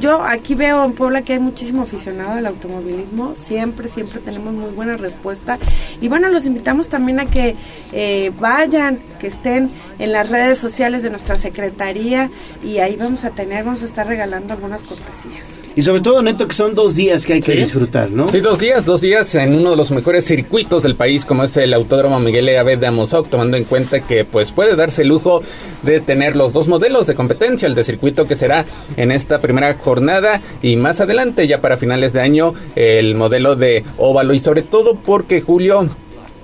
Yo 0.00 0.22
aquí 0.22 0.54
veo 0.54 0.84
en 0.84 0.92
Puebla 0.92 1.22
que 1.22 1.34
hay 1.34 1.38
muchísimo 1.38 1.82
aficionado 1.82 2.32
al 2.32 2.46
automovilismo. 2.46 3.36
Siempre, 3.36 3.88
siempre 3.88 4.20
tenemos 4.20 4.54
muy 4.54 4.70
buena 4.70 4.96
respuesta. 4.96 5.58
Y 6.00 6.08
bueno, 6.08 6.28
los 6.28 6.46
invitamos 6.46 6.88
también 6.88 7.20
a 7.20 7.26
que 7.26 7.56
eh, 7.92 8.32
vayan, 8.40 9.00
que 9.18 9.26
estén 9.26 9.70
en 9.98 10.12
las 10.12 10.28
redes 10.28 10.58
sociales 10.58 11.02
de 11.02 11.10
nuestra 11.10 11.36
secretaría 11.38 12.30
y 12.64 12.78
ahí 12.78 12.96
vamos 12.96 13.24
a 13.24 13.30
tener, 13.30 13.64
vamos 13.64 13.82
a 13.82 13.86
estar 13.86 14.06
regalando 14.06 14.54
algunas 14.54 14.82
cortesías. 14.82 15.67
Y 15.78 15.82
sobre 15.82 16.00
todo, 16.00 16.20
Neto, 16.24 16.48
que 16.48 16.54
son 16.54 16.74
dos 16.74 16.96
días 16.96 17.24
que 17.24 17.34
hay 17.34 17.40
que 17.40 17.54
disfrutar, 17.54 18.10
¿no? 18.10 18.28
Sí, 18.30 18.40
dos 18.40 18.58
días, 18.58 18.84
dos 18.84 19.00
días 19.00 19.32
en 19.36 19.54
uno 19.54 19.70
de 19.70 19.76
los 19.76 19.92
mejores 19.92 20.24
circuitos 20.24 20.82
del 20.82 20.96
país, 20.96 21.24
como 21.24 21.44
es 21.44 21.56
el 21.56 21.72
Autódromo 21.72 22.18
Miguel 22.18 22.48
E. 22.48 22.76
de 22.76 22.86
Amozoc, 22.88 23.28
tomando 23.28 23.56
en 23.56 23.62
cuenta 23.62 24.00
que 24.00 24.24
pues 24.24 24.50
puede 24.50 24.74
darse 24.74 25.02
el 25.02 25.08
lujo 25.10 25.40
de 25.84 26.00
tener 26.00 26.34
los 26.34 26.52
dos 26.52 26.66
modelos 26.66 27.06
de 27.06 27.14
competencia, 27.14 27.68
el 27.68 27.76
de 27.76 27.84
circuito 27.84 28.26
que 28.26 28.34
será 28.34 28.64
en 28.96 29.12
esta 29.12 29.38
primera 29.38 29.72
jornada 29.74 30.42
y 30.62 30.74
más 30.74 31.00
adelante, 31.00 31.46
ya 31.46 31.60
para 31.60 31.76
finales 31.76 32.12
de 32.12 32.22
año, 32.22 32.54
el 32.74 33.14
modelo 33.14 33.54
de 33.54 33.84
óvalo 33.98 34.34
y 34.34 34.40
sobre 34.40 34.62
todo 34.62 34.96
porque 34.96 35.42
Julio 35.42 35.88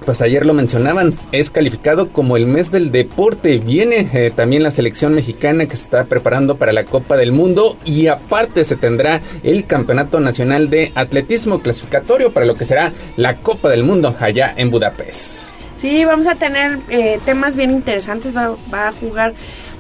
pues 0.04 0.22
ayer 0.22 0.46
lo 0.46 0.54
mencionaban, 0.54 1.14
es 1.32 1.50
calificado 1.50 2.10
como 2.10 2.36
el 2.36 2.46
mes 2.46 2.70
del 2.70 2.92
deporte. 2.92 3.58
Viene 3.58 4.08
eh, 4.12 4.32
también 4.34 4.62
la 4.62 4.70
selección 4.70 5.14
mexicana 5.14 5.66
que 5.66 5.76
se 5.76 5.84
está 5.84 6.04
preparando 6.04 6.56
para 6.56 6.72
la 6.72 6.84
Copa 6.84 7.16
del 7.16 7.32
Mundo 7.32 7.76
y 7.84 8.08
aparte 8.08 8.64
se 8.64 8.76
tendrá 8.76 9.20
el 9.42 9.66
Campeonato 9.66 10.20
Nacional 10.20 10.70
de 10.70 10.92
Atletismo 10.94 11.60
clasificatorio 11.60 12.32
para 12.32 12.46
lo 12.46 12.54
que 12.54 12.64
será 12.64 12.92
la 13.16 13.36
Copa 13.36 13.68
del 13.68 13.84
Mundo 13.84 14.14
allá 14.20 14.54
en 14.56 14.70
Budapest. 14.70 15.44
Sí, 15.76 16.04
vamos 16.04 16.26
a 16.26 16.34
tener 16.34 16.78
eh, 16.88 17.18
temas 17.24 17.56
bien 17.56 17.70
interesantes. 17.70 18.34
Va, 18.34 18.54
va 18.72 18.88
a 18.88 18.92
jugar 18.92 19.34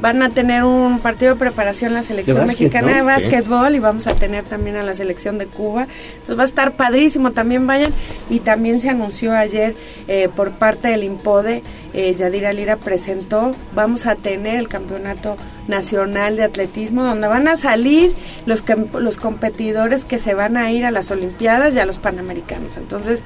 van 0.04 0.22
a 0.22 0.28
tener 0.28 0.64
un 0.64 0.98
partido 0.98 1.32
de 1.32 1.38
preparación 1.38 1.94
la 1.94 2.02
selección 2.02 2.44
mexicana 2.44 2.94
de 2.94 3.00
básquetbol 3.00 3.74
y 3.74 3.78
vamos 3.78 4.06
a 4.06 4.14
tener 4.14 4.44
también 4.44 4.76
a 4.76 4.82
la 4.82 4.94
selección 4.94 5.38
de 5.38 5.46
Cuba. 5.46 5.88
Entonces 6.12 6.38
va 6.38 6.42
a 6.42 6.46
estar 6.46 6.72
padrísimo, 6.72 7.32
también 7.32 7.66
vayan. 7.66 7.90
Y 8.28 8.40
también 8.40 8.80
se 8.80 8.90
anunció 8.90 9.32
ayer 9.32 9.74
eh, 10.06 10.28
por 10.36 10.50
parte 10.50 10.88
del 10.88 11.04
IMPODE, 11.04 11.62
eh, 11.94 12.14
Yadira 12.14 12.52
Lira 12.52 12.76
presentó, 12.76 13.54
vamos 13.74 14.06
a 14.06 14.16
tener 14.16 14.56
el 14.56 14.68
campeonato 14.68 15.36
nacional 15.68 16.36
de 16.36 16.44
atletismo 16.44 17.04
donde 17.04 17.26
van 17.26 17.48
a 17.48 17.56
salir 17.56 18.14
los, 18.46 18.62
los 18.98 19.16
competidores 19.18 20.04
que 20.04 20.18
se 20.18 20.34
van 20.34 20.56
a 20.56 20.70
ir 20.70 20.84
a 20.84 20.90
las 20.90 21.10
Olimpiadas 21.10 21.74
y 21.74 21.78
a 21.78 21.86
los 21.86 21.98
Panamericanos. 21.98 22.76
Entonces 22.76 23.22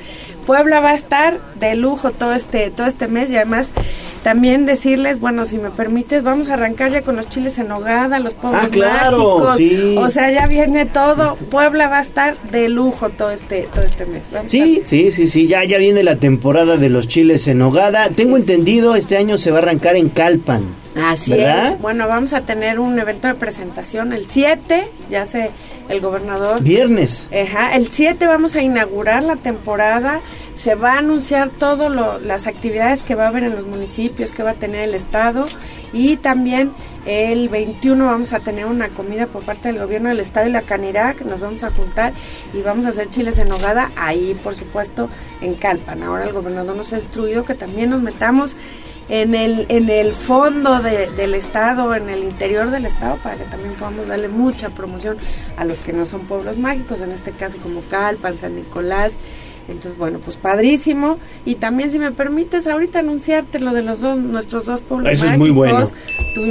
Puebla 0.47 0.81
va 0.81 0.91
a 0.91 0.95
estar 0.95 1.41
de 1.59 1.75
lujo 1.75 2.11
todo 2.11 2.35
este, 2.35 2.71
todo 2.71 2.87
este 2.87 3.09
mes 3.09 3.31
y 3.31 3.37
además 3.37 3.73
también 4.23 4.67
decirles, 4.67 5.21
bueno, 5.21 5.47
si 5.47 5.59
me 5.59 5.71
permites, 5.71 6.23
vamos 6.23 6.49
a 6.49 6.55
arrancar 6.55 6.91
ya 6.91 7.03
con 7.03 7.17
los 7.17 7.29
chiles 7.29 7.59
en 7.59 7.71
hogada, 7.71 8.19
los 8.19 8.35
pueblos 8.35 8.63
ah, 8.65 8.69
claro, 8.71 9.47
O 9.97 10.11
sea, 10.11 10.31
ya 10.31 10.47
viene 10.47 10.87
todo. 10.87 11.37
Puebla 11.51 11.89
va 11.89 11.99
a 11.99 12.03
estar 12.03 12.37
de 12.51 12.69
lujo 12.69 13.11
todo 13.11 13.31
este, 13.31 13.69
todo 13.73 13.85
este 13.85 14.07
mes. 14.07 14.25
sí, 14.47 14.83
sí, 14.85 15.11
sí, 15.13 15.29
sí, 15.29 15.47
ya, 15.47 15.65
ya 15.65 15.79
viene 15.79 16.03
la 16.03 16.17
temporada 16.17 16.77
de 16.77 16.89
los 16.89 17.09
chiles 17.09 17.47
en 17.49 17.63
hogada. 17.63 18.11
Tengo 18.11 18.37
entendido, 18.37 18.58
este 18.97 19.17
año 19.17 19.39
se 19.39 19.51
va 19.51 19.59
a 19.59 19.63
arrancar 19.63 19.97
en 19.97 20.09
Calpan. 20.09 20.63
Así 20.97 21.35
es. 21.35 21.81
Bueno, 21.81 22.09
vamos 22.09 22.33
a 22.33 22.41
tener 22.41 22.81
un 22.81 22.99
evento 22.99 23.29
de 23.29 23.35
presentación 23.35 24.13
el 24.13 24.27
7, 24.27 24.89
ya 25.09 25.27
sé, 25.27 25.51
el 25.89 26.01
gobernador. 26.01 26.63
Viernes. 26.63 27.29
Ajá, 27.33 27.77
el 27.77 27.91
7 27.91 28.27
vamos 28.27 28.57
a 28.57 28.63
inaugurar 28.63 29.23
la 29.23 29.37
temporada 29.37 30.21
se 30.59 30.75
va 30.75 30.95
a 30.95 30.99
anunciar 30.99 31.51
todas 31.51 32.21
las 32.21 32.49
actividades 32.49 33.05
que 33.05 33.15
va 33.15 33.27
a 33.27 33.29
haber 33.29 33.45
en 33.45 33.55
los 33.55 33.65
municipios, 33.65 34.33
que 34.33 34.43
va 34.43 34.51
a 34.51 34.55
tener 34.55 34.89
el 34.89 34.95
Estado 34.97 35.47
y 35.93 36.17
también 36.17 36.73
El 37.07 37.49
21 37.49 38.05
vamos 38.05 38.33
a 38.33 38.41
tener 38.41 38.67
una 38.67 38.89
comida 38.89 39.27
por 39.27 39.43
parte 39.43 39.69
del 39.69 39.81
gobierno 39.81 40.09
del 40.09 40.21
estado 40.21 40.49
y 40.49 40.53
la 40.53 40.63
Canirá, 40.63 41.15
que 41.15 41.25
nos 41.25 41.41
vamos 41.41 41.63
a 41.63 41.71
juntar 41.71 42.13
y 42.53 42.61
vamos 42.61 42.87
a 42.87 42.91
hacer 42.91 43.09
chiles 43.09 43.39
en 43.39 43.49
nogada 43.49 43.91
ahí, 43.97 44.39
por 44.43 44.55
supuesto, 44.55 45.09
en 45.41 45.55
Calpan. 45.55 46.03
Ahora 46.03 46.25
el 46.25 46.33
gobernador 46.33 46.77
nos 46.77 46.93
ha 46.93 46.97
instruido 46.97 47.45
que 47.45 47.55
también 47.55 47.91
nos 47.91 48.03
metamos 48.03 48.57
en 49.09 49.35
el, 49.35 49.67
en 49.71 49.89
el 49.89 50.13
fondo 50.13 50.81
del 50.81 51.35
estado, 51.35 51.95
en 51.95 52.11
el 52.11 52.25
interior 52.25 52.71
del 52.71 52.85
estado, 52.85 53.17
para 53.17 53.37
que 53.37 53.45
también 53.45 53.73
podamos 53.75 54.09
darle 54.09 54.29
mucha 54.29 54.69
promoción 54.71 55.17
a 55.57 55.65
los 55.65 55.81
que 55.81 55.93
no 55.93 56.05
son 56.05 56.27
pueblos 56.27 56.59
mágicos, 56.59 57.01
en 57.01 57.13
este 57.13 57.33
caso 57.33 57.59
como 57.59 57.81
Calpan, 57.89 58.39
San 58.39 58.55
Nicolás. 58.55 59.15
Entonces, 59.69 59.99
bueno, 59.99 60.19
pues 60.19 60.37
padrísimo. 60.37 61.19
Y 61.45 61.57
también, 61.57 61.91
si 61.91 61.99
me 61.99 62.11
permites, 62.11 62.67
ahorita 62.67 63.01
anunciarte 63.01 63.61
lo 63.61 63.73
de 63.73 63.83
los 63.83 64.01
dos, 64.01 64.19
nuestros 64.19 64.65
dos 64.65 64.81
pueblos 64.81 65.13
Eso 65.13 65.27
mágicos. 65.27 65.33
es 65.35 65.39
muy 65.39 65.51
bueno. 65.51 65.91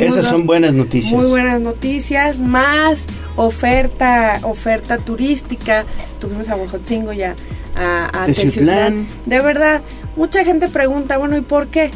Esas 0.02 0.26
son 0.26 0.45
buenas 0.45 0.73
noticias. 0.73 1.14
Muy 1.14 1.30
buenas 1.30 1.60
noticias, 1.60 2.38
más 2.38 3.06
oferta, 3.35 4.39
oferta 4.44 4.98
turística. 4.98 5.85
Tuvimos 6.19 6.49
a 6.49 6.56
Huejotzingo 6.56 7.11
y 7.14 7.23
a, 7.23 7.35
a, 7.76 8.23
a 8.23 8.26
Teciutlán. 8.26 9.06
Teciutlán. 9.06 9.07
De 9.26 9.39
verdad, 9.41 9.81
mucha 10.15 10.44
gente 10.44 10.68
pregunta, 10.68 11.18
bueno, 11.18 11.38
¿y 11.38 11.41
por 11.41 11.68
qué? 11.68 11.91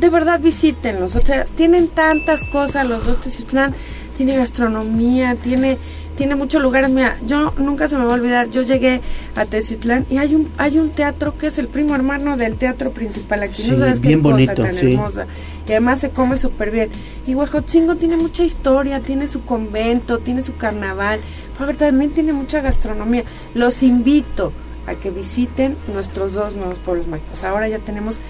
de 0.00 0.08
verdad 0.08 0.40
visítenlos. 0.40 1.14
O 1.14 1.20
sea, 1.20 1.44
tienen 1.44 1.88
tantas 1.88 2.42
cosas 2.44 2.88
los 2.88 3.04
dos 3.06 3.20
Teciutlán. 3.20 3.74
Tiene 4.16 4.36
gastronomía, 4.36 5.34
tiene, 5.34 5.78
tiene 6.20 6.34
muchos 6.34 6.60
lugares. 6.60 6.90
Mira, 6.90 7.14
yo 7.26 7.54
nunca 7.56 7.88
se 7.88 7.96
me 7.96 8.04
va 8.04 8.10
a 8.10 8.14
olvidar. 8.16 8.50
Yo 8.50 8.60
llegué 8.60 9.00
a 9.36 9.46
Teciutlán 9.46 10.04
y 10.10 10.18
hay 10.18 10.34
un, 10.34 10.50
hay 10.58 10.78
un 10.78 10.90
teatro 10.90 11.38
que 11.38 11.46
es 11.46 11.56
el 11.58 11.66
primo 11.66 11.94
hermano 11.94 12.36
del 12.36 12.56
teatro 12.56 12.90
principal 12.90 13.42
aquí. 13.42 13.62
Sí, 13.62 13.70
no 13.70 13.78
sabes 13.78 14.00
bien 14.00 14.18
qué 14.18 14.22
bonito, 14.22 14.54
cosa 14.54 14.68
tan 14.68 14.74
sí. 14.78 14.92
hermosa. 14.92 15.26
Y 15.66 15.70
además 15.70 16.00
se 16.00 16.10
come 16.10 16.36
súper 16.36 16.72
bien. 16.72 16.90
Y 17.26 17.34
Huejotzingo 17.34 17.94
tiene 17.94 18.18
mucha 18.18 18.44
historia, 18.44 19.00
tiene 19.00 19.28
su 19.28 19.46
convento, 19.46 20.18
tiene 20.18 20.42
su 20.42 20.56
carnaval. 20.56 21.20
Ver, 21.58 21.76
también 21.76 22.10
tiene 22.10 22.34
mucha 22.34 22.60
gastronomía. 22.60 23.24
Los 23.54 23.82
invito 23.82 24.52
a 24.86 24.96
que 24.96 25.10
visiten 25.10 25.78
nuestros 25.90 26.34
dos 26.34 26.54
nuevos 26.54 26.80
pueblos 26.80 27.06
mágicos. 27.06 27.44
Ahora 27.44 27.66
ya 27.66 27.78
tenemos 27.78 28.20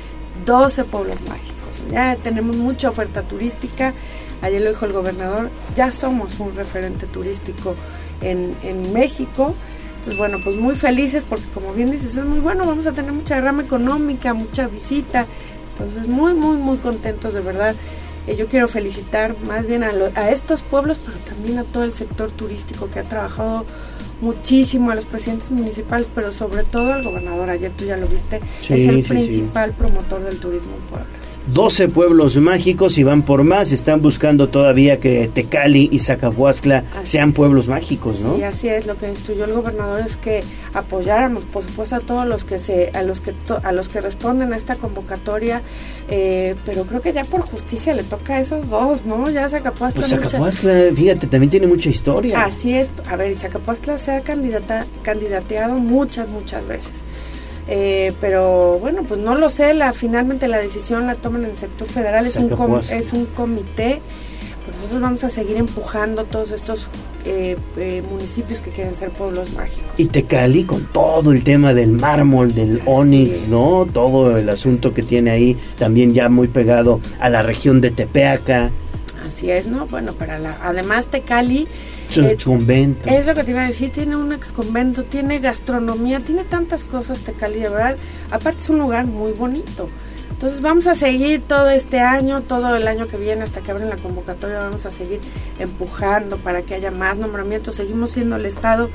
12 0.47 0.85
pueblos 0.85 1.23
mágicos. 1.23 1.83
Ya 1.91 2.15
tenemos 2.15 2.55
mucha 2.55 2.89
oferta 2.89 3.23
turística. 3.23 3.95
Ayer 4.43 4.63
lo 4.63 4.71
dijo 4.71 4.87
el 4.87 4.93
gobernador, 4.93 5.51
ya 5.75 5.93
somos 5.93 6.39
un 6.41 6.55
referente 6.55 7.07
turístico 7.07 7.75
en, 8.21 8.53
en 8.63 8.93
México. 8.93 9.55
Entonces, 9.97 10.17
bueno, 10.17 10.39
pues 10.43 10.57
muy 10.57 10.75
felices 10.75 11.25
porque 11.29 11.45
como 11.53 11.75
bien 11.75 11.91
dices, 11.91 12.17
es 12.17 12.25
muy 12.25 12.41
bueno, 12.41 12.65
vamos 12.67 12.87
a 12.87 12.93
tener 12.93 13.13
mucha 13.13 13.39
rama 13.41 13.63
económica, 13.63 14.33
mucha 14.33 14.67
visita. 14.67 15.27
Entonces, 15.73 16.07
muy, 16.09 16.33
muy, 16.35 16.57
muy 16.57 16.79
contentos 16.79 17.35
de 17.35 17.41
verdad. 17.41 17.75
Eh, 18.27 18.37
yo 18.37 18.47
quiero 18.49 18.69
felicitar 18.69 19.35
más 19.47 19.67
bien 19.67 19.83
a, 19.85 19.93
lo, 19.93 20.11
a 20.15 20.31
estos 20.31 20.63
pueblos, 20.63 20.99
pero 21.05 21.19
también 21.19 21.59
a 21.59 21.65
todo 21.65 21.85
el 21.85 21.93
sector 21.93 22.31
turístico 22.31 22.91
que 22.91 23.01
ha 23.01 23.03
trabajado 23.03 23.65
muchísimo 24.21 24.91
a 24.91 24.95
los 24.95 25.07
presidentes 25.07 25.51
municipales, 25.51 26.09
pero 26.15 26.31
sobre 26.33 26.65
todo 26.65 26.93
al 26.93 27.03
gobernador. 27.03 27.51
Ayer 27.51 27.73
tú 27.77 27.85
ya 27.85 27.97
lo 27.97 28.07
viste, 28.07 28.41
Sí, 28.63 28.75
es 28.75 28.87
el 28.87 29.03
sí, 29.03 29.09
principal 29.09 29.73
promotor 29.73 30.23
del 30.23 30.39
turismo 30.39 30.73
en 30.77 30.83
Puebla. 30.83 31.07
12 31.53 31.89
pueblos 31.89 32.37
mágicos 32.37 32.97
y 32.99 33.03
van 33.03 33.23
por 33.23 33.43
más. 33.45 33.73
Están 33.73 34.03
buscando 34.03 34.49
todavía 34.49 35.01
que 35.01 35.29
Tecali 35.33 35.89
y 35.91 35.99
Zacapuazcla 35.99 36.85
sean 37.03 37.33
pueblos 37.33 37.67
mágicos, 37.69 38.21
¿no? 38.21 38.39
Y 38.39 38.43
así 38.43 38.69
es, 38.69 38.87
lo 38.87 38.97
que 38.97 39.09
instruyó 39.09 39.47
el 39.47 39.53
gobernador 39.55 40.01
es 40.01 40.17
que 40.17 40.43
apoyáramos, 40.75 41.45
por 41.45 41.63
supuesto, 41.65 41.97
a 41.97 42.01
todos 42.01 42.27
los 42.27 42.45
que 42.45 42.59
se, 42.59 42.91
a 42.95 43.03
los 43.03 43.21
que 43.21 43.33
to- 43.33 43.61
a 43.65 43.73
los 43.73 43.89
que 43.89 44.01
responden 44.01 44.53
a 44.53 44.57
esta 44.57 44.77
convocatoria, 44.77 45.63
eh, 46.09 46.55
pero 46.65 46.85
creo 46.85 47.01
que 47.03 47.13
ya 47.13 47.25
por 47.25 47.41
justicia 47.43 47.95
le 47.95 48.05
toca 48.05 48.35
a 48.35 48.41
esos 48.41 48.69
dos, 48.71 49.05
¿no? 49.05 49.29
Ya 49.31 49.49
Zacapuazcla. 49.49 50.03
Pues 50.03 50.13
mucha- 50.13 50.29
Zacapuazcla, 50.31 50.73
fíjate, 50.95 51.27
también 51.27 51.51
tiene 51.51 51.67
mucha 51.67 51.89
historia. 51.89 52.43
Así 52.45 52.75
es, 52.75 52.91
a 53.09 53.17
ver, 53.17 53.31
y 53.33 53.35
Zacapuazcla 53.35 53.99
se 53.99 54.13
ha 54.13 54.21
candidata, 54.21 54.87
candidateado 55.03 55.75
muchas, 55.75 56.29
muchas 56.29 56.67
veces. 56.67 57.03
Eh, 57.69 58.13
pero 58.21 58.79
bueno, 58.81 59.03
pues 59.05 59.21
no 59.21 59.35
lo 59.35 59.49
sé, 59.51 59.75
la, 59.75 59.93
finalmente 59.93 60.49
la 60.49 60.59
decisión 60.59 61.07
la 61.07 61.15
toman 61.15 61.45
en 61.45 61.51
el 61.51 61.57
sector 61.57 61.87
federal, 61.87 62.27
es 62.27 62.37
un, 62.37 62.49
com- 62.49 62.81
es 62.91 63.13
un 63.13 63.27
comité, 63.27 64.01
pues 64.65 64.77
nosotros 64.79 65.01
vamos 65.01 65.25
a 65.25 65.31
seguir 65.31 65.57
empujando 65.57 66.25
todos 66.25 66.51
estos 66.51 66.89
eh, 67.27 67.57
eh, 67.77 68.03
municipios 68.11 68.61
que 68.61 68.71
quieren 68.71 68.95
ser 68.97 69.11
pueblos 69.11 69.53
mágicos. 69.53 69.85
Y 69.99 70.07
Tecali 70.07 70.65
con 70.65 70.85
todo 70.87 71.31
el 71.33 71.45
tema 71.45 71.75
del 71.75 71.91
mármol, 71.91 72.55
del 72.55 72.81
onix, 72.87 73.47
¿no? 73.47 73.87
Todo 73.93 74.37
el 74.37 74.49
asunto 74.49 74.93
que 74.95 75.03
tiene 75.03 75.31
ahí, 75.31 75.57
también 75.79 76.13
ya 76.15 76.29
muy 76.29 76.49
pegado 76.49 76.99
a 77.21 77.29
la 77.29 77.43
región 77.43 77.81
de 77.81 77.91
Tepeaca, 77.91 78.71
Así 79.29 79.51
es, 79.51 79.67
¿no? 79.67 79.87
Bueno, 79.87 80.15
para 80.15 80.39
la, 80.39 80.59
además 80.63 81.07
Tecali 81.07 81.69
convento. 82.45 83.09
Es 83.09 83.27
lo 83.27 83.35
que 83.35 83.45
te 83.45 83.51
iba 83.51 83.63
a 83.63 83.67
decir, 83.67 83.93
tiene 83.93 84.17
un 84.17 84.33
ex 84.33 84.53
convento, 84.53 85.05
tiene 85.05 85.39
gastronomía, 85.39 86.19
tiene 86.21 86.45
tantas 86.45 86.85
cosas 86.85 87.21
Tecali, 87.21 87.61
de 87.61 87.69
verdad. 87.69 87.97
Aparte 88.31 88.63
es 88.63 88.71
un 88.71 88.79
lugar 88.79 89.07
muy 89.07 89.33
bonito. 89.33 89.89
Entonces 90.31 90.63
vamos 90.63 90.87
a 90.87 90.95
seguir 90.95 91.43
todo 91.43 91.69
este 91.69 92.01
año, 92.01 92.41
todo 92.41 92.75
el 92.75 92.89
año 92.89 93.07
que 93.07 93.19
viene 93.19 93.43
hasta 93.43 93.61
que 93.61 93.73
abren 93.73 93.91
la 93.91 93.99
convocatoria, 93.99 94.61
vamos 94.61 94.87
a 94.87 94.91
seguir 94.91 95.21
empujando 95.59 96.39
para 96.39 96.63
que 96.63 96.75
haya 96.75 96.91
más 96.91 97.19
nombramientos. 97.19 97.75
Seguimos 97.77 98.13
siendo 98.13 98.37
el 98.37 98.47
estado 98.47 98.89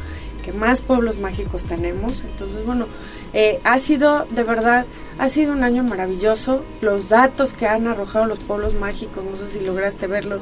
que 0.44 0.52
más 0.54 0.82
pueblos 0.82 1.20
mágicos 1.20 1.64
tenemos. 1.64 2.22
Entonces, 2.22 2.66
bueno, 2.66 2.88
eh, 3.34 3.60
ha 3.64 3.78
sido, 3.78 4.26
de 4.32 4.44
verdad, 4.44 4.88
ha 5.20 5.30
sido 5.30 5.54
un 5.54 5.64
año 5.64 5.84
maravilloso. 5.84 6.64
Los 6.82 7.10
datos 7.10 7.54
que 7.54 7.68
han 7.68 7.86
arrojado 7.86 8.26
los 8.26 8.40
pueblos 8.40 8.74
mágicos, 8.76 9.24
no 9.24 9.36
sé 9.36 9.48
si 9.48 9.60
lograste 9.60 10.08
verlos, 10.08 10.42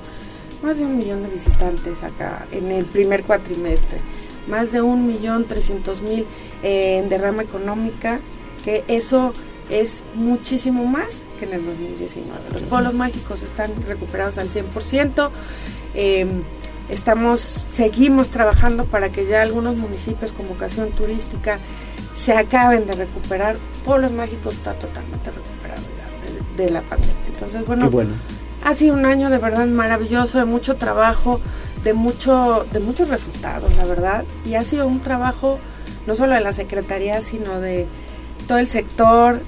más 0.63 0.77
de 0.77 0.85
un 0.85 0.97
millón 0.97 1.21
de 1.21 1.27
visitantes 1.27 2.03
acá 2.03 2.47
en 2.51 2.71
el 2.71 2.85
primer 2.85 3.23
cuatrimestre, 3.23 3.99
más 4.47 4.71
de 4.71 4.81
un 4.81 5.05
millón 5.05 5.45
trescientos 5.45 6.01
mil 6.01 6.25
en 6.63 7.09
derrama 7.09 7.43
económica, 7.43 8.19
que 8.63 8.83
eso 8.87 9.33
es 9.69 10.03
muchísimo 10.15 10.85
más 10.85 11.19
que 11.37 11.45
en 11.45 11.53
el 11.53 11.65
2019. 11.65 12.39
Los 12.53 12.63
pueblos 12.63 12.93
mágicos 12.93 13.43
están 13.43 13.71
recuperados 13.85 14.37
al 14.37 14.49
100%. 14.49 15.29
Eh, 15.95 16.25
estamos, 16.89 17.41
seguimos 17.41 18.29
trabajando 18.29 18.85
para 18.85 19.11
que 19.11 19.25
ya 19.25 19.41
algunos 19.41 19.77
municipios 19.77 20.31
con 20.31 20.47
vocación 20.47 20.91
turística 20.91 21.59
se 22.15 22.33
acaben 22.33 22.87
de 22.87 22.93
recuperar. 22.93 23.57
Pueblos 23.83 24.11
mágicos 24.11 24.55
está 24.55 24.73
totalmente 24.73 25.31
recuperado 25.31 25.81
ya 25.97 26.55
de, 26.55 26.63
de 26.65 26.69
la 26.71 26.81
pandemia. 26.81 27.15
Entonces, 27.27 27.65
bueno, 27.65 27.85
Qué 27.89 27.91
bueno. 27.91 28.11
Ha 28.63 28.73
sido 28.73 28.95
un 28.95 29.05
año 29.05 29.29
de 29.29 29.37
verdad 29.37 29.67
maravilloso, 29.67 30.37
de 30.37 30.45
mucho 30.45 30.75
trabajo, 30.75 31.41
de 31.83 31.93
mucho, 31.93 32.65
de 32.71 32.79
muchos 32.79 33.09
resultados, 33.09 33.75
la 33.75 33.85
verdad. 33.85 34.23
Y 34.45 34.55
ha 34.55 34.63
sido 34.63 34.87
un 34.87 34.99
trabajo 34.99 35.55
no 36.07 36.15
solo 36.15 36.33
de 36.33 36.41
la 36.41 36.53
Secretaría, 36.53 37.21
sino 37.21 37.59
de 37.59 37.85
todo 38.47 38.57
el 38.57 38.67
sector, 38.67 39.41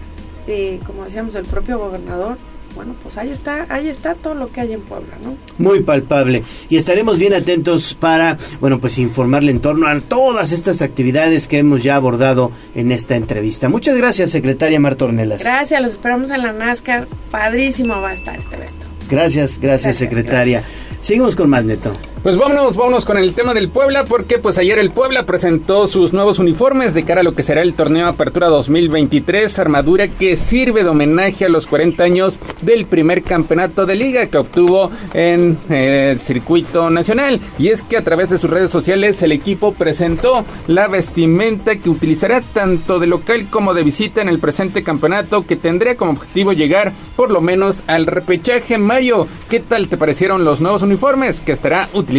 eh, 0.47 0.79
como 0.85 1.05
decíamos, 1.05 1.33
del 1.33 1.45
propio 1.45 1.79
gobernador. 1.79 2.37
Bueno, 2.75 2.93
pues 3.01 3.17
ahí 3.17 3.29
está, 3.29 3.65
ahí 3.69 3.87
está 3.87 4.15
todo 4.15 4.35
lo 4.35 4.51
que 4.51 4.59
hay 4.59 4.73
en 4.73 4.81
Puebla, 4.81 5.15
¿no? 5.23 5.37
Muy 5.57 5.81
palpable. 5.81 6.43
Y 6.67 6.75
estaremos 6.75 7.17
bien 7.17 7.33
atentos 7.33 7.93
para, 7.93 8.37
bueno, 8.59 8.81
pues 8.81 8.97
informarle 8.97 9.51
en 9.51 9.61
torno 9.61 9.87
a 9.87 9.97
todas 10.01 10.51
estas 10.51 10.81
actividades 10.81 11.47
que 11.47 11.59
hemos 11.59 11.83
ya 11.83 11.95
abordado 11.95 12.51
en 12.75 12.91
esta 12.91 13.15
entrevista. 13.15 13.69
Muchas 13.69 13.95
gracias, 13.95 14.31
secretaria 14.31 14.77
Marta 14.77 15.05
Ornelas. 15.05 15.41
Gracias, 15.41 15.81
los 15.81 15.91
esperamos 15.91 16.31
en 16.31 16.41
la 16.41 16.51
NASCAR. 16.51 17.07
Padrísimo 17.31 18.01
va 18.01 18.09
a 18.09 18.13
estar 18.13 18.37
este 18.37 18.57
evento. 18.57 18.84
Gracias, 19.09 19.59
gracias, 19.59 19.97
secretaria. 19.97 20.63
Seguimos 21.01 21.35
con 21.35 21.49
más, 21.49 21.63
Neto. 21.63 21.93
Pues 22.25 22.37
vámonos, 22.37 22.75
vámonos 22.75 23.05
con 23.05 23.19
el 23.19 23.35
tema 23.35 23.53
del 23.53 23.69
Puebla, 23.69 24.03
porque 24.05 24.39
pues 24.39 24.57
ayer 24.57 24.79
el 24.79 24.89
Puebla 24.89 25.27
presentó 25.27 25.85
sus 25.85 26.11
nuevos 26.11 26.39
uniformes 26.39 26.95
de 26.95 27.03
cara 27.03 27.21
a 27.21 27.23
lo 27.23 27.35
que 27.35 27.43
será 27.43 27.61
el 27.61 27.75
torneo 27.75 28.07
Apertura 28.07 28.47
2023, 28.47 29.59
armadura 29.59 30.07
que 30.07 30.35
sirve 30.35 30.81
de 30.81 30.89
homenaje 30.89 31.45
a 31.45 31.49
los 31.49 31.67
40 31.67 32.03
años 32.03 32.39
del 32.63 32.87
primer 32.87 33.21
campeonato 33.21 33.85
de 33.85 33.93
liga 33.93 34.25
que 34.25 34.39
obtuvo 34.39 34.89
en 35.13 35.55
eh, 35.69 36.13
el 36.13 36.19
circuito 36.19 36.89
nacional. 36.89 37.39
Y 37.59 37.67
es 37.67 37.83
que 37.83 37.95
a 37.95 38.03
través 38.03 38.31
de 38.31 38.39
sus 38.39 38.49
redes 38.49 38.71
sociales 38.71 39.21
el 39.21 39.31
equipo 39.31 39.75
presentó 39.75 40.43
la 40.65 40.87
vestimenta 40.87 41.75
que 41.75 41.91
utilizará 41.91 42.41
tanto 42.41 42.97
de 42.97 43.05
local 43.05 43.45
como 43.51 43.75
de 43.75 43.83
visita 43.83 44.23
en 44.23 44.29
el 44.29 44.39
presente 44.39 44.81
campeonato 44.81 45.45
que 45.45 45.57
tendría 45.57 45.95
como 45.95 46.13
objetivo 46.13 46.53
llegar 46.53 46.91
por 47.15 47.29
lo 47.29 47.39
menos 47.39 47.83
al 47.85 48.07
repechaje. 48.07 48.79
Mario, 48.79 49.27
¿qué 49.47 49.59
tal 49.59 49.89
te 49.89 49.97
parecieron 49.97 50.43
los 50.43 50.59
nuevos 50.59 50.81
uniformes 50.81 51.39
que 51.39 51.51
estará 51.51 51.87
utilizando 51.93 52.14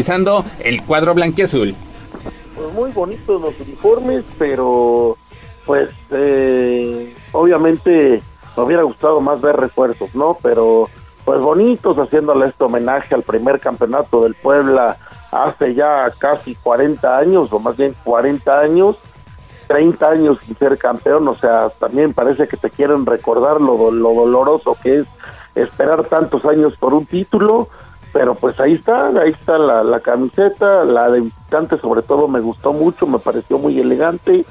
el 0.60 0.82
cuadro 0.82 1.14
blanquiazul? 1.14 1.74
Pues 2.54 2.74
muy 2.74 2.90
bonitos 2.92 3.40
los 3.40 3.58
uniformes, 3.60 4.24
pero 4.38 5.16
pues 5.64 5.88
eh, 6.10 7.14
obviamente 7.32 8.22
me 8.56 8.62
hubiera 8.62 8.82
gustado 8.82 9.20
más 9.20 9.40
ver 9.40 9.56
refuerzos, 9.56 10.14
¿no? 10.14 10.36
Pero 10.42 10.90
pues 11.24 11.40
bonitos 11.40 11.96
haciéndole 11.96 12.46
este 12.48 12.64
homenaje 12.64 13.14
al 13.14 13.22
primer 13.22 13.58
campeonato 13.58 14.22
del 14.22 14.34
Puebla 14.34 14.98
hace 15.32 15.74
ya 15.74 16.10
casi 16.18 16.54
40 16.54 17.18
años, 17.18 17.52
o 17.52 17.58
más 17.58 17.76
bien 17.76 17.94
40 18.04 18.60
años, 18.60 18.96
30 19.66 20.08
años 20.08 20.38
sin 20.44 20.56
ser 20.56 20.78
campeón, 20.78 21.26
o 21.26 21.34
sea, 21.34 21.70
también 21.70 22.12
parece 22.12 22.46
que 22.46 22.56
te 22.56 22.70
quieren 22.70 23.06
recordar 23.06 23.60
lo, 23.60 23.90
lo 23.90 24.14
doloroso 24.14 24.76
que 24.82 25.00
es 25.00 25.06
esperar 25.54 26.04
tantos 26.04 26.44
años 26.44 26.74
por 26.78 26.94
un 26.94 27.06
título, 27.06 27.68
pero 28.16 28.34
pues 28.34 28.58
ahí 28.60 28.72
está, 28.72 29.08
ahí 29.08 29.32
está 29.32 29.58
la, 29.58 30.00
camiseta, 30.00 30.86
la 30.86 31.10
de 31.10 31.20
visitante 31.20 31.78
sobre 31.78 32.00
todo 32.00 32.28
me 32.28 32.40
gustó 32.40 32.72
mucho, 32.72 33.06
me 33.06 33.18
pareció 33.18 33.58
muy 33.58 33.78
elegante. 33.78 34.46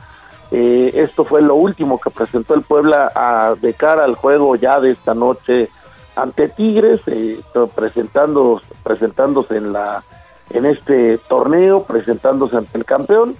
Eh, 0.51 0.91
esto 0.93 1.23
fue 1.23 1.41
lo 1.41 1.55
último 1.55 1.99
que 1.99 2.11
presentó 2.11 2.53
el 2.53 2.61
Puebla 2.61 3.11
a, 3.15 3.55
de 3.59 3.73
cara 3.73 4.03
al 4.03 4.13
juego 4.13 4.55
ya 4.55 4.79
de 4.79 4.91
esta 4.91 5.15
noche 5.15 5.71
ante 6.15 6.47
Tigres, 6.49 7.01
eh, 7.07 7.39
presentando, 7.73 8.61
presentándose 8.83 9.57
en 9.57 9.73
la 9.73 10.03
en 10.51 10.67
este 10.67 11.17
torneo, 11.17 11.85
presentándose 11.85 12.57
ante 12.57 12.77
el 12.77 12.85
campeón. 12.85 13.35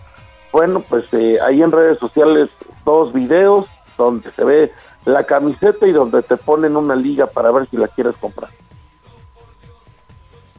Bueno, 0.51 0.81
pues 0.89 1.05
eh, 1.13 1.37
ahí 1.39 1.61
en 1.61 1.71
redes 1.71 1.99
sociales 1.99 2.49
dos 2.83 3.13
videos 3.13 3.67
donde 3.95 4.31
se 4.31 4.43
ve 4.43 4.71
la 5.05 5.23
camiseta 5.23 5.85
y 5.85 5.91
donde 5.91 6.23
te 6.23 6.35
ponen 6.35 6.77
una 6.77 6.95
liga 6.95 7.27
para 7.27 7.51
ver 7.51 7.69
si 7.69 7.77
la 7.77 7.89
quieres 7.89 8.15
comprar. 8.19 8.49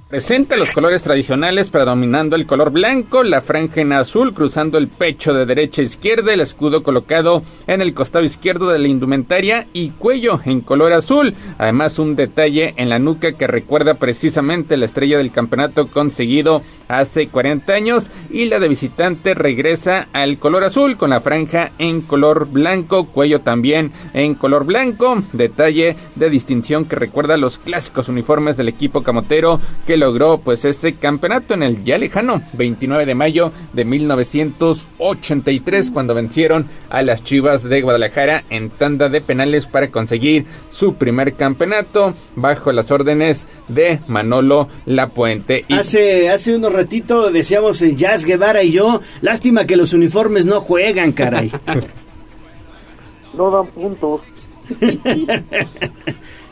Presenta 0.09 0.57
los 0.57 0.71
colores 0.71 1.03
tradicionales 1.03 1.69
predominando 1.69 2.37
el 2.37 2.47
color 2.47 2.71
blanco, 2.71 3.25
la 3.25 3.41
franja 3.41 3.81
en 3.81 3.93
azul 3.93 4.33
cruzando 4.35 4.79
el 4.79 4.87
pecho 4.87 5.35
de 5.35 5.47
derecha 5.47 5.83
a 5.83 5.85
izquierda, 5.85 6.33
el 6.33 6.41
escudo 6.41 6.85
colocado 6.85 7.43
en 7.67 7.83
el 7.83 7.93
costado 7.93 8.25
izquierdo 8.25 8.69
de 8.69 8.79
la 8.79 8.87
indumentaria 8.87 9.67
y 9.73 9.91
cuello 9.91 10.39
en 10.45 10.61
color 10.61 10.93
azul. 10.93 11.35
Además 11.59 11.99
un 11.99 12.15
detalle 12.15 12.75
en 12.77 12.89
la 12.89 13.01
nuca 13.01 13.33
que 13.33 13.49
recuerda 13.49 13.95
precisamente 13.95 14.77
la 14.77 14.85
estrella 14.85 15.19
del 15.19 15.33
campeonato 15.33 15.89
conseguido 15.89 16.63
hace 16.89 17.29
40 17.29 17.73
años 17.73 18.11
y 18.31 18.47
la 18.47 18.59
de 18.59 18.69
visitante 18.69 19.35
regresa 19.35 20.09
al 20.13 20.39
color 20.39 20.65
azul 20.65 20.97
con 20.97 21.11
la 21.11 21.21
franja 21.21 21.73
en 21.79 22.01
color 22.01 22.49
blanco, 22.51 23.07
cuello 23.07 23.41
también 23.41 23.93
en 24.15 24.35
color 24.35 24.65
blanco, 24.65 25.23
detalle 25.33 25.97
de 26.15 26.31
distinción 26.31 26.85
que 26.85 26.97
recuerda 26.97 27.37
los 27.37 27.59
clásicos 27.59 28.09
uniformes 28.09 28.57
del 28.57 28.69
equipo 28.69 29.03
camotero 29.03 29.61
que 29.87 29.97
logró 29.97 30.39
pues 30.39 30.65
este 30.65 30.95
campeonato 30.95 31.55
en 31.55 31.63
el 31.63 31.85
ya 31.85 31.99
lejano 31.99 32.43
29 32.55 33.07
de 33.07 33.15
mayo 33.15 33.53
de 33.73 33.85
1983 33.85 35.91
cuando 35.91 36.15
vencieron 36.15 36.69
a 36.91 37.03
las 37.03 37.25
Chivas 37.25 37.63
de 37.63 37.83
Guadalajara 37.83 38.45
en 38.51 38.71
tanda 38.71 39.09
de 39.09 39.21
penales 39.21 39.67
para 39.67 39.91
conseguir 39.91 40.47
su 40.71 40.95
primer 40.95 41.35
campeonato 41.35 42.15
bajo 42.35 42.73
las 42.73 42.91
órdenes 42.91 43.47
de 43.69 44.01
Manolo 44.07 44.69
Lapuente. 44.85 45.65
Hace, 45.71 46.31
hace 46.31 46.55
unos 46.55 46.73
ratito 46.77 47.31
decíamos 47.31 47.81
eh, 47.83 47.95
Jazz 47.97 48.25
Guevara 48.25 48.63
y 48.63 48.73
yo, 48.73 49.01
lástima 49.21 49.67
que 49.67 49.77
los 49.77 49.93
uniformes 49.93 50.47
no 50.47 50.61
juegan, 50.61 51.13
caray. 51.13 51.53
no 53.37 53.51
dan 53.51 53.67
puntos. 53.69 54.21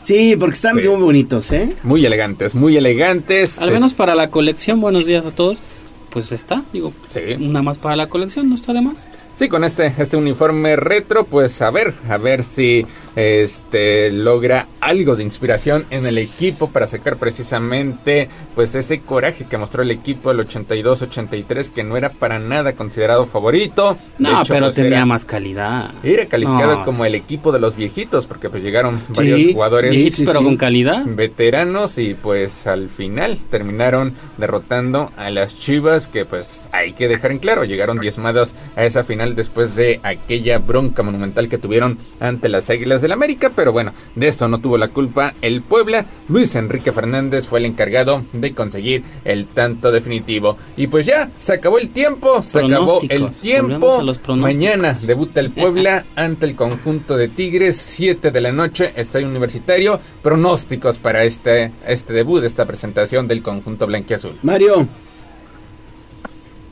Sí, 0.05 0.35
porque 0.39 0.53
están 0.53 0.75
muy 0.75 0.85
bonitos, 0.85 1.51
¿eh? 1.51 1.73
Muy 1.81 2.05
elegantes, 2.05 2.53
muy 2.53 2.77
elegantes. 2.77 3.57
Al 3.57 3.71
menos 3.71 3.95
para 3.95 4.13
la 4.13 4.29
colección, 4.29 4.79
buenos 4.79 5.07
días 5.07 5.25
a 5.25 5.31
todos. 5.31 5.63
Pues 6.11 6.31
está, 6.31 6.63
digo, 6.71 6.93
sí. 7.09 7.21
nada 7.39 7.63
más 7.63 7.79
para 7.79 7.95
la 7.95 8.07
colección, 8.07 8.47
no 8.47 8.53
está 8.53 8.71
de 8.71 8.81
más. 8.81 9.07
Sí, 9.37 9.49
con 9.49 9.63
este, 9.63 9.93
este 9.97 10.15
uniforme 10.15 10.75
retro, 10.77 11.25
pues 11.25 11.61
a 11.61 11.69
ver, 11.69 11.93
a 12.09 12.17
ver 12.17 12.43
si 12.43 12.85
este 13.15 14.11
logra 14.11 14.67
algo 14.81 15.15
de 15.15 15.23
inspiración 15.23 15.85
en 15.89 16.05
el 16.05 16.17
equipo 16.17 16.69
para 16.71 16.85
sacar 16.85 17.15
precisamente 17.17 18.27
pues 18.53 18.75
ese 18.75 18.99
coraje 18.99 19.45
que 19.45 19.57
mostró 19.57 19.83
el 19.83 19.91
equipo 19.91 20.31
el 20.31 20.39
82-83 20.39 21.69
que 21.69 21.83
no 21.83 21.95
era 21.95 22.09
para 22.09 22.39
nada 22.39 22.73
considerado 22.73 23.25
favorito. 23.25 23.97
No, 24.19 24.41
pero 24.47 24.67
pues, 24.67 24.75
tenía 24.75 25.05
más 25.05 25.25
calidad. 25.25 25.91
Era 26.03 26.25
calificado 26.25 26.83
como 26.83 27.05
el 27.05 27.15
equipo 27.15 27.51
de 27.51 27.59
los 27.59 27.75
viejitos 27.75 28.27
porque 28.27 28.49
pues 28.49 28.63
llegaron 28.63 29.01
varios 29.15 29.53
jugadores 29.53 30.21
pero 30.25 30.43
con 30.43 30.57
calidad 30.57 31.03
veteranos 31.05 31.97
y 31.97 32.13
pues 32.13 32.67
al 32.67 32.89
final 32.89 33.37
terminaron 33.49 34.13
derrotando 34.37 35.11
a 35.17 35.29
las 35.29 35.57
Chivas 35.57 36.07
que 36.07 36.25
pues 36.25 36.61
hay 36.71 36.93
que 36.93 37.07
dejar 37.07 37.31
en 37.31 37.39
claro, 37.39 37.63
llegaron 37.63 37.99
diezmadas 37.99 38.53
a 38.75 38.83
esa 38.83 39.03
final 39.03 39.24
después 39.33 39.75
de 39.75 39.99
aquella 40.03 40.59
bronca 40.59 41.01
monumental 41.01 41.49
que 41.49 41.57
tuvieron 41.57 41.97
ante 42.19 42.49
las 42.49 42.69
Águilas 42.69 43.01
del 43.01 43.13
América, 43.13 43.51
pero 43.55 43.71
bueno, 43.71 43.93
de 44.15 44.27
esto 44.27 44.47
no 44.47 44.59
tuvo 44.59 44.77
la 44.77 44.89
culpa 44.89 45.33
el 45.41 45.61
Puebla. 45.61 46.05
Luis 46.27 46.55
Enrique 46.55 46.91
Fernández 46.91 47.47
fue 47.47 47.59
el 47.59 47.65
encargado 47.65 48.23
de 48.33 48.53
conseguir 48.53 49.03
el 49.23 49.47
tanto 49.47 49.91
definitivo. 49.91 50.57
Y 50.77 50.87
pues 50.87 51.05
ya, 51.05 51.31
se 51.39 51.53
acabó 51.53 51.79
el 51.79 51.89
tiempo, 51.89 52.43
se 52.43 52.59
acabó 52.59 52.99
el 53.09 53.31
tiempo. 53.31 54.03
Mañana 54.35 54.93
debuta 54.93 55.39
el 55.39 55.49
Puebla 55.49 56.05
ante 56.15 56.45
el 56.45 56.55
conjunto 56.55 57.17
de 57.17 57.29
Tigres, 57.29 57.77
7 57.77 58.31
de 58.31 58.41
la 58.41 58.51
noche, 58.51 58.91
estadio 58.95 59.27
universitario. 59.27 59.99
Pronósticos 60.21 60.97
para 60.97 61.23
este, 61.23 61.71
este 61.87 62.13
debut, 62.13 62.43
esta 62.43 62.65
presentación 62.65 63.27
del 63.27 63.41
conjunto 63.41 63.87
blanquiazul. 63.87 64.35
Mario. 64.43 64.87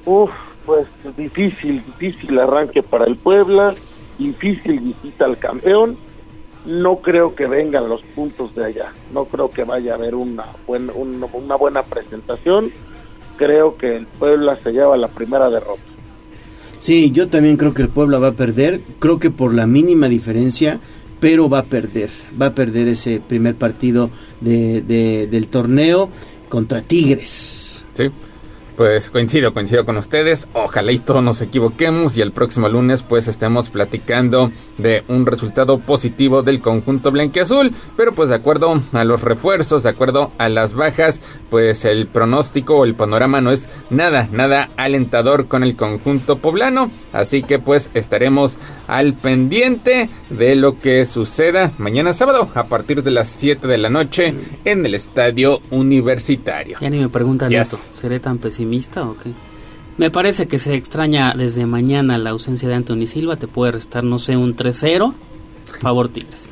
Uf, 0.06 0.32
pues 0.66 0.88
difícil, 1.18 1.84
difícil 1.86 2.40
arranque 2.40 2.84
para 2.84 3.06
el 3.06 3.16
Puebla, 3.16 3.76
difícil 4.18 4.80
visita 4.80 5.26
al 5.26 5.38
campeón 5.38 5.98
no 6.66 6.98
creo 6.98 7.36
que 7.36 7.48
vengan 7.48 7.90
los 7.90 8.02
puntos 8.16 8.56
de 8.56 8.66
allá. 8.66 8.94
No 9.14 9.26
creo 9.26 9.52
que 9.52 9.64
vaya 9.64 9.94
a 9.94 9.96
haber 9.96 10.16
una, 10.16 10.46
buena, 10.66 10.94
una 10.94 11.56
buena 11.56 11.84
presentación. 11.84 12.72
Creo 13.38 13.78
que 13.78 13.98
el 13.98 14.06
Puebla 14.06 14.58
se 14.58 14.72
lleva 14.72 14.96
la 14.96 15.10
primera 15.10 15.50
derrota. 15.50 15.82
Sí, 16.80 17.12
yo 17.12 17.30
también 17.30 17.58
creo 17.58 17.74
que 17.74 17.82
el 17.82 17.90
Puebla 17.90 18.20
va 18.20 18.30
a 18.30 18.34
perder. 18.34 18.82
Creo 19.00 19.20
que 19.20 19.30
por 19.30 19.54
la 19.54 19.68
mínima 19.68 20.08
diferencia, 20.08 20.80
pero 21.20 21.50
va 21.50 21.60
a 21.60 21.64
perder. 21.64 22.10
Va 22.42 22.48
a 22.48 22.56
perder 22.56 22.88
ese 22.88 23.22
primer 23.26 23.56
partido 23.56 24.10
de, 24.42 24.82
del 25.30 25.48
torneo 25.48 26.10
contra 26.50 26.82
Tigres. 26.82 27.86
Sí. 27.96 28.10
Pues 28.76 29.12
coincido, 29.12 29.54
coincido 29.54 29.86
con 29.86 29.98
ustedes. 29.98 30.48
Ojalá 30.54 30.92
y 30.92 30.98
todos 30.98 31.24
nos 31.24 31.42
equivoquemos 31.42 32.18
y 32.18 32.22
el 32.22 32.32
próximo 32.32 32.68
lunes 32.68 33.04
pues 33.04 33.28
estemos 33.28 33.70
platicando 33.70 34.52
de 34.80 35.04
un 35.10 35.28
resultado 35.28 35.78
positivo 35.78 36.42
del 36.42 36.60
conjunto 36.60 37.12
blanqueazul. 37.12 37.72
Pero 37.96 38.14
pues 38.14 38.30
de 38.30 38.36
acuerdo 38.36 38.82
a 38.94 39.04
los 39.04 39.22
refuerzos, 39.22 39.84
de 39.84 39.90
acuerdo 39.90 40.32
a 40.40 40.50
las 40.50 40.74
bajas, 40.74 41.22
pues 41.52 41.86
el 41.86 42.08
pronóstico 42.08 42.78
o 42.78 42.86
el 42.86 42.96
panorama 42.96 43.42
no 43.42 43.52
es 43.52 43.68
nada, 43.92 44.28
nada 44.32 44.70
alentador 44.76 45.48
con 45.48 45.62
el 45.62 45.76
conjunto 45.76 46.40
poblano. 46.40 46.90
Así 47.12 47.44
que 47.44 47.60
pues 47.60 47.92
estaremos 47.94 48.58
al 48.88 49.14
pendiente 49.14 50.10
de 50.32 50.56
lo 50.56 50.80
que 50.80 51.06
suceda 51.06 51.72
mañana 51.78 52.14
sábado 52.14 52.50
a 52.56 52.64
partir 52.66 53.04
de 53.04 53.12
las 53.12 53.30
7 53.30 53.68
de 53.68 53.78
la 53.78 53.90
noche 53.90 54.34
en 54.66 54.86
el 54.86 54.96
estadio 54.96 55.62
universitario. 55.70 56.78
Ya 56.82 56.90
ni 56.90 57.00
me 57.00 57.10
preguntan 57.10 57.52
yes. 57.52 57.70
¿seré 57.92 58.20
tan 58.20 58.40
pesimista 58.40 58.63
o 58.66 59.18
qué? 59.18 59.32
Me 59.98 60.10
parece 60.10 60.48
que 60.48 60.58
se 60.58 60.76
extraña 60.76 61.34
desde 61.36 61.66
mañana 61.66 62.18
la 62.18 62.32
ausencia 62.32 62.68
de 62.68 62.76
Anthony 62.76 63.06
Silva, 63.06 63.36
te 63.36 63.48
puede 63.48 63.74
restar, 63.74 64.04
no 64.04 64.18
sé, 64.18 64.36
un 64.36 64.56
3-0, 64.56 65.14
favor 65.80 66.10
Tigres, 66.10 66.50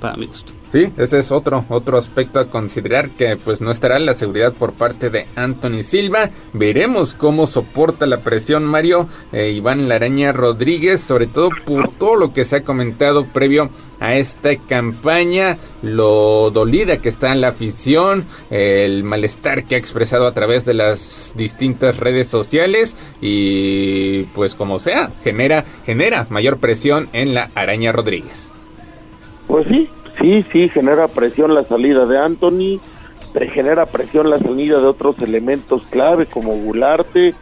para 0.00 0.16
mi 0.16 0.26
gusto. 0.26 0.57
Sí, 0.70 0.92
ese 0.98 1.20
es 1.20 1.32
otro, 1.32 1.64
otro 1.70 1.96
aspecto 1.96 2.38
a 2.38 2.50
considerar 2.50 3.08
que 3.10 3.38
pues 3.38 3.62
no 3.62 3.70
estará 3.70 3.98
la 3.98 4.12
seguridad 4.12 4.52
por 4.52 4.74
parte 4.74 5.08
de 5.08 5.26
Anthony 5.34 5.82
Silva. 5.82 6.28
Veremos 6.52 7.14
cómo 7.14 7.46
soporta 7.46 8.06
la 8.06 8.18
presión 8.18 8.66
Mario 8.66 9.08
eh, 9.32 9.50
Iván 9.50 9.88
Laraña 9.88 10.32
Rodríguez, 10.32 11.00
sobre 11.00 11.26
todo 11.26 11.48
por 11.64 11.90
todo 11.92 12.16
lo 12.16 12.34
que 12.34 12.44
se 12.44 12.56
ha 12.56 12.62
comentado 12.64 13.24
previo 13.26 13.70
a 13.98 14.16
esta 14.16 14.56
campaña, 14.56 15.56
lo 15.82 16.50
dolida 16.50 16.98
que 16.98 17.08
está 17.08 17.32
en 17.32 17.40
la 17.40 17.48
afición, 17.48 18.26
el 18.50 19.04
malestar 19.04 19.64
que 19.64 19.74
ha 19.74 19.78
expresado 19.78 20.26
a 20.26 20.34
través 20.34 20.64
de 20.64 20.74
las 20.74 21.32
distintas 21.34 21.96
redes 21.96 22.28
sociales 22.28 22.94
y 23.20 24.24
pues 24.34 24.54
como 24.54 24.78
sea, 24.78 25.10
genera, 25.24 25.64
genera 25.86 26.26
mayor 26.28 26.58
presión 26.58 27.08
en 27.14 27.34
la 27.34 27.50
Araña 27.54 27.90
Rodríguez. 27.90 28.52
Pues 29.46 29.66
sí, 29.66 29.88
Sí, 30.20 30.44
sí, 30.52 30.68
genera 30.68 31.08
presión 31.08 31.54
la 31.54 31.62
salida 31.62 32.04
de 32.06 32.18
Anthony, 32.18 32.80
genera 33.52 33.86
presión 33.86 34.30
la 34.30 34.38
salida 34.38 34.80
de 34.80 34.86
otros 34.86 35.16
elementos 35.20 35.82
clave 35.90 36.26
como 36.26 36.56
Gularte, 36.56 37.34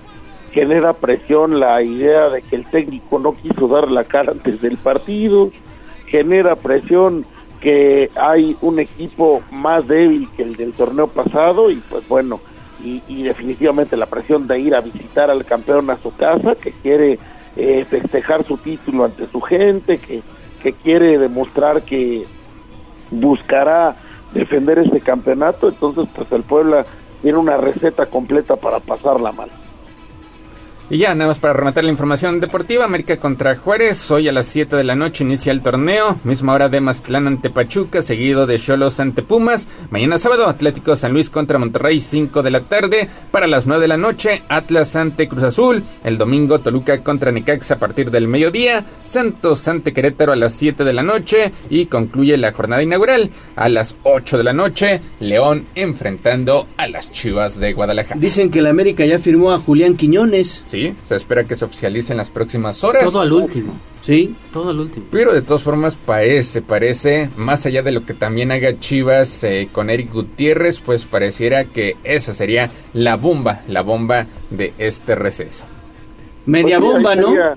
genera 0.53 0.93
presión 0.93 1.59
la 1.59 1.83
idea 1.83 2.29
de 2.29 2.43
que 2.43 2.57
el 2.57 2.67
técnico 2.67 3.19
no 3.19 3.33
quiso 3.33 3.69
dar 3.69 3.91
la 3.91 4.05
cara 4.05 4.33
antes 4.33 4.61
del 4.61 4.77
partido, 4.77 5.51
genera 6.07 6.57
presión 6.57 7.25
que 7.61 8.11
hay 8.15 8.57
un 8.61 8.79
equipo 8.79 9.43
más 9.51 9.87
débil 9.89 10.29
que 10.37 10.43
el 10.43 10.57
del 10.57 10.73
torneo 10.73 11.09
pasado 11.09 11.71
y 11.71 11.77
pues 11.77 12.07
bueno, 12.09 12.41
y, 12.85 13.23
definitivamente 13.23 13.97
la 13.97 14.07
presión 14.07 14.47
de 14.47 14.61
ir 14.61 14.75
a 14.75 14.81
visitar 14.81 15.31
al 15.31 15.45
campeón 15.45 15.91
a 15.91 15.97
su 15.97 16.15
casa, 16.15 16.55
que 16.55 16.71
quiere 16.71 17.19
eh, 17.57 17.85
festejar 17.89 18.45
su 18.45 18.59
título 18.59 19.05
ante 19.05 19.27
su 19.27 19.41
gente, 19.41 19.99
que, 19.99 20.23
que 20.63 20.73
quiere 20.73 21.19
demostrar 21.19 21.83
que 21.83 22.25
buscará 23.11 23.97
defender 24.33 24.79
este 24.79 25.01
campeonato, 25.01 25.69
entonces 25.69 26.07
pues 26.15 26.31
el 26.33 26.43
Puebla 26.43 26.85
tiene 27.23 27.39
una 27.39 27.57
receta 27.57 28.07
completa 28.07 28.57
para 28.57 28.81
pasarla 28.81 29.33
mal. 29.33 29.49
Y 30.89 30.99
ya, 30.99 31.15
nada 31.15 31.29
más 31.29 31.41
para 31.41 31.53
rematar 31.53 31.83
la 31.83 31.91
información 31.91 32.39
deportiva, 32.39 32.85
América 32.85 33.17
contra 33.17 33.57
Juárez, 33.57 34.09
hoy 34.11 34.29
a 34.29 34.33
las 34.33 34.47
7 34.47 34.77
de 34.77 34.85
la 34.85 34.95
noche 34.95 35.25
inicia 35.25 35.51
el 35.51 35.61
torneo, 35.61 36.21
misma 36.23 36.55
hora 36.55 36.69
de 36.69 36.81
Mazatlán 36.81 37.27
ante 37.27 37.51
Pachuca, 37.51 38.03
seguido 38.03 38.47
de 38.47 38.59
Cholos 38.59 39.01
ante 39.01 39.23
Pumas, 39.23 39.69
mañana 39.91 40.19
sábado 40.19 40.47
Atlético 40.47 40.95
San 40.95 41.13
Luis 41.13 41.29
contra 41.29 41.59
Monterrey, 41.59 42.01
5 42.01 42.43
de 42.45 42.51
la 42.53 42.61
tarde, 42.61 43.09
para 43.33 43.49
las 43.49 43.67
9 43.67 43.83
de 43.83 43.89
la 43.89 43.97
noche 43.97 44.43
Atlas 44.49 44.95
ante 44.95 45.27
Cruz 45.27 45.43
Azul, 45.43 45.83
el 46.05 46.19
domingo 46.19 46.61
Toluca 46.61 47.03
contra 47.03 47.33
Necaxa 47.33 47.75
a 47.75 47.79
partir 47.79 48.13
del 48.13 48.29
mediodía, 48.29 48.85
Santos 49.05 49.67
ante 49.69 49.93
Querétaro 49.93 50.33
a 50.33 50.37
las 50.37 50.55
7 50.55 50.85
de 50.85 50.93
la 50.93 51.03
noche. 51.03 51.53
Y 51.71 51.87
concluye 51.87 52.37
la 52.37 52.53
jornada 52.53 52.83
inaugural. 52.83 53.31
A 53.57 53.69
las 53.69 53.95
8 54.03 54.39
de 54.39 54.45
la 54.45 54.53
noche, 54.53 55.01
León 55.21 55.67
enfrentando 55.75 56.67
a 56.77 56.89
las 56.89 57.11
Chivas 57.11 57.59
de 57.59 57.73
Guadalajara. 57.73 58.21
Dicen 58.21 58.51
que 58.51 58.61
el 58.61 58.67
América 58.67 59.05
ya 59.05 59.19
firmó 59.19 59.53
a 59.53 59.59
Julián 59.59 59.97
Quiñones. 59.97 60.63
Sí, 60.67 60.76
se 61.05 61.17
espera 61.17 61.45
que 61.45 61.57
se 61.57 61.65
oficialice 61.65 62.13
en 62.13 62.19
las 62.19 62.31
próximas 62.31 62.83
horas. 62.85 63.05
Todo 63.05 63.21
al 63.21 63.33
último. 63.33 63.73
Sí. 64.03 64.35
Todo 64.53 64.71
al 64.71 64.81
último. 64.81 65.07
Pero 65.11 65.33
de 65.33 65.43
todas 65.43 65.63
formas 65.63 65.97
parece, 65.97 66.63
parece, 66.63 67.29
más 67.37 67.67
allá 67.67 67.83
de 67.83 67.93
lo 67.93 68.05
que 68.05 68.15
también 68.15 68.53
haga 68.53 68.79
Chivas 68.79 69.43
eh, 69.45 69.69
con 69.73 69.91
Eric 69.91 70.13
Gutiérrez, 70.13 70.81
pues 70.81 71.05
pareciera 71.05 71.65
que 71.65 71.97
esa 72.05 72.33
sería 72.33 72.71
la 72.93 73.17
bomba, 73.17 73.63
la 73.69 73.83
bomba 73.83 74.27
de 74.51 74.73
este 74.79 75.15
receso. 75.15 75.65
Media 76.47 76.79
Pues 76.79 76.93
bomba, 76.93 77.17
¿no? 77.17 77.29
Sería, 77.29 77.55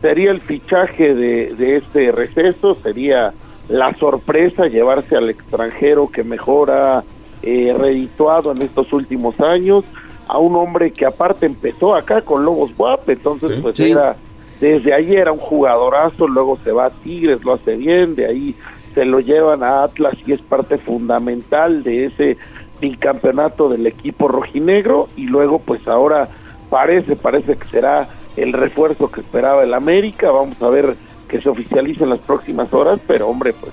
sería 0.00 0.30
el 0.30 0.40
fichaje 0.40 1.14
de, 1.14 1.54
de 1.54 1.76
este 1.76 2.12
receso, 2.12 2.74
sería 2.82 3.32
la 3.68 3.94
sorpresa 3.94 4.66
llevarse 4.66 5.16
al 5.16 5.28
extranjero 5.28 6.08
que 6.10 6.24
mejora 6.24 7.04
eh, 7.42 7.74
redituado 7.76 8.52
en 8.52 8.62
estos 8.62 8.92
últimos 8.92 9.38
años, 9.40 9.84
a 10.28 10.38
un 10.38 10.54
hombre 10.56 10.92
que 10.92 11.06
aparte 11.06 11.46
empezó 11.46 11.94
acá 11.94 12.20
con 12.22 12.44
Lobos 12.44 12.76
Guap, 12.76 13.08
entonces 13.08 13.56
Sí. 13.56 13.60
pues 13.62 13.76
Sí. 13.76 13.90
era, 13.90 14.16
desde 14.60 14.94
ahí 14.94 15.14
era 15.14 15.32
un 15.32 15.38
jugadorazo, 15.38 16.26
luego 16.28 16.58
se 16.62 16.70
va 16.72 16.86
a 16.86 16.90
Tigres, 16.90 17.42
lo 17.44 17.54
hace 17.54 17.76
bien, 17.76 18.14
de 18.14 18.26
ahí 18.26 18.54
se 18.94 19.04
lo 19.04 19.20
llevan 19.20 19.62
a 19.62 19.84
Atlas 19.84 20.14
y 20.26 20.32
es 20.32 20.40
parte 20.42 20.78
fundamental 20.78 21.82
de 21.82 22.06
ese 22.06 22.36
bicampeonato 22.80 23.68
del 23.68 23.86
equipo 23.86 24.28
rojinegro 24.28 25.08
y 25.16 25.26
luego 25.26 25.58
pues 25.58 25.86
ahora 25.88 26.28
parece, 26.70 27.16
parece 27.16 27.56
que 27.56 27.66
será 27.68 28.08
el 28.36 28.52
refuerzo 28.52 29.10
que 29.10 29.20
esperaba 29.20 29.64
el 29.64 29.74
América, 29.74 30.30
vamos 30.30 30.60
a 30.62 30.68
ver 30.68 30.94
que 31.28 31.40
se 31.40 31.48
oficialice 31.48 32.04
en 32.04 32.10
las 32.10 32.20
próximas 32.20 32.72
horas, 32.72 33.00
pero 33.06 33.28
hombre, 33.28 33.52
pues 33.52 33.72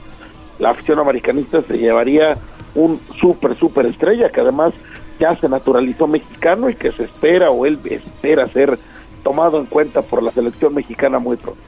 la 0.59 0.71
afición 0.71 0.99
americanista 0.99 1.61
se 1.61 1.77
llevaría 1.77 2.37
un 2.73 2.99
súper, 3.19 3.55
súper 3.55 3.85
estrella 3.85 4.29
que 4.29 4.41
además 4.41 4.73
ya 5.19 5.35
se 5.35 5.49
naturalizó 5.49 6.07
mexicano 6.07 6.69
y 6.69 6.75
que 6.75 6.91
se 6.91 7.03
espera 7.03 7.51
o 7.51 7.65
él 7.65 7.79
espera 7.85 8.47
ser 8.49 8.77
tomado 9.23 9.59
en 9.59 9.65
cuenta 9.65 10.01
por 10.01 10.21
la 10.21 10.31
selección 10.31 10.73
mexicana 10.73 11.19
muy 11.19 11.37
pronto. 11.37 11.61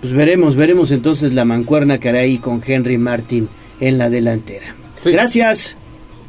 Pues 0.00 0.12
veremos, 0.12 0.56
veremos 0.56 0.90
entonces 0.90 1.32
la 1.32 1.44
mancuerna 1.44 1.98
que 1.98 2.08
hará 2.08 2.20
ahí 2.20 2.38
con 2.38 2.60
Henry 2.66 2.98
Martin 2.98 3.48
en 3.80 3.98
la 3.98 4.10
delantera. 4.10 4.74
Gracias. 5.04 5.76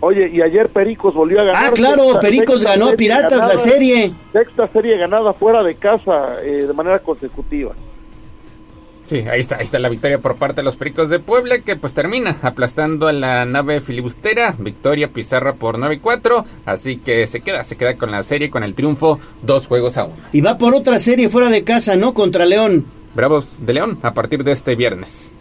Oye, 0.02 0.30
y 0.32 0.42
ayer 0.42 0.70
Pericos 0.70 1.14
volvió 1.14 1.42
a 1.42 1.46
ganar. 1.46 1.66
Ah, 1.66 1.72
claro, 1.74 2.20
Pericos 2.20 2.64
ganó 2.64 2.92
Piratas 2.92 3.40
la 3.40 3.58
serie. 3.58 4.14
Sexta 4.32 4.68
serie 4.68 4.98
ganada 4.98 5.34
fuera 5.34 5.64
de 5.64 5.76
casa 5.76 6.42
eh, 6.44 6.66
de 6.68 6.74
manera 6.74 7.00
consecutiva. 7.00 7.74
Sí, 9.08 9.20
ahí 9.30 9.40
está, 9.40 9.58
ahí 9.58 9.66
está 9.66 9.78
la 9.78 9.90
victoria 9.90 10.18
por 10.18 10.38
parte 10.38 10.62
de 10.62 10.64
los 10.64 10.78
Pericos 10.78 11.10
de 11.10 11.20
Puebla, 11.20 11.60
que 11.60 11.76
pues 11.76 11.94
termina 11.94 12.38
aplastando 12.42 13.08
a 13.08 13.14
la 13.14 13.46
nave 13.46 13.80
filibustera, 13.80 14.56
victoria 14.58 15.10
Pizarra 15.10 15.54
por 15.54 15.78
9-4, 15.78 16.44
así 16.66 16.98
que 16.98 17.28
se 17.28 17.42
queda, 17.42 17.64
se 17.64 17.78
queda 17.78 17.98
con 17.98 18.10
la 18.10 18.24
serie, 18.24 18.50
con 18.50 18.64
el 18.64 18.74
triunfo, 18.74 19.20
dos 19.44 19.68
juegos 19.68 19.98
a 19.98 20.06
uno. 20.06 20.16
Y 20.32 20.42
va 20.42 20.58
por 20.58 20.74
otra 20.74 20.98
serie 20.98 21.30
fuera 21.30 21.50
de 21.50 21.64
casa, 21.64 21.96
¿no? 21.96 22.16
Contra 22.16 22.46
León. 22.46 22.86
Bravos 23.14 23.64
de 23.64 23.74
León 23.74 24.00
a 24.02 24.14
partir 24.14 24.44
de 24.44 24.52
este 24.54 24.76
viernes. 24.76 25.32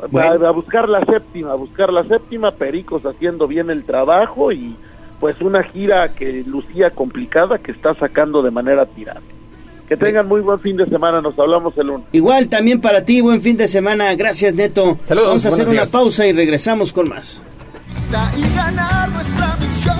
A, 0.00 0.48
a 0.48 0.50
buscar 0.50 0.88
la 0.88 1.04
séptima, 1.04 1.52
a 1.52 1.56
buscar 1.56 1.92
la 1.92 2.04
séptima, 2.04 2.50
Pericos 2.50 3.04
haciendo 3.04 3.46
bien 3.46 3.68
el 3.68 3.84
trabajo 3.84 4.52
y 4.52 4.74
pues 5.20 5.38
una 5.42 5.62
gira 5.62 6.14
que 6.14 6.42
lucía 6.46 6.90
complicada 6.92 7.58
que 7.58 7.72
está 7.72 7.92
sacando 7.92 8.40
de 8.40 8.50
manera 8.50 8.86
tirada. 8.86 9.20
Que 9.90 9.96
tengan 9.96 10.28
muy 10.28 10.40
buen 10.40 10.60
fin 10.60 10.76
de 10.76 10.86
semana, 10.86 11.20
nos 11.20 11.36
hablamos 11.36 11.76
el 11.76 11.88
lunes. 11.88 12.06
Igual 12.12 12.46
también 12.48 12.80
para 12.80 13.04
ti, 13.04 13.20
buen 13.20 13.42
fin 13.42 13.56
de 13.56 13.66
semana. 13.66 14.14
Gracias, 14.14 14.54
Neto. 14.54 14.96
Saludos, 15.04 15.28
Vamos 15.30 15.46
a 15.46 15.48
hacer 15.48 15.64
una 15.66 15.80
días. 15.80 15.90
pausa 15.90 16.26
y 16.28 16.32
regresamos 16.32 16.92
con 16.92 17.08
más. 17.08 17.42
y 18.38 18.54
ganar 18.54 19.08
nuestra 19.10 19.56
misión. 19.56 19.96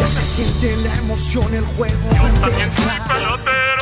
Ya 0.00 0.06
se 0.06 0.24
siente 0.24 0.76
la 0.78 0.94
emoción, 0.96 1.44
el 1.54 1.64
juego. 1.76 1.94
Yo 2.10 2.40
también 2.40 2.72
soy 2.72 3.06
pelotero. 3.06 3.81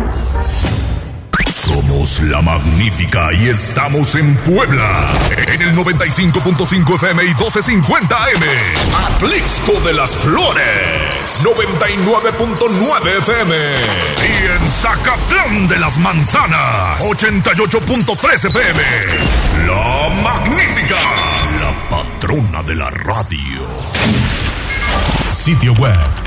Somos 1.51 2.21
la 2.21 2.41
magnífica 2.41 3.33
y 3.33 3.49
estamos 3.49 4.15
en 4.15 4.35
Puebla. 4.37 5.09
En 5.47 5.61
el 5.61 5.75
95.5 5.75 6.95
FM 6.95 7.23
y 7.23 7.27
1250 7.27 8.15
AM. 8.15 8.43
Atlixco 9.05 9.73
de 9.81 9.93
las 9.93 10.11
Flores. 10.11 11.43
99.9 11.43 13.17
FM. 13.17 13.55
Y 13.55 14.45
en 14.45 14.71
Zacatlán 14.71 15.67
de 15.67 15.77
las 15.77 15.97
Manzanas. 15.97 17.01
88.3 17.01 18.45
FM. 18.45 18.83
La 19.67 20.09
magnífica. 20.23 20.95
La 21.59 21.89
patrona 21.89 22.63
de 22.63 22.75
la 22.75 22.89
radio. 22.91 23.67
Sitio 25.29 25.73
web 25.73 26.20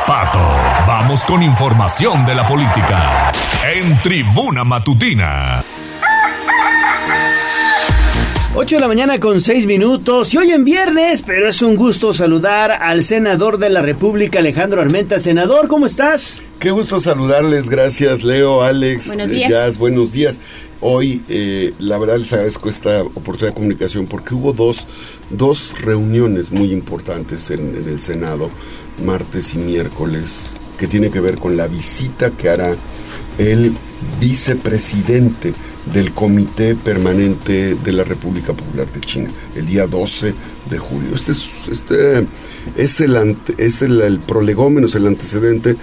Pato. 0.00 0.38
Vamos 0.86 1.24
con 1.24 1.42
información 1.42 2.26
de 2.26 2.34
la 2.34 2.46
política. 2.46 3.32
En 3.74 3.98
Tribuna 4.02 4.64
Matutina. 4.64 5.64
8 8.56 8.76
de 8.76 8.80
la 8.80 8.86
mañana 8.86 9.18
con 9.18 9.40
6 9.40 9.66
minutos 9.66 10.32
y 10.32 10.36
hoy 10.36 10.52
en 10.52 10.64
viernes, 10.64 11.22
pero 11.22 11.48
es 11.48 11.60
un 11.60 11.74
gusto 11.74 12.14
saludar 12.14 12.70
al 12.70 13.02
senador 13.02 13.58
de 13.58 13.68
la 13.68 13.82
República, 13.82 14.38
Alejandro 14.38 14.80
Armenta. 14.80 15.18
Senador, 15.18 15.66
¿cómo 15.66 15.86
estás? 15.86 16.40
Qué 16.60 16.70
gusto 16.70 17.00
saludarles, 17.00 17.68
gracias 17.68 18.22
Leo, 18.22 18.62
Alex, 18.62 19.08
Buenos 19.08 19.28
eh, 19.30 19.34
días. 19.34 19.50
Jazz, 19.50 19.78
buenos 19.78 20.12
días. 20.12 20.38
Hoy, 20.80 21.22
eh, 21.28 21.72
la 21.78 21.98
verdad, 21.98 22.18
les 22.18 22.32
agradezco 22.32 22.68
esta 22.68 23.02
oportunidad 23.02 23.48
de 23.48 23.54
comunicación 23.54 24.06
porque 24.06 24.34
hubo 24.34 24.52
dos, 24.52 24.86
dos 25.30 25.74
reuniones 25.80 26.52
muy 26.52 26.72
importantes 26.72 27.50
en, 27.50 27.76
en 27.76 27.88
el 27.88 28.00
Senado, 28.00 28.50
martes 29.02 29.54
y 29.54 29.58
miércoles, 29.58 30.50
que 30.78 30.86
tiene 30.86 31.10
que 31.10 31.20
ver 31.20 31.36
con 31.38 31.56
la 31.56 31.66
visita 31.66 32.30
que 32.30 32.48
hará 32.48 32.74
el 33.38 33.72
vicepresidente 34.20 35.54
del 35.92 36.12
Comité 36.12 36.74
Permanente 36.74 37.74
de 37.74 37.92
la 37.92 38.04
República 38.04 38.52
Popular 38.54 38.86
de 38.92 39.00
China, 39.00 39.30
el 39.54 39.66
día 39.66 39.86
12 39.86 40.34
de 40.70 40.78
julio. 40.78 41.14
Este 41.14 41.32
es, 41.32 41.68
este 41.70 42.26
es, 42.76 43.00
el, 43.00 43.16
ante- 43.16 43.54
es 43.58 43.82
el, 43.82 44.00
el 44.00 44.18
prolegómeno, 44.20 44.86
es 44.86 44.94
el 44.94 45.06
antecedente 45.06 45.76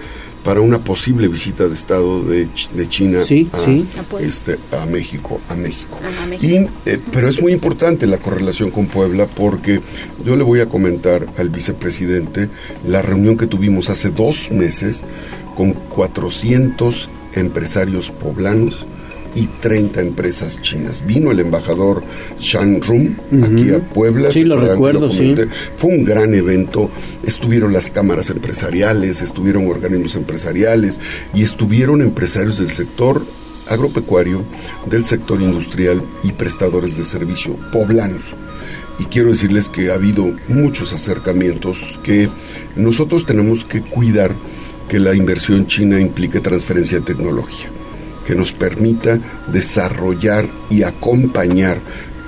para 0.44 0.60
una 0.60 0.78
posible 0.78 1.28
visita 1.28 1.68
de 1.68 1.74
Estado 1.74 2.22
de, 2.24 2.48
de 2.74 2.88
China 2.88 3.22
Sí, 3.22 3.48
a, 3.52 3.60
sí. 3.60 3.86
este, 4.20 4.58
a 4.72 4.86
México. 4.86 5.40
A 5.48 5.54
México. 5.54 5.98
Ajá, 6.04 6.26
México. 6.26 6.68
Y, 6.84 6.88
eh, 6.90 6.98
pero 7.12 7.28
es 7.28 7.40
muy 7.40 7.52
importante 7.52 8.06
la 8.06 8.18
correlación 8.18 8.70
con 8.70 8.86
Puebla 8.86 9.26
porque 9.26 9.80
yo 10.24 10.36
le 10.36 10.42
voy 10.42 10.60
a 10.60 10.68
comentar 10.68 11.26
al 11.38 11.48
vicepresidente 11.50 12.48
la 12.86 13.02
reunión 13.02 13.36
que 13.36 13.46
tuvimos 13.46 13.88
hace 13.90 14.10
dos 14.10 14.50
meses 14.50 15.04
con 15.54 15.72
400 15.72 17.08
empresarios 17.34 18.10
poblanos 18.10 18.86
y 19.34 19.46
30 19.46 20.00
empresas 20.00 20.60
chinas. 20.62 21.04
Vino 21.06 21.30
el 21.30 21.40
embajador 21.40 22.02
Shang 22.38 22.82
Rum 22.82 23.16
aquí 23.42 23.70
a 23.70 23.80
Puebla. 23.80 24.30
Sí, 24.30 24.40
¿se 24.40 24.46
lo 24.46 24.56
recuerdo, 24.56 25.10
sí. 25.10 25.18
comenté? 25.18 25.48
Fue 25.76 25.90
un 25.90 26.04
gran 26.04 26.34
evento. 26.34 26.90
Estuvieron 27.24 27.72
las 27.72 27.90
cámaras 27.90 28.30
empresariales, 28.30 29.22
estuvieron 29.22 29.66
organismos 29.68 30.16
empresariales 30.16 31.00
y 31.34 31.42
estuvieron 31.42 32.02
empresarios 32.02 32.58
del 32.58 32.68
sector 32.68 33.22
agropecuario, 33.68 34.44
del 34.86 35.04
sector 35.04 35.40
industrial 35.40 36.02
y 36.22 36.32
prestadores 36.32 36.96
de 36.96 37.04
servicio 37.04 37.56
poblanos. 37.72 38.34
Y 38.98 39.04
quiero 39.06 39.30
decirles 39.30 39.68
que 39.68 39.90
ha 39.90 39.94
habido 39.94 40.34
muchos 40.48 40.92
acercamientos 40.92 41.98
que 42.02 42.28
nosotros 42.76 43.24
tenemos 43.24 43.64
que 43.64 43.80
cuidar 43.80 44.32
que 44.88 44.98
la 44.98 45.14
inversión 45.14 45.66
china 45.66 45.98
implique 45.98 46.40
transferencia 46.40 46.98
de 46.98 47.06
tecnología, 47.06 47.70
que 48.26 48.34
nos 48.34 48.52
permita 48.52 49.18
desarrollar 49.48 50.48
y 50.70 50.82
acompañar 50.82 51.78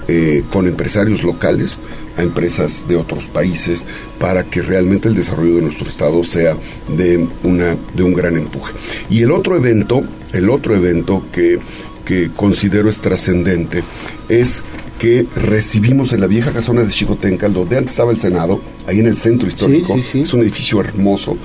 eh, 0.08 0.44
con 0.52 0.66
empresarios 0.66 1.22
locales 1.22 1.78
a 2.16 2.22
empresas 2.22 2.86
de 2.86 2.96
otros 2.96 3.26
países 3.26 3.84
para 4.20 4.44
que 4.44 4.62
realmente 4.62 5.08
el 5.08 5.14
desarrollo 5.14 5.56
de 5.56 5.62
nuestro 5.62 5.88
estado 5.88 6.22
sea 6.22 6.56
de 6.96 7.26
una 7.42 7.76
de 7.94 8.02
un 8.02 8.14
gran 8.14 8.36
empuje. 8.36 8.72
Y 9.10 9.22
el 9.22 9.32
otro 9.32 9.56
evento, 9.56 10.02
el 10.32 10.48
otro 10.50 10.74
evento 10.76 11.24
que 11.32 11.58
que 12.04 12.30
considero 12.34 12.88
es 12.88 13.00
trascendente 13.00 13.82
es 14.28 14.62
que 14.98 15.26
recibimos 15.34 16.12
en 16.12 16.20
la 16.20 16.26
vieja 16.26 16.52
casona 16.52 16.82
de 16.82 16.90
Chicotenca, 16.90 17.48
donde 17.48 17.76
antes 17.76 17.92
estaba 17.92 18.12
el 18.12 18.18
Senado, 18.18 18.60
ahí 18.86 19.00
en 19.00 19.06
el 19.06 19.16
centro 19.16 19.48
histórico, 19.48 19.96
es 19.96 20.32
un 20.32 20.42
edificio 20.42 20.80
hermoso, 20.80 21.36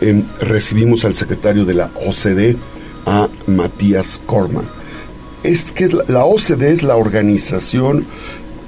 em, 0.00 0.24
recibimos 0.40 1.04
al 1.04 1.14
secretario 1.14 1.64
de 1.64 1.74
la 1.74 1.90
OCDE, 2.06 2.56
a 3.06 3.28
Matías 3.46 4.20
Corman. 4.26 4.66
Es 5.42 5.72
que 5.72 5.88
la, 5.88 6.04
la 6.08 6.24
OCDE 6.24 6.72
es 6.72 6.82
la 6.82 6.96
organización 6.96 8.06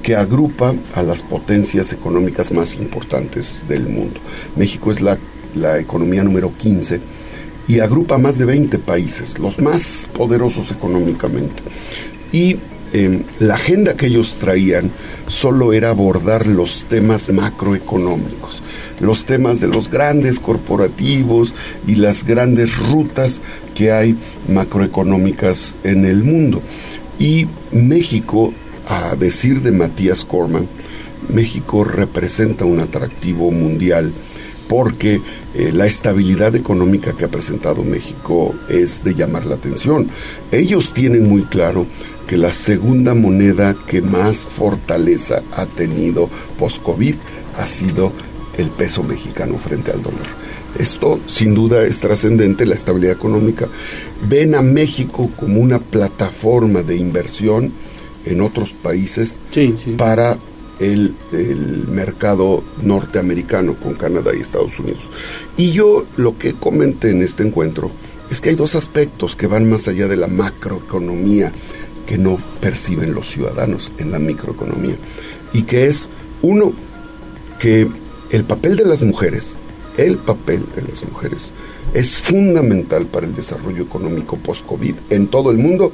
que 0.02 0.16
agrupa 0.16 0.74
a 0.94 1.02
las 1.02 1.23
potencias 1.23 1.93
económicas 1.93 2.52
más 2.52 2.74
importantes 2.74 3.66
del 3.69 3.89
mundo. 3.89 4.20
México 4.55 4.90
es 4.90 5.01
la, 5.01 5.19
la 5.55 5.78
economía 5.78 6.23
número 6.23 6.52
15 6.56 7.01
y 7.66 7.81
agrupa 7.81 8.19
más 8.19 8.39
de 8.39 8.44
20 8.44 8.78
países, 8.81 9.39
los 9.39 9.59
más 9.59 10.09
poderosos 10.12 10.70
económicamente. 10.70 11.62
Y 12.32 12.59
eh, 12.93 13.23
la 13.40 13.55
agenda 13.55 13.94
que 13.94 14.06
ellos 14.06 14.39
traían 14.39 14.90
solo 15.27 15.73
era 15.73 15.90
abordar 15.90 16.47
los 16.47 16.85
temas 16.85 17.32
macroeconómicos, 17.32 18.62
los 19.01 19.25
temas 19.25 19.61
de 19.61 19.69
los 19.69 19.91
grandes 19.91 20.41
corporativos 20.41 21.55
y 21.87 21.97
las 21.97 22.25
grandes 22.25 22.79
rutas 22.79 23.41
que 23.75 23.93
hay 23.93 24.16
macroeconómicas 24.49 25.75
en 25.85 26.05
el 26.05 26.23
mundo. 26.23 26.62
Y 27.19 27.47
México, 27.73 28.53
a 28.89 29.16
decir 29.16 29.62
de 29.62 29.71
Matías 29.71 30.25
Corman, 30.25 30.69
México 31.33 31.85
representa 31.85 32.65
un 32.65 32.81
atractivo 32.81 33.51
mundial 33.51 34.12
porque 34.69 35.21
eh, 35.55 35.71
la 35.73 35.87
estabilidad 35.87 36.57
económica 36.57 37.12
que 37.12 37.25
ha 37.25 37.29
presentado 37.29 37.85
México 37.85 38.55
es 38.69 39.05
de 39.05 39.15
llamar 39.15 39.47
la 39.47 39.55
atención. 39.57 40.09
Ellos 40.51 40.93
tienen 40.93 41.29
muy 41.29 41.43
claro 41.43 41.87
que 42.27 42.37
la 42.37 42.55
segunda 42.55 43.15
moneda 43.15 43.77
que 43.87 44.01
más 44.01 44.47
fortaleza 44.47 45.43
ha 45.53 45.66
tenido 45.66 46.29
post-COVID 46.59 47.15
ha 47.59 47.66
sido 47.66 48.12
el 48.57 48.71
peso 48.71 49.03
mexicano 49.03 49.59
frente 49.59 49.91
al 49.91 50.03
dólar. 50.03 50.27
Esto 50.79 51.21
sin 51.27 51.55
duda 51.55 51.85
es 51.85 52.01
trascendente, 52.01 52.67
la 52.67 52.75
estabilidad 52.75 53.13
económica. 53.13 53.69
Ven 54.29 54.55
a 54.55 54.63
México 54.63 55.31
como 55.37 55.61
una 55.61 55.79
plataforma 55.79 56.83
de 56.83 56.97
inversión 56.97 57.73
en 58.25 58.41
otros 58.41 58.73
países 58.73 59.39
para 59.97 60.39
el, 60.81 61.15
el, 61.33 61.87
mercado 61.89 62.65
norteamericano 62.83 63.75
con 63.75 63.95
Canadá 63.95 64.33
y 64.35 64.41
Estados 64.41 64.79
Unidos. 64.81 65.11
Y 65.57 65.71
yo 65.71 66.07
lo 66.17 66.37
que 66.39 66.55
comenté 66.55 67.11
en 67.11 67.23
este 67.23 67.45
encuentro 67.45 67.93
es 68.31 68.41
que 68.41 68.51
hay 68.51 68.57
dos 68.57 68.75
aspectos 68.75 69.37
que 69.37 69.47
van 69.47 69.69
más 69.69 69.87
allá 69.87 70.09
de 70.09 70.17
la 70.17 70.27
macroeconomía 70.27 71.53
que 72.07 72.19
no 72.19 72.39
perciben 72.61 73.15
los 73.15 73.29
ciudadanos 73.31 73.93
en 73.99 74.11
la 74.11 74.19
microeconomía. 74.19 74.97
Y 75.53 75.63
que 75.63 75.87
es, 75.87 76.09
uno, 76.43 76.73
que 77.59 77.89
el 78.35 78.43
papel 78.43 78.74
de 78.74 78.85
las 78.85 79.01
mujeres, 79.02 79.55
el 79.97 80.19
papel 80.19 80.65
de 80.74 80.82
las 80.82 81.05
mujeres 81.05 81.52
es 81.93 82.20
fundamental 82.20 83.06
para 83.06 83.27
el 83.27 83.35
desarrollo 83.36 83.85
económico 83.85 84.36
post-COVID 84.36 84.97
en 85.11 85.28
todo 85.28 85.52
el 85.52 85.59
mundo 85.59 85.93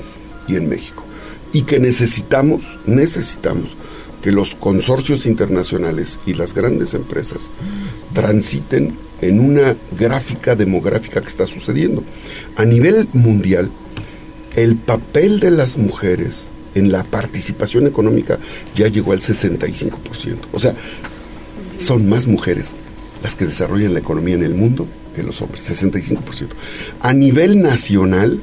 y 0.49 0.57
en 0.57 0.67
México. 0.67 1.05
Y 1.53 1.63
que 1.63 1.79
necesitamos, 1.79 2.65
necesitamos 2.87 3.77
que 4.23 4.33
los 4.33 4.55
consorcios 4.55 5.27
internacionales 5.27 6.19
y 6.25 6.33
las 6.33 6.55
grandes 6.55 6.95
empresas 6.95 7.51
transiten 8.15 8.97
en 9.21 9.39
una 9.39 9.77
gráfica 9.99 10.57
demográfica 10.57 11.21
que 11.21 11.29
está 11.29 11.47
sucediendo. 11.47 12.05
A 12.57 12.65
nivel 12.65 13.07
mundial, 13.13 13.71
el 14.57 14.77
papel 14.77 15.41
de 15.41 15.51
las 15.51 15.77
mujeres 15.77 16.51
en 16.75 16.91
la 16.91 17.05
participación 17.05 17.87
económica 17.87 18.39
ya 18.75 18.89
llegó 18.89 19.13
al 19.13 19.21
65%. 19.21 20.39
O 20.53 20.59
sea, 20.59 20.75
son 21.81 22.09
más 22.09 22.27
mujeres 22.27 22.75
las 23.23 23.37
que 23.37 23.47
desarrollan 23.47 23.95
la 23.95 24.01
economía 24.01 24.35
en 24.35 24.45
el 24.45 24.55
mundo 24.55 24.87
que 25.15 25.23
los 25.23 25.43
hombres, 25.43 25.69
65%. 25.69 26.49
A 27.01 27.13
nivel 27.13 27.61
nacional, 27.61 28.41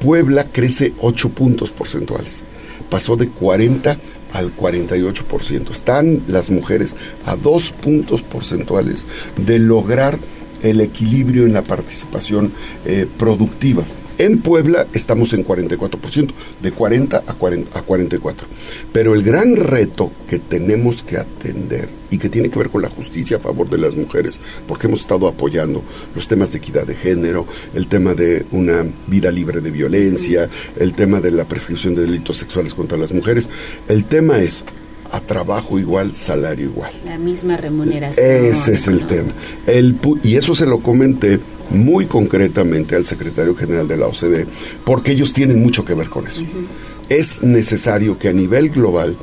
Puebla 0.00 0.48
crece 0.50 0.92
8 1.00 1.30
puntos 1.30 1.70
porcentuales. 1.70 2.44
Pasó 2.90 3.16
de 3.16 3.28
40 3.28 3.96
al 4.32 4.54
48%. 4.54 5.70
Están 5.70 6.22
las 6.28 6.50
mujeres 6.50 6.94
a 7.24 7.36
dos 7.36 7.70
puntos 7.70 8.22
porcentuales 8.22 9.06
de 9.36 9.58
lograr 9.58 10.18
el 10.62 10.80
equilibrio 10.80 11.44
en 11.44 11.52
la 11.52 11.62
participación 11.62 12.52
eh, 12.84 13.06
productiva. 13.18 13.84
En 14.18 14.40
Puebla 14.40 14.86
estamos 14.92 15.32
en 15.32 15.44
44%, 15.44 16.32
de 16.62 16.72
40 16.72 17.24
a, 17.26 17.34
40 17.34 17.78
a 17.78 17.82
44. 17.82 18.46
Pero 18.92 19.14
el 19.14 19.22
gran 19.22 19.56
reto 19.56 20.12
que 20.28 20.38
tenemos 20.38 21.02
que 21.02 21.18
atender 21.18 21.88
y 22.10 22.18
que 22.18 22.28
tiene 22.28 22.48
que 22.48 22.58
ver 22.58 22.70
con 22.70 22.82
la 22.82 22.88
justicia 22.88 23.38
a 23.38 23.40
favor 23.40 23.68
de 23.68 23.78
las 23.78 23.96
mujeres, 23.96 24.38
porque 24.68 24.86
hemos 24.86 25.00
estado 25.00 25.26
apoyando 25.26 25.82
los 26.14 26.28
temas 26.28 26.52
de 26.52 26.58
equidad 26.58 26.86
de 26.86 26.94
género, 26.94 27.46
el 27.74 27.88
tema 27.88 28.14
de 28.14 28.46
una 28.52 28.84
vida 29.08 29.32
libre 29.32 29.60
de 29.60 29.70
violencia, 29.72 30.48
el 30.78 30.94
tema 30.94 31.20
de 31.20 31.32
la 31.32 31.44
prescripción 31.44 31.96
de 31.96 32.02
delitos 32.02 32.36
sexuales 32.36 32.72
contra 32.72 32.96
las 32.96 33.12
mujeres, 33.12 33.50
el 33.88 34.04
tema 34.04 34.38
es 34.38 34.64
a 35.10 35.20
trabajo 35.20 35.78
igual, 35.78 36.14
salario 36.14 36.66
igual. 36.66 36.92
La 37.04 37.18
misma 37.18 37.56
remuneración. 37.56 38.26
Ese 38.26 38.74
es 38.74 38.88
el 38.88 39.06
tema. 39.06 39.32
El, 39.66 39.96
y 40.22 40.36
eso 40.36 40.54
se 40.54 40.66
lo 40.66 40.80
comenté 40.80 41.38
muy 41.70 42.06
concretamente 42.06 42.96
al 42.96 43.04
secretario 43.04 43.54
general 43.54 43.88
de 43.88 43.96
la 43.96 44.06
OCDE, 44.06 44.46
porque 44.84 45.12
ellos 45.12 45.32
tienen 45.32 45.62
mucho 45.62 45.84
que 45.84 45.94
ver 45.94 46.08
con 46.08 46.26
eso. 46.26 46.42
Uh 46.42 46.44
-huh. 46.44 46.66
Es 47.08 47.42
necesario 47.42 48.18
que 48.18 48.28
a 48.28 48.32
nivel 48.32 48.70
global, 48.70 49.16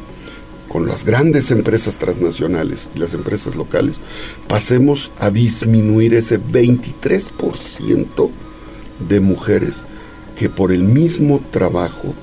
con 0.68 0.88
las 0.88 1.04
grandes 1.04 1.52
empresas 1.52 1.98
transnacionales 1.98 2.88
y 2.96 3.00
las 3.00 3.14
empresas 3.14 3.56
locales, 3.56 4.00
pasemos 4.48 5.12
a 5.20 5.30
disminuir 5.30 6.14
ese 6.14 6.40
23% 6.40 8.30
de 9.10 9.20
mujeres 9.20 9.84
que 10.38 10.50
por 10.50 10.72
el 10.72 10.84
mismo 10.84 11.42
trabajo 11.52 12.14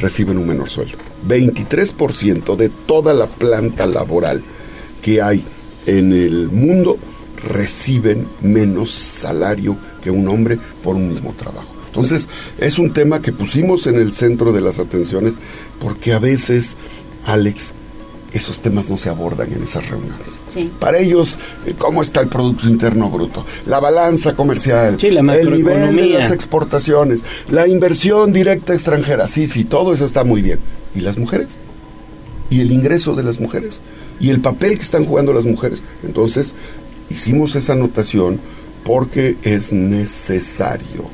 reciben 0.00 0.38
un 0.38 0.48
menor 0.48 0.68
sueldo. 0.68 0.98
23% 1.26 2.56
de 2.56 2.68
toda 2.68 3.14
la 3.14 3.26
planta 3.26 3.86
laboral 3.86 4.42
que 5.02 5.22
hay 5.22 5.44
en 5.86 6.12
el 6.12 6.48
mundo 6.50 6.98
reciben 7.44 8.26
menos 8.42 8.90
salario 8.90 9.76
que 10.02 10.10
un 10.10 10.28
hombre 10.28 10.58
por 10.82 10.96
un 10.96 11.08
mismo 11.08 11.34
trabajo. 11.36 11.74
Entonces, 11.86 12.28
es 12.58 12.78
un 12.78 12.92
tema 12.92 13.22
que 13.22 13.32
pusimos 13.32 13.86
en 13.86 13.94
el 13.94 14.12
centro 14.12 14.52
de 14.52 14.60
las 14.60 14.78
atenciones 14.80 15.34
porque 15.80 16.12
a 16.12 16.18
veces, 16.18 16.76
Alex, 17.24 17.72
esos 18.34 18.60
temas 18.60 18.90
no 18.90 18.98
se 18.98 19.08
abordan 19.08 19.52
en 19.52 19.62
esas 19.62 19.88
reuniones. 19.88 20.26
Sí. 20.48 20.70
Para 20.80 20.98
ellos, 20.98 21.38
eh, 21.66 21.74
¿cómo 21.78 22.02
está 22.02 22.20
el 22.20 22.28
Producto 22.28 22.68
Interno 22.68 23.08
Bruto? 23.08 23.46
La 23.66 23.78
balanza 23.78 24.34
comercial, 24.34 24.98
sí, 24.98 25.10
la 25.12 25.20
el 25.36 25.52
nivel 25.52 25.94
de 25.94 26.08
las 26.08 26.32
exportaciones, 26.32 27.22
la 27.48 27.68
inversión 27.68 28.32
directa 28.32 28.74
extranjera. 28.74 29.28
Sí, 29.28 29.46
sí, 29.46 29.64
todo 29.64 29.92
eso 29.92 30.04
está 30.04 30.24
muy 30.24 30.42
bien. 30.42 30.58
¿Y 30.96 31.00
las 31.00 31.16
mujeres? 31.16 31.48
¿Y 32.50 32.60
el 32.60 32.72
ingreso 32.72 33.14
de 33.14 33.22
las 33.22 33.38
mujeres? 33.38 33.80
¿Y 34.18 34.30
el 34.30 34.40
papel 34.40 34.76
que 34.76 34.82
están 34.82 35.04
jugando 35.04 35.32
las 35.32 35.44
mujeres? 35.44 35.82
Entonces, 36.02 36.54
hicimos 37.10 37.56
esa 37.56 37.72
anotación 37.72 38.40
porque 38.84 39.36
es 39.42 39.72
necesario 39.72 41.08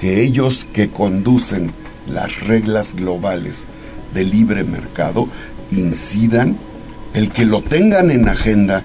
que 0.00 0.22
ellos 0.22 0.66
que 0.72 0.90
conducen 0.90 1.72
las 2.08 2.40
reglas 2.40 2.94
globales 2.94 3.66
de 4.14 4.24
libre 4.24 4.64
mercado 4.64 5.28
incidan, 5.70 6.56
el 7.14 7.30
que 7.30 7.44
lo 7.44 7.62
tengan 7.62 8.10
en 8.10 8.28
agenda 8.28 8.84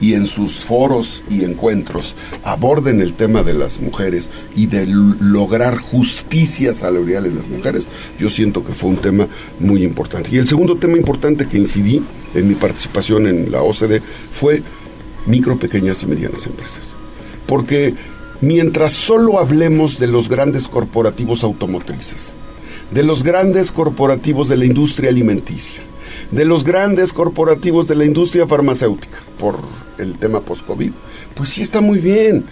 y 0.00 0.14
en 0.14 0.26
sus 0.26 0.64
foros 0.64 1.22
y 1.28 1.44
encuentros 1.44 2.14
aborden 2.42 3.02
el 3.02 3.14
tema 3.14 3.42
de 3.42 3.54
las 3.54 3.80
mujeres 3.80 4.30
y 4.56 4.66
de 4.66 4.86
lograr 4.86 5.76
justicia 5.76 6.74
salarial 6.74 7.26
en 7.26 7.36
las 7.36 7.48
mujeres, 7.48 7.88
yo 8.18 8.30
siento 8.30 8.64
que 8.64 8.72
fue 8.72 8.90
un 8.90 8.96
tema 8.96 9.28
muy 9.58 9.84
importante. 9.84 10.30
Y 10.32 10.38
el 10.38 10.48
segundo 10.48 10.76
tema 10.76 10.96
importante 10.96 11.46
que 11.46 11.58
incidí 11.58 12.02
en 12.34 12.48
mi 12.48 12.54
participación 12.54 13.26
en 13.26 13.52
la 13.52 13.62
OCDE 13.62 14.00
fue 14.00 14.62
micro, 15.26 15.58
pequeñas 15.58 16.02
y 16.02 16.06
medianas 16.06 16.46
empresas. 16.46 16.82
Porque 17.46 17.94
mientras 18.40 18.92
solo 18.92 19.38
hablemos 19.38 19.98
de 19.98 20.06
los 20.06 20.28
grandes 20.28 20.68
corporativos 20.68 21.42
automotrices, 21.44 22.36
de 22.90 23.02
los 23.02 23.22
grandes 23.22 23.72
corporativos 23.72 24.48
de 24.48 24.56
la 24.56 24.64
industria 24.64 25.10
alimenticia, 25.10 25.80
de 26.30 26.44
los 26.44 26.64
grandes 26.64 27.12
corporativos 27.12 27.88
de 27.88 27.96
la 27.96 28.04
industria 28.04 28.46
farmacéutica 28.46 29.18
por 29.38 29.58
el 29.98 30.18
tema 30.18 30.40
post-COVID, 30.40 30.92
pues 31.34 31.50
sí 31.50 31.62
está 31.62 31.80
muy 31.80 31.98
bien. 31.98 32.44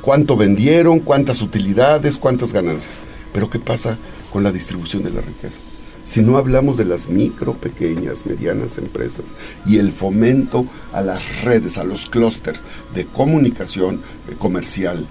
¿Cuánto 0.00 0.36
vendieron? 0.36 1.00
¿Cuántas 1.00 1.42
utilidades? 1.42 2.18
¿Cuántas 2.18 2.52
ganancias? 2.52 3.00
Pero 3.32 3.50
¿qué 3.50 3.58
pasa 3.58 3.98
con 4.32 4.44
la 4.44 4.52
distribución 4.52 5.02
de 5.02 5.10
la 5.10 5.20
riqueza? 5.20 5.58
Si 6.06 6.22
no 6.22 6.38
hablamos 6.38 6.76
de 6.76 6.84
las 6.84 7.08
micro, 7.08 7.54
pequeñas, 7.54 8.26
medianas 8.26 8.78
empresas 8.78 9.34
y 9.66 9.78
el 9.78 9.90
fomento 9.90 10.64
a 10.92 11.00
las 11.00 11.42
redes, 11.42 11.78
a 11.78 11.84
los 11.84 12.06
clústeres 12.06 12.64
de 12.94 13.06
comunicación 13.06 13.96
eh, 14.28 14.36
comercial 14.38 15.08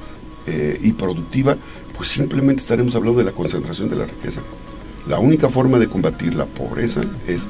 eh, 0.47 0.79
y 0.81 0.93
productiva, 0.93 1.57
pues 1.97 2.07
simplemente 2.07 2.61
estaremos 2.61 2.95
hablando 2.95 3.19
de 3.19 3.25
la 3.25 3.33
concentración 3.33 3.89
de 3.89 3.97
la 3.97 4.05
riqueza. 4.05 4.39
La 5.05 5.19
única 5.19 5.49
forma 5.49 5.79
de 5.79 5.89
combatir 5.89 6.33
la 6.33 6.45
pobreza 6.45 7.01
es 7.27 7.45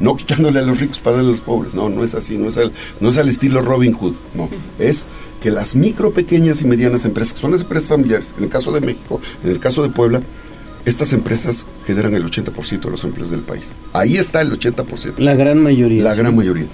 no 0.00 0.16
quitándole 0.16 0.60
a 0.60 0.62
los 0.62 0.80
ricos 0.80 0.98
para 0.98 1.16
darle 1.16 1.30
a 1.30 1.32
los 1.32 1.42
pobres, 1.42 1.74
no, 1.74 1.90
no 1.90 2.02
es 2.02 2.14
así, 2.14 2.38
no 2.38 2.48
es, 2.48 2.56
al, 2.56 2.72
no 3.00 3.10
es 3.10 3.18
al 3.18 3.28
estilo 3.28 3.60
Robin 3.60 3.92
Hood, 3.92 4.14
no, 4.34 4.48
es 4.78 5.04
que 5.42 5.50
las 5.50 5.76
micro, 5.76 6.12
pequeñas 6.12 6.62
y 6.62 6.66
medianas 6.66 7.04
empresas, 7.04 7.34
que 7.34 7.40
son 7.40 7.52
las 7.52 7.60
empresas 7.60 7.90
familiares, 7.90 8.32
en 8.38 8.44
el 8.44 8.50
caso 8.50 8.72
de 8.72 8.80
México, 8.80 9.20
en 9.44 9.50
el 9.50 9.60
caso 9.60 9.82
de 9.82 9.90
Puebla, 9.90 10.22
estas 10.86 11.12
empresas 11.12 11.66
generan 11.84 12.14
el 12.14 12.24
80% 12.24 12.80
de 12.80 12.90
los 12.90 13.04
empleos 13.04 13.30
del 13.30 13.40
país. 13.40 13.72
Ahí 13.92 14.16
está 14.16 14.40
el 14.40 14.52
80%. 14.52 15.18
La 15.18 15.34
gran 15.34 15.58
mayoría. 15.58 16.04
La 16.04 16.14
gran 16.14 16.34
mayoría. 16.34 16.66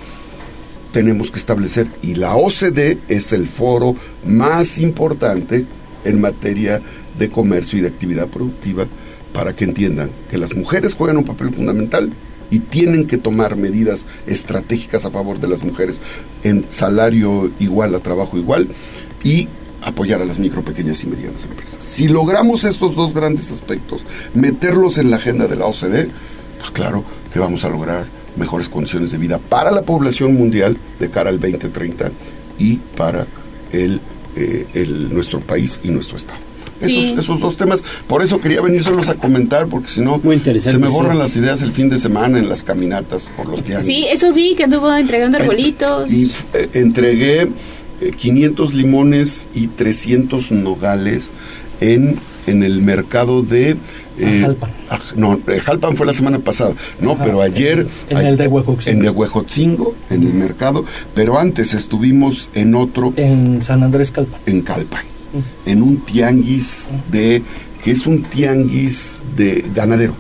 Tenemos 0.93 1.31
que 1.31 1.39
establecer, 1.39 1.87
y 2.03 2.15
la 2.15 2.37
OCDE 2.37 2.99
es 3.09 3.33
el 3.33 3.49
foro 3.49 3.97
más 4.27 4.77
importante 4.77 5.65
en 6.05 6.21
materia 6.21 6.83
de 7.19 7.31
comercio 7.31 7.79
y 7.79 7.83
de 7.83 7.89
actividad 7.89 8.29
productiva 8.29 8.87
para 9.33 9.57
que 9.57 9.65
entiendan 9.65 10.11
que 10.31 10.37
las 10.37 10.55
mujeres 10.55 10.95
juegan 10.95 11.17
un 11.17 11.25
papel 11.25 11.55
fundamental 11.55 12.13
y 12.51 12.59
tienen 12.59 13.07
que 13.07 13.17
tomar 13.17 13.57
medidas 13.57 14.07
estratégicas 14.27 15.07
a 15.07 15.11
favor 15.11 15.41
de 15.41 15.49
las 15.49 15.65
mujeres 15.65 16.03
en 16.45 16.67
salario 16.69 17.51
igual 17.59 17.95
a 17.95 18.01
trabajo 18.01 18.37
igual 18.37 18.69
y 19.25 19.49
apoyar 19.83 20.23
a 20.23 20.25
las 20.25 20.39
micro, 20.39 20.63
pequeñas 20.63 21.03
y 21.03 21.07
medianas 21.07 21.45
empresas. 21.45 21.79
Si 21.81 22.09
logramos 22.09 22.65
estos 22.65 22.95
dos 22.95 23.15
grandes 23.15 23.51
aspectos, 23.51 24.05
meterlos 24.35 24.99
en 24.99 25.11
la 25.11 25.17
agenda 25.17 25.47
de 25.47 25.57
la 25.57 25.67
OCDE, 25.67 26.09
pues 26.59 26.71
claro 26.71 27.05
que 27.33 27.39
vamos 27.39 27.65
a 27.65 27.69
lograr 27.69 28.07
mejores 28.37 28.69
condiciones 28.69 29.11
de 29.11 29.19
vida 29.19 29.39
para 29.39 29.71
la 29.71 29.83
población 29.83 30.35
mundial 30.35 30.77
de 30.99 31.11
cara 31.11 31.31
al 31.31 31.41
2030 31.41 32.11
y 32.59 32.77
para 32.77 33.27
el, 33.73 34.01
eh, 34.37 34.67
el 34.75 35.13
nuestro 35.13 35.41
país 35.41 35.81
y 35.83 35.89
nuestro 35.89 36.17
estado. 36.17 36.53
Esos, 36.83 37.39
dos 37.39 37.57
temas. 37.57 37.85
Por 38.07 38.23
eso 38.23 38.41
quería 38.41 38.61
venírselos 38.61 39.09
a 39.09 39.15
comentar, 39.15 39.69
porque 39.69 39.89
si 39.89 40.01
no, 40.01 40.21
se 40.59 40.79
me 40.79 40.89
borran 40.89 41.19
las 41.19 41.37
ideas 41.37 41.63
el 41.63 41.73
fin 41.73 41.89
de 41.89 41.99
semana 41.99 42.39
en 42.39 42.49
las 42.49 42.65
caminatas 42.65 43.31
por 43.37 43.49
los 43.49 43.63
tianguis. 43.63 43.87
Sí, 43.87 44.07
eso 44.11 44.33
vi 44.33 44.55
que 44.57 44.65
anduvo 44.65 44.93
entregando 44.93 45.39
arbolitos. 45.39 46.11
Y 46.11 46.33
eh, 46.55 46.69
entregué 46.75 47.49
500 48.17 48.71
eh, 48.71 48.75
limones 48.75 49.47
y 49.55 49.69
300 49.69 50.53
nogales 50.53 51.33
en, 51.81 52.19
en 52.47 52.63
el 52.63 52.83
mercado 52.83 53.43
de... 53.43 53.77
Eh, 54.19 54.57
ah, 54.91 55.01
no, 55.17 55.41
Jalpan 55.65 55.97
fue 55.97 56.07
la 56.07 56.13
semana 56.13 56.39
pasada. 56.39 56.75
No, 57.01 57.17
pero 57.17 57.41
ayer... 57.41 57.87
En 58.11 58.19
el 58.19 58.37
de 58.37 58.47
Huejotzingo. 58.47 58.91
En 58.91 59.03
de 59.03 59.11
Huejotzingo, 59.11 59.95
en 60.11 60.23
el 60.23 60.35
mercado. 60.35 60.85
Pero 61.15 61.39
antes 61.39 61.75
estuvimos 61.75 62.51
en 62.55 62.75
otro... 62.75 63.13
En 63.17 63.63
San 63.63 63.83
Andrés 63.83 64.11
Calpan. 64.11 64.41
En 64.47 64.61
Calpan 64.63 65.13
en 65.67 65.83
un 65.83 65.99
tianguis 65.99 66.89
de 67.11 67.43
que 67.83 67.91
es 67.93 68.07
un 68.07 68.23
tianguis 68.23 69.23
de 69.37 69.65
ganadero. 69.75 70.15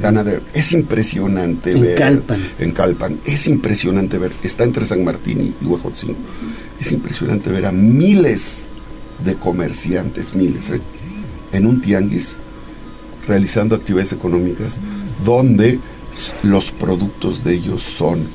Ganadero. 0.00 0.42
Es 0.52 0.72
impresionante 0.72 1.72
en 1.72 1.82
ver. 1.82 1.94
Calpan. 1.94 2.40
En 2.58 2.72
Calpan. 2.72 3.20
Es 3.24 3.46
impresionante 3.46 4.18
ver. 4.18 4.32
Está 4.42 4.64
entre 4.64 4.84
San 4.84 5.04
Martín 5.04 5.54
y 5.60 5.64
Huejotzingo. 5.64 6.16
Es 6.80 6.92
impresionante 6.92 7.50
ver 7.50 7.66
a 7.66 7.72
miles 7.72 8.66
de 9.24 9.34
comerciantes, 9.34 10.34
miles, 10.34 10.70
¿eh? 10.70 10.80
en 11.52 11.66
un 11.66 11.80
tianguis 11.80 12.38
realizando 13.26 13.76
actividades 13.76 14.12
económicas 14.12 14.78
donde 15.24 15.78
los 16.42 16.72
productos 16.72 17.44
de 17.44 17.54
ellos 17.54 17.82
son 17.82 18.26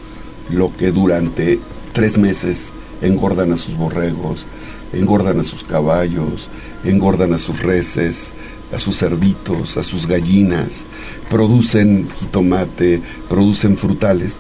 lo 0.50 0.76
que 0.76 0.92
durante 0.92 1.60
tres 1.94 2.18
meses 2.18 2.72
engordan 3.02 3.52
a 3.52 3.58
sus 3.58 3.76
borregos, 3.76 4.46
engordan 4.94 5.40
a 5.40 5.44
sus 5.44 5.64
caballos, 5.64 6.50
engordan 6.84 7.34
a 7.34 7.38
sus 7.38 7.62
reses, 7.62 8.32
a 8.74 8.80
sus 8.80 8.98
cerditos, 8.98 9.78
a 9.78 9.84
sus 9.84 10.08
gallinas, 10.08 10.86
producen 11.30 12.08
jitomate, 12.20 13.02
producen 13.30 13.78
frutales 13.78 14.40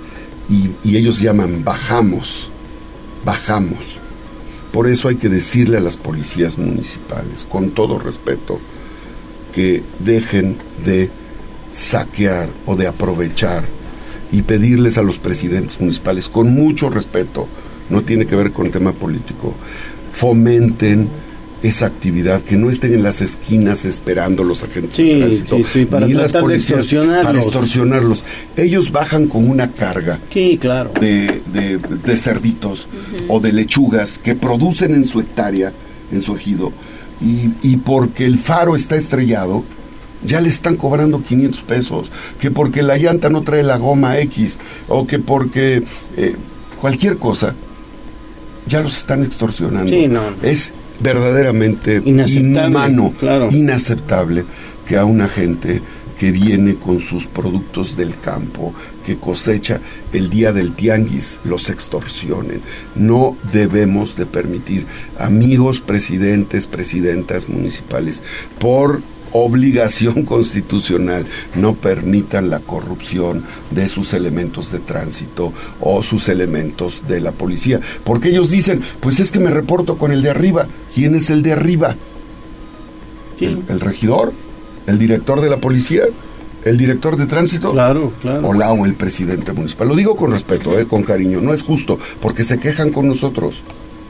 y, 0.50 0.70
y, 0.84 0.98
ellos 0.98 1.20
llaman 1.20 1.64
bajamos, 1.64 2.50
bajamos. 3.24 3.95
Por 4.76 4.90
eso 4.90 5.08
hay 5.08 5.16
que 5.16 5.30
decirle 5.30 5.78
a 5.78 5.80
las 5.80 5.96
policías 5.96 6.58
municipales, 6.58 7.48
con 7.50 7.72
todo 7.72 7.98
respeto, 7.98 8.60
que 9.54 9.82
dejen 10.00 10.58
de 10.84 11.10
saquear 11.72 12.50
o 12.66 12.76
de 12.76 12.86
aprovechar 12.86 13.64
y 14.34 14.42
pedirles 14.42 14.98
a 14.98 15.02
los 15.02 15.18
presidentes 15.18 15.80
municipales, 15.80 16.28
con 16.28 16.54
mucho 16.54 16.90
respeto, 16.90 17.48
no 17.90 18.02
tiene 18.02 18.26
que 18.26 18.36
ver 18.36 18.52
con 18.52 18.70
tema 18.70 18.92
político, 18.92 19.54
fomenten 20.12 21.08
esa 21.68 21.88
actividad, 21.88 22.42
que 22.42 22.58
no 22.58 22.70
estén 22.70 22.94
en 22.94 23.04
las 23.04 23.22
esquinas 23.22 23.86
esperando 23.86 24.44
los 24.44 24.64
agentes 24.64 24.98
de 24.98 25.18
tránsito, 25.18 25.88
para 25.90 26.06
ni 26.06 26.14
las 26.14 26.32
de 26.32 26.56
extorsionarlos. 26.56 27.26
para 27.26 27.40
extorsionarlos. 27.40 28.24
Ellos 28.56 28.92
bajan 28.92 29.28
con 29.28 29.50
una 29.50 29.72
carga 29.72 30.20
claro. 30.60 30.92
de, 31.00 31.42
de, 31.52 32.18
cerditos 32.18 32.88
o 33.28 33.40
de 33.40 33.52
lechugas 33.52 34.20
que 34.20 34.36
producen 34.36 34.94
en 34.94 35.06
su 35.06 35.20
hectárea, 35.20 35.74
en 36.12 36.22
su 36.22 36.36
ejido, 36.36 36.72
y, 37.22 37.52
y 37.64 37.78
porque 37.78 38.26
el 38.26 38.38
faro 38.38 38.76
está 38.76 38.96
estrellado, 38.96 39.64
ya 40.26 40.42
le 40.42 40.50
están 40.50 40.76
cobrando 40.76 41.24
500 41.24 41.62
pesos, 41.64 42.12
que 42.40 42.52
porque 42.52 42.84
la 42.84 42.98
llanta 42.98 43.30
no 43.30 43.42
trae 43.42 43.64
la 43.64 43.78
goma 43.78 44.20
X, 44.20 44.60
o 44.88 45.08
que 45.08 45.20
porque 45.20 45.84
eh, 46.16 46.36
cualquier 46.80 47.18
cosa, 47.18 47.56
ya 48.68 48.82
los 48.82 48.98
están 48.98 49.24
extorsionando. 49.24 49.92
Es 50.42 50.74
verdaderamente 51.00 52.02
inaceptable, 52.04 52.60
inhumano, 52.60 53.14
claro. 53.20 53.50
inaceptable 53.52 54.46
que 54.88 54.98
a 54.98 55.06
una 55.06 55.28
gente 55.28 55.82
que 56.20 56.32
viene 56.32 56.76
con 56.76 57.00
sus 57.00 57.28
productos 57.28 57.98
del 57.98 58.18
campo, 58.20 58.74
que 59.06 59.18
cosecha 59.18 59.82
el 60.14 60.30
día 60.30 60.54
del 60.54 60.74
tianguis, 60.74 61.40
los 61.44 61.70
extorsionen. 61.70 62.62
No 62.96 63.36
debemos 63.52 64.16
de 64.16 64.26
permitir, 64.26 64.86
amigos 65.20 65.82
presidentes, 65.82 66.68
presidentas 66.68 67.50
municipales, 67.50 68.24
por 68.60 69.02
obligación 69.36 70.24
constitucional 70.26 71.26
no 71.56 71.76
permitan 71.76 72.50
la 72.50 72.60
corrupción 72.60 73.44
de 73.72 73.90
sus 73.90 74.14
elementos 74.14 74.72
de 74.72 74.80
tránsito 74.80 75.52
o 75.82 76.02
sus 76.04 76.30
elementos 76.30 77.04
de 77.08 77.20
la 77.20 77.34
policía. 77.34 77.80
Porque 78.04 78.30
ellos 78.30 78.50
dicen, 78.50 78.82
pues 79.00 79.20
es 79.20 79.32
que 79.32 79.40
me 79.40 79.52
reporto 79.52 79.98
con 79.98 80.12
el 80.12 80.22
de 80.22 80.30
arriba. 80.30 80.68
¿Quién 80.94 81.16
es 81.16 81.30
el 81.30 81.44
de 81.44 81.54
arriba? 81.54 81.96
¿El, 83.40 83.80
regidor? 83.82 84.32
¿El 84.88 84.98
director 84.98 85.42
de 85.42 85.50
la 85.50 85.58
policía? 85.58 86.04
¿El 86.64 86.78
director 86.78 87.18
de 87.18 87.26
tránsito? 87.26 87.74
Claro, 87.74 88.14
claro. 88.22 88.48
O 88.48 88.54
la 88.54 88.72
o 88.72 88.86
el 88.86 88.96
presidente 88.96 89.52
municipal. 89.52 89.90
Lo 89.90 89.96
digo 89.96 90.16
con 90.16 90.32
respeto, 90.32 90.80
eh, 90.80 90.88
con 90.88 91.04
cariño. 91.04 91.42
No 91.42 91.54
es 91.54 91.64
justo, 91.64 92.00
porque 92.22 92.44
se 92.46 92.60
quejan 92.60 92.92
con 92.92 93.08
nosotros. 93.08 93.62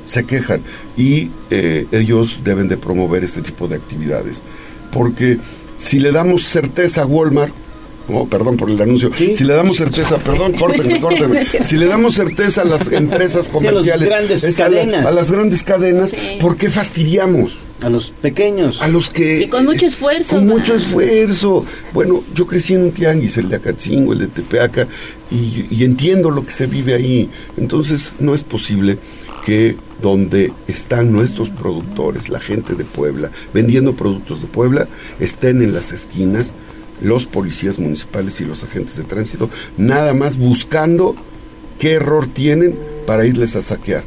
Se 0.06 0.26
quejan. 0.26 0.62
Y 0.96 1.32
eh, 1.50 1.88
ellos 1.92 2.42
deben 2.44 2.68
de 2.68 2.78
promover 2.78 3.24
este 3.24 3.42
tipo 3.42 3.68
de 3.68 3.76
actividades 3.76 4.42
porque 4.96 5.38
si 5.78 6.00
le 6.00 6.14
damos 6.14 6.44
certeza 6.44 7.02
a 7.02 7.06
Walmart, 7.06 7.54
oh, 8.08 8.26
perdón 8.30 8.56
por 8.56 8.70
el 8.72 8.82
anuncio. 8.82 9.12
Si 9.14 9.44
le 9.44 9.54
damos 9.54 9.76
certeza, 9.76 10.18
perdón, 10.20 10.54
córtenme, 10.58 11.02
córtenme. 11.02 11.44
si 11.44 11.76
le 11.76 11.88
damos 11.88 12.16
certeza 12.16 12.62
a 12.62 12.66
las 12.66 12.90
empresas 12.90 13.50
comerciales, 13.52 13.92
a 13.92 13.98
las 13.98 14.30
grandes 14.30 14.56
cadenas, 14.56 15.06
a 15.06 15.12
las 15.12 15.30
grandes 15.30 15.64
cadenas 15.64 16.16
¿por 16.40 16.56
qué 16.56 16.70
fastidiamos? 16.70 17.58
A 17.82 17.90
los 17.90 18.12
pequeños. 18.12 18.82
A 18.82 18.88
los 18.88 19.10
que... 19.10 19.42
Y 19.42 19.48
con 19.50 19.66
mucho 19.66 19.86
esfuerzo. 19.86 20.38
Con 20.38 20.48
mucho 20.48 20.76
esfuerzo. 20.76 21.66
Bueno, 21.94 22.24
yo 22.34 22.48
crecí 22.48 22.74
en 22.74 22.84
un 22.84 22.92
tianguis, 22.92 23.36
el 23.36 23.50
de 23.50 23.58
Acatzingo, 23.58 24.14
el 24.14 24.20
de 24.20 24.28
Tepeaca, 24.28 24.88
y, 25.30 25.68
y 25.70 25.84
entiendo 25.84 26.32
lo 26.32 26.46
que 26.46 26.54
se 26.54 26.68
vive 26.68 26.94
ahí. 26.94 27.30
Entonces, 27.58 28.14
no 28.18 28.34
es 28.34 28.46
posible 28.46 28.98
que 29.46 29.78
donde 30.02 30.52
están 30.68 31.12
nuestros 31.12 31.52
productores, 31.52 32.30
la 32.30 32.40
gente 32.40 32.74
de 32.74 32.84
Puebla, 32.84 33.30
vendiendo 33.54 33.96
productos 33.96 34.42
de 34.42 34.48
Puebla, 34.48 34.88
estén 35.20 35.62
en 35.62 35.72
las 35.72 35.92
esquinas 35.92 36.54
los 37.02 37.26
policías 37.26 37.78
municipales 37.78 38.42
y 38.42 38.46
los 38.46 38.64
agentes 38.64 38.98
de 38.98 39.04
tránsito, 39.04 39.50
nada 39.78 40.14
más 40.14 40.38
buscando 40.38 41.16
qué 41.78 41.94
error 41.94 42.28
tienen 42.28 42.78
para 43.06 43.26
irles 43.26 43.56
a 43.56 43.62
saquear. 43.62 44.04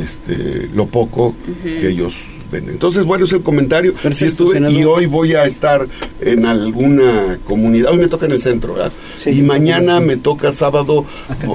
Este, 0.00 0.68
lo 0.74 0.86
poco 0.86 1.34
que 1.62 1.88
ellos 1.88 2.16
Entonces, 2.52 3.04
bueno, 3.04 3.24
es 3.24 3.32
el 3.32 3.42
comentario. 3.42 3.94
Sí 4.12 4.24
estuve 4.26 4.58
y 4.70 4.84
hoy 4.84 5.06
voy 5.06 5.34
a 5.34 5.44
estar 5.44 5.86
en 6.20 6.44
alguna 6.46 7.38
comunidad. 7.46 7.92
Hoy 7.92 7.98
me 7.98 8.08
toca 8.08 8.26
en 8.26 8.32
el 8.32 8.40
centro, 8.40 8.74
¿verdad? 8.74 8.92
y 9.26 9.42
mañana 9.42 10.00
me 10.00 10.16
toca 10.16 10.52
sábado 10.52 11.04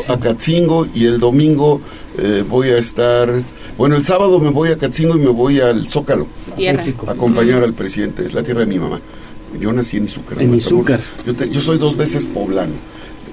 a 0.07 0.19
Catzingo 0.19 0.88
y 0.94 1.06
el 1.06 1.19
domingo 1.19 1.82
eh, 2.18 2.44
voy 2.48 2.69
a 2.69 2.78
estar... 2.78 3.30
Bueno, 3.78 3.95
el 3.95 4.03
sábado 4.03 4.40
me 4.40 4.49
voy 4.49 4.69
a 4.72 4.78
Catzingo 4.78 5.15
y 5.15 5.19
me 5.19 5.30
voy 5.30 5.60
al 5.60 5.88
Zócalo. 5.88 6.28
Tierra. 6.56 6.84
A 7.06 7.11
acompañar 7.11 7.64
al 7.64 7.74
presidente. 7.74 8.26
Es 8.26 8.34
la 8.34 8.41
tierra 8.41 8.61
de 8.61 8.65
mi 8.65 8.80
mamá. 8.80 8.99
Yo 9.60 9.72
nací 9.72 9.98
en 9.98 10.06
Izúcar. 10.06 10.41
En. 10.41 10.53
Izúcar. 10.56 10.99
Yo, 11.26 11.34
te- 11.36 11.49
yo 11.49 11.61
soy 11.61 11.78
dos 11.78 11.95
veces 11.95 12.26
poblano. 12.26 12.74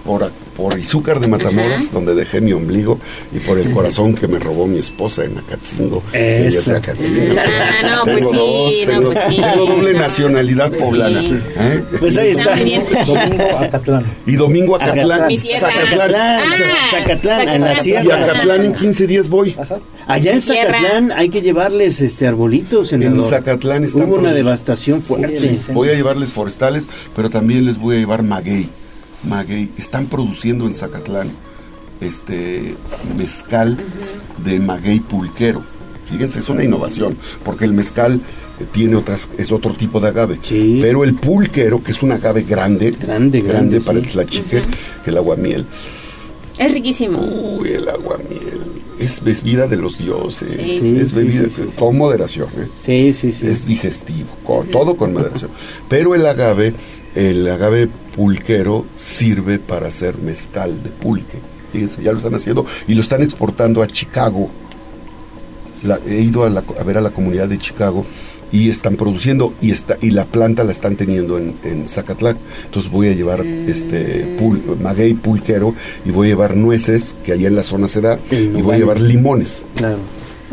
Por, 0.05 0.31
por 0.55 0.78
Izúcar 0.78 1.18
de 1.18 1.28
Matamoros, 1.28 1.81
Ajá. 1.85 1.89
donde 1.93 2.14
dejé 2.14 2.43
mi 2.43 2.52
ombligo, 2.52 2.98
y 3.35 3.39
por 3.39 3.59
el 3.59 3.70
corazón 3.70 4.14
que 4.14 4.28
me 4.28 4.39
robó 4.39 4.66
mi 4.66 4.78
esposa 4.78 5.24
en 5.24 5.39
Acatzingo. 5.39 6.02
ella 6.12 6.47
es 6.48 6.66
de. 6.66 6.76
Acatzingo. 6.76 7.20
Ah, 7.40 7.86
no, 7.89 8.02
pues 8.05 8.16
Tengo 8.18 8.32
sí, 8.70 8.85
no, 8.86 9.02
pues 9.02 9.18
sí. 9.28 9.36
tengo 9.40 9.66
doble 9.66 9.94
nacionalidad 9.94 10.68
Pues 10.68 10.82
poblana. 10.82 11.20
sí. 11.22 11.39
¿eh? 11.56 11.82
Pues 11.98 12.16
ahí 12.18 12.31
está. 12.32 12.55
Domingo 13.06 13.59
Acatlán. 13.59 14.05
Y 14.26 14.32
domingo 14.36 14.76
Acatlán. 14.76 15.39
Zacatlán. 15.39 16.14
Ah, 16.14 16.43
Zacatlán, 16.90 17.48
en 17.48 17.60
la 17.62 17.76
sierra. 17.76 18.05
Y 18.05 18.10
Acatlán 18.10 18.64
en 18.66 18.74
15 18.74 19.06
días 19.06 19.28
voy. 19.31 19.56
Allá 20.06 20.32
en. 20.32 20.40
Zacatlán 20.43 21.12
hay 21.12 21.31
que 21.31 21.40
llevarles 21.40 22.02
este 22.02 22.26
arbolitos, 22.26 22.89
senador. 22.89 23.20
En 23.24 23.31
Zacatlán 23.31 23.85
están 23.85 24.02
Hubo 24.02 24.16
una 24.16 24.32
devastación 24.35 25.02
fuerte. 25.02 25.59
Voy 25.72 25.89
a 25.89 25.94
llevarles 25.94 26.31
forestales, 26.35 26.89
pero 27.16 27.31
también 27.31 27.64
les 27.64 27.78
voy 27.78 27.97
a 27.97 27.98
llevar 28.01 28.22
maguey. 28.22 28.68
Maguey. 29.28 29.70
Están 29.78 30.06
produciendo 30.06 30.66
en 30.66 30.74
Zacatlán 30.74 31.32
este 32.01 32.76
mezcal 33.16 33.78
de 34.44 34.60
maguey 34.60 35.01
pulquero. 35.01 35.62
Fíjense, 36.10 36.38
es 36.38 36.48
una 36.48 36.62
innovación, 36.62 37.16
porque 37.44 37.64
el 37.64 37.72
mezcal 37.72 38.20
eh, 38.60 38.66
tiene 38.70 38.96
otras, 38.96 39.28
es 39.38 39.51
otro 39.52 39.74
tipo 39.74 40.01
de 40.01 40.09
agave. 40.09 40.38
Pero 40.80 41.02
el 41.02 41.14
pulquero, 41.14 41.82
que 41.82 41.92
es 41.92 42.02
un 42.02 42.12
agave 42.12 42.42
grande, 42.42 42.90
grande, 42.90 43.40
grande, 43.40 43.80
para 43.80 43.98
sí. 43.98 44.05
el 44.05 44.12
tlachique, 44.12 44.62
el 45.06 45.16
aguamiel. 45.16 45.66
Es 46.59 46.72
riquísimo. 46.72 47.18
Uy, 47.59 47.70
el 47.70 47.89
aguamiel. 47.89 48.60
Es 48.98 49.22
bebida 49.22 49.66
de 49.66 49.76
los 49.76 49.98
dioses. 49.98 50.52
Sí. 50.52 50.78
Sí, 50.81 50.97
es 51.01 51.09
sí, 51.09 51.14
bebida 51.14 51.48
sí, 51.48 51.55
sí. 51.56 51.64
con 51.76 51.97
moderación. 51.98 52.48
¿eh? 52.56 52.68
Sí, 52.85 53.12
sí, 53.12 53.32
sí. 53.32 53.47
Es 53.48 53.66
digestivo, 53.66 54.28
con- 54.44 54.68
todo 54.68 54.97
con 54.97 55.12
moderación. 55.12 55.51
Pero 55.89 56.14
el 56.14 56.24
agave, 56.26 56.74
el 57.16 57.48
agave 57.51 57.89
pulquero 58.14 58.86
sirve 58.97 59.59
para 59.59 59.89
hacer 59.89 60.18
mezcal 60.18 60.81
de 60.82 60.90
pulque. 60.90 61.39
Fíjense, 61.72 62.02
ya 62.05 62.12
lo 62.12 62.18
están 62.18 62.35
haciendo 62.36 62.64
y 62.86 62.94
lo 62.94 63.01
están 63.01 63.20
exportando 63.22 63.82
a 63.82 63.89
Chicago. 63.89 64.48
La- 65.82 65.98
he 66.06 66.20
ido 66.20 66.44
a, 66.44 66.51
la- 66.51 66.62
a 66.78 66.82
ver 66.85 66.97
a 66.97 67.01
la 67.01 67.10
comunidad 67.10 67.48
de 67.48 67.59
Chicago 67.59 68.06
y 68.55 68.70
están 68.70 68.94
produciendo 68.97 69.52
y 69.60 69.72
está 69.72 69.98
y 70.01 70.10
la 70.10 70.24
planta 70.26 70.62
la 70.64 70.70
están 70.72 70.94
teniendo 70.97 71.36
en, 71.39 71.55
en 71.64 71.89
Zacatlán. 71.89 72.39
Entonces 72.66 72.90
voy 72.90 73.09
a 73.09 73.12
llevar 73.12 73.44
este 73.44 74.39
pul- 74.39 74.78
maguey 74.81 75.14
pulquero 75.14 75.74
y 76.06 76.10
voy 76.10 76.28
a 76.28 76.31
llevar 76.31 76.56
nueces 76.56 77.16
que 77.26 77.32
allá 77.32 77.48
en 77.48 77.56
la 77.56 77.64
zona 77.64 77.89
se 77.89 78.01
da 78.01 78.18
y 78.31 78.62
voy 78.62 78.76
a 78.76 78.78
llevar 78.78 79.01
limones. 79.01 79.64
Claro. 79.74 79.98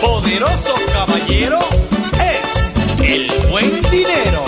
Poderoso 0.00 0.74
caballero 0.92 1.60
es 2.14 3.00
el 3.00 3.30
buen 3.50 3.80
dinero. 3.90 4.47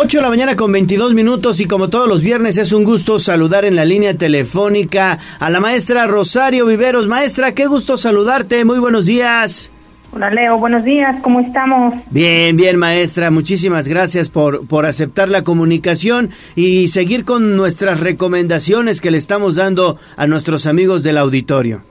8 0.00 0.18
de 0.18 0.22
la 0.22 0.28
mañana 0.28 0.54
con 0.54 0.70
22 0.70 1.12
minutos 1.12 1.58
y 1.58 1.66
como 1.66 1.88
todos 1.88 2.08
los 2.08 2.22
viernes 2.22 2.56
es 2.56 2.72
un 2.72 2.84
gusto 2.84 3.18
saludar 3.18 3.64
en 3.64 3.74
la 3.74 3.84
línea 3.84 4.14
telefónica 4.14 5.18
a 5.40 5.50
la 5.50 5.58
maestra 5.58 6.06
Rosario 6.06 6.66
Viveros. 6.66 7.08
Maestra, 7.08 7.50
qué 7.50 7.66
gusto 7.66 7.96
saludarte. 7.96 8.64
Muy 8.64 8.78
buenos 8.78 9.06
días. 9.06 9.72
Hola 10.12 10.30
Leo, 10.30 10.56
buenos 10.56 10.84
días, 10.84 11.16
¿cómo 11.20 11.40
estamos? 11.40 11.96
Bien, 12.10 12.56
bien, 12.56 12.76
maestra. 12.76 13.32
Muchísimas 13.32 13.88
gracias 13.88 14.30
por, 14.30 14.68
por 14.68 14.86
aceptar 14.86 15.30
la 15.30 15.42
comunicación 15.42 16.30
y 16.54 16.86
seguir 16.86 17.24
con 17.24 17.56
nuestras 17.56 17.98
recomendaciones 17.98 19.00
que 19.00 19.10
le 19.10 19.18
estamos 19.18 19.56
dando 19.56 19.98
a 20.16 20.28
nuestros 20.28 20.68
amigos 20.68 21.02
del 21.02 21.18
auditorio. 21.18 21.82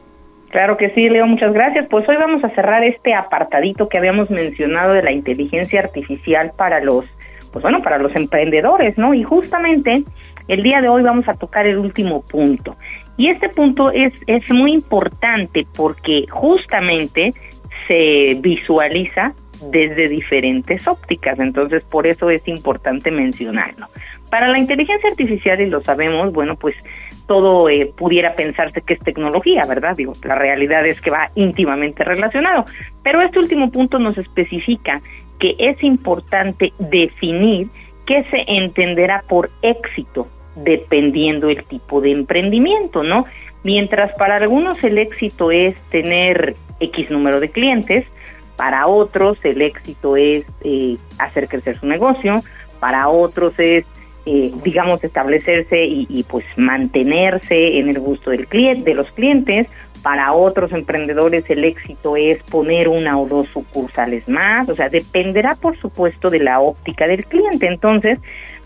Claro 0.50 0.78
que 0.78 0.92
sí, 0.92 1.10
Leo, 1.10 1.28
muchas 1.28 1.54
gracias. 1.54 1.88
Pues 1.90 2.08
hoy 2.08 2.16
vamos 2.16 2.42
a 2.44 2.50
cerrar 2.52 2.84
este 2.86 3.14
apartadito 3.14 3.90
que 3.90 3.98
habíamos 3.98 4.30
mencionado 4.30 4.94
de 4.94 5.04
la 5.04 5.12
inteligencia 5.12 5.82
artificial 5.82 6.54
para 6.58 6.80
los, 6.80 7.04
pues 7.52 7.64
bueno, 7.64 7.82
para 7.82 7.98
los 7.98 8.16
emprendedores, 8.16 8.98
¿no? 8.98 9.14
Y 9.14 9.24
justamente 9.24 10.04
el 10.48 10.64
día 10.64 10.82
de 10.82 10.90
hoy 10.90 11.04
vamos 11.04 11.28
a 11.28 11.34
tocar 11.34 11.68
el 11.68 11.78
último 11.78 12.24
punto. 12.24 12.76
Y 13.18 13.30
este 13.30 13.50
punto 13.50 13.92
es, 13.92 14.14
es 14.28 14.44
muy 14.52 14.74
importante 14.74 15.66
porque 15.76 16.26
justamente 16.30 17.32
se 17.88 18.38
visualiza 18.42 19.34
desde 19.72 20.08
diferentes 20.08 20.88
ópticas, 20.88 21.40
entonces 21.40 21.84
por 21.84 22.06
eso 22.06 22.30
es 22.30 22.48
importante 22.48 23.10
mencionarlo. 23.10 23.88
Para 24.30 24.50
la 24.50 24.60
inteligencia 24.60 25.10
artificial, 25.10 25.60
y 25.62 25.68
lo 25.68 25.82
sabemos, 25.82 26.32
bueno, 26.34 26.56
pues 26.56 26.76
todo 27.28 27.70
eh, 27.70 27.92
pudiera 27.96 28.36
pensarse 28.36 28.82
que 28.82 28.94
es 28.94 29.00
tecnología, 29.00 29.64
¿verdad? 29.68 29.94
Digo, 29.96 30.14
la 30.24 30.36
realidad 30.36 30.86
es 30.86 31.00
que 31.02 31.12
va 31.12 31.30
íntimamente 31.36 32.04
relacionado. 32.04 32.66
Pero 33.04 33.22
este 33.22 33.40
último 33.40 33.70
punto 33.70 34.00
nos 34.00 34.18
especifica 34.18 35.02
que 35.40 35.56
es 35.60 35.84
importante 35.84 36.74
definir 36.80 37.68
qué 38.06 38.24
se 38.24 38.44
entenderá 38.48 39.24
por 39.28 39.50
éxito 39.62 40.28
dependiendo 40.56 41.50
el 41.50 41.64
tipo 41.66 42.02
de 42.02 42.12
emprendimiento, 42.12 43.04
¿no? 43.04 43.26
Mientras 43.64 44.14
para 44.16 44.38
algunos 44.38 44.84
el 44.84 44.98
éxito 44.98 45.52
es 45.52 45.80
tener 45.90 46.56
X 46.80 47.12
número 47.12 47.40
de 47.40 47.50
clientes, 47.50 48.06
para 48.56 48.88
otros 48.88 49.38
el 49.44 49.62
éxito 49.62 50.16
es 50.16 50.46
eh, 50.62 50.98
hacer 51.20 51.48
crecer 51.48 51.80
su 51.80 51.86
negocio, 51.86 52.36
para 52.80 53.10
otros 53.10 53.54
es, 53.60 53.86
eh, 54.26 54.52
digamos, 54.64 55.04
establecerse 55.04 55.84
y, 55.84 56.24
pues 56.30 56.46
mantenerse 56.58 57.80
en 57.80 57.90
el 57.90 58.00
gusto 58.00 58.32
del 58.32 58.48
cliente, 58.48 58.92
de 58.92 58.96
los 58.96 59.12
clientes, 59.12 59.70
para 60.08 60.32
otros 60.32 60.72
emprendedores 60.72 61.44
el 61.50 61.66
éxito 61.66 62.16
es 62.16 62.42
poner 62.44 62.88
una 62.88 63.20
o 63.20 63.28
dos 63.28 63.48
sucursales 63.48 64.26
más, 64.30 64.70
o 64.70 64.74
sea, 64.74 64.88
dependerá 64.88 65.56
por 65.56 65.78
supuesto 65.78 66.30
de 66.30 66.40
la 66.40 66.62
óptica 66.62 67.08
del 67.08 67.26
cliente. 67.26 67.68
Entonces, 67.68 68.18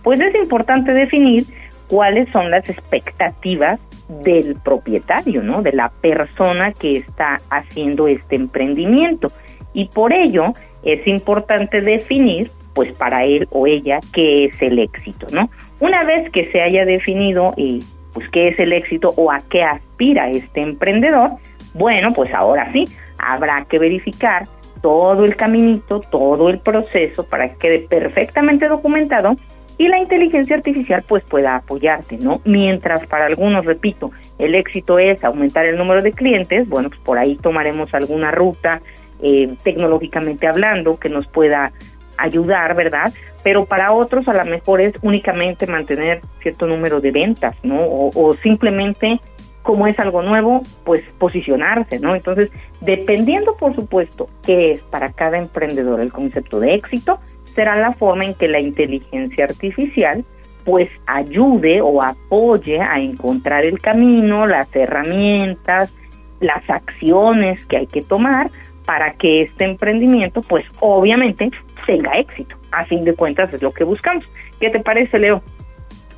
pues 0.04 0.22
es 0.22 0.36
importante 0.36 0.94
definir 0.94 1.46
cuáles 1.88 2.30
son 2.30 2.52
las 2.52 2.70
expectativas 2.70 3.80
del 4.24 4.56
propietario, 4.64 5.42
¿no? 5.42 5.64
De 5.64 5.72
la 5.72 5.90
persona 5.90 6.74
que 6.74 6.98
está 6.98 7.40
haciendo 7.50 8.08
este 8.08 8.36
emprendimiento. 8.36 9.30
Y 9.74 9.86
por 9.86 10.14
ello 10.14 10.54
es 10.84 11.08
importante 11.08 11.82
definir, 11.82 12.52
pues 12.76 12.94
para 12.94 13.26
él 13.26 13.48
o 13.50 13.66
ella, 13.66 14.00
qué 14.14 14.46
es 14.46 14.62
el 14.62 14.78
éxito, 14.78 15.26
¿no? 15.32 15.50
Una 15.80 16.04
vez 16.04 16.30
que 16.30 16.52
se 16.52 16.62
haya 16.62 16.86
definido, 16.86 17.48
eh, 17.58 17.80
pues 18.14 18.28
qué 18.30 18.50
es 18.50 18.60
el 18.60 18.74
éxito 18.74 19.14
o 19.16 19.32
a 19.32 19.38
qué 19.50 19.64
aspira 19.64 20.30
este 20.30 20.62
emprendedor, 20.62 21.30
bueno, 21.74 22.10
pues 22.14 22.34
ahora 22.34 22.72
sí, 22.72 22.86
habrá 23.20 23.66
que 23.66 23.80
verificar 23.80 24.44
todo 24.82 25.26
el 25.26 25.36
caminito, 25.36 26.00
todo 26.00 26.50
el 26.50 26.60
proceso 26.60 27.26
para 27.26 27.50
que 27.50 27.58
quede 27.58 27.80
perfectamente 27.88 28.68
documentado 28.68 29.36
y 29.78 29.88
la 29.88 30.00
inteligencia 30.00 30.56
artificial 30.56 31.04
pues 31.08 31.24
pueda 31.24 31.56
apoyarte, 31.56 32.18
¿no? 32.18 32.42
Mientras 32.46 33.06
para 33.08 33.26
algunos, 33.26 33.66
repito, 33.66 34.12
el 34.38 34.54
éxito 34.56 35.00
es 35.00 35.24
aumentar 35.24 35.66
el 35.66 35.78
número 35.78 36.02
de 36.02 36.12
clientes, 36.12 36.68
bueno, 36.68 36.90
pues 36.90 37.02
por 37.02 37.18
ahí 37.18 37.36
tomaremos 37.36 37.94
alguna 37.94 38.32
ruta 38.32 38.82
eh, 39.24 39.54
tecnológicamente 39.64 40.48
hablando 40.48 41.00
que 41.00 41.10
nos 41.10 41.28
pueda 41.28 41.72
ayudar, 42.18 42.76
¿verdad? 42.76 43.14
Pero 43.44 43.66
para 43.66 43.92
otros 43.92 44.28
a 44.28 44.34
lo 44.34 44.46
mejor 44.46 44.82
es 44.82 44.94
únicamente 45.02 45.66
mantener 45.68 46.22
cierto 46.42 46.68
número 46.68 47.02
de 47.02 47.12
ventas, 47.12 47.56
¿no? 47.64 47.80
O, 47.80 48.36
simplemente, 48.44 49.20
como 49.64 49.88
es 49.88 49.98
algo 50.00 50.22
nuevo, 50.22 50.62
pues 50.84 51.02
posicionarse, 51.18 52.00
¿no? 52.00 52.16
Entonces, 52.16 52.52
dependiendo, 52.82 53.56
por 53.58 53.76
supuesto, 53.76 54.30
qué 54.46 54.74
es 54.74 54.82
para 54.82 55.12
cada 55.12 55.38
emprendedor 55.38 56.02
el 56.02 56.12
concepto 56.12 56.60
de 56.60 56.76
éxito, 56.76 57.20
será 57.56 57.76
la 57.76 57.92
forma 57.92 58.26
en 58.26 58.34
que 58.36 58.48
la 58.48 58.60
inteligencia 58.60 59.46
artificial 59.46 60.24
pues 60.64 60.90
ayude 61.08 61.82
o 61.82 62.04
apoye 62.04 62.80
a 62.80 63.00
encontrar 63.00 63.66
el 63.66 63.80
camino, 63.82 64.46
las 64.46 64.74
herramientas, 64.76 65.92
las 66.40 66.68
acciones 66.70 67.66
que 67.66 67.78
hay 67.78 67.88
que 67.88 68.02
tomar 68.02 68.52
para 68.86 69.14
que 69.14 69.44
este 69.44 69.66
emprendimiento 69.66 70.42
pues 70.42 70.66
obviamente 70.80 71.50
tenga 71.86 72.18
éxito. 72.20 72.61
A 72.72 72.86
fin 72.86 73.04
de 73.04 73.14
cuentas 73.14 73.54
es 73.54 73.62
lo 73.62 73.72
que 73.72 73.84
buscamos. 73.84 74.26
¿Qué 74.60 74.70
te 74.70 74.80
parece, 74.80 75.20
Leo? 75.20 75.42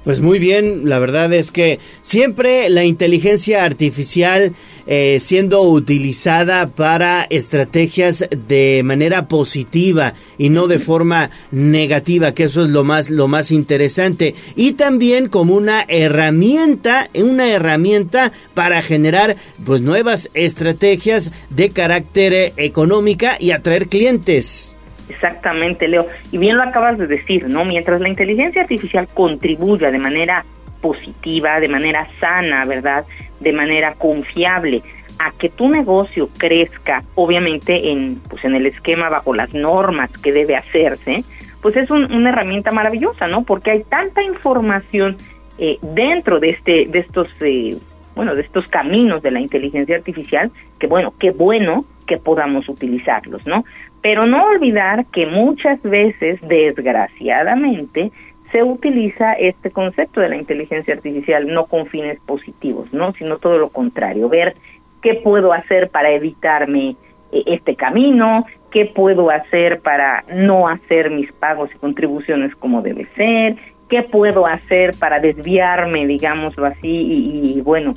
Pues 0.04 0.20
muy 0.20 0.38
bien, 0.38 0.90
la 0.90 1.00
verdad 1.00 1.32
es 1.32 1.52
que 1.52 1.80
siempre 2.02 2.70
la 2.70 2.84
inteligencia 2.84 3.64
artificial 3.64 4.52
eh, 4.86 5.20
siendo 5.22 5.62
utilizada 5.62 6.68
para 6.68 7.24
estrategias 7.30 8.28
de 8.50 8.82
manera 8.84 9.30
positiva 9.30 10.14
y 10.38 10.50
no 10.50 10.68
de 10.68 10.80
forma 10.80 11.30
negativa, 11.52 12.34
que 12.34 12.44
eso 12.44 12.66
es 12.66 12.70
lo 12.70 12.84
más 12.84 13.10
lo 13.10 13.30
más 13.30 13.50
interesante 13.52 14.36
y 14.58 14.74
también 14.74 15.30
como 15.30 15.56
una 15.56 15.86
herramienta, 15.88 17.10
una 17.14 17.50
herramienta 17.50 18.34
para 18.54 18.82
generar 18.82 19.38
pues 19.66 19.80
nuevas 19.80 20.30
estrategias 20.34 21.32
de 21.50 21.70
carácter 21.70 22.34
eh, 22.34 22.54
económica 22.58 23.38
y 23.40 23.52
atraer 23.52 23.88
clientes. 23.88 24.73
Exactamente, 25.10 25.88
Leo. 25.88 26.08
Y 26.32 26.38
bien 26.38 26.56
lo 26.56 26.64
acabas 26.64 26.98
de 26.98 27.08
decir, 27.08 27.48
¿no? 27.48 27.66
Mientras 27.66 28.00
la 28.00 28.10
inteligencia 28.10 28.62
artificial 28.62 29.08
contribuya 29.14 29.92
de 29.92 30.00
manera 30.00 30.46
positiva, 30.82 31.60
de 31.60 31.68
manera 31.68 32.08
sana, 32.20 32.66
¿verdad? 32.66 33.06
De 33.40 33.52
manera 33.52 33.96
confiable 33.96 34.82
a 35.20 35.32
que 35.32 35.50
tu 35.50 35.70
negocio 35.70 36.30
crezca, 36.38 37.04
obviamente 37.16 37.92
en 37.92 38.20
pues 38.30 38.44
en 38.46 38.56
el 38.56 38.66
esquema 38.66 39.10
bajo 39.10 39.34
las 39.34 39.54
normas 39.54 40.12
que 40.18 40.32
debe 40.32 40.56
hacerse, 40.56 41.24
pues 41.62 41.78
es 41.78 41.90
una 41.90 42.30
herramienta 42.30 42.72
maravillosa, 42.72 43.28
¿no? 43.28 43.44
Porque 43.44 43.72
hay 43.72 43.84
tanta 43.84 44.24
información 44.24 45.18
eh, 45.58 45.78
dentro 45.82 46.40
de 46.40 46.50
este 46.50 46.88
de 46.88 47.00
estos 47.00 47.28
eh, 47.42 47.78
bueno 48.16 48.36
de 48.36 48.42
estos 48.42 48.68
caminos 48.68 49.22
de 49.22 49.32
la 49.32 49.40
inteligencia 49.40 49.96
artificial 49.96 50.52
que 50.80 50.88
bueno 50.88 51.14
qué 51.20 51.32
bueno 51.32 51.82
que 52.06 52.18
podamos 52.18 52.68
utilizarlos, 52.70 53.46
¿no? 53.46 53.64
Pero 54.02 54.26
no 54.26 54.46
olvidar 54.46 55.06
que 55.08 55.26
muchas 55.26 55.82
veces, 55.82 56.40
desgraciadamente, 56.42 58.12
se 58.52 58.64
utiliza 58.64 59.34
este 59.34 59.72
concepto 59.72 60.22
de 60.22 60.30
la 60.30 60.36
inteligencia 60.36 60.94
artificial 60.94 61.48
no 61.48 61.66
con 61.66 61.88
fines 61.88 62.20
positivos, 62.20 62.92
¿no? 62.94 63.14
Sino 63.14 63.38
todo 63.38 63.58
lo 63.58 63.70
contrario, 63.70 64.30
ver 64.30 64.56
qué 65.02 65.16
puedo 65.16 65.54
hacer 65.54 65.90
para 65.90 66.12
evitarme 66.12 66.96
eh, 67.32 67.44
este 67.48 67.76
camino, 67.76 68.46
qué 68.72 68.86
puedo 68.86 69.32
hacer 69.32 69.80
para 69.82 70.24
no 70.34 70.68
hacer 70.68 71.10
mis 71.10 71.32
pagos 71.34 71.70
y 71.74 71.78
contribuciones 71.80 72.56
como 72.56 72.82
debe 72.82 73.08
ser, 73.16 73.56
qué 73.90 74.04
puedo 74.04 74.46
hacer 74.46 74.96
para 74.98 75.20
desviarme, 75.20 76.08
digámoslo 76.08 76.66
así, 76.66 76.88
y, 76.90 77.58
y 77.58 77.62
bueno, 77.62 77.94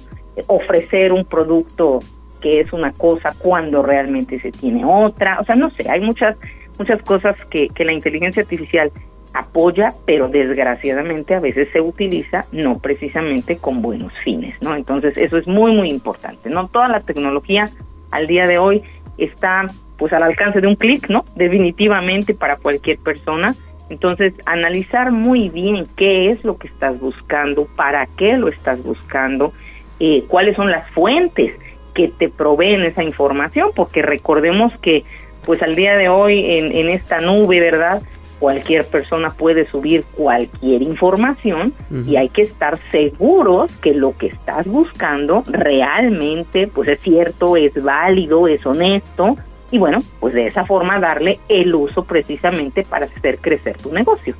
ofrecer 0.48 1.12
un 1.12 1.24
producto 1.24 2.00
que 2.40 2.60
es 2.60 2.72
una 2.72 2.92
cosa 2.92 3.34
cuando 3.38 3.82
realmente 3.82 4.38
se 4.40 4.52
tiene 4.52 4.82
otra. 4.84 5.40
O 5.40 5.44
sea, 5.44 5.56
no 5.56 5.70
sé, 5.70 5.88
hay 5.90 6.00
muchas, 6.00 6.36
muchas 6.78 7.02
cosas 7.02 7.44
que, 7.46 7.68
que 7.68 7.84
la 7.84 7.92
inteligencia 7.92 8.42
artificial 8.42 8.92
apoya, 9.34 9.88
pero 10.06 10.28
desgraciadamente 10.28 11.34
a 11.34 11.40
veces 11.40 11.68
se 11.72 11.80
utiliza 11.80 12.42
no 12.52 12.78
precisamente 12.78 13.58
con 13.58 13.82
buenos 13.82 14.12
fines, 14.24 14.54
¿no? 14.62 14.74
Entonces, 14.74 15.16
eso 15.18 15.36
es 15.36 15.46
muy, 15.46 15.72
muy 15.72 15.90
importante, 15.90 16.48
¿no? 16.48 16.68
Toda 16.68 16.88
la 16.88 17.00
tecnología 17.00 17.68
al 18.12 18.26
día 18.26 18.46
de 18.46 18.58
hoy 18.58 18.82
está 19.18 19.66
pues 19.98 20.12
al 20.12 20.22
alcance 20.22 20.60
de 20.60 20.68
un 20.68 20.76
clic, 20.76 21.08
¿no? 21.08 21.24
Definitivamente 21.36 22.34
para 22.34 22.56
cualquier 22.56 22.98
persona. 22.98 23.54
Entonces, 23.88 24.34
analizar 24.46 25.12
muy 25.12 25.48
bien 25.48 25.86
qué 25.96 26.28
es 26.28 26.44
lo 26.44 26.58
que 26.58 26.68
estás 26.68 26.98
buscando, 26.98 27.66
para 27.76 28.06
qué 28.16 28.36
lo 28.36 28.48
estás 28.48 28.82
buscando, 28.82 29.52
eh, 30.00 30.24
cuáles 30.28 30.56
son 30.56 30.70
las 30.70 30.88
fuentes 30.90 31.52
que 31.94 32.08
te 32.08 32.28
proveen 32.28 32.82
esa 32.82 33.02
información, 33.02 33.70
porque 33.74 34.02
recordemos 34.02 34.72
que 34.80 35.04
pues 35.46 35.62
al 35.62 35.76
día 35.76 35.96
de 35.96 36.08
hoy 36.08 36.58
en, 36.58 36.72
en 36.72 36.88
esta 36.88 37.20
nube, 37.20 37.60
¿verdad? 37.60 38.02
Cualquier 38.40 38.84
persona 38.84 39.30
puede 39.30 39.64
subir 39.64 40.04
cualquier 40.14 40.82
información 40.82 41.72
y 42.06 42.16
hay 42.16 42.28
que 42.28 42.42
estar 42.42 42.76
seguros 42.90 43.72
que 43.78 43.94
lo 43.94 44.14
que 44.18 44.26
estás 44.26 44.68
buscando 44.68 45.42
realmente 45.46 46.66
pues 46.66 46.88
es 46.88 47.00
cierto, 47.00 47.56
es 47.56 47.82
válido, 47.82 48.46
es 48.46 48.66
honesto 48.66 49.36
y 49.70 49.78
bueno, 49.78 49.98
pues 50.20 50.34
de 50.34 50.46
esa 50.46 50.64
forma 50.64 51.00
darle 51.00 51.40
el 51.48 51.74
uso 51.74 52.04
precisamente 52.04 52.82
para 52.82 53.06
hacer 53.06 53.38
crecer 53.38 53.76
tu 53.78 53.92
negocio. 53.92 54.34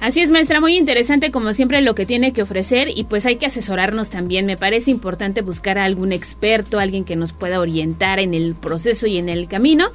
Así 0.00 0.20
es, 0.20 0.30
maestra, 0.30 0.60
muy 0.60 0.76
interesante 0.76 1.32
como 1.32 1.52
siempre 1.52 1.82
lo 1.82 1.96
que 1.96 2.06
tiene 2.06 2.32
que 2.32 2.42
ofrecer 2.42 2.88
y 2.94 3.04
pues 3.04 3.26
hay 3.26 3.36
que 3.36 3.46
asesorarnos 3.46 4.10
también. 4.10 4.46
Me 4.46 4.56
parece 4.56 4.92
importante 4.92 5.42
buscar 5.42 5.76
a 5.76 5.84
algún 5.84 6.12
experto, 6.12 6.78
alguien 6.78 7.04
que 7.04 7.16
nos 7.16 7.32
pueda 7.32 7.60
orientar 7.60 8.20
en 8.20 8.32
el 8.32 8.54
proceso 8.54 9.08
y 9.08 9.18
en 9.18 9.28
el 9.28 9.48
camino 9.48 9.88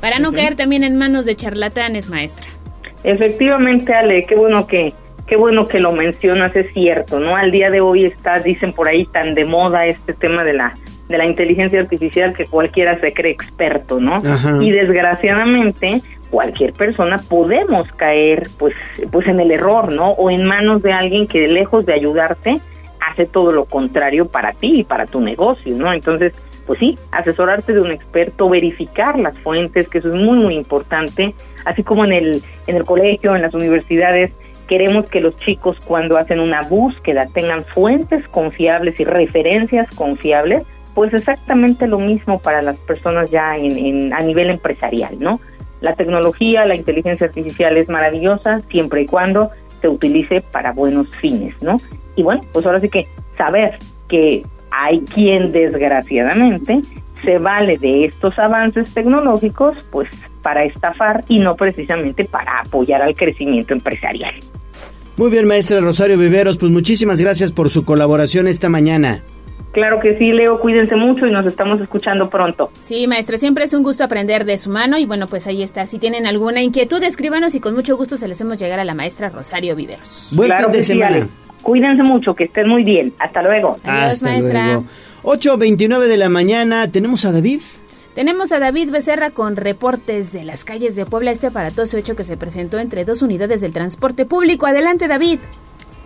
para 0.00 0.18
no 0.18 0.32
caer 0.32 0.56
también 0.56 0.82
en 0.82 0.98
manos 0.98 1.24
de 1.24 1.36
charlatanes, 1.36 2.10
maestra. 2.10 2.46
Efectivamente, 3.04 3.94
Ale, 3.94 4.22
qué 4.28 4.34
bueno 4.34 4.66
que 4.66 4.92
qué 5.26 5.36
bueno 5.36 5.68
que 5.68 5.78
lo 5.78 5.92
mencionas, 5.92 6.54
es 6.56 6.72
cierto, 6.74 7.20
¿no? 7.20 7.36
Al 7.36 7.50
día 7.50 7.70
de 7.70 7.80
hoy 7.80 8.04
está, 8.04 8.40
dicen 8.40 8.72
por 8.72 8.88
ahí, 8.88 9.06
tan 9.06 9.34
de 9.34 9.44
moda 9.44 9.86
este 9.86 10.12
tema 10.12 10.44
de 10.44 10.54
la 10.54 10.76
de 11.08 11.18
la 11.18 11.26
inteligencia 11.26 11.80
artificial 11.80 12.34
que 12.34 12.44
cualquiera 12.44 12.98
se 13.00 13.12
cree 13.12 13.32
experto, 13.32 14.00
¿no? 14.00 14.18
Y 14.60 14.70
desgraciadamente 14.70 16.02
cualquier 16.30 16.72
persona 16.72 17.16
podemos 17.28 17.86
caer 17.92 18.48
pues 18.58 18.74
pues 19.12 19.26
en 19.28 19.40
el 19.40 19.50
error, 19.50 19.92
¿no? 19.92 20.10
O 20.12 20.30
en 20.30 20.44
manos 20.44 20.82
de 20.82 20.92
alguien 20.92 21.26
que 21.26 21.46
lejos 21.46 21.86
de 21.86 21.94
ayudarte 21.94 22.60
hace 23.00 23.26
todo 23.26 23.52
lo 23.52 23.66
contrario 23.66 24.26
para 24.26 24.52
ti 24.52 24.80
y 24.80 24.84
para 24.84 25.06
tu 25.06 25.20
negocio, 25.20 25.76
¿no? 25.76 25.92
Entonces, 25.92 26.32
pues 26.66 26.78
sí, 26.78 26.98
asesorarte 27.12 27.74
de 27.74 27.82
un 27.82 27.92
experto, 27.92 28.48
verificar 28.48 29.18
las 29.18 29.38
fuentes, 29.40 29.88
que 29.88 29.98
eso 29.98 30.08
es 30.08 30.14
muy 30.14 30.38
muy 30.38 30.54
importante, 30.56 31.34
así 31.66 31.82
como 31.82 32.04
en 32.04 32.12
el 32.12 32.42
en 32.66 32.76
el 32.76 32.84
colegio, 32.84 33.36
en 33.36 33.42
las 33.42 33.52
universidades 33.52 34.32
Queremos 34.68 35.06
que 35.06 35.20
los 35.20 35.36
chicos 35.40 35.76
cuando 35.84 36.16
hacen 36.16 36.40
una 36.40 36.62
búsqueda 36.62 37.26
tengan 37.32 37.64
fuentes 37.64 38.26
confiables 38.28 38.98
y 38.98 39.04
referencias 39.04 39.94
confiables, 39.94 40.66
pues 40.94 41.12
exactamente 41.12 41.86
lo 41.86 41.98
mismo 41.98 42.38
para 42.38 42.62
las 42.62 42.78
personas 42.80 43.30
ya 43.30 43.56
en, 43.56 43.76
en, 43.76 44.14
a 44.14 44.20
nivel 44.20 44.50
empresarial, 44.50 45.16
¿no? 45.18 45.40
La 45.80 45.92
tecnología, 45.92 46.64
la 46.64 46.76
inteligencia 46.76 47.26
artificial 47.26 47.76
es 47.76 47.88
maravillosa 47.88 48.62
siempre 48.70 49.02
y 49.02 49.06
cuando 49.06 49.50
se 49.80 49.88
utilice 49.88 50.40
para 50.40 50.72
buenos 50.72 51.08
fines, 51.16 51.54
¿no? 51.62 51.78
Y 52.16 52.22
bueno, 52.22 52.42
pues 52.52 52.64
ahora 52.64 52.80
sí 52.80 52.88
que 52.88 53.06
saber 53.36 53.78
que 54.08 54.42
hay 54.70 55.00
quien 55.00 55.52
desgraciadamente 55.52 56.80
se 57.24 57.38
vale 57.38 57.78
de 57.78 58.06
estos 58.06 58.38
avances 58.38 58.92
tecnológicos 58.92 59.76
pues 59.90 60.08
para 60.42 60.64
estafar 60.64 61.24
y 61.28 61.38
no 61.38 61.56
precisamente 61.56 62.24
para 62.24 62.60
apoyar 62.60 63.02
al 63.02 63.14
crecimiento 63.14 63.72
empresarial. 63.72 64.34
Muy 65.16 65.30
bien, 65.30 65.46
maestra 65.46 65.80
Rosario 65.80 66.18
Viveros, 66.18 66.56
pues 66.56 66.72
muchísimas 66.72 67.20
gracias 67.20 67.52
por 67.52 67.70
su 67.70 67.84
colaboración 67.84 68.48
esta 68.48 68.68
mañana. 68.68 69.22
Claro 69.74 69.98
que 69.98 70.16
sí, 70.16 70.32
Leo, 70.32 70.58
cuídense 70.60 70.94
mucho 70.94 71.26
y 71.26 71.32
nos 71.32 71.44
estamos 71.46 71.82
escuchando 71.82 72.30
pronto. 72.30 72.70
Sí, 72.80 73.08
maestra, 73.08 73.36
siempre 73.36 73.64
es 73.64 73.74
un 73.74 73.82
gusto 73.82 74.04
aprender 74.04 74.44
de 74.44 74.56
su 74.56 74.70
mano 74.70 74.96
y 74.98 75.04
bueno, 75.04 75.26
pues 75.26 75.48
ahí 75.48 75.64
está. 75.64 75.84
Si 75.84 75.98
tienen 75.98 76.28
alguna 76.28 76.62
inquietud, 76.62 77.02
escríbanos 77.02 77.56
y 77.56 77.60
con 77.60 77.74
mucho 77.74 77.96
gusto 77.96 78.16
se 78.16 78.28
les 78.28 78.38
hacemos 78.38 78.56
llegar 78.56 78.78
a 78.78 78.84
la 78.84 78.94
maestra 78.94 79.30
Rosario 79.30 79.74
Viveros. 79.74 80.28
Buen 80.30 80.48
claro 80.48 80.66
fin 80.66 80.72
de 80.72 80.78
que 80.78 80.82
sí, 80.82 80.92
semana. 80.92 81.16
Ale. 81.16 81.26
Cuídense 81.62 82.04
mucho, 82.04 82.34
que 82.34 82.44
estén 82.44 82.68
muy 82.68 82.84
bien. 82.84 83.12
Hasta 83.18 83.42
luego. 83.42 83.76
Adiós, 83.82 84.12
Hasta 84.12 84.30
maestra. 84.30 84.64
luego. 84.66 84.84
8.29 85.24 86.06
de 86.06 86.16
la 86.18 86.28
mañana, 86.28 86.88
¿tenemos 86.92 87.24
a 87.24 87.32
David? 87.32 87.60
Tenemos 88.14 88.52
a 88.52 88.60
David 88.60 88.90
Becerra 88.90 89.30
con 89.30 89.56
reportes 89.56 90.32
de 90.32 90.44
las 90.44 90.64
calles 90.64 90.94
de 90.94 91.04
Puebla, 91.04 91.32
este 91.32 91.48
aparatoso 91.48 91.96
hecho 91.96 92.14
que 92.14 92.22
se 92.22 92.36
presentó 92.36 92.78
entre 92.78 93.04
dos 93.04 93.22
unidades 93.22 93.60
del 93.60 93.72
transporte 93.72 94.24
público. 94.24 94.66
Adelante, 94.66 95.08
David. 95.08 95.40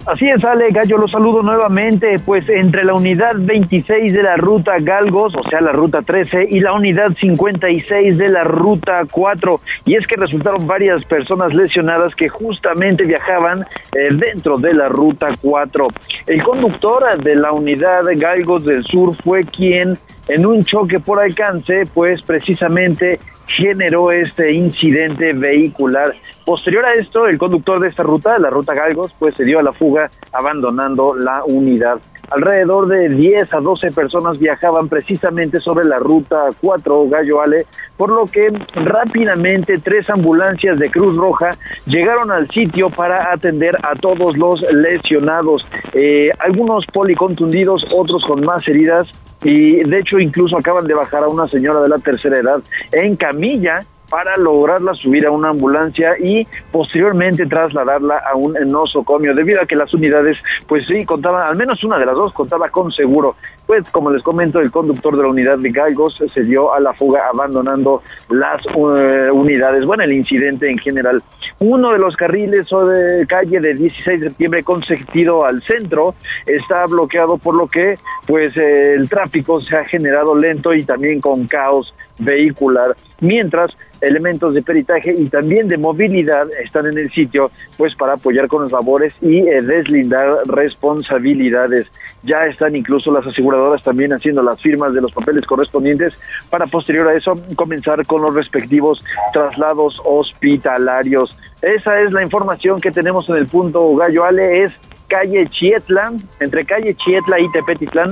Así 0.06 0.26
es, 0.28 0.42
Ale 0.44 0.68
Gallo, 0.70 0.96
lo 0.96 1.08
saludo 1.08 1.42
nuevamente, 1.42 2.18
pues 2.24 2.48
entre 2.48 2.84
la 2.84 2.94
unidad 2.94 3.34
26 3.36 4.12
de 4.12 4.22
la 4.22 4.36
ruta 4.36 4.72
Galgos, 4.80 5.34
o 5.36 5.42
sea, 5.42 5.60
la 5.60 5.72
ruta 5.72 6.00
13, 6.00 6.46
y 6.48 6.60
la 6.60 6.72
unidad 6.72 7.14
56 7.18 8.16
de 8.16 8.28
la 8.30 8.44
ruta 8.44 9.02
4, 9.10 9.60
y 9.84 9.96
es 9.96 10.06
que 10.06 10.18
resultaron 10.18 10.66
varias 10.66 11.04
personas 11.04 11.52
lesionadas 11.54 12.14
que 12.14 12.28
justamente 12.28 13.04
viajaban 13.04 13.66
eh, 13.92 14.08
dentro 14.12 14.56
de 14.56 14.72
la 14.72 14.88
ruta 14.88 15.28
4. 15.42 15.88
El 16.26 16.42
conductor 16.42 17.22
de 17.22 17.36
la 17.36 17.52
unidad 17.52 18.04
Galgos 18.16 18.64
del 18.64 18.84
Sur 18.84 19.14
fue 19.22 19.44
quien 19.44 19.98
en 20.28 20.46
un 20.46 20.62
choque 20.62 21.00
por 21.00 21.20
alcance, 21.20 21.84
pues 21.92 22.22
precisamente 22.22 23.18
generó 23.46 24.12
este 24.12 24.52
incidente 24.52 25.32
vehicular. 25.32 26.14
Posterior 26.44 26.84
a 26.86 26.94
esto, 26.94 27.26
el 27.26 27.38
conductor 27.38 27.80
de 27.80 27.88
esta 27.88 28.02
ruta, 28.02 28.38
la 28.38 28.50
ruta 28.50 28.74
Galgos, 28.74 29.12
pues 29.18 29.34
se 29.34 29.44
dio 29.44 29.58
a 29.58 29.62
la 29.62 29.72
fuga 29.72 30.10
abandonando 30.32 31.14
la 31.14 31.42
unidad. 31.44 31.98
Alrededor 32.30 32.88
de 32.88 33.08
10 33.08 33.54
a 33.54 33.60
12 33.60 33.90
personas 33.92 34.38
viajaban 34.38 34.88
precisamente 34.88 35.60
sobre 35.60 35.86
la 35.86 35.98
ruta 35.98 36.48
4 36.60 37.08
Gallo 37.08 37.40
Ale, 37.40 37.64
por 37.96 38.10
lo 38.10 38.26
que 38.26 38.48
rápidamente 38.74 39.78
tres 39.78 40.10
ambulancias 40.10 40.78
de 40.78 40.90
Cruz 40.90 41.16
Roja 41.16 41.56
llegaron 41.86 42.30
al 42.30 42.48
sitio 42.50 42.90
para 42.90 43.32
atender 43.32 43.76
a 43.76 43.94
todos 43.94 44.36
los 44.36 44.60
lesionados, 44.72 45.66
eh, 45.94 46.28
algunos 46.38 46.84
policontundidos, 46.86 47.84
otros 47.94 48.22
con 48.26 48.42
más 48.42 48.66
heridas 48.68 49.08
y 49.42 49.84
de 49.84 49.98
hecho 49.98 50.18
incluso 50.18 50.56
acaban 50.56 50.86
de 50.86 50.94
bajar 50.94 51.24
a 51.24 51.28
una 51.28 51.46
señora 51.46 51.80
de 51.80 51.88
la 51.88 51.98
tercera 51.98 52.38
edad 52.38 52.60
en 52.92 53.16
camilla 53.16 53.84
para 54.08 54.36
lograrla 54.36 54.94
subir 54.94 55.26
a 55.26 55.30
una 55.30 55.50
ambulancia 55.50 56.14
y 56.18 56.46
posteriormente 56.72 57.46
trasladarla 57.46 58.18
a 58.18 58.36
un 58.36 58.54
nosocomio 58.66 59.34
debido 59.34 59.60
a 59.60 59.66
que 59.66 59.76
las 59.76 59.92
unidades 59.92 60.36
pues 60.66 60.86
sí 60.86 61.04
contaban 61.04 61.46
al 61.46 61.56
menos 61.56 61.82
una 61.84 61.98
de 61.98 62.06
las 62.06 62.14
dos 62.14 62.32
contaba 62.32 62.68
con 62.70 62.90
seguro. 62.90 63.36
Pues 63.66 63.88
como 63.90 64.10
les 64.10 64.22
comento 64.22 64.60
el 64.60 64.70
conductor 64.70 65.16
de 65.16 65.22
la 65.22 65.28
unidad 65.28 65.58
de 65.58 65.70
Galgos 65.70 66.22
se 66.26 66.42
dio 66.42 66.72
a 66.72 66.80
la 66.80 66.94
fuga 66.94 67.28
abandonando 67.28 68.02
las 68.30 68.64
uh, 68.74 69.32
unidades. 69.32 69.84
Bueno 69.84 70.04
el 70.04 70.12
incidente 70.12 70.70
en 70.70 70.78
general. 70.78 71.22
Uno 71.60 71.92
de 71.92 71.98
los 71.98 72.16
carriles 72.16 72.72
o 72.72 72.86
de 72.86 73.26
calle 73.26 73.60
de 73.60 73.74
16 73.74 74.20
de 74.20 74.28
septiembre 74.28 74.62
con 74.62 74.82
sentido 74.84 75.44
al 75.44 75.62
centro 75.62 76.14
está 76.46 76.86
bloqueado 76.86 77.36
por 77.36 77.54
lo 77.56 77.66
que 77.66 77.96
pues 78.26 78.56
eh, 78.56 78.94
el 78.94 79.08
tráfico 79.08 79.60
se 79.60 79.76
ha 79.76 79.84
generado 79.84 80.34
lento 80.34 80.72
y 80.72 80.84
también 80.84 81.20
con 81.20 81.46
caos 81.46 81.94
vehicular 82.18 82.96
mientras 83.20 83.70
elementos 84.00 84.54
de 84.54 84.62
peritaje 84.62 85.12
y 85.16 85.28
también 85.28 85.68
de 85.68 85.76
movilidad 85.76 86.46
están 86.62 86.86
en 86.86 86.98
el 86.98 87.10
sitio 87.10 87.50
pues 87.76 87.94
para 87.96 88.14
apoyar 88.14 88.46
con 88.48 88.62
las 88.62 88.72
labores 88.72 89.14
y 89.20 89.40
eh, 89.40 89.60
deslindar 89.62 90.46
responsabilidades. 90.46 91.86
Ya 92.22 92.46
están 92.46 92.76
incluso 92.76 93.12
las 93.12 93.26
aseguradoras 93.26 93.82
también 93.82 94.12
haciendo 94.12 94.42
las 94.42 94.60
firmas 94.60 94.94
de 94.94 95.00
los 95.00 95.12
papeles 95.12 95.44
correspondientes 95.46 96.14
para 96.50 96.66
posterior 96.66 97.08
a 97.08 97.14
eso 97.14 97.34
comenzar 97.56 98.06
con 98.06 98.22
los 98.22 98.34
respectivos 98.34 99.02
traslados 99.32 100.00
hospitalarios. 100.04 101.36
Esa 101.62 102.00
es 102.00 102.12
la 102.12 102.22
información 102.22 102.80
que 102.80 102.90
tenemos 102.90 103.28
en 103.28 103.36
el 103.36 103.46
punto 103.46 103.96
Gallo 103.96 104.24
Ale 104.24 104.64
es 104.64 104.72
calle 105.08 105.48
Chietla 105.48 106.12
entre 106.40 106.64
calle 106.64 106.94
Chietla 106.94 107.40
y 107.40 107.50
Tepetitlán 107.52 108.10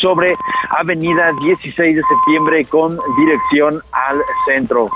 sobre 0.00 0.34
Avenida 0.78 1.32
16 1.40 1.96
de 1.96 2.02
septiembre 2.02 2.64
con 2.64 2.98
dirección 3.18 3.82
al 3.92 4.20
centro. 4.46 4.88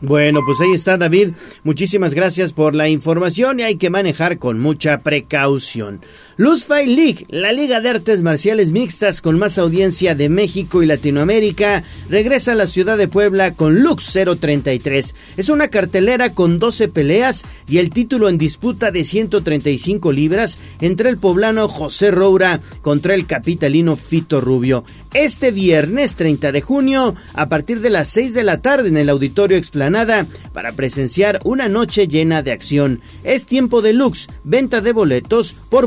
Bueno, 0.00 0.40
pues 0.44 0.60
ahí 0.60 0.72
está 0.72 0.98
David. 0.98 1.32
Muchísimas 1.64 2.12
gracias 2.12 2.52
por 2.52 2.74
la 2.74 2.88
información 2.88 3.60
y 3.60 3.62
hay 3.62 3.76
que 3.76 3.88
manejar 3.88 4.38
con 4.38 4.60
mucha 4.60 5.00
precaución. 5.00 6.00
Luz 6.38 6.66
Fight 6.66 6.86
League, 6.86 7.24
la 7.30 7.50
liga 7.50 7.80
de 7.80 7.88
artes 7.88 8.20
marciales 8.20 8.70
mixtas 8.70 9.22
con 9.22 9.38
más 9.38 9.56
audiencia 9.56 10.14
de 10.14 10.28
México 10.28 10.82
y 10.82 10.86
Latinoamérica, 10.86 11.82
regresa 12.10 12.52
a 12.52 12.54
la 12.54 12.66
ciudad 12.66 12.98
de 12.98 13.08
Puebla 13.08 13.54
con 13.54 13.80
Lux 13.80 14.12
033. 14.12 15.14
Es 15.38 15.48
una 15.48 15.68
cartelera 15.68 16.34
con 16.34 16.58
12 16.58 16.88
peleas 16.88 17.42
y 17.66 17.78
el 17.78 17.88
título 17.88 18.28
en 18.28 18.36
disputa 18.36 18.90
de 18.90 19.04
135 19.04 20.12
libras 20.12 20.58
entre 20.82 21.08
el 21.08 21.16
poblano 21.16 21.68
José 21.68 22.10
Roura 22.10 22.60
contra 22.82 23.14
el 23.14 23.24
capitalino 23.24 23.96
Fito 23.96 24.42
Rubio. 24.42 24.84
Este 25.14 25.50
viernes 25.50 26.16
30 26.16 26.52
de 26.52 26.60
junio, 26.60 27.14
a 27.32 27.48
partir 27.48 27.80
de 27.80 27.88
las 27.88 28.08
6 28.08 28.34
de 28.34 28.44
la 28.44 28.60
tarde 28.60 28.90
en 28.90 28.98
el 28.98 29.08
Auditorio 29.08 29.56
Explanada, 29.56 30.26
para 30.52 30.72
presenciar 30.72 31.40
una 31.44 31.70
noche 31.70 32.06
llena 32.06 32.42
de 32.42 32.52
acción. 32.52 33.00
Es 33.24 33.46
tiempo 33.46 33.80
de 33.80 33.94
Lux, 33.94 34.28
venta 34.44 34.82
de 34.82 34.92
boletos 34.92 35.54
por 35.70 35.86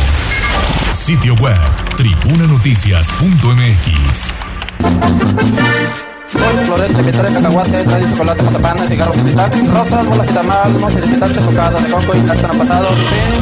Sitio 1.01 1.33
web, 1.41 1.57
tribunanoticias.mx. 1.97 4.33
Florete, 6.67 7.01
vitores, 7.01 7.31
cacahuate, 7.31 7.83
trae 7.83 8.03
chocolate, 8.03 8.43
mazapán, 8.43 8.87
cigarros, 8.87 9.17
rosas, 9.67 10.05
bolas 10.05 10.27
de 10.27 10.33
tamal, 10.33 10.71
mote 10.73 11.01
de 11.01 11.07
pitacho, 11.07 11.41
tocado 11.41 11.79
de 11.79 11.89
coco 11.89 12.13
y 12.15 12.19
cartón 12.21 12.55
pasado, 12.55 12.89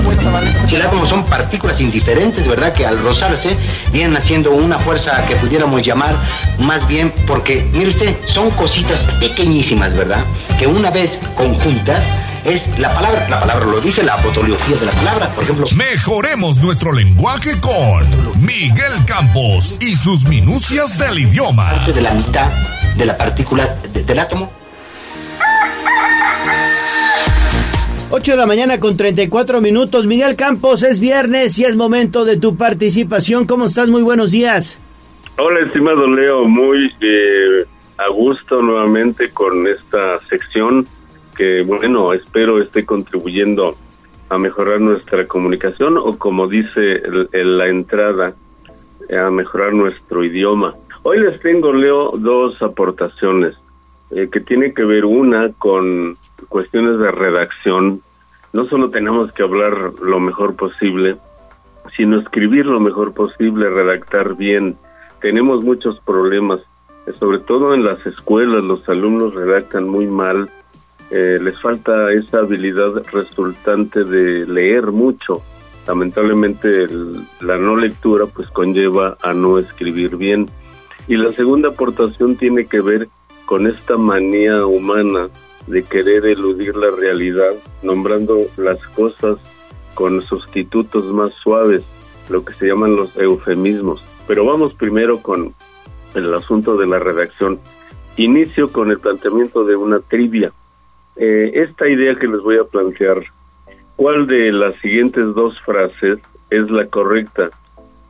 buenos 0.06 0.26
amarillos. 0.26 0.72
El 0.72 0.84
átomo 0.84 1.06
son 1.06 1.26
partículas 1.26 1.82
indiferentes, 1.82 2.48
¿verdad? 2.48 2.72
Que 2.72 2.86
al 2.86 2.98
rozarse 3.00 3.58
vienen 3.92 4.16
haciendo 4.16 4.52
una 4.52 4.80
fuerza 4.80 5.12
que 5.28 5.36
pudiéramos 5.36 5.86
llamar 5.86 6.16
más 6.60 6.88
bien 6.88 7.14
porque, 7.28 7.68
mire 7.74 7.90
usted, 7.90 8.16
son 8.26 8.52
cositas 8.52 9.02
pequeñísimas, 9.20 9.94
¿verdad? 9.98 10.24
Que 10.58 10.66
una 10.66 10.92
vez 10.92 11.20
conjuntas 11.36 12.06
es 12.46 12.80
la 12.80 12.90
palabra, 12.94 13.28
la 13.30 13.40
palabra 13.42 13.66
lo 13.66 13.82
dice, 13.82 14.04
la 14.04 14.18
fotografía 14.18 14.76
de 14.78 14.86
la 14.86 14.92
palabra, 14.92 15.30
por 15.36 15.44
ejemplo. 15.44 15.66
Mejoremos 15.76 16.58
nuestro 16.62 16.92
lenguaje 16.94 17.52
con 17.62 18.08
Miguel 18.44 18.94
Campos 19.06 19.76
y 19.82 19.96
sus 19.96 20.26
minucias 20.26 20.98
del 20.98 21.20
idioma. 21.20 21.72
Parte 21.72 21.94
de 21.94 22.02
la 22.02 22.14
mitad 22.14 22.50
de 22.98 23.06
la 23.06 23.18
partícula 23.18 23.76
de- 23.94 24.04
del 24.04 24.20
átomo 24.20 24.52
8 28.12 28.32
de 28.32 28.38
la 28.38 28.46
mañana 28.48 28.80
con 28.80 28.98
34 28.98 29.62
minutos. 29.62 30.08
Miguel 30.08 30.36
Campos, 30.36 30.82
es 30.84 31.00
viernes 31.00 31.60
y 31.60 31.66
es 31.66 31.76
momento 31.76 32.26
de 32.26 32.38
tu 32.38 32.58
participación. 32.58 33.46
¿Cómo 33.46 33.66
estás? 33.66 33.88
Muy 33.90 34.02
buenos 34.02 34.32
días. 34.32 34.80
Hola, 35.38 35.66
estimado 35.66 36.08
Leo, 36.08 36.46
muy 36.46 36.88
eh, 37.02 37.66
a 37.98 38.12
gusto 38.12 38.62
nuevamente 38.64 39.30
con 39.30 39.68
esta 39.68 40.18
sección 40.28 40.88
que, 41.40 41.62
bueno, 41.62 42.12
espero 42.12 42.62
esté 42.62 42.86
contribuyendo 42.86 43.74
a 44.28 44.38
mejorar 44.38 44.82
nuestra 44.82 45.26
comunicación 45.26 45.98
o 45.98 46.18
como 46.18 46.50
dice 46.50 47.02
el- 47.32 47.58
la 47.58 47.70
entrada, 47.70 48.34
a 49.10 49.30
mejorar 49.32 49.74
nuestro 49.74 50.22
idioma. 50.26 50.76
Hoy 51.04 51.20
les 51.22 51.40
tengo, 51.40 51.72
Leo, 51.72 52.12
dos 52.18 52.62
aportaciones 52.62 53.56
eh, 54.12 54.28
que 54.30 54.42
tiene 54.42 54.74
que 54.74 54.84
ver 54.84 55.06
una 55.06 55.50
con 55.54 56.18
cuestiones 56.50 57.00
de 57.00 57.10
redacción. 57.10 58.02
No 58.52 58.66
solo 58.66 58.90
tenemos 58.90 59.32
que 59.32 59.44
hablar 59.44 59.94
lo 60.02 60.20
mejor 60.20 60.58
posible, 60.58 61.16
sino 61.96 62.20
escribir 62.20 62.66
lo 62.66 62.82
mejor 62.82 63.14
posible, 63.14 63.70
redactar 63.70 64.36
bien. 64.36 64.76
Tenemos 65.22 65.64
muchos 65.64 66.00
problemas, 66.02 66.60
eh, 67.08 67.14
sobre 67.14 67.40
todo 67.40 67.74
en 67.74 67.86
las 67.86 68.06
escuelas, 68.06 68.62
los 68.64 68.88
alumnos 68.90 69.36
redactan 69.36 69.88
muy 69.88 70.06
mal, 70.06 70.50
eh, 71.12 71.40
les 71.42 71.60
falta 71.60 72.12
esa 72.14 72.40
habilidad 72.40 73.04
resultante 73.12 74.04
de 74.04 74.46
leer 74.46 74.88
mucho. 74.92 75.42
Lamentablemente 75.88 76.88
la 77.42 77.58
no 77.58 77.76
lectura 77.76 78.26
pues 78.28 78.48
conlleva 78.50 79.18
a 79.22 79.34
no 79.34 79.58
escribir 79.58 80.18
bien. 80.18 80.50
Y 81.08 81.16
la 81.18 81.34
segunda 81.34 81.70
aportación 81.70 82.36
tiene 82.36 82.68
que 82.68 82.82
ver 82.82 83.10
con 83.46 83.66
esta 83.66 83.98
manía 83.98 84.66
humana 84.68 85.30
de 85.66 85.84
querer 85.84 86.26
eludir 86.26 86.76
la 86.76 86.92
realidad, 86.92 87.54
nombrando 87.82 88.40
las 88.58 88.80
cosas 88.90 89.38
con 89.96 90.22
sustitutos 90.22 91.06
más 91.06 91.34
suaves, 91.34 91.84
lo 92.30 92.46
que 92.46 92.54
se 92.54 92.68
llaman 92.68 92.96
los 92.96 93.18
eufemismos. 93.18 94.04
Pero 94.28 94.46
vamos 94.46 94.74
primero 94.76 95.22
con 95.22 95.56
el 96.14 96.34
asunto 96.34 96.78
de 96.78 96.88
la 96.88 97.00
redacción. 97.00 97.60
Inicio 98.18 98.68
con 98.68 98.92
el 98.92 99.00
planteamiento 99.00 99.64
de 99.64 99.76
una 99.76 100.00
trivia. 100.00 100.52
Eh, 101.22 101.52
esta 101.54 101.86
idea 101.86 102.16
que 102.16 102.28
les 102.28 102.42
voy 102.42 102.58
a 102.58 102.64
plantear, 102.64 103.18
¿cuál 103.98 104.26
de 104.26 104.54
las 104.54 104.78
siguientes 104.80 105.26
dos 105.36 105.60
frases 105.66 106.20
es 106.50 106.72
la 106.72 106.88
correcta? 106.88 107.50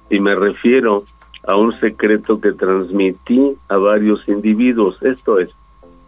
Si 0.10 0.20
me 0.20 0.36
refiero 0.36 1.06
a 1.48 1.56
un 1.56 1.74
secreto 1.80 2.40
que 2.40 2.52
transmití 2.52 3.58
a 3.68 3.78
varios 3.78 4.28
individuos, 4.28 5.02
esto 5.02 5.40
es, 5.40 5.50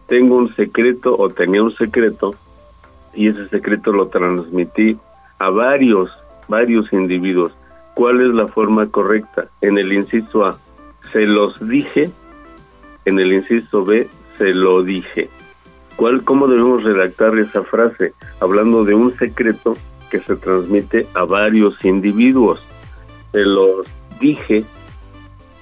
tengo 0.06 0.36
un 0.36 0.54
secreto 0.54 1.16
o 1.18 1.28
tenía 1.28 1.64
un 1.64 1.72
secreto 1.72 2.36
y 3.14 3.26
ese 3.26 3.48
secreto 3.48 3.90
lo 3.90 4.06
transmití 4.06 4.96
a 5.40 5.50
varios, 5.50 6.08
varios 6.46 6.92
individuos. 6.92 7.52
¿Cuál 7.94 8.20
es 8.20 8.32
la 8.32 8.46
forma 8.46 8.86
correcta? 8.88 9.48
En 9.60 9.76
el 9.76 9.92
inciso 9.92 10.44
A, 10.44 10.56
se 11.12 11.22
los 11.22 11.68
dije, 11.68 12.10
en 13.06 13.18
el 13.18 13.32
inciso 13.32 13.84
B, 13.84 14.06
se 14.38 14.54
lo 14.54 14.84
dije. 14.84 15.28
¿Cuál, 15.96 16.24
¿Cómo 16.24 16.48
debemos 16.48 16.82
redactar 16.82 17.38
esa 17.38 17.62
frase? 17.62 18.12
Hablando 18.40 18.84
de 18.84 18.94
un 18.94 19.16
secreto 19.16 19.76
que 20.10 20.20
se 20.20 20.36
transmite 20.36 21.06
a 21.14 21.24
varios 21.24 21.84
individuos. 21.84 22.62
Se 23.32 23.40
los 23.40 23.86
dije 24.20 24.64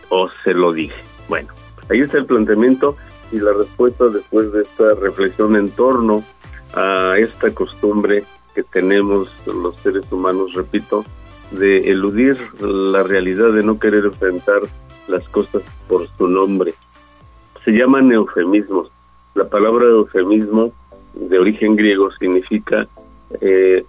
o 0.08 0.28
se 0.44 0.54
lo 0.54 0.72
dije. 0.72 1.02
Bueno, 1.28 1.48
ahí 1.88 2.00
está 2.00 2.18
el 2.18 2.26
planteamiento 2.26 2.96
y 3.32 3.38
la 3.38 3.52
respuesta 3.52 4.08
después 4.08 4.52
de 4.52 4.62
esta 4.62 4.94
reflexión 4.94 5.56
en 5.56 5.70
torno 5.70 6.24
a 6.74 7.14
esta 7.18 7.52
costumbre 7.52 8.24
que 8.54 8.62
tenemos 8.62 9.30
los 9.46 9.76
seres 9.76 10.10
humanos, 10.10 10.54
repito, 10.54 11.04
de 11.52 11.78
eludir 11.78 12.36
la 12.60 13.02
realidad, 13.02 13.52
de 13.52 13.62
no 13.62 13.78
querer 13.78 14.04
enfrentar 14.04 14.60
las 15.08 15.28
cosas 15.28 15.62
por 15.88 16.06
su 16.16 16.28
nombre. 16.28 16.74
Se 17.64 17.72
llaman 17.72 18.12
eufemismos. 18.12 18.90
La 19.34 19.48
palabra 19.48 19.86
eufemismo 19.86 20.72
de 21.14 21.38
origen 21.38 21.76
griego 21.76 22.10
significa 22.12 22.86
eh, 23.40 23.84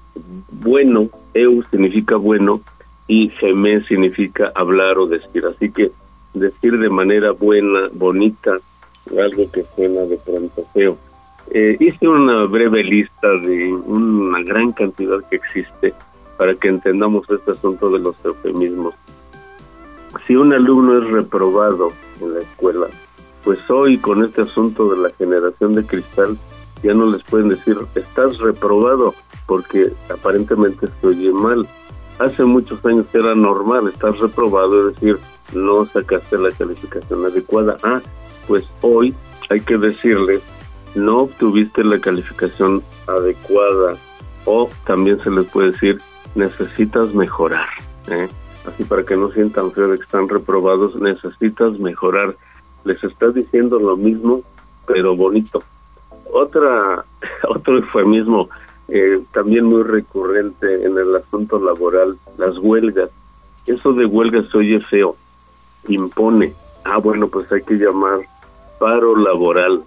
bueno, 0.52 1.10
eu 1.34 1.64
significa 1.72 2.16
bueno 2.16 2.62
y 3.08 3.30
geme 3.30 3.84
significa 3.86 4.52
hablar 4.56 4.98
o 4.98 5.08
decir. 5.08 5.46
Así 5.46 5.72
que 5.72 5.92
decir 6.34 6.78
de 6.78 6.90
manera 6.90 7.32
buena, 7.32 7.90
bonita, 7.92 8.60
algo 9.12 9.52
que 9.52 9.64
suena 9.76 10.02
de 10.02 10.18
pronto 10.18 10.66
feo. 10.74 10.98
Eh, 11.50 11.76
hice 11.80 12.08
una 12.08 12.46
breve 12.46 12.84
lista 12.84 13.28
de 13.28 13.74
una 13.74 14.42
gran 14.44 14.72
cantidad 14.72 15.20
que 15.30 15.38
existe 15.38 15.94
para 16.38 16.54
que 16.56 16.70
entendamos 16.70 17.30
este 17.30 17.52
asunto 17.52 17.90
de 17.90 18.00
los 18.00 18.16
eufemismos. 18.24 18.94
Si 20.28 20.36
un 20.36 20.54
alumno 20.54 21.02
es 21.02 21.12
reprobado 21.12 21.90
en 22.22 22.34
la 22.34 22.40
escuela, 22.40 22.88
pues 23.44 23.60
hoy 23.70 23.98
con 23.98 24.24
este 24.24 24.42
asunto 24.42 24.90
de 24.90 24.98
la 24.98 25.10
generación 25.12 25.74
de 25.74 25.86
cristal 25.86 26.38
ya 26.84 26.94
no 26.94 27.06
les 27.12 27.24
pueden 27.24 27.50
decir 27.50 27.78
estás 27.96 28.38
reprobado 28.40 29.14
porque 29.46 29.92
aparentemente 30.10 30.88
se 31.00 31.08
oye 31.08 31.32
mal. 31.32 31.68
Hace 32.20 32.44
muchos 32.44 32.84
años 32.86 33.06
era 33.14 33.34
normal 33.34 33.88
estar 33.88 34.14
reprobado, 34.14 34.90
es 34.90 34.96
decir, 34.96 35.18
no 35.54 35.86
sacaste 35.86 36.38
la 36.38 36.52
calificación 36.52 37.26
adecuada. 37.26 37.78
Ah, 37.84 38.00
pues 38.48 38.66
hoy 38.82 39.14
hay 39.50 39.60
que 39.62 39.78
decirles 39.78 40.42
no 40.96 41.22
obtuviste 41.22 41.84
la 41.84 42.00
calificación 42.00 42.84
adecuada 43.08 43.94
o 44.46 44.70
también 44.86 45.22
se 45.24 45.30
les 45.30 45.50
puede 45.50 45.72
decir 45.72 45.98
necesitas 46.36 47.14
mejorar. 47.14 47.68
¿eh? 48.10 48.28
Así 48.68 48.84
para 48.84 49.04
que 49.04 49.16
no 49.16 49.32
sientan 49.32 49.72
feo 49.72 49.88
de 49.88 49.98
que 49.98 50.04
están 50.04 50.30
reprobados, 50.30 50.96
necesitas 50.96 51.80
mejorar. 51.80 52.36
Les 52.84 53.04
estás 53.04 53.34
diciendo 53.34 53.80
lo 53.80 53.98
mismo, 53.98 54.42
pero 54.86 55.16
bonito. 55.16 55.64
Otra, 56.32 57.06
otro 57.50 57.78
eufemismo 57.78 58.50
eh, 58.94 59.22
también 59.32 59.66
muy 59.66 59.84
recurrente 59.84 60.86
en 60.86 60.98
el 60.98 61.16
asunto 61.16 61.60
laboral, 61.60 62.18
las 62.38 62.58
huelgas. 62.58 63.10
Eso 63.66 63.94
de 63.94 64.06
huelga 64.06 64.42
se 64.42 64.58
oye 64.58 64.80
feo, 64.82 65.16
impone. 65.88 66.54
Ah, 66.84 66.98
bueno, 66.98 67.28
pues 67.30 67.50
hay 67.52 67.62
que 67.62 67.76
llamar 67.76 68.20
paro 68.80 69.16
laboral, 69.16 69.84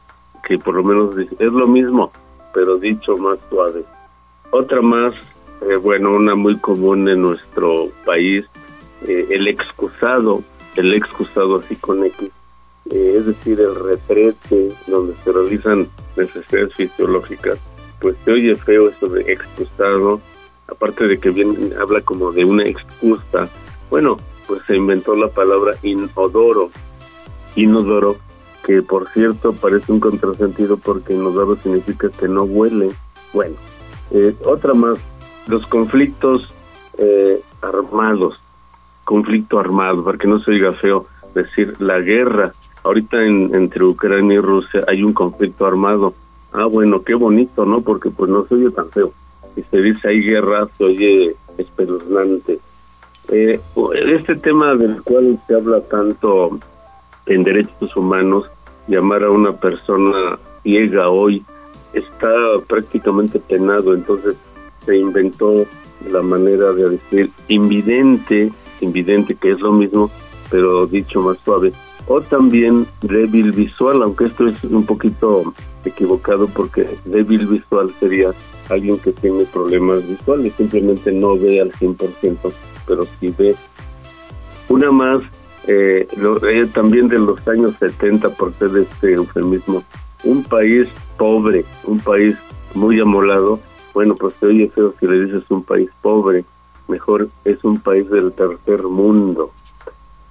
que 0.47 0.59
por 0.59 0.77
lo 0.77 0.85
menos 0.85 1.19
es 1.19 1.53
lo 1.53 1.67
mismo, 1.67 2.13
pero 2.55 2.79
dicho 2.79 3.17
más 3.19 3.39
suave. 3.51 3.85
Otra 4.53 4.81
más, 4.81 5.13
eh, 5.69 5.77
bueno, 5.77 6.15
una 6.15 6.35
muy 6.35 6.57
común 6.59 7.07
en 7.09 7.21
nuestro 7.21 7.89
país, 8.07 8.47
eh, 9.07 9.27
el 9.31 9.49
excusado, 9.49 10.43
el 10.77 10.95
excusado 10.95 11.57
así 11.57 11.77
con 11.77 12.05
X, 12.05 12.31
eh, 12.91 13.17
es 13.19 13.27
decir, 13.27 13.61
el 13.61 13.75
retrete 13.75 14.73
donde 14.87 15.15
se 15.25 15.33
realizan 15.33 15.89
necesidades 16.17 16.75
fisiológicas, 16.75 17.59
pues 18.01 18.17
se 18.25 18.33
oye 18.33 18.57
feo 18.57 18.89
eso 18.89 19.09
de 19.09 19.23
excusado, 19.33 20.21
aparte 20.69 21.07
de 21.07 21.19
que 21.19 21.31
bien 21.31 21.73
habla 21.81 22.01
como 22.03 22.33
de 22.33 22.45
una 22.45 22.65
excusa. 22.65 23.49
Bueno, 23.91 24.17
pues 24.47 24.61
se 24.67 24.77
inventó 24.77 25.15
la 25.17 25.29
palabra 25.29 25.75
inodoro, 25.83 26.71
inodoro, 27.57 28.17
que 28.65 28.83
por 28.83 29.09
cierto 29.11 29.53
parece 29.53 29.93
un 29.93 30.01
contrasentido 30.01 30.77
porque 30.77 31.15
inodoro 31.15 31.57
significa 31.57 32.09
que 32.11 32.29
no 32.29 32.45
huele. 32.45 32.91
Bueno, 33.33 33.55
eh, 34.11 34.35
otra 34.45 34.75
más, 34.75 34.99
los 35.47 35.67
conflictos 35.67 36.53
eh, 36.99 37.41
armados, 37.63 38.39
conflicto 39.05 39.59
armado, 39.59 40.05
para 40.05 40.19
que 40.19 40.29
no 40.29 40.41
se 40.41 40.53
oiga 40.53 40.73
feo 40.73 41.07
decir 41.35 41.75
la 41.81 42.01
guerra. 42.01 42.53
Ahorita 42.85 43.23
en- 43.25 43.55
entre 43.55 43.85
Ucrania 43.85 44.37
y 44.37 44.41
Rusia 44.41 44.81
hay 44.87 45.03
un 45.03 45.13
conflicto 45.13 45.67
armado. 45.67 46.15
Ah, 46.53 46.67
bueno, 46.67 47.03
qué 47.03 47.15
bonito, 47.15 47.65
¿no? 47.65 47.81
Porque 47.81 48.11
pues 48.11 48.31
no 48.31 48.47
se 48.47 48.55
oye 48.55 48.71
tan 48.71 48.89
feo. 48.91 49.13
Y 49.57 49.63
se 49.63 49.79
dice 49.79 50.09
hay 50.09 50.21
guerra, 50.21 50.69
se 50.79 50.85
oye 50.85 51.35
espeluznante. 51.59 52.59
Eh, 53.29 53.59
este 54.07 54.37
tema 54.37 54.75
del 54.75 55.03
cual 55.03 55.39
se 55.47 55.55
habla 55.55 55.81
tanto 55.81 56.59
en 57.27 57.43
derechos 57.43 57.97
humanos, 57.97 58.45
llamar 58.87 59.25
a 59.25 59.31
una 59.31 59.53
persona 59.53 60.39
ciega 60.63 61.09
hoy 61.09 61.43
está 61.95 62.31
prácticamente 62.67 63.39
penado, 63.41 63.95
entonces 63.95 64.37
se 64.85 64.99
inventó 64.99 65.65
la 66.11 66.21
manera 66.21 66.73
de 66.73 66.91
decir 66.91 67.31
invidente, 67.49 68.53
invidente 68.83 69.35
que 69.37 69.53
es 69.53 69.61
lo 69.61 69.73
mismo, 69.73 70.11
pero 70.51 70.87
dicho 70.87 71.23
más 71.23 71.39
suave, 71.45 71.73
o 72.07 72.21
también 72.21 72.87
débil 73.03 73.53
visual, 73.53 74.03
aunque 74.03 74.27
esto 74.27 74.47
es 74.49 74.63
un 74.65 74.85
poquito 74.85 75.55
equivocado 75.85 76.47
porque 76.49 76.89
débil 77.05 77.47
visual 77.47 77.91
sería 77.99 78.33
alguien 78.69 78.99
que 78.99 79.13
tiene 79.13 79.45
problemas 79.45 80.07
visuales, 80.07 80.53
simplemente 80.57 81.13
no 81.13 81.37
ve 81.39 81.61
al 81.61 81.73
100%, 81.73 82.53
pero 82.87 83.05
sí 83.21 83.33
ve. 83.37 83.55
Una 84.69 84.91
más, 84.91 85.21
eh, 85.67 86.07
lo- 86.17 86.47
eh, 86.47 86.67
también 86.67 87.09
de 87.09 87.19
los 87.19 87.47
años 87.49 87.75
70, 87.79 88.31
por 88.31 88.53
ser 88.55 88.71
este 88.77 89.15
eufemismo, 89.15 89.83
un 90.25 90.43
país 90.45 90.89
pobre, 91.19 91.65
un 91.85 92.01
país 92.01 92.37
muy 92.75 92.99
amolado, 93.01 93.61
bueno, 93.93 94.15
pues 94.17 94.35
se 94.41 94.47
oye 94.47 94.69
feo 94.75 94.95
si 94.99 95.07
le 95.07 95.25
dices 95.27 95.45
un 95.51 95.63
país 95.63 95.89
pobre, 96.03 96.45
mejor 96.89 97.29
es 97.45 97.63
un 97.65 97.79
país 97.79 98.09
del 98.11 98.33
tercer 98.33 98.83
mundo. 98.83 99.53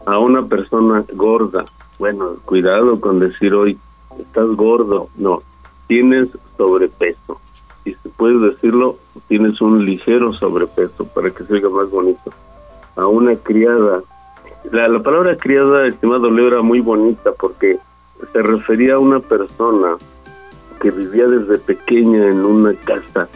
A 0.06 0.20
una 0.20 0.46
persona 0.46 1.06
gorda, 1.14 1.64
bueno, 1.98 2.36
cuidado 2.44 3.00
con 3.00 3.20
decir 3.20 3.54
hoy, 3.54 3.78
estás 4.20 4.48
gordo, 4.50 5.08
no, 5.16 5.42
tienes 5.88 6.28
sobrepeso. 6.58 7.40
y 7.86 7.94
si 7.94 8.10
puedes 8.10 8.42
decirlo, 8.42 8.98
tienes 9.28 9.62
un 9.62 9.86
ligero 9.86 10.34
sobrepeso 10.34 11.06
para 11.06 11.30
que 11.30 11.44
se 11.44 11.54
oiga 11.54 11.70
más 11.70 11.90
bonito. 11.90 12.32
A 12.96 13.08
una 13.08 13.36
criada. 13.36 14.04
La, 14.72 14.88
la 14.88 15.02
palabra 15.02 15.38
criada, 15.38 15.88
estimado 15.88 16.30
Leo, 16.30 16.48
era 16.48 16.62
muy 16.62 16.82
bonita 16.82 17.32
porque 17.32 17.80
se 18.32 18.42
refería 18.42 18.96
a 18.96 19.00
una 19.00 19.20
persona 19.20 19.96
que 20.82 20.92
vivía 20.92 21.28
desde 21.28 21.58
pequeña 21.60 22.28
en 22.28 22.46
una 22.46 22.74
casa 22.74 23.30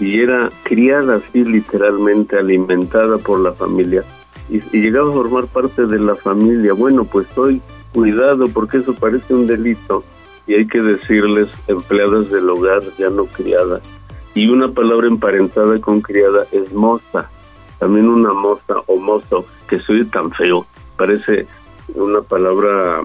y 0.00 0.20
era 0.20 0.48
criada 0.64 1.16
así 1.16 1.44
literalmente, 1.44 2.36
alimentada 2.36 3.18
por 3.18 3.40
la 3.40 3.52
familia 3.52 4.04
y, 4.48 4.60
llegaba 4.72 5.10
a 5.10 5.14
formar 5.14 5.46
parte 5.46 5.86
de 5.86 5.98
la 5.98 6.14
familia. 6.14 6.72
Bueno, 6.72 7.04
pues 7.04 7.26
hoy 7.36 7.60
cuidado 7.92 8.48
porque 8.48 8.78
eso 8.78 8.94
parece 8.94 9.34
un 9.34 9.46
delito 9.46 10.04
y 10.46 10.54
hay 10.54 10.66
que 10.66 10.80
decirles 10.80 11.48
empleadas 11.66 12.30
del 12.30 12.48
hogar, 12.48 12.82
ya 12.98 13.10
no 13.10 13.26
criadas. 13.26 13.82
Y 14.34 14.48
una 14.48 14.68
palabra 14.68 15.06
emparentada 15.06 15.80
con 15.80 16.00
criada 16.00 16.44
es 16.52 16.72
moza, 16.72 17.28
también 17.78 18.08
una 18.08 18.32
moza 18.32 18.74
o 18.86 18.96
mozo, 18.96 19.44
que 19.68 19.78
soy 19.78 20.04
tan 20.06 20.30
feo, 20.30 20.66
parece 20.96 21.46
una 21.94 22.22
palabra 22.22 23.02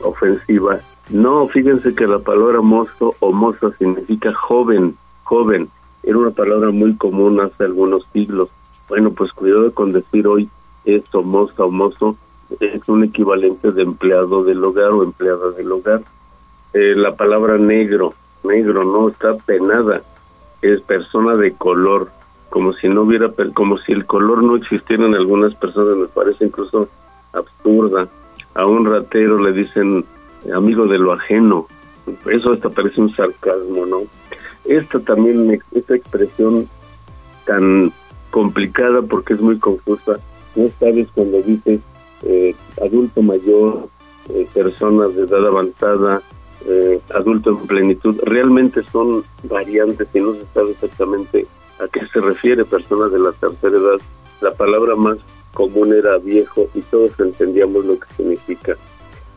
ofensiva. 0.00 0.80
No, 1.10 1.48
fíjense 1.48 1.94
que 1.94 2.06
la 2.06 2.18
palabra 2.18 2.60
mozo 2.60 3.14
o 3.20 3.32
moza 3.32 3.70
significa 3.78 4.32
joven, 4.34 4.96
joven. 5.24 5.68
Era 6.02 6.18
una 6.18 6.30
palabra 6.30 6.70
muy 6.70 6.96
común 6.96 7.40
hace 7.40 7.64
algunos 7.64 8.06
siglos. 8.12 8.48
Bueno, 8.88 9.12
pues 9.12 9.32
cuidado 9.32 9.72
con 9.72 9.92
decir 9.92 10.26
hoy 10.26 10.48
esto, 10.84 11.22
moza 11.22 11.64
o 11.64 11.70
mozo, 11.70 12.16
es 12.60 12.88
un 12.88 13.04
equivalente 13.04 13.72
de 13.72 13.82
empleado 13.82 14.44
del 14.44 14.64
hogar 14.64 14.90
o 14.90 15.02
empleada 15.02 15.50
del 15.50 15.70
hogar. 15.70 16.02
Eh, 16.72 16.94
la 16.96 17.14
palabra 17.14 17.58
negro, 17.58 18.14
negro, 18.42 18.84
no 18.84 19.08
está 19.08 19.34
penada, 19.36 20.02
es 20.62 20.80
persona 20.82 21.36
de 21.36 21.52
color, 21.52 22.10
como 22.50 22.72
si 22.72 22.88
no 22.88 23.02
hubiera, 23.02 23.30
como 23.54 23.78
si 23.78 23.92
el 23.92 24.06
color 24.06 24.42
no 24.42 24.56
existiera 24.56 25.06
en 25.06 25.14
algunas 25.14 25.54
personas, 25.54 25.96
me 25.96 26.08
parece 26.08 26.46
incluso 26.46 26.88
absurda. 27.32 28.08
A 28.54 28.66
un 28.66 28.86
ratero 28.86 29.38
le 29.38 29.52
dicen 29.52 30.04
amigo 30.54 30.86
de 30.86 30.98
lo 30.98 31.12
ajeno, 31.12 31.66
eso 32.30 32.52
hasta 32.52 32.70
parece 32.70 33.00
un 33.00 33.14
sarcasmo, 33.14 33.86
¿no? 33.86 33.98
Esta 34.64 34.98
también, 35.00 35.60
esta 35.74 35.94
expresión 35.94 36.68
tan 37.46 37.92
complicada 38.30 39.02
porque 39.02 39.34
es 39.34 39.40
muy 39.40 39.58
confusa, 39.58 40.18
no 40.56 40.68
sabes 40.78 41.08
cuando 41.14 41.40
dices 41.42 41.80
eh, 42.24 42.54
adulto 42.82 43.22
mayor, 43.22 43.88
eh, 44.30 44.46
personas 44.52 45.14
de 45.14 45.22
edad 45.22 45.46
avanzada, 45.46 46.22
eh, 46.66 47.00
adulto 47.14 47.50
en 47.50 47.66
plenitud, 47.66 48.18
realmente 48.24 48.82
son 48.90 49.24
variantes 49.44 50.08
y 50.12 50.20
no 50.20 50.34
se 50.34 50.44
sabe 50.52 50.72
exactamente 50.72 51.46
a 51.80 51.88
qué 51.88 52.06
se 52.12 52.20
refiere 52.20 52.64
personas 52.64 53.12
de 53.12 53.18
la 53.18 53.32
tercera 53.32 53.76
edad. 53.76 54.00
La 54.40 54.52
palabra 54.52 54.96
más 54.96 55.18
común 55.54 55.92
era 55.92 56.18
viejo 56.18 56.68
y 56.74 56.80
todos 56.82 57.18
entendíamos 57.18 57.84
lo 57.84 57.98
que 57.98 58.06
significa. 58.16 58.76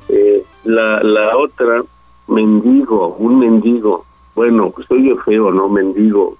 Eh, 0.09 0.43
la, 0.65 1.01
la 1.03 1.37
otra, 1.37 1.83
mendigo, 2.27 3.15
un 3.15 3.39
mendigo, 3.39 4.05
bueno, 4.35 4.73
soy 4.87 5.15
feo, 5.25 5.51
¿no? 5.51 5.69
Mendigo, 5.69 6.37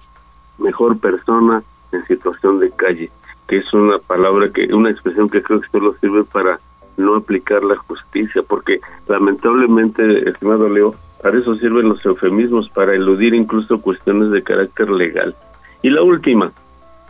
mejor 0.58 0.98
persona 0.98 1.62
en 1.92 2.06
situación 2.06 2.58
de 2.58 2.70
calle, 2.70 3.10
que 3.48 3.58
es 3.58 3.72
una 3.72 3.98
palabra, 3.98 4.50
que 4.50 4.72
una 4.72 4.90
expresión 4.90 5.28
que 5.28 5.42
creo 5.42 5.60
que 5.60 5.68
solo 5.68 5.94
sirve 6.00 6.24
para 6.24 6.58
no 6.96 7.16
aplicar 7.16 7.62
la 7.64 7.76
justicia, 7.76 8.42
porque 8.42 8.80
lamentablemente, 9.08 10.28
estimado 10.28 10.68
Leo, 10.68 10.94
para 11.22 11.38
eso 11.38 11.54
sirven 11.56 11.88
los 11.88 12.04
eufemismos, 12.04 12.68
para 12.70 12.94
eludir 12.94 13.34
incluso 13.34 13.80
cuestiones 13.80 14.30
de 14.30 14.42
carácter 14.42 14.90
legal. 14.90 15.34
Y 15.82 15.90
la 15.90 16.02
última, 16.02 16.52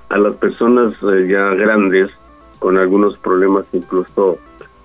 a 0.08 0.18
las 0.18 0.36
personas 0.36 0.94
eh, 1.02 1.26
ya 1.28 1.54
grandes, 1.54 2.10
con 2.58 2.78
algunos 2.78 3.16
problemas 3.16 3.64
incluso 3.72 4.38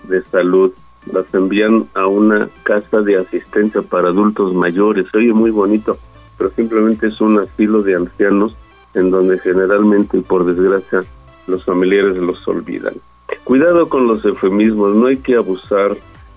de 0.03 0.21
salud, 0.23 0.71
las 1.11 1.31
envían 1.33 1.87
a 1.93 2.07
una 2.07 2.49
casa 2.63 3.01
de 3.01 3.17
asistencia 3.17 3.81
para 3.81 4.09
adultos 4.09 4.53
mayores. 4.53 5.05
Oye, 5.13 5.31
muy 5.33 5.51
bonito, 5.51 5.97
pero 6.37 6.49
simplemente 6.51 7.07
es 7.07 7.21
un 7.21 7.39
asilo 7.39 7.81
de 7.81 7.95
ancianos 7.95 8.55
en 8.93 9.11
donde 9.11 9.37
generalmente 9.39 10.17
y 10.17 10.21
por 10.21 10.45
desgracia 10.45 11.03
los 11.47 11.63
familiares 11.65 12.15
los 12.17 12.47
olvidan. 12.47 12.93
Cuidado 13.43 13.87
con 13.89 14.07
los 14.07 14.23
eufemismos, 14.25 14.95
no 14.95 15.07
hay 15.07 15.17
que 15.17 15.35
abusar 15.35 15.95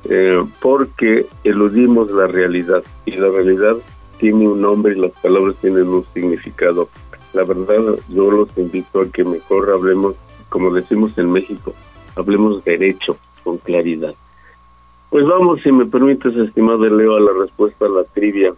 eh, 0.08 0.42
porque 0.60 1.26
eludimos 1.44 2.10
la 2.10 2.26
realidad 2.26 2.82
y 3.04 3.12
la 3.12 3.28
realidad 3.28 3.76
tiene 4.18 4.48
un 4.48 4.60
nombre 4.60 4.96
y 4.96 5.00
las 5.00 5.12
palabras 5.12 5.56
tienen 5.56 5.88
un 5.88 6.04
significado. 6.14 6.88
La 7.32 7.44
verdad, 7.44 7.98
yo 8.08 8.30
los 8.30 8.48
invito 8.56 9.00
a 9.00 9.08
que 9.08 9.24
mejor 9.24 9.70
hablemos, 9.70 10.14
como 10.48 10.72
decimos 10.72 11.16
en 11.16 11.30
México, 11.30 11.74
hablemos 12.16 12.64
derecho, 12.64 13.16
con 13.42 13.58
claridad. 13.58 14.14
Pues 15.10 15.26
vamos, 15.26 15.60
si 15.62 15.72
me 15.72 15.86
permites, 15.86 16.36
estimado 16.36 16.88
Leo, 16.88 17.16
a 17.16 17.20
la 17.20 17.32
respuesta 17.32 17.86
a 17.86 17.88
la 17.88 18.04
trivia. 18.04 18.52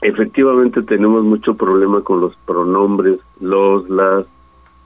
Efectivamente 0.00 0.82
tenemos 0.82 1.24
mucho 1.24 1.54
problema 1.54 2.00
con 2.02 2.20
los 2.20 2.36
pronombres, 2.46 3.18
los, 3.40 3.88
las, 3.90 4.26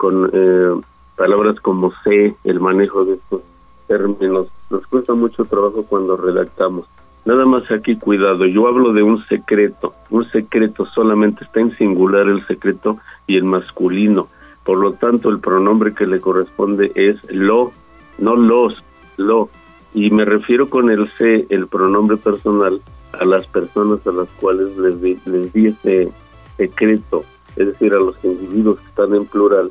con 0.01 0.31
eh, 0.33 0.81
palabras 1.15 1.61
como 1.61 1.93
sé, 2.03 2.35
el 2.45 2.59
manejo 2.59 3.05
de 3.05 3.17
estos 3.17 3.43
términos. 3.87 4.49
Nos 4.71 4.87
cuesta 4.87 5.13
mucho 5.13 5.45
trabajo 5.45 5.85
cuando 5.87 6.17
redactamos. 6.17 6.87
Nada 7.27 7.45
más 7.45 7.71
aquí 7.71 7.97
cuidado, 7.97 8.47
yo 8.47 8.67
hablo 8.67 8.95
de 8.95 9.03
un 9.03 9.23
secreto, 9.27 9.93
un 10.09 10.27
secreto 10.31 10.87
solamente 10.87 11.45
está 11.45 11.61
en 11.61 11.77
singular 11.77 12.29
el 12.29 12.47
secreto 12.47 12.97
y 13.27 13.37
el 13.37 13.45
masculino, 13.45 14.29
por 14.65 14.79
lo 14.79 14.95
tanto 14.95 15.29
el 15.29 15.39
pronombre 15.39 15.93
que 15.93 16.07
le 16.07 16.19
corresponde 16.19 16.93
es 16.95 17.19
lo, 17.31 17.71
no 18.17 18.37
los, 18.37 18.83
lo, 19.19 19.51
y 19.93 20.11
me 20.11 20.25
refiero 20.25 20.71
con 20.71 20.91
el 20.91 21.11
sé, 21.19 21.47
el 21.51 21.67
pronombre 21.67 22.17
personal, 22.17 22.81
a 23.21 23.27
las 23.27 23.47
personas 23.49 24.07
a 24.07 24.13
las 24.13 24.29
cuales 24.41 24.79
les 24.79 25.27
les 25.27 25.53
di 25.53 25.67
ese 25.67 26.11
secreto, 26.57 27.23
es 27.57 27.67
decir, 27.67 27.93
a 27.93 27.99
los 27.99 28.17
individuos 28.25 28.81
que 28.81 28.87
están 28.87 29.15
en 29.15 29.27
plural, 29.27 29.71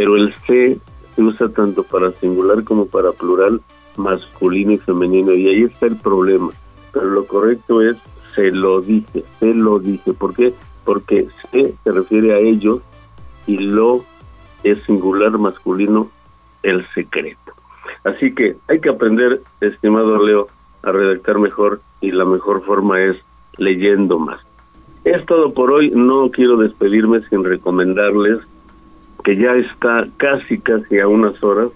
pero 0.00 0.16
el 0.16 0.32
sé 0.46 0.78
se 1.14 1.22
usa 1.22 1.50
tanto 1.50 1.82
para 1.82 2.10
singular 2.12 2.64
como 2.64 2.86
para 2.86 3.12
plural, 3.12 3.60
masculino 3.98 4.72
y 4.72 4.78
femenino, 4.78 5.34
y 5.34 5.46
ahí 5.46 5.64
está 5.64 5.88
el 5.88 5.96
problema. 5.96 6.52
Pero 6.90 7.10
lo 7.10 7.26
correcto 7.26 7.82
es 7.82 7.98
se 8.34 8.50
lo 8.50 8.80
dije, 8.80 9.24
se 9.38 9.52
lo 9.52 9.78
dije. 9.78 10.14
¿Por 10.14 10.32
qué? 10.32 10.54
Porque 10.86 11.28
se 11.50 11.74
se 11.84 11.90
refiere 11.92 12.32
a 12.34 12.38
ellos 12.38 12.80
y 13.46 13.58
lo 13.58 14.02
es 14.64 14.82
singular 14.84 15.36
masculino, 15.36 16.08
el 16.62 16.86
secreto. 16.94 17.52
Así 18.02 18.34
que 18.34 18.56
hay 18.68 18.80
que 18.80 18.88
aprender, 18.88 19.42
estimado 19.60 20.24
Leo, 20.24 20.48
a 20.82 20.92
redactar 20.92 21.38
mejor 21.38 21.82
y 22.00 22.12
la 22.12 22.24
mejor 22.24 22.64
forma 22.64 23.02
es 23.02 23.18
leyendo 23.58 24.18
más. 24.18 24.40
Es 25.04 25.26
todo 25.26 25.52
por 25.52 25.70
hoy, 25.70 25.90
no 25.90 26.30
quiero 26.30 26.56
despedirme 26.56 27.20
sin 27.20 27.44
recomendarles 27.44 28.38
que 29.22 29.36
ya 29.36 29.54
está 29.56 30.06
casi, 30.16 30.58
casi 30.58 30.98
a 30.98 31.08
unas 31.08 31.42
horas 31.42 31.70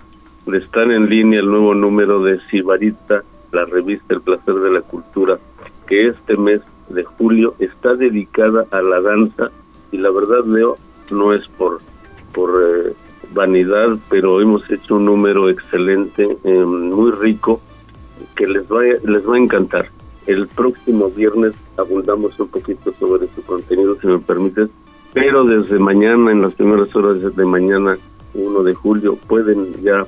de 0.46 0.58
estar 0.58 0.90
en 0.90 1.08
línea 1.08 1.40
el 1.40 1.50
nuevo 1.50 1.74
número 1.74 2.22
de 2.22 2.40
Sibarita, 2.50 3.22
la 3.52 3.64
revista 3.64 4.14
El 4.14 4.20
Placer 4.20 4.54
de 4.54 4.70
la 4.70 4.80
Cultura, 4.82 5.38
que 5.86 6.08
este 6.08 6.36
mes 6.36 6.60
de 6.88 7.04
julio 7.04 7.54
está 7.58 7.94
dedicada 7.94 8.66
a 8.70 8.82
la 8.82 9.00
danza 9.00 9.50
y 9.90 9.98
la 9.98 10.10
verdad, 10.10 10.44
Leo, 10.44 10.76
no 11.10 11.32
es 11.32 11.46
por, 11.48 11.80
por 12.32 12.50
eh, 12.62 12.92
vanidad, 13.32 13.96
pero 14.10 14.40
hemos 14.40 14.68
hecho 14.70 14.96
un 14.96 15.04
número 15.04 15.48
excelente, 15.48 16.36
eh, 16.44 16.64
muy 16.64 17.12
rico, 17.12 17.60
que 18.34 18.46
les 18.46 18.64
va, 18.64 18.82
les 18.82 19.28
va 19.28 19.36
a 19.36 19.38
encantar. 19.38 19.86
El 20.26 20.48
próximo 20.48 21.10
viernes 21.10 21.52
abundamos 21.76 22.38
un 22.40 22.48
poquito 22.48 22.92
sobre 22.98 23.28
su 23.28 23.44
contenido, 23.44 23.96
si 24.00 24.06
me 24.06 24.18
permites, 24.18 24.70
pero 25.14 25.44
desde 25.44 25.78
mañana, 25.78 26.32
en 26.32 26.42
las 26.42 26.52
primeras 26.54 26.94
horas 26.96 27.34
de 27.34 27.44
mañana, 27.44 27.96
1 28.34 28.62
de 28.64 28.74
julio, 28.74 29.16
pueden 29.28 29.80
ya 29.80 30.04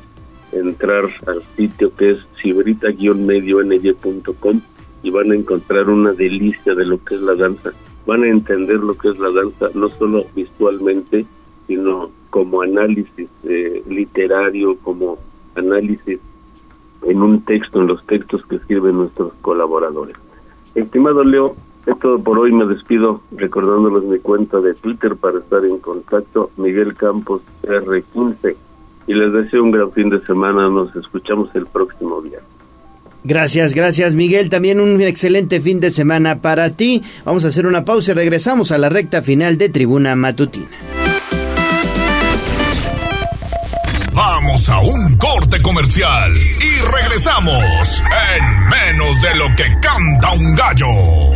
entrar 0.52 1.04
al 1.26 1.42
sitio 1.56 1.94
que 1.94 2.10
es 2.10 2.18
ciberita-medio-ny.com 2.42 4.60
y 5.04 5.10
van 5.10 5.30
a 5.30 5.36
encontrar 5.36 5.88
una 5.88 6.12
delicia 6.12 6.74
de 6.74 6.84
lo 6.84 7.02
que 7.04 7.14
es 7.14 7.20
la 7.20 7.36
danza. 7.36 7.70
Van 8.04 8.24
a 8.24 8.28
entender 8.28 8.80
lo 8.80 8.98
que 8.98 9.10
es 9.10 9.20
la 9.20 9.30
danza, 9.30 9.68
no 9.74 9.88
solo 9.90 10.24
visualmente, 10.34 11.24
sino 11.68 12.10
como 12.30 12.62
análisis 12.62 13.28
eh, 13.44 13.84
literario, 13.88 14.76
como 14.82 15.18
análisis 15.54 16.18
en 17.02 17.22
un 17.22 17.42
texto, 17.42 17.80
en 17.80 17.86
los 17.86 18.04
textos 18.06 18.44
que 18.46 18.56
escriben 18.56 18.96
nuestros 18.96 19.34
colaboradores. 19.40 20.16
Estimado 20.74 21.22
Leo, 21.22 21.54
es 21.86 21.98
todo 21.98 22.18
por 22.18 22.38
hoy. 22.38 22.52
Me 22.52 22.66
despido 22.66 23.22
recordándoles 23.32 24.04
mi 24.04 24.18
cuenta 24.18 24.60
de 24.60 24.74
Twitter 24.74 25.16
para 25.16 25.38
estar 25.38 25.64
en 25.64 25.78
contacto, 25.78 26.50
Miguel 26.56 26.94
Campos 26.94 27.42
R15. 27.62 28.56
Y 29.06 29.14
les 29.14 29.32
deseo 29.32 29.62
un 29.62 29.70
gran 29.70 29.92
fin 29.92 30.10
de 30.10 30.20
semana. 30.26 30.68
Nos 30.68 30.94
escuchamos 30.96 31.48
el 31.54 31.66
próximo 31.66 32.20
día. 32.22 32.40
Gracias, 33.24 33.74
gracias 33.74 34.14
Miguel. 34.14 34.50
También 34.50 34.80
un 34.80 35.00
excelente 35.02 35.60
fin 35.60 35.80
de 35.80 35.90
semana 35.90 36.40
para 36.40 36.70
ti. 36.70 37.02
Vamos 37.24 37.44
a 37.44 37.48
hacer 37.48 37.66
una 37.66 37.84
pausa 37.84 38.12
y 38.12 38.14
regresamos 38.14 38.70
a 38.70 38.78
la 38.78 38.88
recta 38.88 39.22
final 39.22 39.58
de 39.58 39.68
Tribuna 39.68 40.14
Matutina. 40.14 40.76
Vamos 44.12 44.68
a 44.68 44.80
un 44.80 45.18
corte 45.18 45.60
comercial 45.60 46.32
y 46.34 47.02
regresamos 47.02 48.02
en 48.30 48.68
menos 48.70 49.22
de 49.22 49.34
lo 49.36 49.46
que 49.56 49.64
canta 49.80 50.32
un 50.32 50.54
gallo. 50.54 51.35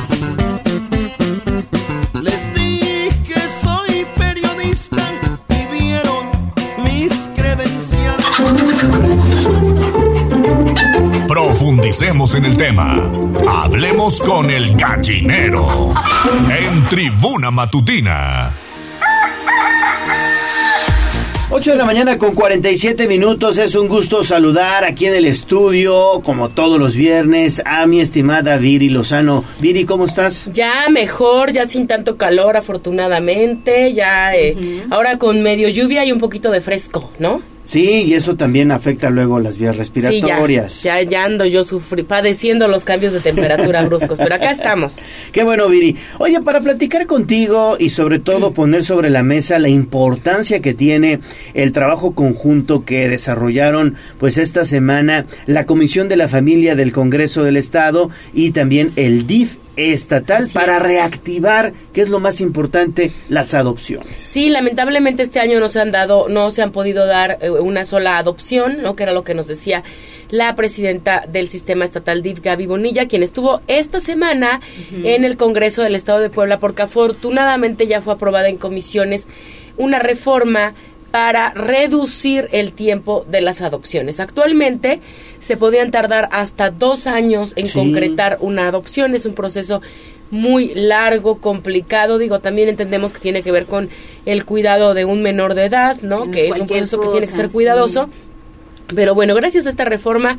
Profundicemos 11.71 12.35
en 12.35 12.43
el 12.43 12.57
tema. 12.57 13.09
Hablemos 13.47 14.19
con 14.19 14.49
el 14.49 14.75
gallinero 14.75 15.93
en 16.49 16.89
Tribuna 16.89 17.49
Matutina. 17.49 18.51
8 21.49 21.71
de 21.71 21.77
la 21.77 21.85
mañana 21.85 22.17
con 22.17 22.35
47 22.35 23.07
minutos. 23.07 23.57
Es 23.57 23.75
un 23.75 23.87
gusto 23.87 24.25
saludar 24.25 24.83
aquí 24.83 25.05
en 25.05 25.15
el 25.15 25.25
estudio, 25.25 26.21
como 26.25 26.49
todos 26.49 26.77
los 26.77 26.97
viernes, 26.97 27.61
a 27.65 27.85
mi 27.87 28.01
estimada 28.01 28.57
Viri 28.57 28.89
Lozano. 28.89 29.45
Viri, 29.61 29.85
¿cómo 29.85 30.03
estás? 30.03 30.49
Ya 30.51 30.89
mejor, 30.89 31.53
ya 31.53 31.63
sin 31.63 31.87
tanto 31.87 32.17
calor, 32.17 32.57
afortunadamente. 32.57 33.93
Ya 33.93 34.35
eh, 34.35 34.83
ahora 34.89 35.17
con 35.17 35.41
medio 35.41 35.69
lluvia 35.69 36.03
y 36.03 36.11
un 36.11 36.19
poquito 36.19 36.51
de 36.51 36.59
fresco, 36.59 37.13
¿no? 37.17 37.41
Sí, 37.65 38.03
y 38.03 38.13
eso 38.15 38.35
también 38.35 38.71
afecta 38.71 39.09
luego 39.09 39.39
las 39.39 39.57
vías 39.57 39.75
Sí, 39.75 39.79
respiratorias. 39.79 40.83
ya, 40.83 41.01
ya, 41.01 41.09
ya 41.09 41.23
ando 41.25 41.45
yo 41.45 41.63
sufri, 41.63 42.03
padeciendo 42.03 42.67
los 42.67 42.83
cambios 42.85 43.13
de 43.13 43.19
temperatura 43.19 43.83
bruscos, 43.85 44.17
pero 44.17 44.35
acá 44.35 44.49
estamos. 44.49 44.97
Qué 45.31 45.43
bueno, 45.43 45.69
Viri. 45.69 45.95
Oye, 46.19 46.41
para 46.41 46.59
platicar 46.61 47.05
contigo 47.05 47.77
y 47.79 47.91
sobre 47.91 48.19
todo 48.19 48.53
poner 48.53 48.83
sobre 48.83 49.09
la 49.09 49.23
mesa 49.23 49.59
la 49.59 49.69
importancia 49.69 50.61
que 50.61 50.73
tiene 50.73 51.19
el 51.53 51.71
trabajo 51.71 52.13
conjunto 52.13 52.83
que 52.83 53.07
desarrollaron 53.07 53.95
pues 54.19 54.37
esta 54.37 54.65
semana 54.65 55.25
la 55.45 55.65
Comisión 55.65 56.09
de 56.09 56.17
la 56.17 56.27
Familia 56.27 56.75
del 56.75 56.91
Congreso 56.91 57.43
del 57.43 57.57
Estado 57.57 58.09
y 58.33 58.51
también 58.51 58.91
el 58.95 59.27
DIF 59.27 59.55
estatal 59.81 60.43
Así 60.43 60.53
para 60.53 60.77
es. 60.77 60.83
reactivar, 60.83 61.73
que 61.93 62.01
es 62.01 62.09
lo 62.09 62.19
más 62.19 62.41
importante, 62.41 63.11
las 63.29 63.53
adopciones. 63.53 64.13
Sí, 64.17 64.49
lamentablemente 64.49 65.23
este 65.23 65.39
año 65.39 65.59
no 65.59 65.67
se 65.69 65.79
han 65.81 65.91
dado, 65.91 66.29
no 66.29 66.51
se 66.51 66.61
han 66.61 66.71
podido 66.71 67.05
dar 67.05 67.37
eh, 67.41 67.49
una 67.49 67.85
sola 67.85 68.17
adopción, 68.17 68.81
¿no? 68.81 68.95
Que 68.95 69.03
era 69.03 69.13
lo 69.13 69.23
que 69.23 69.33
nos 69.33 69.47
decía 69.47 69.83
la 70.29 70.55
presidenta 70.55 71.25
del 71.27 71.47
sistema 71.47 71.83
estatal 71.83 72.23
DIF, 72.23 72.41
Gaby 72.41 72.65
Bonilla, 72.65 73.07
quien 73.07 73.21
estuvo 73.21 73.59
esta 73.67 73.99
semana 73.99 74.61
en 75.03 75.25
el 75.25 75.35
Congreso 75.35 75.83
del 75.83 75.95
Estado 75.95 76.19
de 76.19 76.29
Puebla, 76.29 76.57
porque 76.57 76.83
afortunadamente 76.83 77.85
ya 77.85 78.01
fue 78.01 78.13
aprobada 78.13 78.47
en 78.47 78.57
comisiones 78.57 79.27
una 79.77 79.99
reforma 79.99 80.73
para 81.11 81.51
reducir 81.51 82.47
el 82.51 82.71
tiempo 82.71 83.25
de 83.29 83.41
las 83.41 83.61
adopciones. 83.61 84.19
Actualmente 84.19 85.01
se 85.41 85.57
podían 85.57 85.91
tardar 85.91 86.29
hasta 86.31 86.71
dos 86.71 87.05
años 87.05 87.53
en 87.57 87.67
Sí. 87.67 87.77
concretar 87.77 88.37
una 88.39 88.67
adopción. 88.67 89.13
Es 89.13 89.25
un 89.25 89.33
proceso 89.33 89.81
muy 90.29 90.73
largo, 90.73 91.39
complicado. 91.39 92.17
Digo, 92.17 92.39
también 92.39 92.69
entendemos 92.69 93.11
que 93.11 93.19
tiene 93.19 93.43
que 93.43 93.51
ver 93.51 93.65
con 93.65 93.89
el 94.25 94.45
cuidado 94.45 94.93
de 94.93 95.03
un 95.03 95.21
menor 95.21 95.53
de 95.53 95.65
edad, 95.65 95.97
¿no? 96.01 96.31
Que 96.31 96.47
es 96.47 96.57
un 96.57 96.67
proceso 96.67 96.99
que 97.01 97.07
tiene 97.09 97.27
que 97.27 97.33
ser 97.33 97.47
sí. 97.47 97.53
cuidadoso. 97.53 98.09
Pero 98.95 99.13
bueno, 99.13 99.35
gracias 99.35 99.65
a 99.65 99.69
esta 99.69 99.85
reforma, 99.85 100.37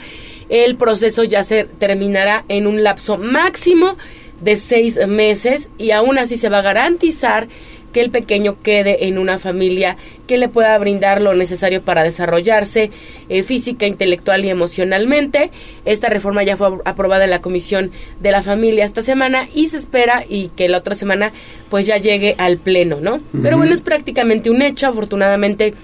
el 0.48 0.76
proceso 0.76 1.24
ya 1.24 1.42
se 1.42 1.64
terminará 1.64 2.44
en 2.48 2.66
un 2.66 2.82
lapso 2.82 3.16
máximo 3.18 3.96
de 4.40 4.56
seis 4.56 4.98
meses 5.06 5.68
y 5.78 5.92
aún 5.92 6.18
así 6.18 6.36
se 6.36 6.48
va 6.48 6.58
a 6.58 6.62
garantizar 6.62 7.48
que 7.92 8.00
el 8.00 8.10
pequeño 8.10 8.56
quede 8.62 9.06
en 9.06 9.18
una 9.18 9.38
familia 9.38 9.96
que 10.26 10.38
le 10.38 10.48
pueda 10.48 10.76
brindar 10.78 11.20
lo 11.20 11.34
necesario 11.34 11.82
para 11.82 12.02
desarrollarse 12.02 12.90
eh, 13.28 13.42
física, 13.42 13.86
intelectual 13.86 14.44
y 14.44 14.50
emocionalmente. 14.50 15.50
Esta 15.84 16.08
reforma 16.08 16.42
ya 16.42 16.56
fue 16.56 16.68
aprobada 16.84 17.24
en 17.24 17.30
la 17.30 17.40
Comisión 17.40 17.90
de 18.20 18.32
la 18.32 18.42
Familia 18.42 18.84
esta 18.84 19.02
semana 19.02 19.48
y 19.54 19.68
se 19.68 19.76
espera 19.76 20.24
y 20.28 20.48
que 20.48 20.68
la 20.68 20.78
otra 20.78 20.94
semana 20.94 21.32
pues 21.70 21.86
ya 21.86 21.98
llegue 21.98 22.34
al 22.38 22.58
pleno, 22.58 22.98
¿no? 23.00 23.20
Pero 23.42 23.56
bueno, 23.56 23.72
es 23.72 23.80
prácticamente 23.80 24.50
un 24.50 24.62
hecho, 24.62 24.88
afortunadamente 24.88 25.74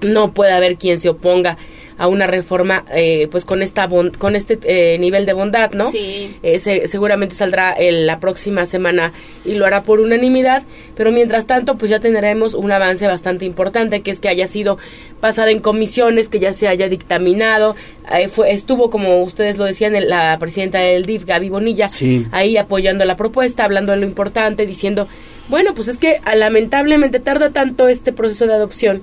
no 0.00 0.32
puede 0.32 0.52
haber 0.52 0.76
quien 0.76 0.98
se 0.98 1.08
oponga 1.08 1.58
a 2.00 2.08
una 2.08 2.26
reforma 2.26 2.86
eh, 2.94 3.28
pues 3.30 3.44
con 3.44 3.60
esta 3.60 3.86
bon- 3.86 4.10
con 4.16 4.34
este 4.34 4.58
eh, 4.64 4.96
nivel 4.98 5.26
de 5.26 5.34
bondad 5.34 5.72
no 5.72 5.90
Sí. 5.90 6.34
Eh, 6.42 6.58
se- 6.58 6.88
seguramente 6.88 7.34
saldrá 7.34 7.72
el- 7.74 8.06
la 8.06 8.20
próxima 8.20 8.64
semana 8.64 9.12
y 9.44 9.56
lo 9.56 9.66
hará 9.66 9.82
por 9.82 10.00
unanimidad 10.00 10.62
pero 10.96 11.12
mientras 11.12 11.46
tanto 11.46 11.76
pues 11.76 11.90
ya 11.90 12.00
tendremos 12.00 12.54
un 12.54 12.72
avance 12.72 13.06
bastante 13.06 13.44
importante 13.44 14.00
que 14.00 14.10
es 14.10 14.18
que 14.18 14.30
haya 14.30 14.46
sido 14.46 14.78
pasada 15.20 15.50
en 15.50 15.60
comisiones 15.60 16.30
que 16.30 16.40
ya 16.40 16.54
se 16.54 16.68
haya 16.68 16.88
dictaminado 16.88 17.76
eh, 18.10 18.28
fue 18.28 18.50
estuvo 18.52 18.88
como 18.88 19.22
ustedes 19.22 19.58
lo 19.58 19.66
decían 19.66 19.94
el- 19.94 20.08
la 20.08 20.38
presidenta 20.40 20.78
del 20.78 21.04
DIF 21.04 21.26
Gaby 21.26 21.50
Bonilla 21.50 21.90
Sí. 21.90 22.26
ahí 22.32 22.56
apoyando 22.56 23.04
la 23.04 23.18
propuesta 23.18 23.64
hablando 23.64 23.92
de 23.92 23.98
lo 23.98 24.06
importante 24.06 24.64
diciendo 24.64 25.06
bueno 25.50 25.74
pues 25.74 25.86
es 25.88 25.98
que 25.98 26.18
ah, 26.24 26.34
lamentablemente 26.34 27.20
tarda 27.20 27.50
tanto 27.50 27.88
este 27.88 28.12
proceso 28.14 28.46
de 28.46 28.54
adopción 28.54 29.02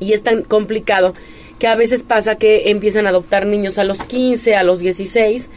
y 0.00 0.12
es 0.12 0.22
tan 0.24 0.42
complicado 0.42 1.14
que 1.58 1.66
a 1.66 1.74
veces 1.74 2.02
pasa 2.02 2.36
que 2.36 2.70
empiezan 2.70 3.06
a 3.06 3.10
adoptar 3.10 3.46
niños 3.46 3.78
a 3.78 3.84
los 3.84 3.98
15, 4.02 4.54
a 4.56 4.62
los 4.62 4.80
16 4.80 5.48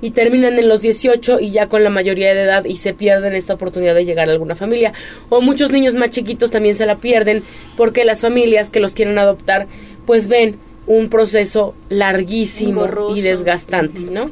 y 0.00 0.10
terminan 0.10 0.58
en 0.58 0.68
los 0.68 0.80
18 0.82 1.40
y 1.40 1.50
ya 1.50 1.68
con 1.68 1.82
la 1.82 1.90
mayoría 1.90 2.34
de 2.34 2.42
edad 2.42 2.64
y 2.64 2.76
se 2.76 2.92
pierden 2.92 3.34
esta 3.34 3.54
oportunidad 3.54 3.94
de 3.94 4.04
llegar 4.04 4.28
a 4.28 4.32
alguna 4.32 4.54
familia. 4.54 4.92
O 5.30 5.40
muchos 5.40 5.70
niños 5.70 5.94
más 5.94 6.10
chiquitos 6.10 6.50
también 6.50 6.74
se 6.74 6.86
la 6.86 6.96
pierden 6.96 7.42
porque 7.76 8.04
las 8.04 8.20
familias 8.20 8.70
que 8.70 8.80
los 8.80 8.94
quieren 8.94 9.18
adoptar 9.18 9.66
pues 10.06 10.28
ven 10.28 10.56
un 10.86 11.08
proceso 11.08 11.74
larguísimo 11.88 12.84
Engorroso. 12.84 13.16
y 13.16 13.22
desgastante, 13.22 14.00
¿no? 14.00 14.30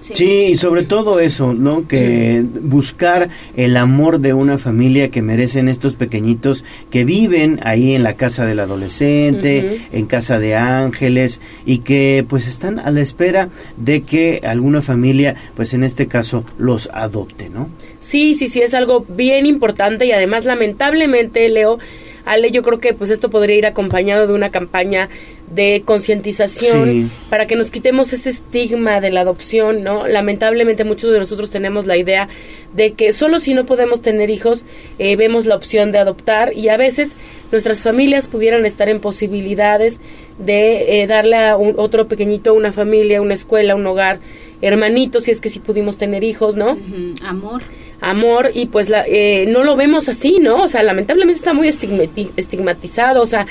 Sí. 0.00 0.24
y 0.24 0.56
sobre 0.56 0.84
todo 0.84 1.20
eso, 1.20 1.54
¿no? 1.54 1.86
Que 1.86 2.44
buscar 2.62 3.28
el 3.56 3.76
amor 3.76 4.20
de 4.20 4.32
una 4.32 4.56
familia 4.58 5.10
que 5.10 5.22
merecen 5.22 5.68
estos 5.68 5.96
pequeñitos 5.96 6.64
que 6.90 7.04
viven 7.04 7.60
ahí 7.62 7.94
en 7.94 8.02
la 8.02 8.14
casa 8.16 8.46
del 8.46 8.60
adolescente, 8.60 9.80
en 9.92 10.06
casa 10.06 10.38
de 10.38 10.54
ángeles 10.54 11.40
y 11.66 11.78
que 11.78 12.24
pues 12.28 12.46
están 12.46 12.78
a 12.78 12.90
la 12.90 13.00
espera 13.00 13.48
de 13.76 14.02
que 14.02 14.40
alguna 14.44 14.82
familia, 14.82 15.36
pues 15.54 15.74
en 15.74 15.84
este 15.84 16.06
caso, 16.06 16.44
los 16.58 16.88
adopte, 16.92 17.48
¿no? 17.50 17.68
Sí, 18.00 18.34
sí, 18.34 18.46
sí, 18.46 18.60
es 18.60 18.74
algo 18.74 19.04
bien 19.08 19.46
importante 19.46 20.06
y 20.06 20.12
además 20.12 20.44
lamentablemente, 20.44 21.48
Leo, 21.48 21.78
Ale, 22.24 22.50
yo 22.50 22.62
creo 22.62 22.78
que 22.78 22.92
pues 22.92 23.10
esto 23.10 23.30
podría 23.30 23.56
ir 23.56 23.66
acompañado 23.66 24.26
de 24.26 24.34
una 24.34 24.50
campaña 24.50 25.08
de 25.54 25.82
concientización 25.84 26.84
Sí. 26.88 27.10
para 27.30 27.46
que 27.46 27.56
nos 27.56 27.70
quitemos 27.70 28.12
ese 28.12 28.30
estigma 28.30 29.00
de 29.00 29.10
la 29.10 29.20
adopción, 29.20 29.82
¿no? 29.82 30.06
Lamentablemente 30.06 30.84
muchos 30.84 31.12
de 31.12 31.18
nosotros 31.18 31.50
tenemos 31.50 31.86
la 31.86 31.96
idea 31.96 32.28
de 32.74 32.92
que 32.92 33.12
solo 33.12 33.40
si 33.40 33.54
no 33.54 33.64
podemos 33.64 34.02
tener 34.02 34.28
hijos 34.30 34.64
eh, 34.98 35.16
vemos 35.16 35.46
la 35.46 35.56
opción 35.56 35.90
de 35.90 35.98
adoptar 35.98 36.52
y 36.54 36.68
a 36.68 36.76
veces 36.76 37.16
nuestras 37.50 37.80
familias 37.80 38.28
pudieran 38.28 38.66
estar 38.66 38.88
en 38.88 39.00
posibilidades 39.00 39.98
de 40.38 41.02
eh, 41.02 41.06
darle 41.06 41.36
a 41.36 41.56
un, 41.56 41.74
otro 41.78 42.08
pequeñito 42.08 42.52
una 42.54 42.72
familia, 42.72 43.22
una 43.22 43.34
escuela, 43.34 43.74
un 43.74 43.86
hogar, 43.86 44.20
hermanitos, 44.60 45.24
si 45.24 45.30
es 45.30 45.40
que 45.40 45.48
sí 45.48 45.60
pudimos 45.60 45.96
tener 45.96 46.24
hijos, 46.24 46.56
¿no? 46.56 46.76
Amor. 47.24 47.62
Amor 48.00 48.50
y 48.54 48.66
pues 48.66 48.88
la, 48.90 49.04
eh, 49.06 49.46
no 49.48 49.64
lo 49.64 49.76
vemos 49.76 50.08
así, 50.08 50.38
¿no? 50.40 50.62
O 50.62 50.68
sea, 50.68 50.82
lamentablemente 50.82 51.38
está 51.38 51.52
muy 51.52 51.68
estigmati- 51.68 52.30
estigmatizado, 52.36 53.22
o 53.22 53.26
sea, 53.26 53.46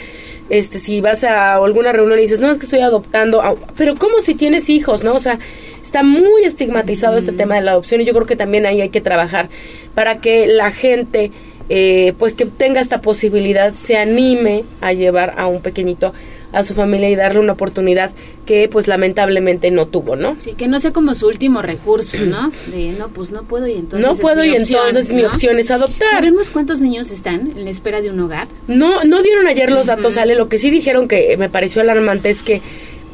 este, 0.49 0.79
si 0.79 1.01
vas 1.01 1.23
a 1.23 1.55
alguna 1.55 1.91
reunión 1.91 2.19
y 2.19 2.23
dices, 2.23 2.39
no, 2.39 2.49
es 2.49 2.57
que 2.57 2.63
estoy 2.63 2.79
adoptando, 2.79 3.41
pero 3.75 3.95
¿cómo 3.95 4.21
si 4.21 4.35
tienes 4.35 4.69
hijos, 4.69 5.03
no? 5.03 5.15
O 5.15 5.19
sea, 5.19 5.39
está 5.83 6.03
muy 6.03 6.43
estigmatizado 6.43 7.17
este 7.17 7.31
tema 7.31 7.55
de 7.55 7.61
la 7.61 7.71
adopción 7.71 8.01
y 8.01 8.05
yo 8.05 8.13
creo 8.13 8.25
que 8.25 8.35
también 8.35 8.65
ahí 8.65 8.81
hay 8.81 8.89
que 8.89 9.01
trabajar 9.01 9.49
para 9.93 10.19
que 10.19 10.47
la 10.47 10.71
gente 10.71 11.31
eh, 11.69 12.13
pues 12.17 12.35
que 12.35 12.45
tenga 12.45 12.79
esta 12.79 13.01
posibilidad, 13.01 13.73
se 13.73 13.97
anime 13.97 14.63
a 14.79 14.93
llevar 14.93 15.33
a 15.37 15.47
un 15.47 15.61
pequeñito 15.61 16.13
a 16.57 16.63
su 16.63 16.73
familia 16.73 17.09
y 17.09 17.15
darle 17.15 17.39
una 17.39 17.53
oportunidad 17.53 18.11
que 18.45 18.69
pues 18.69 18.87
lamentablemente 18.87 19.71
no 19.71 19.87
tuvo, 19.87 20.15
¿no? 20.15 20.35
Sí, 20.37 20.53
que 20.53 20.67
no 20.67 20.79
sea 20.79 20.91
como 20.91 21.13
su 21.15 21.27
último 21.27 21.61
recurso, 21.61 22.17
¿no? 22.19 22.51
De 22.67 22.91
no, 22.97 23.09
pues 23.09 23.31
no 23.31 23.43
puedo 23.43 23.67
y 23.67 23.73
entonces 23.73 24.05
No 24.05 24.13
es 24.13 24.19
puedo 24.19 24.41
mi 24.41 24.47
y 24.47 24.55
opción, 24.55 24.87
entonces 24.87 25.13
mi 25.13 25.23
opción 25.25 25.59
es 25.59 25.69
adoptar. 25.71 26.09
¿Sabemos 26.11 26.49
cuántos 26.49 26.81
niños 26.81 27.11
están 27.11 27.51
en 27.55 27.65
la 27.65 27.69
espera 27.69 28.01
de 28.01 28.09
un 28.09 28.19
hogar? 28.19 28.47
No, 28.67 29.03
no 29.03 29.21
dieron 29.21 29.47
ayer 29.47 29.69
los 29.69 29.87
datos, 29.87 30.17
Ale. 30.17 30.35
Lo 30.35 30.49
que 30.49 30.57
sí 30.57 30.69
dijeron 30.69 31.07
que 31.07 31.35
me 31.37 31.49
pareció 31.49 31.81
alarmante 31.81 32.29
es 32.29 32.41
que, 32.43 32.61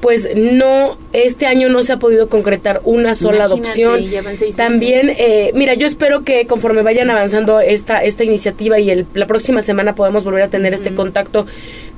pues, 0.01 0.30
no, 0.35 0.97
este 1.13 1.45
año 1.45 1.69
no 1.69 1.81
se 1.81 1.93
ha 1.93 1.97
podido 1.97 2.27
concretar 2.27 2.81
una 2.83 3.15
sola 3.15 3.45
Imagínate, 3.45 3.85
adopción. 3.85 4.55
También, 4.55 5.09
eh, 5.17 5.51
mira, 5.55 5.73
yo 5.75 5.88
espero 5.88 6.23
que 6.23 6.45
conforme 6.45 6.81
vayan 6.81 7.09
avanzando 7.09 7.59
esta, 7.59 8.03
esta 8.03 8.23
iniciativa 8.23 8.80
y 8.80 8.91
el, 8.91 9.05
la 9.13 9.25
próxima 9.25 9.61
semana 9.61 9.95
podamos 9.95 10.23
volver 10.23 10.43
a 10.43 10.49
tener 10.49 10.73
este 10.73 10.93
contacto 10.93 11.45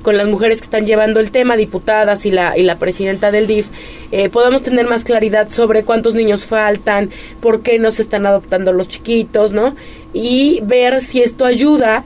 con 0.06 0.16
las 0.16 0.28
mujeres 0.28 0.60
que 0.60 0.66
están 0.66 0.86
llevando 0.86 1.18
el 1.18 1.32
tema, 1.32 1.56
diputadas 1.56 2.26
y 2.26 2.30
la, 2.30 2.56
y 2.56 2.62
la 2.62 2.78
presidenta 2.78 3.32
del 3.32 3.48
DIF, 3.48 3.66
eh, 4.12 4.28
podamos 4.28 4.62
tener 4.62 4.86
más 4.86 5.02
claridad 5.02 5.50
sobre 5.50 5.82
cuántos 5.82 6.14
niños 6.14 6.44
faltan, 6.44 7.10
por 7.40 7.62
qué 7.62 7.80
no 7.80 7.90
se 7.90 8.02
están 8.02 8.24
adoptando 8.24 8.72
los 8.72 8.86
chiquitos, 8.86 9.50
¿no? 9.50 9.74
Y 10.12 10.60
ver 10.62 11.00
si 11.00 11.22
esto 11.22 11.44
ayuda 11.44 12.04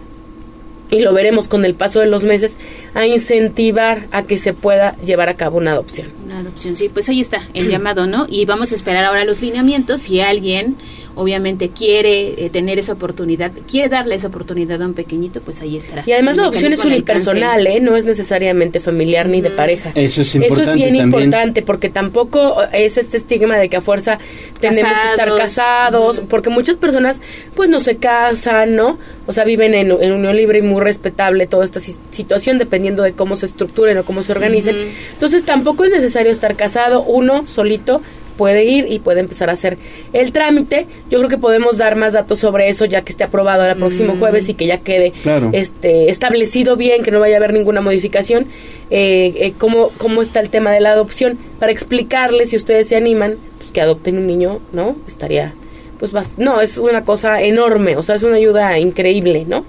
y 0.91 1.01
lo 1.01 1.13
veremos 1.13 1.47
con 1.47 1.67
el 1.67 1.75
paso 1.75 2.01
de 2.01 2.07
los 2.07 2.25
meses, 2.25 2.57
a 2.95 3.07
incentivar 3.07 4.07
a 4.13 4.23
que 4.23 4.39
se 4.39 4.55
pueda 4.55 4.97
llevar 5.05 5.29
a 5.29 5.35
cabo 5.35 5.59
una 5.59 5.73
adopción. 5.73 6.09
Una 6.25 6.39
adopción, 6.39 6.77
sí, 6.77 6.89
pues 6.89 7.07
ahí 7.11 7.21
está 7.21 7.47
el 7.53 7.69
llamado, 7.69 8.07
¿no? 8.07 8.27
Y 8.31 8.47
vamos 8.47 8.73
a 8.73 8.77
esperar 8.77 9.05
ahora 9.05 9.27
los 9.27 9.43
lineamientos. 9.43 10.01
Si 10.01 10.21
alguien, 10.21 10.77
obviamente, 11.21 11.69
quiere 11.71 12.45
eh, 12.47 12.51
tener 12.51 12.79
esa 12.79 12.95
oportunidad, 12.95 13.53
quiere 13.71 13.89
darle 13.89 14.15
esa 14.15 14.29
oportunidad 14.29 14.81
a 14.83 14.87
un 14.87 14.95
pequeñito, 14.95 15.41
pues 15.41 15.61
ahí 15.61 15.77
estará. 15.77 16.03
Y 16.07 16.13
además 16.13 16.37
la 16.37 16.45
adopción 16.45 16.73
es 16.73 16.85
unipersonal, 16.85 17.67
¿eh? 17.67 17.81
no 17.81 17.97
es 17.97 18.05
necesariamente 18.07 18.81
familiar 18.81 19.29
ni 19.29 19.41
de 19.41 19.51
pareja. 19.51 19.91
Eso 19.95 20.23
es 20.23 20.29
Eso 20.29 20.39
importante 20.39 20.71
es 20.71 20.75
bien 20.77 20.89
también. 20.97 21.05
importante 21.07 21.63
porque 21.63 21.89
tampoco 21.91 22.63
es 22.73 22.97
este 22.97 23.17
estigma 23.17 23.59
de 23.59 23.69
que 23.69 23.77
a 23.77 23.81
fuerza 23.81 24.19
tenemos 24.61 24.97
que 24.99 25.07
estar 25.07 25.29
Casados. 25.37 26.23
porque 26.29 26.49
muchas 26.51 26.77
personas 26.77 27.21
pues 27.55 27.69
no 27.69 27.81
se 27.81 27.97
casan, 27.97 28.75
¿no? 28.77 28.99
O 29.27 29.33
sea, 29.33 29.45
viven 29.45 29.75
en, 29.75 29.91
en 29.91 30.13
unión 30.13 30.35
libre 30.37 30.59
y 30.59 30.63
muy 30.63 30.81
respetable 30.81 31.47
toda 31.47 31.65
esta 31.65 31.81
si- 31.81 31.97
situación 32.11 32.59
dependiendo 32.59 33.03
de 33.03 33.13
cómo 33.13 33.37
se 33.37 33.47
estructuren 33.47 33.99
o 33.99 34.05
cómo 34.05 34.23
se 34.23 34.33
organicen. 34.33 34.77
Entonces 35.13 35.45
tampoco 35.45 35.85
es 35.85 35.91
necesario 35.91 36.33
estar 36.33 36.57
casado, 36.57 37.03
uno 37.03 37.47
solito 37.47 38.01
puede 38.41 38.65
ir 38.65 38.87
y 38.91 39.01
puede 39.01 39.21
empezar 39.21 39.51
a 39.51 39.53
hacer 39.53 39.77
el 40.15 40.33
trámite. 40.33 40.87
Yo 41.11 41.19
creo 41.19 41.29
que 41.29 41.37
podemos 41.37 41.77
dar 41.77 41.95
más 41.95 42.15
datos 42.15 42.39
sobre 42.39 42.71
eso 42.71 42.87
ya 42.87 43.03
que 43.03 43.13
esté 43.13 43.25
aprobado 43.25 43.67
el 43.67 43.77
próximo 43.77 44.15
Mm. 44.15 44.19
jueves 44.19 44.49
y 44.49 44.55
que 44.55 44.67
ya 44.67 44.79
quede 44.79 45.13
Claro. 45.23 45.51
este 45.53 46.09
establecido 46.09 46.75
bien, 46.77 47.03
que 47.03 47.11
no 47.11 47.21
vaya 47.21 47.35
a 47.35 47.37
haber 47.37 47.53
ninguna 47.53 47.83
modificación, 47.83 48.47
eh, 48.91 49.35
eh, 49.37 49.53
cómo, 49.59 49.91
cómo 49.99 50.23
está 50.23 50.41
el 50.41 50.49
tema 50.49 50.73
de 50.73 50.81
la 50.81 50.93
adopción, 50.93 51.39
para 51.59 51.71
explicarles 51.71 52.49
si 52.51 52.57
ustedes 52.57 52.89
se 52.89 52.97
animan, 52.97 53.35
pues 53.59 53.71
que 53.73 53.83
adopten 53.83 54.17
un 54.17 54.27
niño, 54.27 54.61
¿no? 54.73 54.97
Estaría, 55.07 55.53
pues, 55.99 56.15
bast- 56.15 56.39
no, 56.39 56.63
es 56.63 56.79
una 56.79 57.05
cosa 57.05 57.43
enorme, 57.43 57.99
o 57.99 58.03
sea, 58.03 58.15
es 58.15 58.23
una 58.23 58.37
ayuda 58.37 58.79
increíble, 58.79 59.45
¿no? 59.47 59.65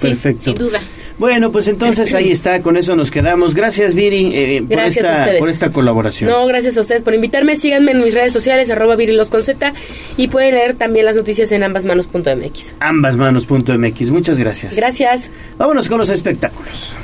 Perfecto. 0.00 0.42
sin 0.42 0.54
duda. 0.58 0.80
Bueno, 1.18 1.52
pues 1.52 1.68
entonces 1.68 2.12
ahí 2.14 2.32
está, 2.32 2.60
con 2.60 2.76
eso 2.76 2.96
nos 2.96 3.10
quedamos. 3.10 3.54
Gracias, 3.54 3.94
Viri, 3.94 4.28
eh, 4.32 4.64
por, 4.66 4.76
Gracias 4.76 5.04
a 5.04 5.08
esta, 5.10 5.20
ustedes. 5.22 5.40
por 5.40 5.48
esta 5.48 5.70
colaboración. 5.70 6.30
No, 6.30 6.46
gracias 6.46 6.76
a 6.76 6.80
ustedes 6.80 7.02
por 7.02 7.14
invitarme. 7.14 7.54
Síganme 7.56 7.92
en 7.92 8.02
mis 8.02 8.14
redes 8.14 8.32
sociales, 8.32 8.70
arroba 8.70 8.96
virilos 8.96 9.30
con 9.30 9.42
Z, 9.42 9.72
y 10.16 10.28
pueden 10.28 10.54
leer 10.54 10.74
también 10.74 11.06
las 11.06 11.16
noticias 11.16 11.52
en 11.52 11.62
ambasmanos.mx. 11.62 12.74
Ambasmanos.mx, 12.80 14.10
muchas 14.10 14.38
gracias. 14.38 14.76
Gracias. 14.76 15.30
Vámonos 15.56 15.88
con 15.88 15.98
los 15.98 16.08
espectáculos. 16.08 16.94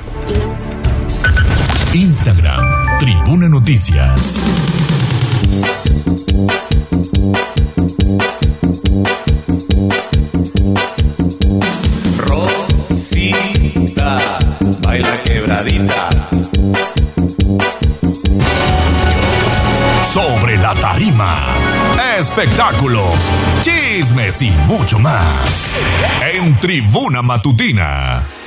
Instagram, 1.92 2.98
Tribuna 2.98 3.48
Noticias. 3.48 4.40
Rosita, 13.00 14.18
baila 14.82 15.16
quebradita. 15.24 16.10
Sobre 20.04 20.58
la 20.58 20.74
tarima. 20.74 21.46
Espectáculos, 22.18 23.14
chismes 23.62 24.42
y 24.42 24.50
mucho 24.66 24.98
más. 24.98 25.74
En 26.34 26.54
Tribuna 26.58 27.22
Matutina. 27.22 28.39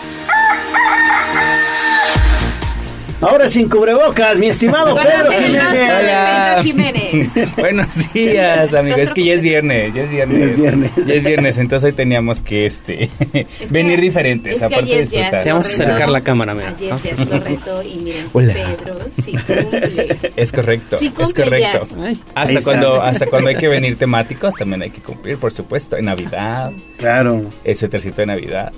Ahora 3.24 3.48
sin 3.48 3.70
cubrebocas, 3.70 4.38
mi 4.38 4.48
estimado 4.48 4.96
Pedro 4.96 5.32
Jiménez. 5.32 5.72
Pedro 5.72 6.64
Jiménez. 6.64 7.56
Buenos 7.58 8.14
días, 8.14 8.74
amigos. 8.74 9.00
Es 9.00 9.14
que 9.14 9.24
ya 9.26 9.34
es 9.34 9.42
viernes, 9.42 9.94
ya 9.94 10.04
es 10.04 10.10
viernes. 10.10 10.40
Ya 10.40 10.46
es 10.54 10.62
viernes. 10.62 10.92
Ya 11.08 11.14
es 11.14 11.24
viernes, 11.24 11.58
entonces 11.58 11.88
hoy 11.88 11.94
teníamos 11.94 12.42
que 12.42 12.66
este 12.66 13.10
venir 13.70 14.02
diferentes, 14.02 14.54
es 14.54 14.60
que 14.60 14.66
aparte 14.66 14.92
de 14.92 15.00
disfrutar. 15.02 15.48
Vamos 15.48 15.68
a 15.68 15.70
acercar 15.70 16.10
la 16.10 16.22
cámara, 16.22 16.54
mira. 16.54 16.70
Ayer 16.70 16.90
ya 16.90 16.96
es 17.24 17.30
correcto 17.30 17.84
y 17.84 17.96
miren, 17.96 18.28
Hola. 18.34 18.54
Pedro 18.54 19.00
sí 19.22 19.32
cumple. 19.32 20.18
Es 20.36 20.52
correcto, 20.52 20.98
Sí 21.00 21.14
es 21.18 21.34
correcto. 21.34 21.88
Hasta 22.36 22.62
cuando, 22.62 23.02
hasta 23.02 23.26
cuando 23.28 23.50
hay 23.50 23.56
que 23.56 23.68
venir 23.70 23.96
temáticos 23.98 24.54
también 24.56 24.82
hay 24.82 24.90
que 24.90 25.02
cumplir, 25.02 25.38
por 25.38 25.54
supuesto. 25.54 25.96
En 25.98 26.06
Navidad, 26.06 26.72
Claro. 26.98 27.42
el 27.64 27.76
suétercito 27.76 28.18
de 28.18 28.26
Navidad. 28.28 28.72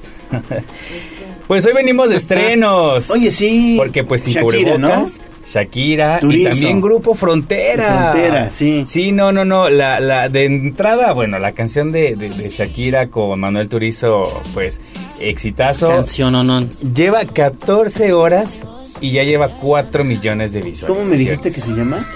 Pues 1.47 1.65
hoy 1.65 1.73
venimos 1.73 2.09
de 2.09 2.15
estrenos. 2.17 3.09
Oye, 3.11 3.31
sí. 3.31 3.75
Porque 3.77 4.03
pues 4.03 4.23
sin 4.23 4.33
Shakira, 4.33 4.77
¿no? 4.77 4.87
cubrebocas, 4.89 5.21
Shakira 5.47 6.19
Turizo. 6.19 6.39
y 6.47 6.49
también 6.51 6.81
Grupo 6.81 7.13
Frontera. 7.13 8.11
Frontera, 8.11 8.49
sí. 8.49 8.83
Sí, 8.87 9.11
no, 9.11 9.31
no, 9.31 9.45
no. 9.45 9.69
La, 9.69 9.99
la 9.99 10.27
de 10.29 10.45
entrada, 10.45 11.11
bueno, 11.13 11.37
la 11.37 11.51
canción 11.51 11.91
de, 11.91 12.15
de- 12.15 12.29
de 12.29 12.49
Shakira 12.49 13.09
con 13.09 13.39
Manuel 13.39 13.69
Turizo, 13.69 14.41
pues, 14.55 14.81
exitazo. 15.19 15.89
Canción 15.89 16.33
o 16.33 16.43
no. 16.43 16.65
Lleva 16.95 17.25
14 17.25 18.11
horas 18.13 18.63
y 19.01 19.11
ya 19.11 19.23
lleva 19.23 19.49
4 19.49 20.03
millones 20.03 20.51
de 20.51 20.61
visualizaciones. 20.61 20.97
¿Cómo 20.97 21.09
me 21.11 21.17
dijiste 21.17 21.51
que 21.51 21.59
se 21.61 21.75
llama 21.75 22.07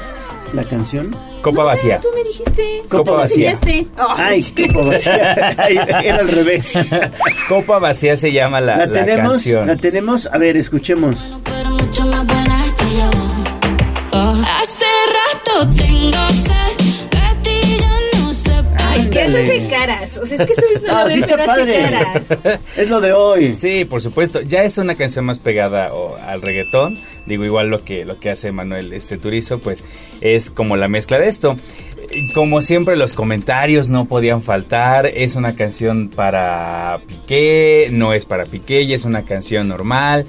la 0.53 0.63
canción? 0.63 1.15
Copa 1.41 1.63
vacía. 1.63 1.99
Tú 2.01 2.09
me 2.15 2.23
dijiste. 2.23 2.81
Copa 2.89 3.03
¿Cómo 3.03 3.17
vacía. 3.17 3.57
Ay, 4.17 4.43
copa 4.73 4.89
vacía. 4.89 5.53
Ay, 5.57 5.77
Era 6.03 6.17
al 6.19 6.27
revés. 6.27 6.73
Copa 7.49 7.79
vacía 7.79 8.15
se 8.15 8.31
llama 8.31 8.59
la, 8.61 8.77
La 8.77 8.85
la 8.87 9.05
tenemos, 9.05 9.31
canción. 9.33 9.67
la 9.67 9.75
tenemos. 9.77 10.25
A 10.31 10.37
ver, 10.37 10.57
escuchemos. 10.57 11.15
mucho 11.69 12.05
más 12.07 12.25
buena 12.25 12.65
estrella. 12.65 13.09
Hace 14.59 14.85
rato 14.85 15.69
tengo 15.75 16.29
sed, 16.29 17.09
Ay, 18.99 19.09
¿qué 19.11 19.21
haces 19.21 19.47
de 19.47 19.67
caras? 19.67 20.17
O 20.17 20.25
sea, 20.25 20.37
es 20.37 20.45
que 20.45 20.53
ustedes 20.53 20.81
no 20.83 20.89
Ah, 20.97 21.03
lo 21.03 21.09
sí 21.09 21.19
está 21.19 21.37
padre. 21.45 21.79
caras. 21.79 22.59
Es 22.77 22.89
lo 22.89 23.01
de 23.01 23.13
hoy. 23.13 23.53
Sí, 23.55 23.85
por 23.85 24.01
supuesto. 24.01 24.41
Ya 24.41 24.63
es 24.63 24.77
una 24.77 24.95
canción 24.95 25.25
más 25.25 25.39
pegada 25.39 25.93
o, 25.93 26.15
al 26.17 26.41
reggaetón. 26.41 26.97
Digo, 27.25 27.45
igual 27.45 27.69
lo 27.69 27.83
que, 27.83 28.05
lo 28.05 28.19
que 28.19 28.29
hace 28.29 28.51
Manuel 28.51 28.93
este 28.93 29.17
Turizo, 29.17 29.59
pues 29.59 29.83
es 30.21 30.49
como 30.49 30.75
la 30.77 30.87
mezcla 30.87 31.17
de 31.19 31.27
esto. 31.27 31.57
Como 32.33 32.61
siempre, 32.61 32.95
los 32.95 33.13
comentarios 33.13 33.89
no 33.89 34.05
podían 34.05 34.41
faltar. 34.41 35.05
Es 35.05 35.35
una 35.35 35.55
canción 35.55 36.09
para 36.09 36.99
Piqué, 37.07 37.89
no 37.91 38.13
es 38.13 38.25
para 38.25 38.45
Piqué, 38.45 38.85
ya 38.87 38.95
es 38.95 39.05
una 39.05 39.23
canción 39.23 39.67
normal. 39.67 40.25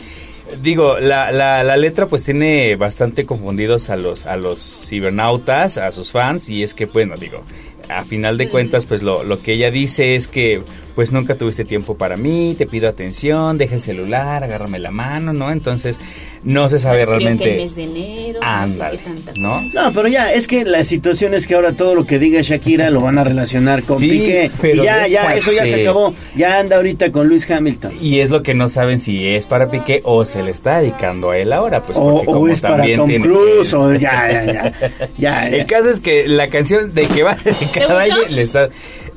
Digo, 0.62 0.98
la, 0.98 1.30
la, 1.30 1.62
la 1.62 1.76
letra 1.76 2.06
pues 2.06 2.24
tiene 2.24 2.74
bastante 2.74 3.24
confundidos 3.24 3.88
a 3.88 3.96
los, 3.96 4.26
a 4.26 4.36
los 4.36 4.60
cibernautas, 4.60 5.78
a 5.78 5.92
sus 5.92 6.10
fans, 6.10 6.48
y 6.50 6.64
es 6.64 6.74
que, 6.74 6.86
bueno, 6.86 7.14
digo, 7.16 7.42
a 7.90 8.04
final 8.04 8.38
de 8.38 8.48
cuentas, 8.48 8.86
pues 8.86 9.02
lo, 9.02 9.24
lo 9.24 9.42
que 9.42 9.54
ella 9.54 9.70
dice 9.70 10.14
es 10.16 10.28
que 10.28 10.62
pues 11.00 11.12
nunca 11.12 11.34
tuviste 11.34 11.64
tiempo 11.64 11.94
para 11.96 12.18
mí, 12.18 12.54
te 12.58 12.66
pido 12.66 12.86
atención, 12.86 13.56
deja 13.56 13.76
el 13.76 13.80
celular, 13.80 14.44
agárrame 14.44 14.78
la 14.78 14.90
mano, 14.90 15.32
¿no? 15.32 15.50
Entonces, 15.50 15.98
no 16.44 16.68
se 16.68 16.78
sabe 16.78 17.06
Más 17.06 17.14
frío 17.16 17.18
que 17.18 17.32
el 17.32 17.38
realmente. 17.38 17.64
mes 17.64 17.76
de 17.76 17.82
enero, 17.84 18.40
Ándale, 18.42 18.98
no 18.98 18.98
sé 18.98 19.04
qué 19.14 19.22
tanta 19.22 19.32
¿no? 19.40 19.62
No, 19.72 19.92
pero 19.94 20.08
ya, 20.08 20.30
es 20.30 20.46
que 20.46 20.62
la 20.66 20.84
situación 20.84 21.32
es 21.32 21.46
que 21.46 21.54
ahora 21.54 21.72
todo 21.72 21.94
lo 21.94 22.04
que 22.04 22.18
diga 22.18 22.42
Shakira 22.42 22.90
lo 22.90 23.00
van 23.00 23.16
a 23.16 23.24
relacionar 23.24 23.82
con 23.84 23.98
Sí, 23.98 24.10
Piqué. 24.10 24.50
pero 24.60 24.82
Y 24.82 24.84
ya, 24.84 25.06
ya, 25.06 25.32
eso 25.32 25.52
ya 25.52 25.64
se 25.64 25.80
acabó. 25.80 26.12
Ya 26.36 26.58
anda 26.58 26.76
ahorita 26.76 27.10
con 27.10 27.28
Luis 27.28 27.50
Hamilton. 27.50 27.94
Y 27.98 28.18
es 28.18 28.28
lo 28.28 28.42
que 28.42 28.52
no 28.52 28.68
saben 28.68 28.98
si 28.98 29.26
es 29.26 29.46
para 29.46 29.70
Piqué 29.70 30.02
o 30.04 30.26
se 30.26 30.42
le 30.42 30.50
está 30.50 30.80
dedicando 30.82 31.30
a 31.30 31.38
él 31.38 31.50
ahora, 31.54 31.80
pues 31.82 31.96
O, 31.96 32.02
porque 32.16 32.30
o 32.30 32.32
como 32.34 32.48
es 32.48 32.60
para 32.60 32.76
también 32.76 32.96
Tom 32.98 33.08
tiene- 33.08 33.24
Cruise, 33.26 33.72
o 33.72 33.94
ya, 33.94 34.30
ya, 34.30 34.44
ya. 34.44 34.72
ya, 34.98 35.08
ya. 35.16 35.48
El 35.48 35.64
caso 35.64 35.88
es 35.88 35.98
que 36.00 36.28
la 36.28 36.48
canción 36.50 36.92
de 36.94 37.06
que 37.06 37.22
va 37.22 37.34
dedicada 37.42 38.00
a 38.00 38.04
ella 38.04 38.16
le 38.28 38.42
está 38.42 38.68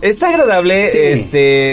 está 0.02 0.30
agradable, 0.30 0.90
Sí. 0.92 0.98
este 1.02 1.73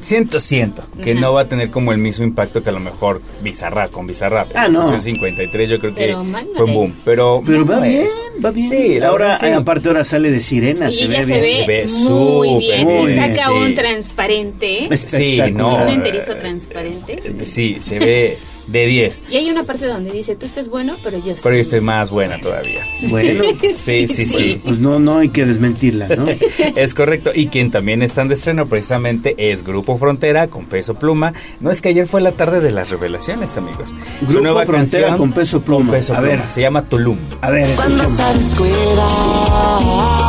siento, 0.00 0.40
siento 0.40 0.84
que 1.02 1.14
no 1.14 1.32
va 1.32 1.42
a 1.42 1.44
tener 1.46 1.70
como 1.70 1.92
el 1.92 1.98
mismo 1.98 2.24
impacto 2.24 2.62
que 2.62 2.70
a 2.70 2.72
lo 2.72 2.80
mejor 2.80 3.20
Bizarrap 3.42 3.90
con 3.90 4.06
Bizarrap. 4.06 4.48
Ah, 4.54 4.66
En 4.66 4.72
no. 4.72 4.82
sesión 4.82 5.00
53 5.00 5.70
yo 5.70 5.78
creo 5.78 5.94
que 5.94 6.00
Pero 6.06 6.24
mándale. 6.24 6.56
fue 6.56 6.64
un 6.66 6.74
boom. 6.74 6.94
Pero, 7.04 7.42
Pero 7.46 7.66
va 7.66 7.76
no 7.76 7.82
bien, 7.82 8.06
es. 8.06 8.44
va 8.44 8.50
bien. 8.50 8.68
Sí, 8.68 8.98
ahora, 9.00 9.36
sí. 9.38 9.46
eh, 9.46 9.54
aparte 9.54 9.88
ahora 9.88 10.04
sale 10.04 10.30
de 10.30 10.40
sirena, 10.40 10.90
Y 10.90 10.94
se 10.94 11.04
ella 11.04 11.20
ve 11.20 11.24
se 11.26 11.40
bien. 11.40 11.60
Se 11.60 11.66
ve 11.66 11.82
muy 11.82 12.48
súper 12.48 12.58
bien. 12.58 12.86
bien, 12.88 13.08
Y 13.10 13.16
saca 13.34 13.48
sí. 13.48 13.52
un 13.54 13.74
transparente. 13.74 14.96
Sí, 14.96 15.38
no. 15.52 15.74
Un 15.76 15.88
enterizo 15.88 16.36
transparente. 16.36 17.22
Sí, 17.44 17.78
se 17.80 17.98
ve 17.98 18.38
de 18.66 18.86
10. 18.86 19.24
Y 19.30 19.36
hay 19.36 19.50
una 19.50 19.64
parte 19.64 19.86
donde 19.86 20.10
dice, 20.10 20.36
tú 20.36 20.46
estás 20.46 20.68
bueno, 20.68 20.96
pero 21.02 21.18
yo 21.18 21.32
estoy... 21.32 21.42
Pero 21.42 21.54
yo 21.56 21.62
estoy 21.62 21.80
más 21.80 22.10
buena 22.10 22.40
todavía. 22.40 22.86
Bueno, 23.08 23.44
Sí, 23.78 24.08
sí, 24.08 24.24
sí. 24.26 24.60
Pues 24.64 24.78
no, 24.78 24.98
no 24.98 25.18
hay 25.18 25.28
que 25.28 25.44
desmentirla, 25.44 26.08
¿no? 26.08 26.26
Es 26.76 26.94
correcto. 26.94 27.30
Y 27.34 27.46
quien 27.48 27.70
también 27.70 28.02
están 28.02 28.28
de 28.28 28.34
estreno 28.34 28.66
precisamente 28.66 29.34
es 29.38 29.62
Grupo 29.64 29.98
Frontera 29.98 30.48
con 30.48 30.64
Peso 30.66 30.94
Pluma. 30.94 31.32
No 31.60 31.70
es 31.70 31.80
que 31.80 31.90
ayer 31.90 32.06
fue 32.06 32.20
la 32.20 32.32
tarde 32.32 32.60
de 32.60 32.70
las 32.72 32.90
revelaciones, 32.90 33.56
amigos. 33.56 33.90
Su 34.20 34.26
Grupo 34.26 34.42
nueva 34.42 34.66
Frontera 34.66 35.08
canción 35.08 35.18
con 35.18 35.32
Peso 35.32 35.60
Pluma. 35.60 35.92
Peso 35.92 36.14
A 36.14 36.20
ver. 36.20 36.36
Pluma. 36.36 36.50
Se 36.50 36.60
llama 36.60 36.82
Tulum. 36.82 37.18
A 37.40 37.50
ver, 37.50 37.66
Cuando 37.76 38.08
sales 38.08 38.54
cuida 38.54 39.06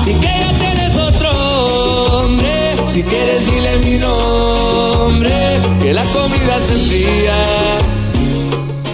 y 0.06 0.14
que 0.14 0.22
ya 0.22 0.60
tienes 0.60 0.96
otro 0.96 1.30
hombre. 2.24 2.48
Si 2.88 3.04
quieres 3.04 3.46
dile 3.46 3.80
mi 3.92 3.98
nombre, 4.00 5.30
que 5.82 5.94
la 5.94 6.04
comida 6.04 6.60
se 6.66 6.74
enfría. 6.74 7.34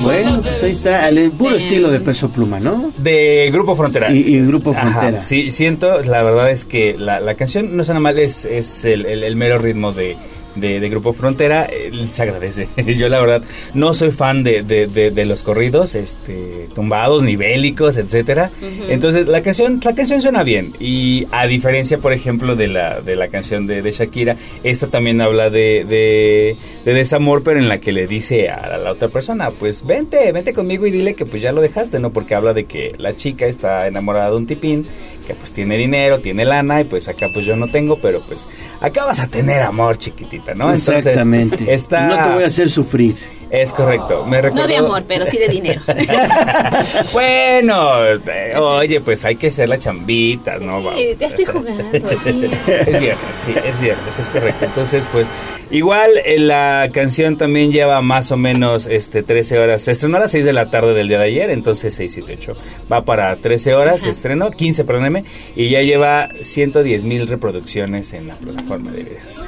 Bueno, 0.03 0.31
pues 0.41 0.63
ahí 0.63 0.71
está, 0.71 1.07
el 1.09 1.31
puro 1.31 1.55
estilo 1.55 1.89
de 1.89 1.99
Peso 1.99 2.29
Pluma, 2.29 2.59
¿no? 2.59 2.91
De 2.97 3.49
Grupo 3.51 3.75
Frontera. 3.75 4.11
Y, 4.11 4.19
y 4.35 4.45
Grupo 4.45 4.71
Ajá, 4.71 4.81
Frontera. 4.99 5.21
sí, 5.21 5.49
siento, 5.51 6.01
la 6.01 6.21
verdad 6.23 6.51
es 6.51 6.65
que 6.65 6.95
la, 6.97 7.19
la 7.19 7.35
canción 7.35 7.75
no 7.77 7.83
suena 7.83 7.99
mal, 7.99 8.19
es, 8.19 8.45
es 8.45 8.83
el, 8.85 9.05
el- 9.05 9.23
el 9.23 9.35
mero 9.35 9.57
ritmo 9.57 9.91
de, 9.93 10.17
de, 10.55 10.79
de 10.79 10.89
Grupo 10.89 11.13
Frontera, 11.13 11.67
eh, 11.71 11.91
se 12.11 12.21
agradece. 12.21 12.67
Yo 12.95 13.09
la 13.09 13.19
verdad 13.19 13.41
no 13.73 13.93
soy 13.93 14.11
fan 14.11 14.43
de, 14.43 14.63
de, 14.63 14.87
de- 14.87 15.23
los 15.25 15.41
corridos, 15.43 15.95
este, 15.95 16.67
tumbados, 16.75 17.23
ni 17.23 17.35
bélicos, 17.37 17.95
etcétera. 17.97 18.51
Ujú. 18.61 18.91
Entonces 18.91 19.27
la 19.27 19.41
canción, 19.41 19.79
la 19.83 19.95
canción 19.95 20.21
suena 20.21 20.43
bien. 20.43 20.73
Y 20.79 21.27
a 21.31 21.47
diferencia, 21.47 21.97
por 21.97 22.11
ejemplo, 22.13 22.55
de 22.55 22.67
la, 22.67 22.99
de 23.01 23.15
la 23.15 23.29
canción 23.29 23.67
de, 23.67 23.81
Shakira, 23.91 24.35
esta 24.63 24.87
también 24.87 25.21
habla 25.21 25.49
de, 25.49 25.85
de, 25.85 26.57
de 26.83 26.93
desamor, 26.93 27.41
pero 27.43 27.59
en 27.59 27.69
la 27.69 27.79
que 27.79 27.91
le 27.93 28.05
dice 28.07 28.49
a 28.49 28.77
la 28.77 28.91
otra 28.91 29.07
persona, 29.07 29.49
pues 29.51 29.85
vente, 29.85 30.31
vente 30.31 30.53
conmigo 30.53 30.85
y 30.85 30.91
dile 30.91 31.13
que 31.13 31.25
pues 31.25 31.41
ya 31.41 31.51
lo 31.53 31.61
dejaste, 31.61 31.99
¿no? 31.99 32.11
Porque 32.11 32.35
habla 32.35 32.53
de 32.53 32.65
que 32.65 32.93
la 32.97 33.15
chica 33.15 33.45
está 33.45 33.87
enamorada 33.87 34.29
de 34.31 34.35
un 34.35 34.47
tipín, 34.47 34.85
que 35.25 35.35
pues 35.35 35.53
tiene 35.53 35.77
dinero, 35.77 36.19
tiene 36.19 36.43
lana, 36.43 36.81
y 36.81 36.83
pues 36.83 37.07
acá 37.07 37.27
pues 37.33 37.45
yo 37.45 37.55
no 37.55 37.67
tengo, 37.69 37.97
pero 37.99 38.19
pues 38.27 38.47
acá 38.81 39.05
vas 39.05 39.19
a 39.21 39.27
tener 39.27 39.61
amor, 39.61 39.97
chiquitita, 40.43 40.53
¿no? 40.55 40.65
Entonces, 40.65 41.05
Exactamente. 41.05 41.73
está... 41.73 42.07
No 42.07 42.23
te 42.23 42.29
voy 42.35 42.43
a 42.43 42.47
hacer 42.47 42.69
sufrir. 42.69 43.15
Es 43.49 43.71
correcto. 43.71 44.25
Me 44.25 44.37
No 44.37 44.49
recordó- 44.49 44.67
de 44.67 44.77
amor, 44.77 45.03
pero 45.07 45.27
sí 45.27 45.37
de 45.37 45.47
dinero. 45.47 45.79
bueno, 47.13 48.03
eh, 48.13 48.55
oye, 48.57 48.99
pues 49.01 49.23
hay 49.25 49.35
que 49.35 49.47
hacer 49.47 49.69
la 49.69 49.77
chambita, 49.77 50.57
¿no? 50.59 50.81
Vamos, 50.83 50.99
ya 51.19 51.27
estoy 51.27 51.45
jugando, 51.45 51.83
es 52.11 52.23
viernes. 52.23 52.59
es 52.67 52.99
viernes, 52.99 53.37
sí, 53.45 53.53
es 53.63 53.79
viernes, 53.79 54.17
es 54.19 54.27
correcto. 54.27 54.65
Entonces, 54.65 55.05
pues, 55.11 55.27
igual 55.69 56.11
eh, 56.25 56.39
la 56.39 56.89
canción 56.91 57.37
también 57.37 57.71
lleva 57.71 58.01
más 58.01 58.31
o 58.31 58.37
menos 58.37 58.87
este 58.87 59.21
13 59.21 59.59
horas. 59.59 59.83
Se 59.83 59.91
estrenó 59.91 60.17
a 60.17 60.21
las 60.21 60.31
6 60.31 60.45
de 60.45 60.53
la 60.53 60.71
tarde 60.71 60.95
del 60.95 61.07
día 61.07 61.19
de 61.19 61.25
ayer, 61.25 61.49
entonces 61.51 61.93
6, 61.93 62.11
7, 62.11 62.37
8. 62.39 62.53
Va 62.91 63.05
para 63.05 63.35
13 63.35 63.75
horas 63.75 64.01
de 64.01 64.09
estreno, 64.09 64.49
15, 64.49 64.83
perdóneme, 64.83 65.25
y 65.55 65.69
ya 65.69 65.81
lleva 65.81 66.29
110 66.41 67.03
mil 67.03 67.27
reproducciones 67.27 68.13
en 68.13 68.29
la 68.29 68.35
plataforma 68.35 68.89
de 68.91 69.03
videos. 69.03 69.47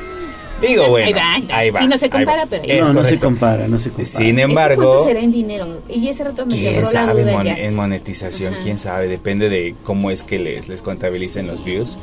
Digo, 0.62 0.88
bueno, 0.90 1.08
Ahí 1.08 1.14
va, 1.14 1.34
ahí 1.34 1.42
va. 1.48 1.58
ahí 1.58 1.70
va. 1.72 1.80
Sí, 1.82 1.88
no 1.88 1.98
se 1.98 2.10
compara, 2.10 2.46
pero 2.50 2.86
no, 2.86 2.94
no 2.94 3.04
se 3.04 3.20
compara, 3.20 3.68
no 3.68 3.78
se 3.80 3.90
compara. 3.90 4.06
Sin 4.06 4.40
¿Eso 4.40 4.48
embargo, 4.50 4.84
cuánto 4.90 5.04
será 5.06 5.20
en 5.20 5.32
dinero? 5.32 5.68
Y 5.90 6.08
ese 6.08 6.24
rato 6.24 6.46
me 6.46 6.54
¿Quién 6.56 6.82
la 6.82 6.86
sabe 6.86 7.22
duda 7.24 7.44
ya. 7.44 7.58
en 7.58 7.76
monetización? 7.76 8.54
Ajá. 8.54 8.64
¿Quién 8.64 8.80
sabe? 8.80 9.08
Depende 9.08 9.50
de 9.50 9.76
cómo 9.84 10.12
es 10.12 10.24
que 10.24 10.40
les, 10.40 10.68
les 10.68 10.82
contabilicen 10.82 11.48
los 11.48 11.64
views. 11.64 11.98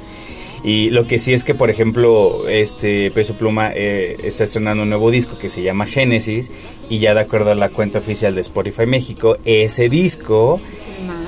Y 0.64 0.90
lo 0.90 1.08
que 1.08 1.18
sí 1.18 1.32
es 1.32 1.42
que, 1.42 1.54
por 1.56 1.70
ejemplo, 1.70 2.48
este 2.48 3.10
Peso 3.10 3.34
Pluma 3.34 3.72
eh, 3.74 4.16
está 4.22 4.44
estrenando 4.44 4.84
un 4.84 4.90
nuevo 4.90 5.10
disco 5.10 5.36
que 5.36 5.48
se 5.48 5.60
llama 5.62 5.86
Génesis 5.86 6.52
y 6.88 7.00
ya 7.00 7.14
de 7.14 7.20
acuerdo 7.20 7.50
a 7.50 7.56
la 7.56 7.68
cuenta 7.70 7.98
oficial 7.98 8.36
de 8.36 8.42
Spotify 8.42 8.86
México, 8.86 9.38
ese 9.44 9.88
disco 9.88 10.60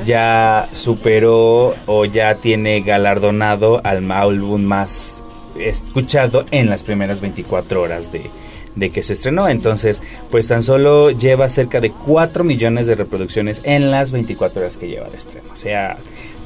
ya 0.06 0.68
superó 0.70 1.74
o 1.86 2.04
ya 2.04 2.36
tiene 2.36 2.80
galardonado 2.82 3.80
al 3.82 4.08
álbum 4.12 4.62
más 4.62 5.23
escuchado 5.58 6.44
en 6.50 6.68
las 6.68 6.82
primeras 6.82 7.20
24 7.20 7.80
horas 7.80 8.12
de, 8.12 8.30
de 8.74 8.90
que 8.90 9.02
se 9.02 9.12
estrenó. 9.14 9.48
Entonces, 9.48 10.02
pues 10.30 10.48
tan 10.48 10.62
solo 10.62 11.10
lleva 11.10 11.48
cerca 11.48 11.80
de 11.80 11.90
4 11.90 12.44
millones 12.44 12.86
de 12.86 12.94
reproducciones 12.94 13.60
en 13.64 13.90
las 13.90 14.12
24 14.12 14.62
horas 14.62 14.76
que 14.76 14.88
lleva 14.88 15.08
de 15.08 15.16
estreno. 15.16 15.48
O 15.52 15.56
sea, 15.56 15.96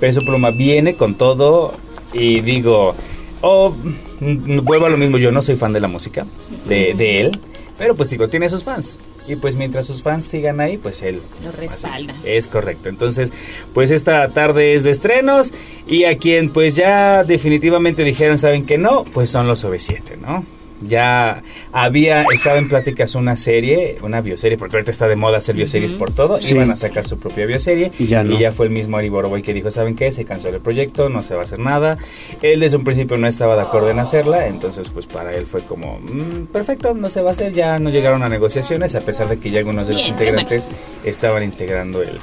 Peso 0.00 0.20
Pluma 0.20 0.50
viene 0.50 0.94
con 0.94 1.14
todo 1.14 1.74
y 2.12 2.40
digo, 2.40 2.94
oh, 3.40 3.74
vuelvo 4.20 4.86
a 4.86 4.90
lo 4.90 4.96
mismo, 4.96 5.18
yo 5.18 5.30
no 5.30 5.42
soy 5.42 5.56
fan 5.56 5.72
de 5.72 5.80
la 5.80 5.88
música 5.88 6.26
de, 6.66 6.94
de 6.94 7.20
él, 7.20 7.38
pero 7.76 7.94
pues 7.94 8.10
digo, 8.10 8.28
tiene 8.28 8.48
sus 8.48 8.64
fans. 8.64 8.98
Y 9.28 9.36
pues 9.36 9.56
mientras 9.56 9.86
sus 9.86 10.02
fans 10.02 10.24
sigan 10.24 10.58
ahí, 10.60 10.78
pues 10.78 11.02
él 11.02 11.20
Lo 11.44 11.52
respalda. 11.52 12.14
es 12.24 12.48
correcto. 12.48 12.88
Entonces, 12.88 13.32
pues 13.74 13.90
esta 13.90 14.28
tarde 14.30 14.74
es 14.74 14.84
de 14.84 14.90
estrenos 14.90 15.52
y 15.86 16.04
a 16.04 16.16
quien 16.16 16.50
pues 16.50 16.74
ya 16.76 17.24
definitivamente 17.24 18.04
dijeron 18.04 18.38
saben 18.38 18.64
que 18.64 18.78
no, 18.78 19.04
pues 19.04 19.30
son 19.30 19.46
los 19.46 19.64
OV7, 19.64 20.16
¿no? 20.20 20.44
Ya 20.80 21.42
había 21.72 22.22
estado 22.22 22.58
en 22.58 22.68
pláticas 22.68 23.14
una 23.14 23.36
serie, 23.36 23.98
una 24.02 24.20
bioserie, 24.20 24.56
porque 24.58 24.76
ahorita 24.76 24.90
está 24.90 25.08
de 25.08 25.16
moda 25.16 25.38
hacer 25.38 25.54
bioseries 25.56 25.94
por 25.94 26.12
todo. 26.12 26.40
Sí. 26.40 26.54
Iban 26.54 26.70
a 26.70 26.76
sacar 26.76 27.06
su 27.06 27.18
propia 27.18 27.46
bioserie 27.46 27.90
Y 27.98 28.06
ya 28.06 28.22
no. 28.22 28.38
fue 28.52 28.66
el 28.66 28.72
mismo 28.72 28.96
Ari 28.96 29.08
Boroboy 29.08 29.42
que 29.42 29.52
dijo, 29.52 29.70
¿saben 29.70 29.96
qué? 29.96 30.12
Se 30.12 30.24
canceló 30.24 30.56
el 30.56 30.62
proyecto, 30.62 31.08
no 31.08 31.22
se 31.22 31.34
va 31.34 31.40
a 31.40 31.44
hacer 31.44 31.58
nada. 31.58 31.98
Él 32.42 32.60
desde 32.60 32.76
un 32.76 32.84
principio 32.84 33.16
no 33.18 33.26
estaba 33.26 33.56
de 33.56 33.62
acuerdo 33.62 33.90
en 33.90 33.98
hacerla, 33.98 34.46
entonces 34.46 34.88
pues 34.90 35.06
para 35.06 35.34
él 35.34 35.46
fue 35.46 35.62
como, 35.62 35.98
"Mm, 36.00 36.46
perfecto, 36.52 36.94
no 36.94 37.10
se 37.10 37.20
va 37.22 37.30
a 37.30 37.32
hacer, 37.32 37.52
ya 37.52 37.78
no 37.78 37.90
llegaron 37.90 38.22
a 38.22 38.28
negociaciones, 38.28 38.94
a 38.94 39.00
pesar 39.00 39.28
de 39.28 39.38
que 39.38 39.50
ya 39.50 39.58
algunos 39.58 39.88
de 39.88 39.94
los 39.94 40.02
Bien, 40.02 40.14
integrantes 40.14 40.68
estaban 41.04 41.42
integrando 41.42 42.02
el, 42.02 42.18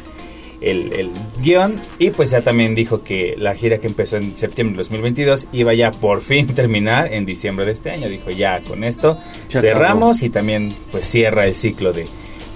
el, 0.66 0.92
el 0.94 1.11
guion 1.42 1.80
y 2.00 2.10
pues 2.10 2.32
ya 2.32 2.42
también 2.42 2.76
dijo 2.76 3.03
que 3.03 3.35
la 3.38 3.53
gira 3.53 3.77
que 3.77 3.88
empezó 3.88 4.18
en 4.18 4.35
septiembre 4.35 4.74
de 4.74 4.77
2022 4.80 5.48
iba 5.53 5.74
ya 5.74 5.92
por 5.92 6.22
fin 6.22 6.48
terminar 6.56 7.14
en 7.14 7.26
diciembre 7.26 7.66
de 7.66 7.72
este 7.72 7.92
año. 7.92 8.10
Dijo 8.10 8.32
ya 8.32 8.60
con 8.61 8.84
esto 8.84 9.18
cerramos 9.48 10.24
y 10.24 10.30
también 10.30 10.76
pues 10.92 11.08
cierra 11.08 11.45
el 11.45 11.56
ciclo 11.56 11.94
de, 11.94 12.06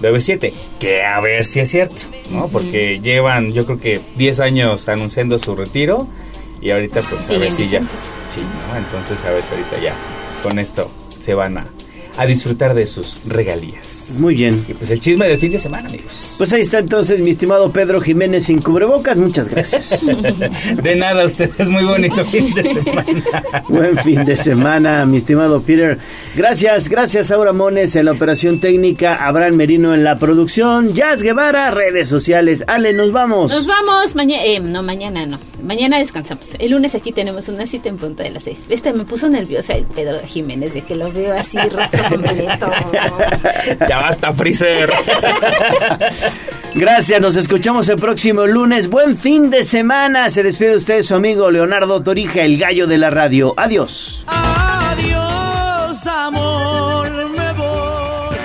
de 0.00 0.12
OV7, 0.12 0.52
que 0.78 1.02
a 1.02 1.20
ver 1.20 1.44
si 1.44 1.60
es 1.60 1.70
cierto, 1.70 2.02
¿no? 2.30 2.48
Porque 2.48 3.00
llevan 3.00 3.52
yo 3.52 3.64
creo 3.64 3.80
que 3.80 4.00
10 4.16 4.40
años 4.40 4.88
anunciando 4.88 5.38
su 5.38 5.54
retiro 5.54 6.08
y 6.60 6.70
ahorita 6.72 7.02
pues 7.02 7.30
a 7.30 7.38
ver 7.38 7.52
si 7.52 7.68
ya... 7.68 7.80
Sí, 8.28 8.40
¿no? 8.40 8.76
Entonces 8.76 9.22
a 9.24 9.30
ver 9.30 9.42
si 9.42 9.52
ahorita 9.52 9.80
ya 9.80 9.94
con 10.42 10.58
esto 10.58 10.90
se 11.20 11.34
van 11.34 11.58
a, 11.58 11.66
a 12.20 12.26
disfrutar 12.26 12.74
de 12.74 12.86
sus 12.86 13.18
regalías. 13.26 14.16
Muy 14.18 14.34
bien. 14.34 14.66
Y 14.68 14.74
pues 14.74 14.90
el 14.90 15.00
chisme 15.00 15.26
del 15.26 15.38
fin 15.38 15.52
de 15.52 15.58
semana, 15.58 15.88
amigos. 15.88 16.34
Pues 16.36 16.52
ahí 16.52 16.60
está 16.60 16.78
entonces 16.78 17.18
mi 17.20 17.30
estimado 17.30 17.72
Pedro 17.72 17.98
Jiménez 17.98 18.44
sin 18.44 18.60
cubrebocas. 18.60 19.16
Muchas 19.16 19.48
gracias. 19.48 19.98
De 20.82 20.96
nada, 20.96 21.24
ustedes 21.24 21.70
muy 21.70 21.82
bonito 21.82 22.22
fin 22.26 22.52
de 22.52 22.64
semana. 22.64 23.22
Buen 23.70 23.96
fin 23.96 24.22
de 24.26 24.36
semana, 24.36 25.06
mi 25.06 25.16
estimado 25.16 25.62
Peter. 25.62 25.98
Gracias, 26.36 26.90
gracias 26.90 27.30
Aura 27.30 27.54
Mones 27.54 27.96
en 27.96 28.04
la 28.04 28.12
operación 28.12 28.60
técnica, 28.60 29.14
Abraham 29.14 29.54
Merino 29.54 29.94
en 29.94 30.04
la 30.04 30.18
producción, 30.18 30.92
Jazz 30.92 31.22
Guevara, 31.22 31.70
redes 31.70 32.06
sociales. 32.06 32.64
Ale, 32.66 32.92
nos 32.92 33.12
vamos. 33.12 33.50
Nos 33.50 33.66
vamos 33.66 34.14
mañana, 34.14 34.44
eh, 34.44 34.60
no 34.60 34.82
mañana 34.82 35.24
no, 35.24 35.38
mañana 35.64 35.98
descansamos. 35.98 36.50
El 36.58 36.72
lunes 36.72 36.94
aquí 36.94 37.12
tenemos 37.12 37.48
una 37.48 37.64
cita 37.64 37.88
en 37.88 37.96
punta 37.96 38.24
de 38.24 38.30
las 38.30 38.42
seis. 38.42 38.66
Este 38.68 38.92
me 38.92 39.04
puso 39.04 39.26
nerviosa 39.30 39.72
el 39.72 39.84
Pedro 39.84 40.18
Jiménez 40.18 40.74
de 40.74 40.82
que 40.82 40.96
lo 40.96 41.10
veo 41.10 41.32
así 41.32 41.58
rostro 41.70 42.09
completo. 42.10 42.70
Ya 43.88 43.98
basta, 43.98 44.32
Freezer. 44.32 44.90
Gracias, 46.74 47.20
nos 47.20 47.36
escuchamos 47.36 47.88
el 47.88 47.96
próximo 47.96 48.46
lunes. 48.46 48.88
Buen 48.88 49.16
fin 49.16 49.50
de 49.50 49.64
semana. 49.64 50.30
Se 50.30 50.42
despide 50.42 50.76
usted 50.76 51.02
su 51.02 51.14
amigo 51.14 51.50
Leonardo 51.50 52.02
Torija, 52.02 52.42
el 52.42 52.58
gallo 52.58 52.86
de 52.86 52.98
la 52.98 53.10
radio. 53.10 53.54
Adiós. 53.56 54.24
Adiós, 54.26 56.06
amor, 56.06 57.10
me 57.10 57.52
voy. 57.52 58.36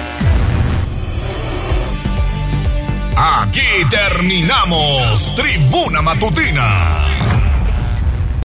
Aquí 3.18 3.62
terminamos 3.90 5.36
Tribuna 5.36 6.02
Matutina 6.02 7.15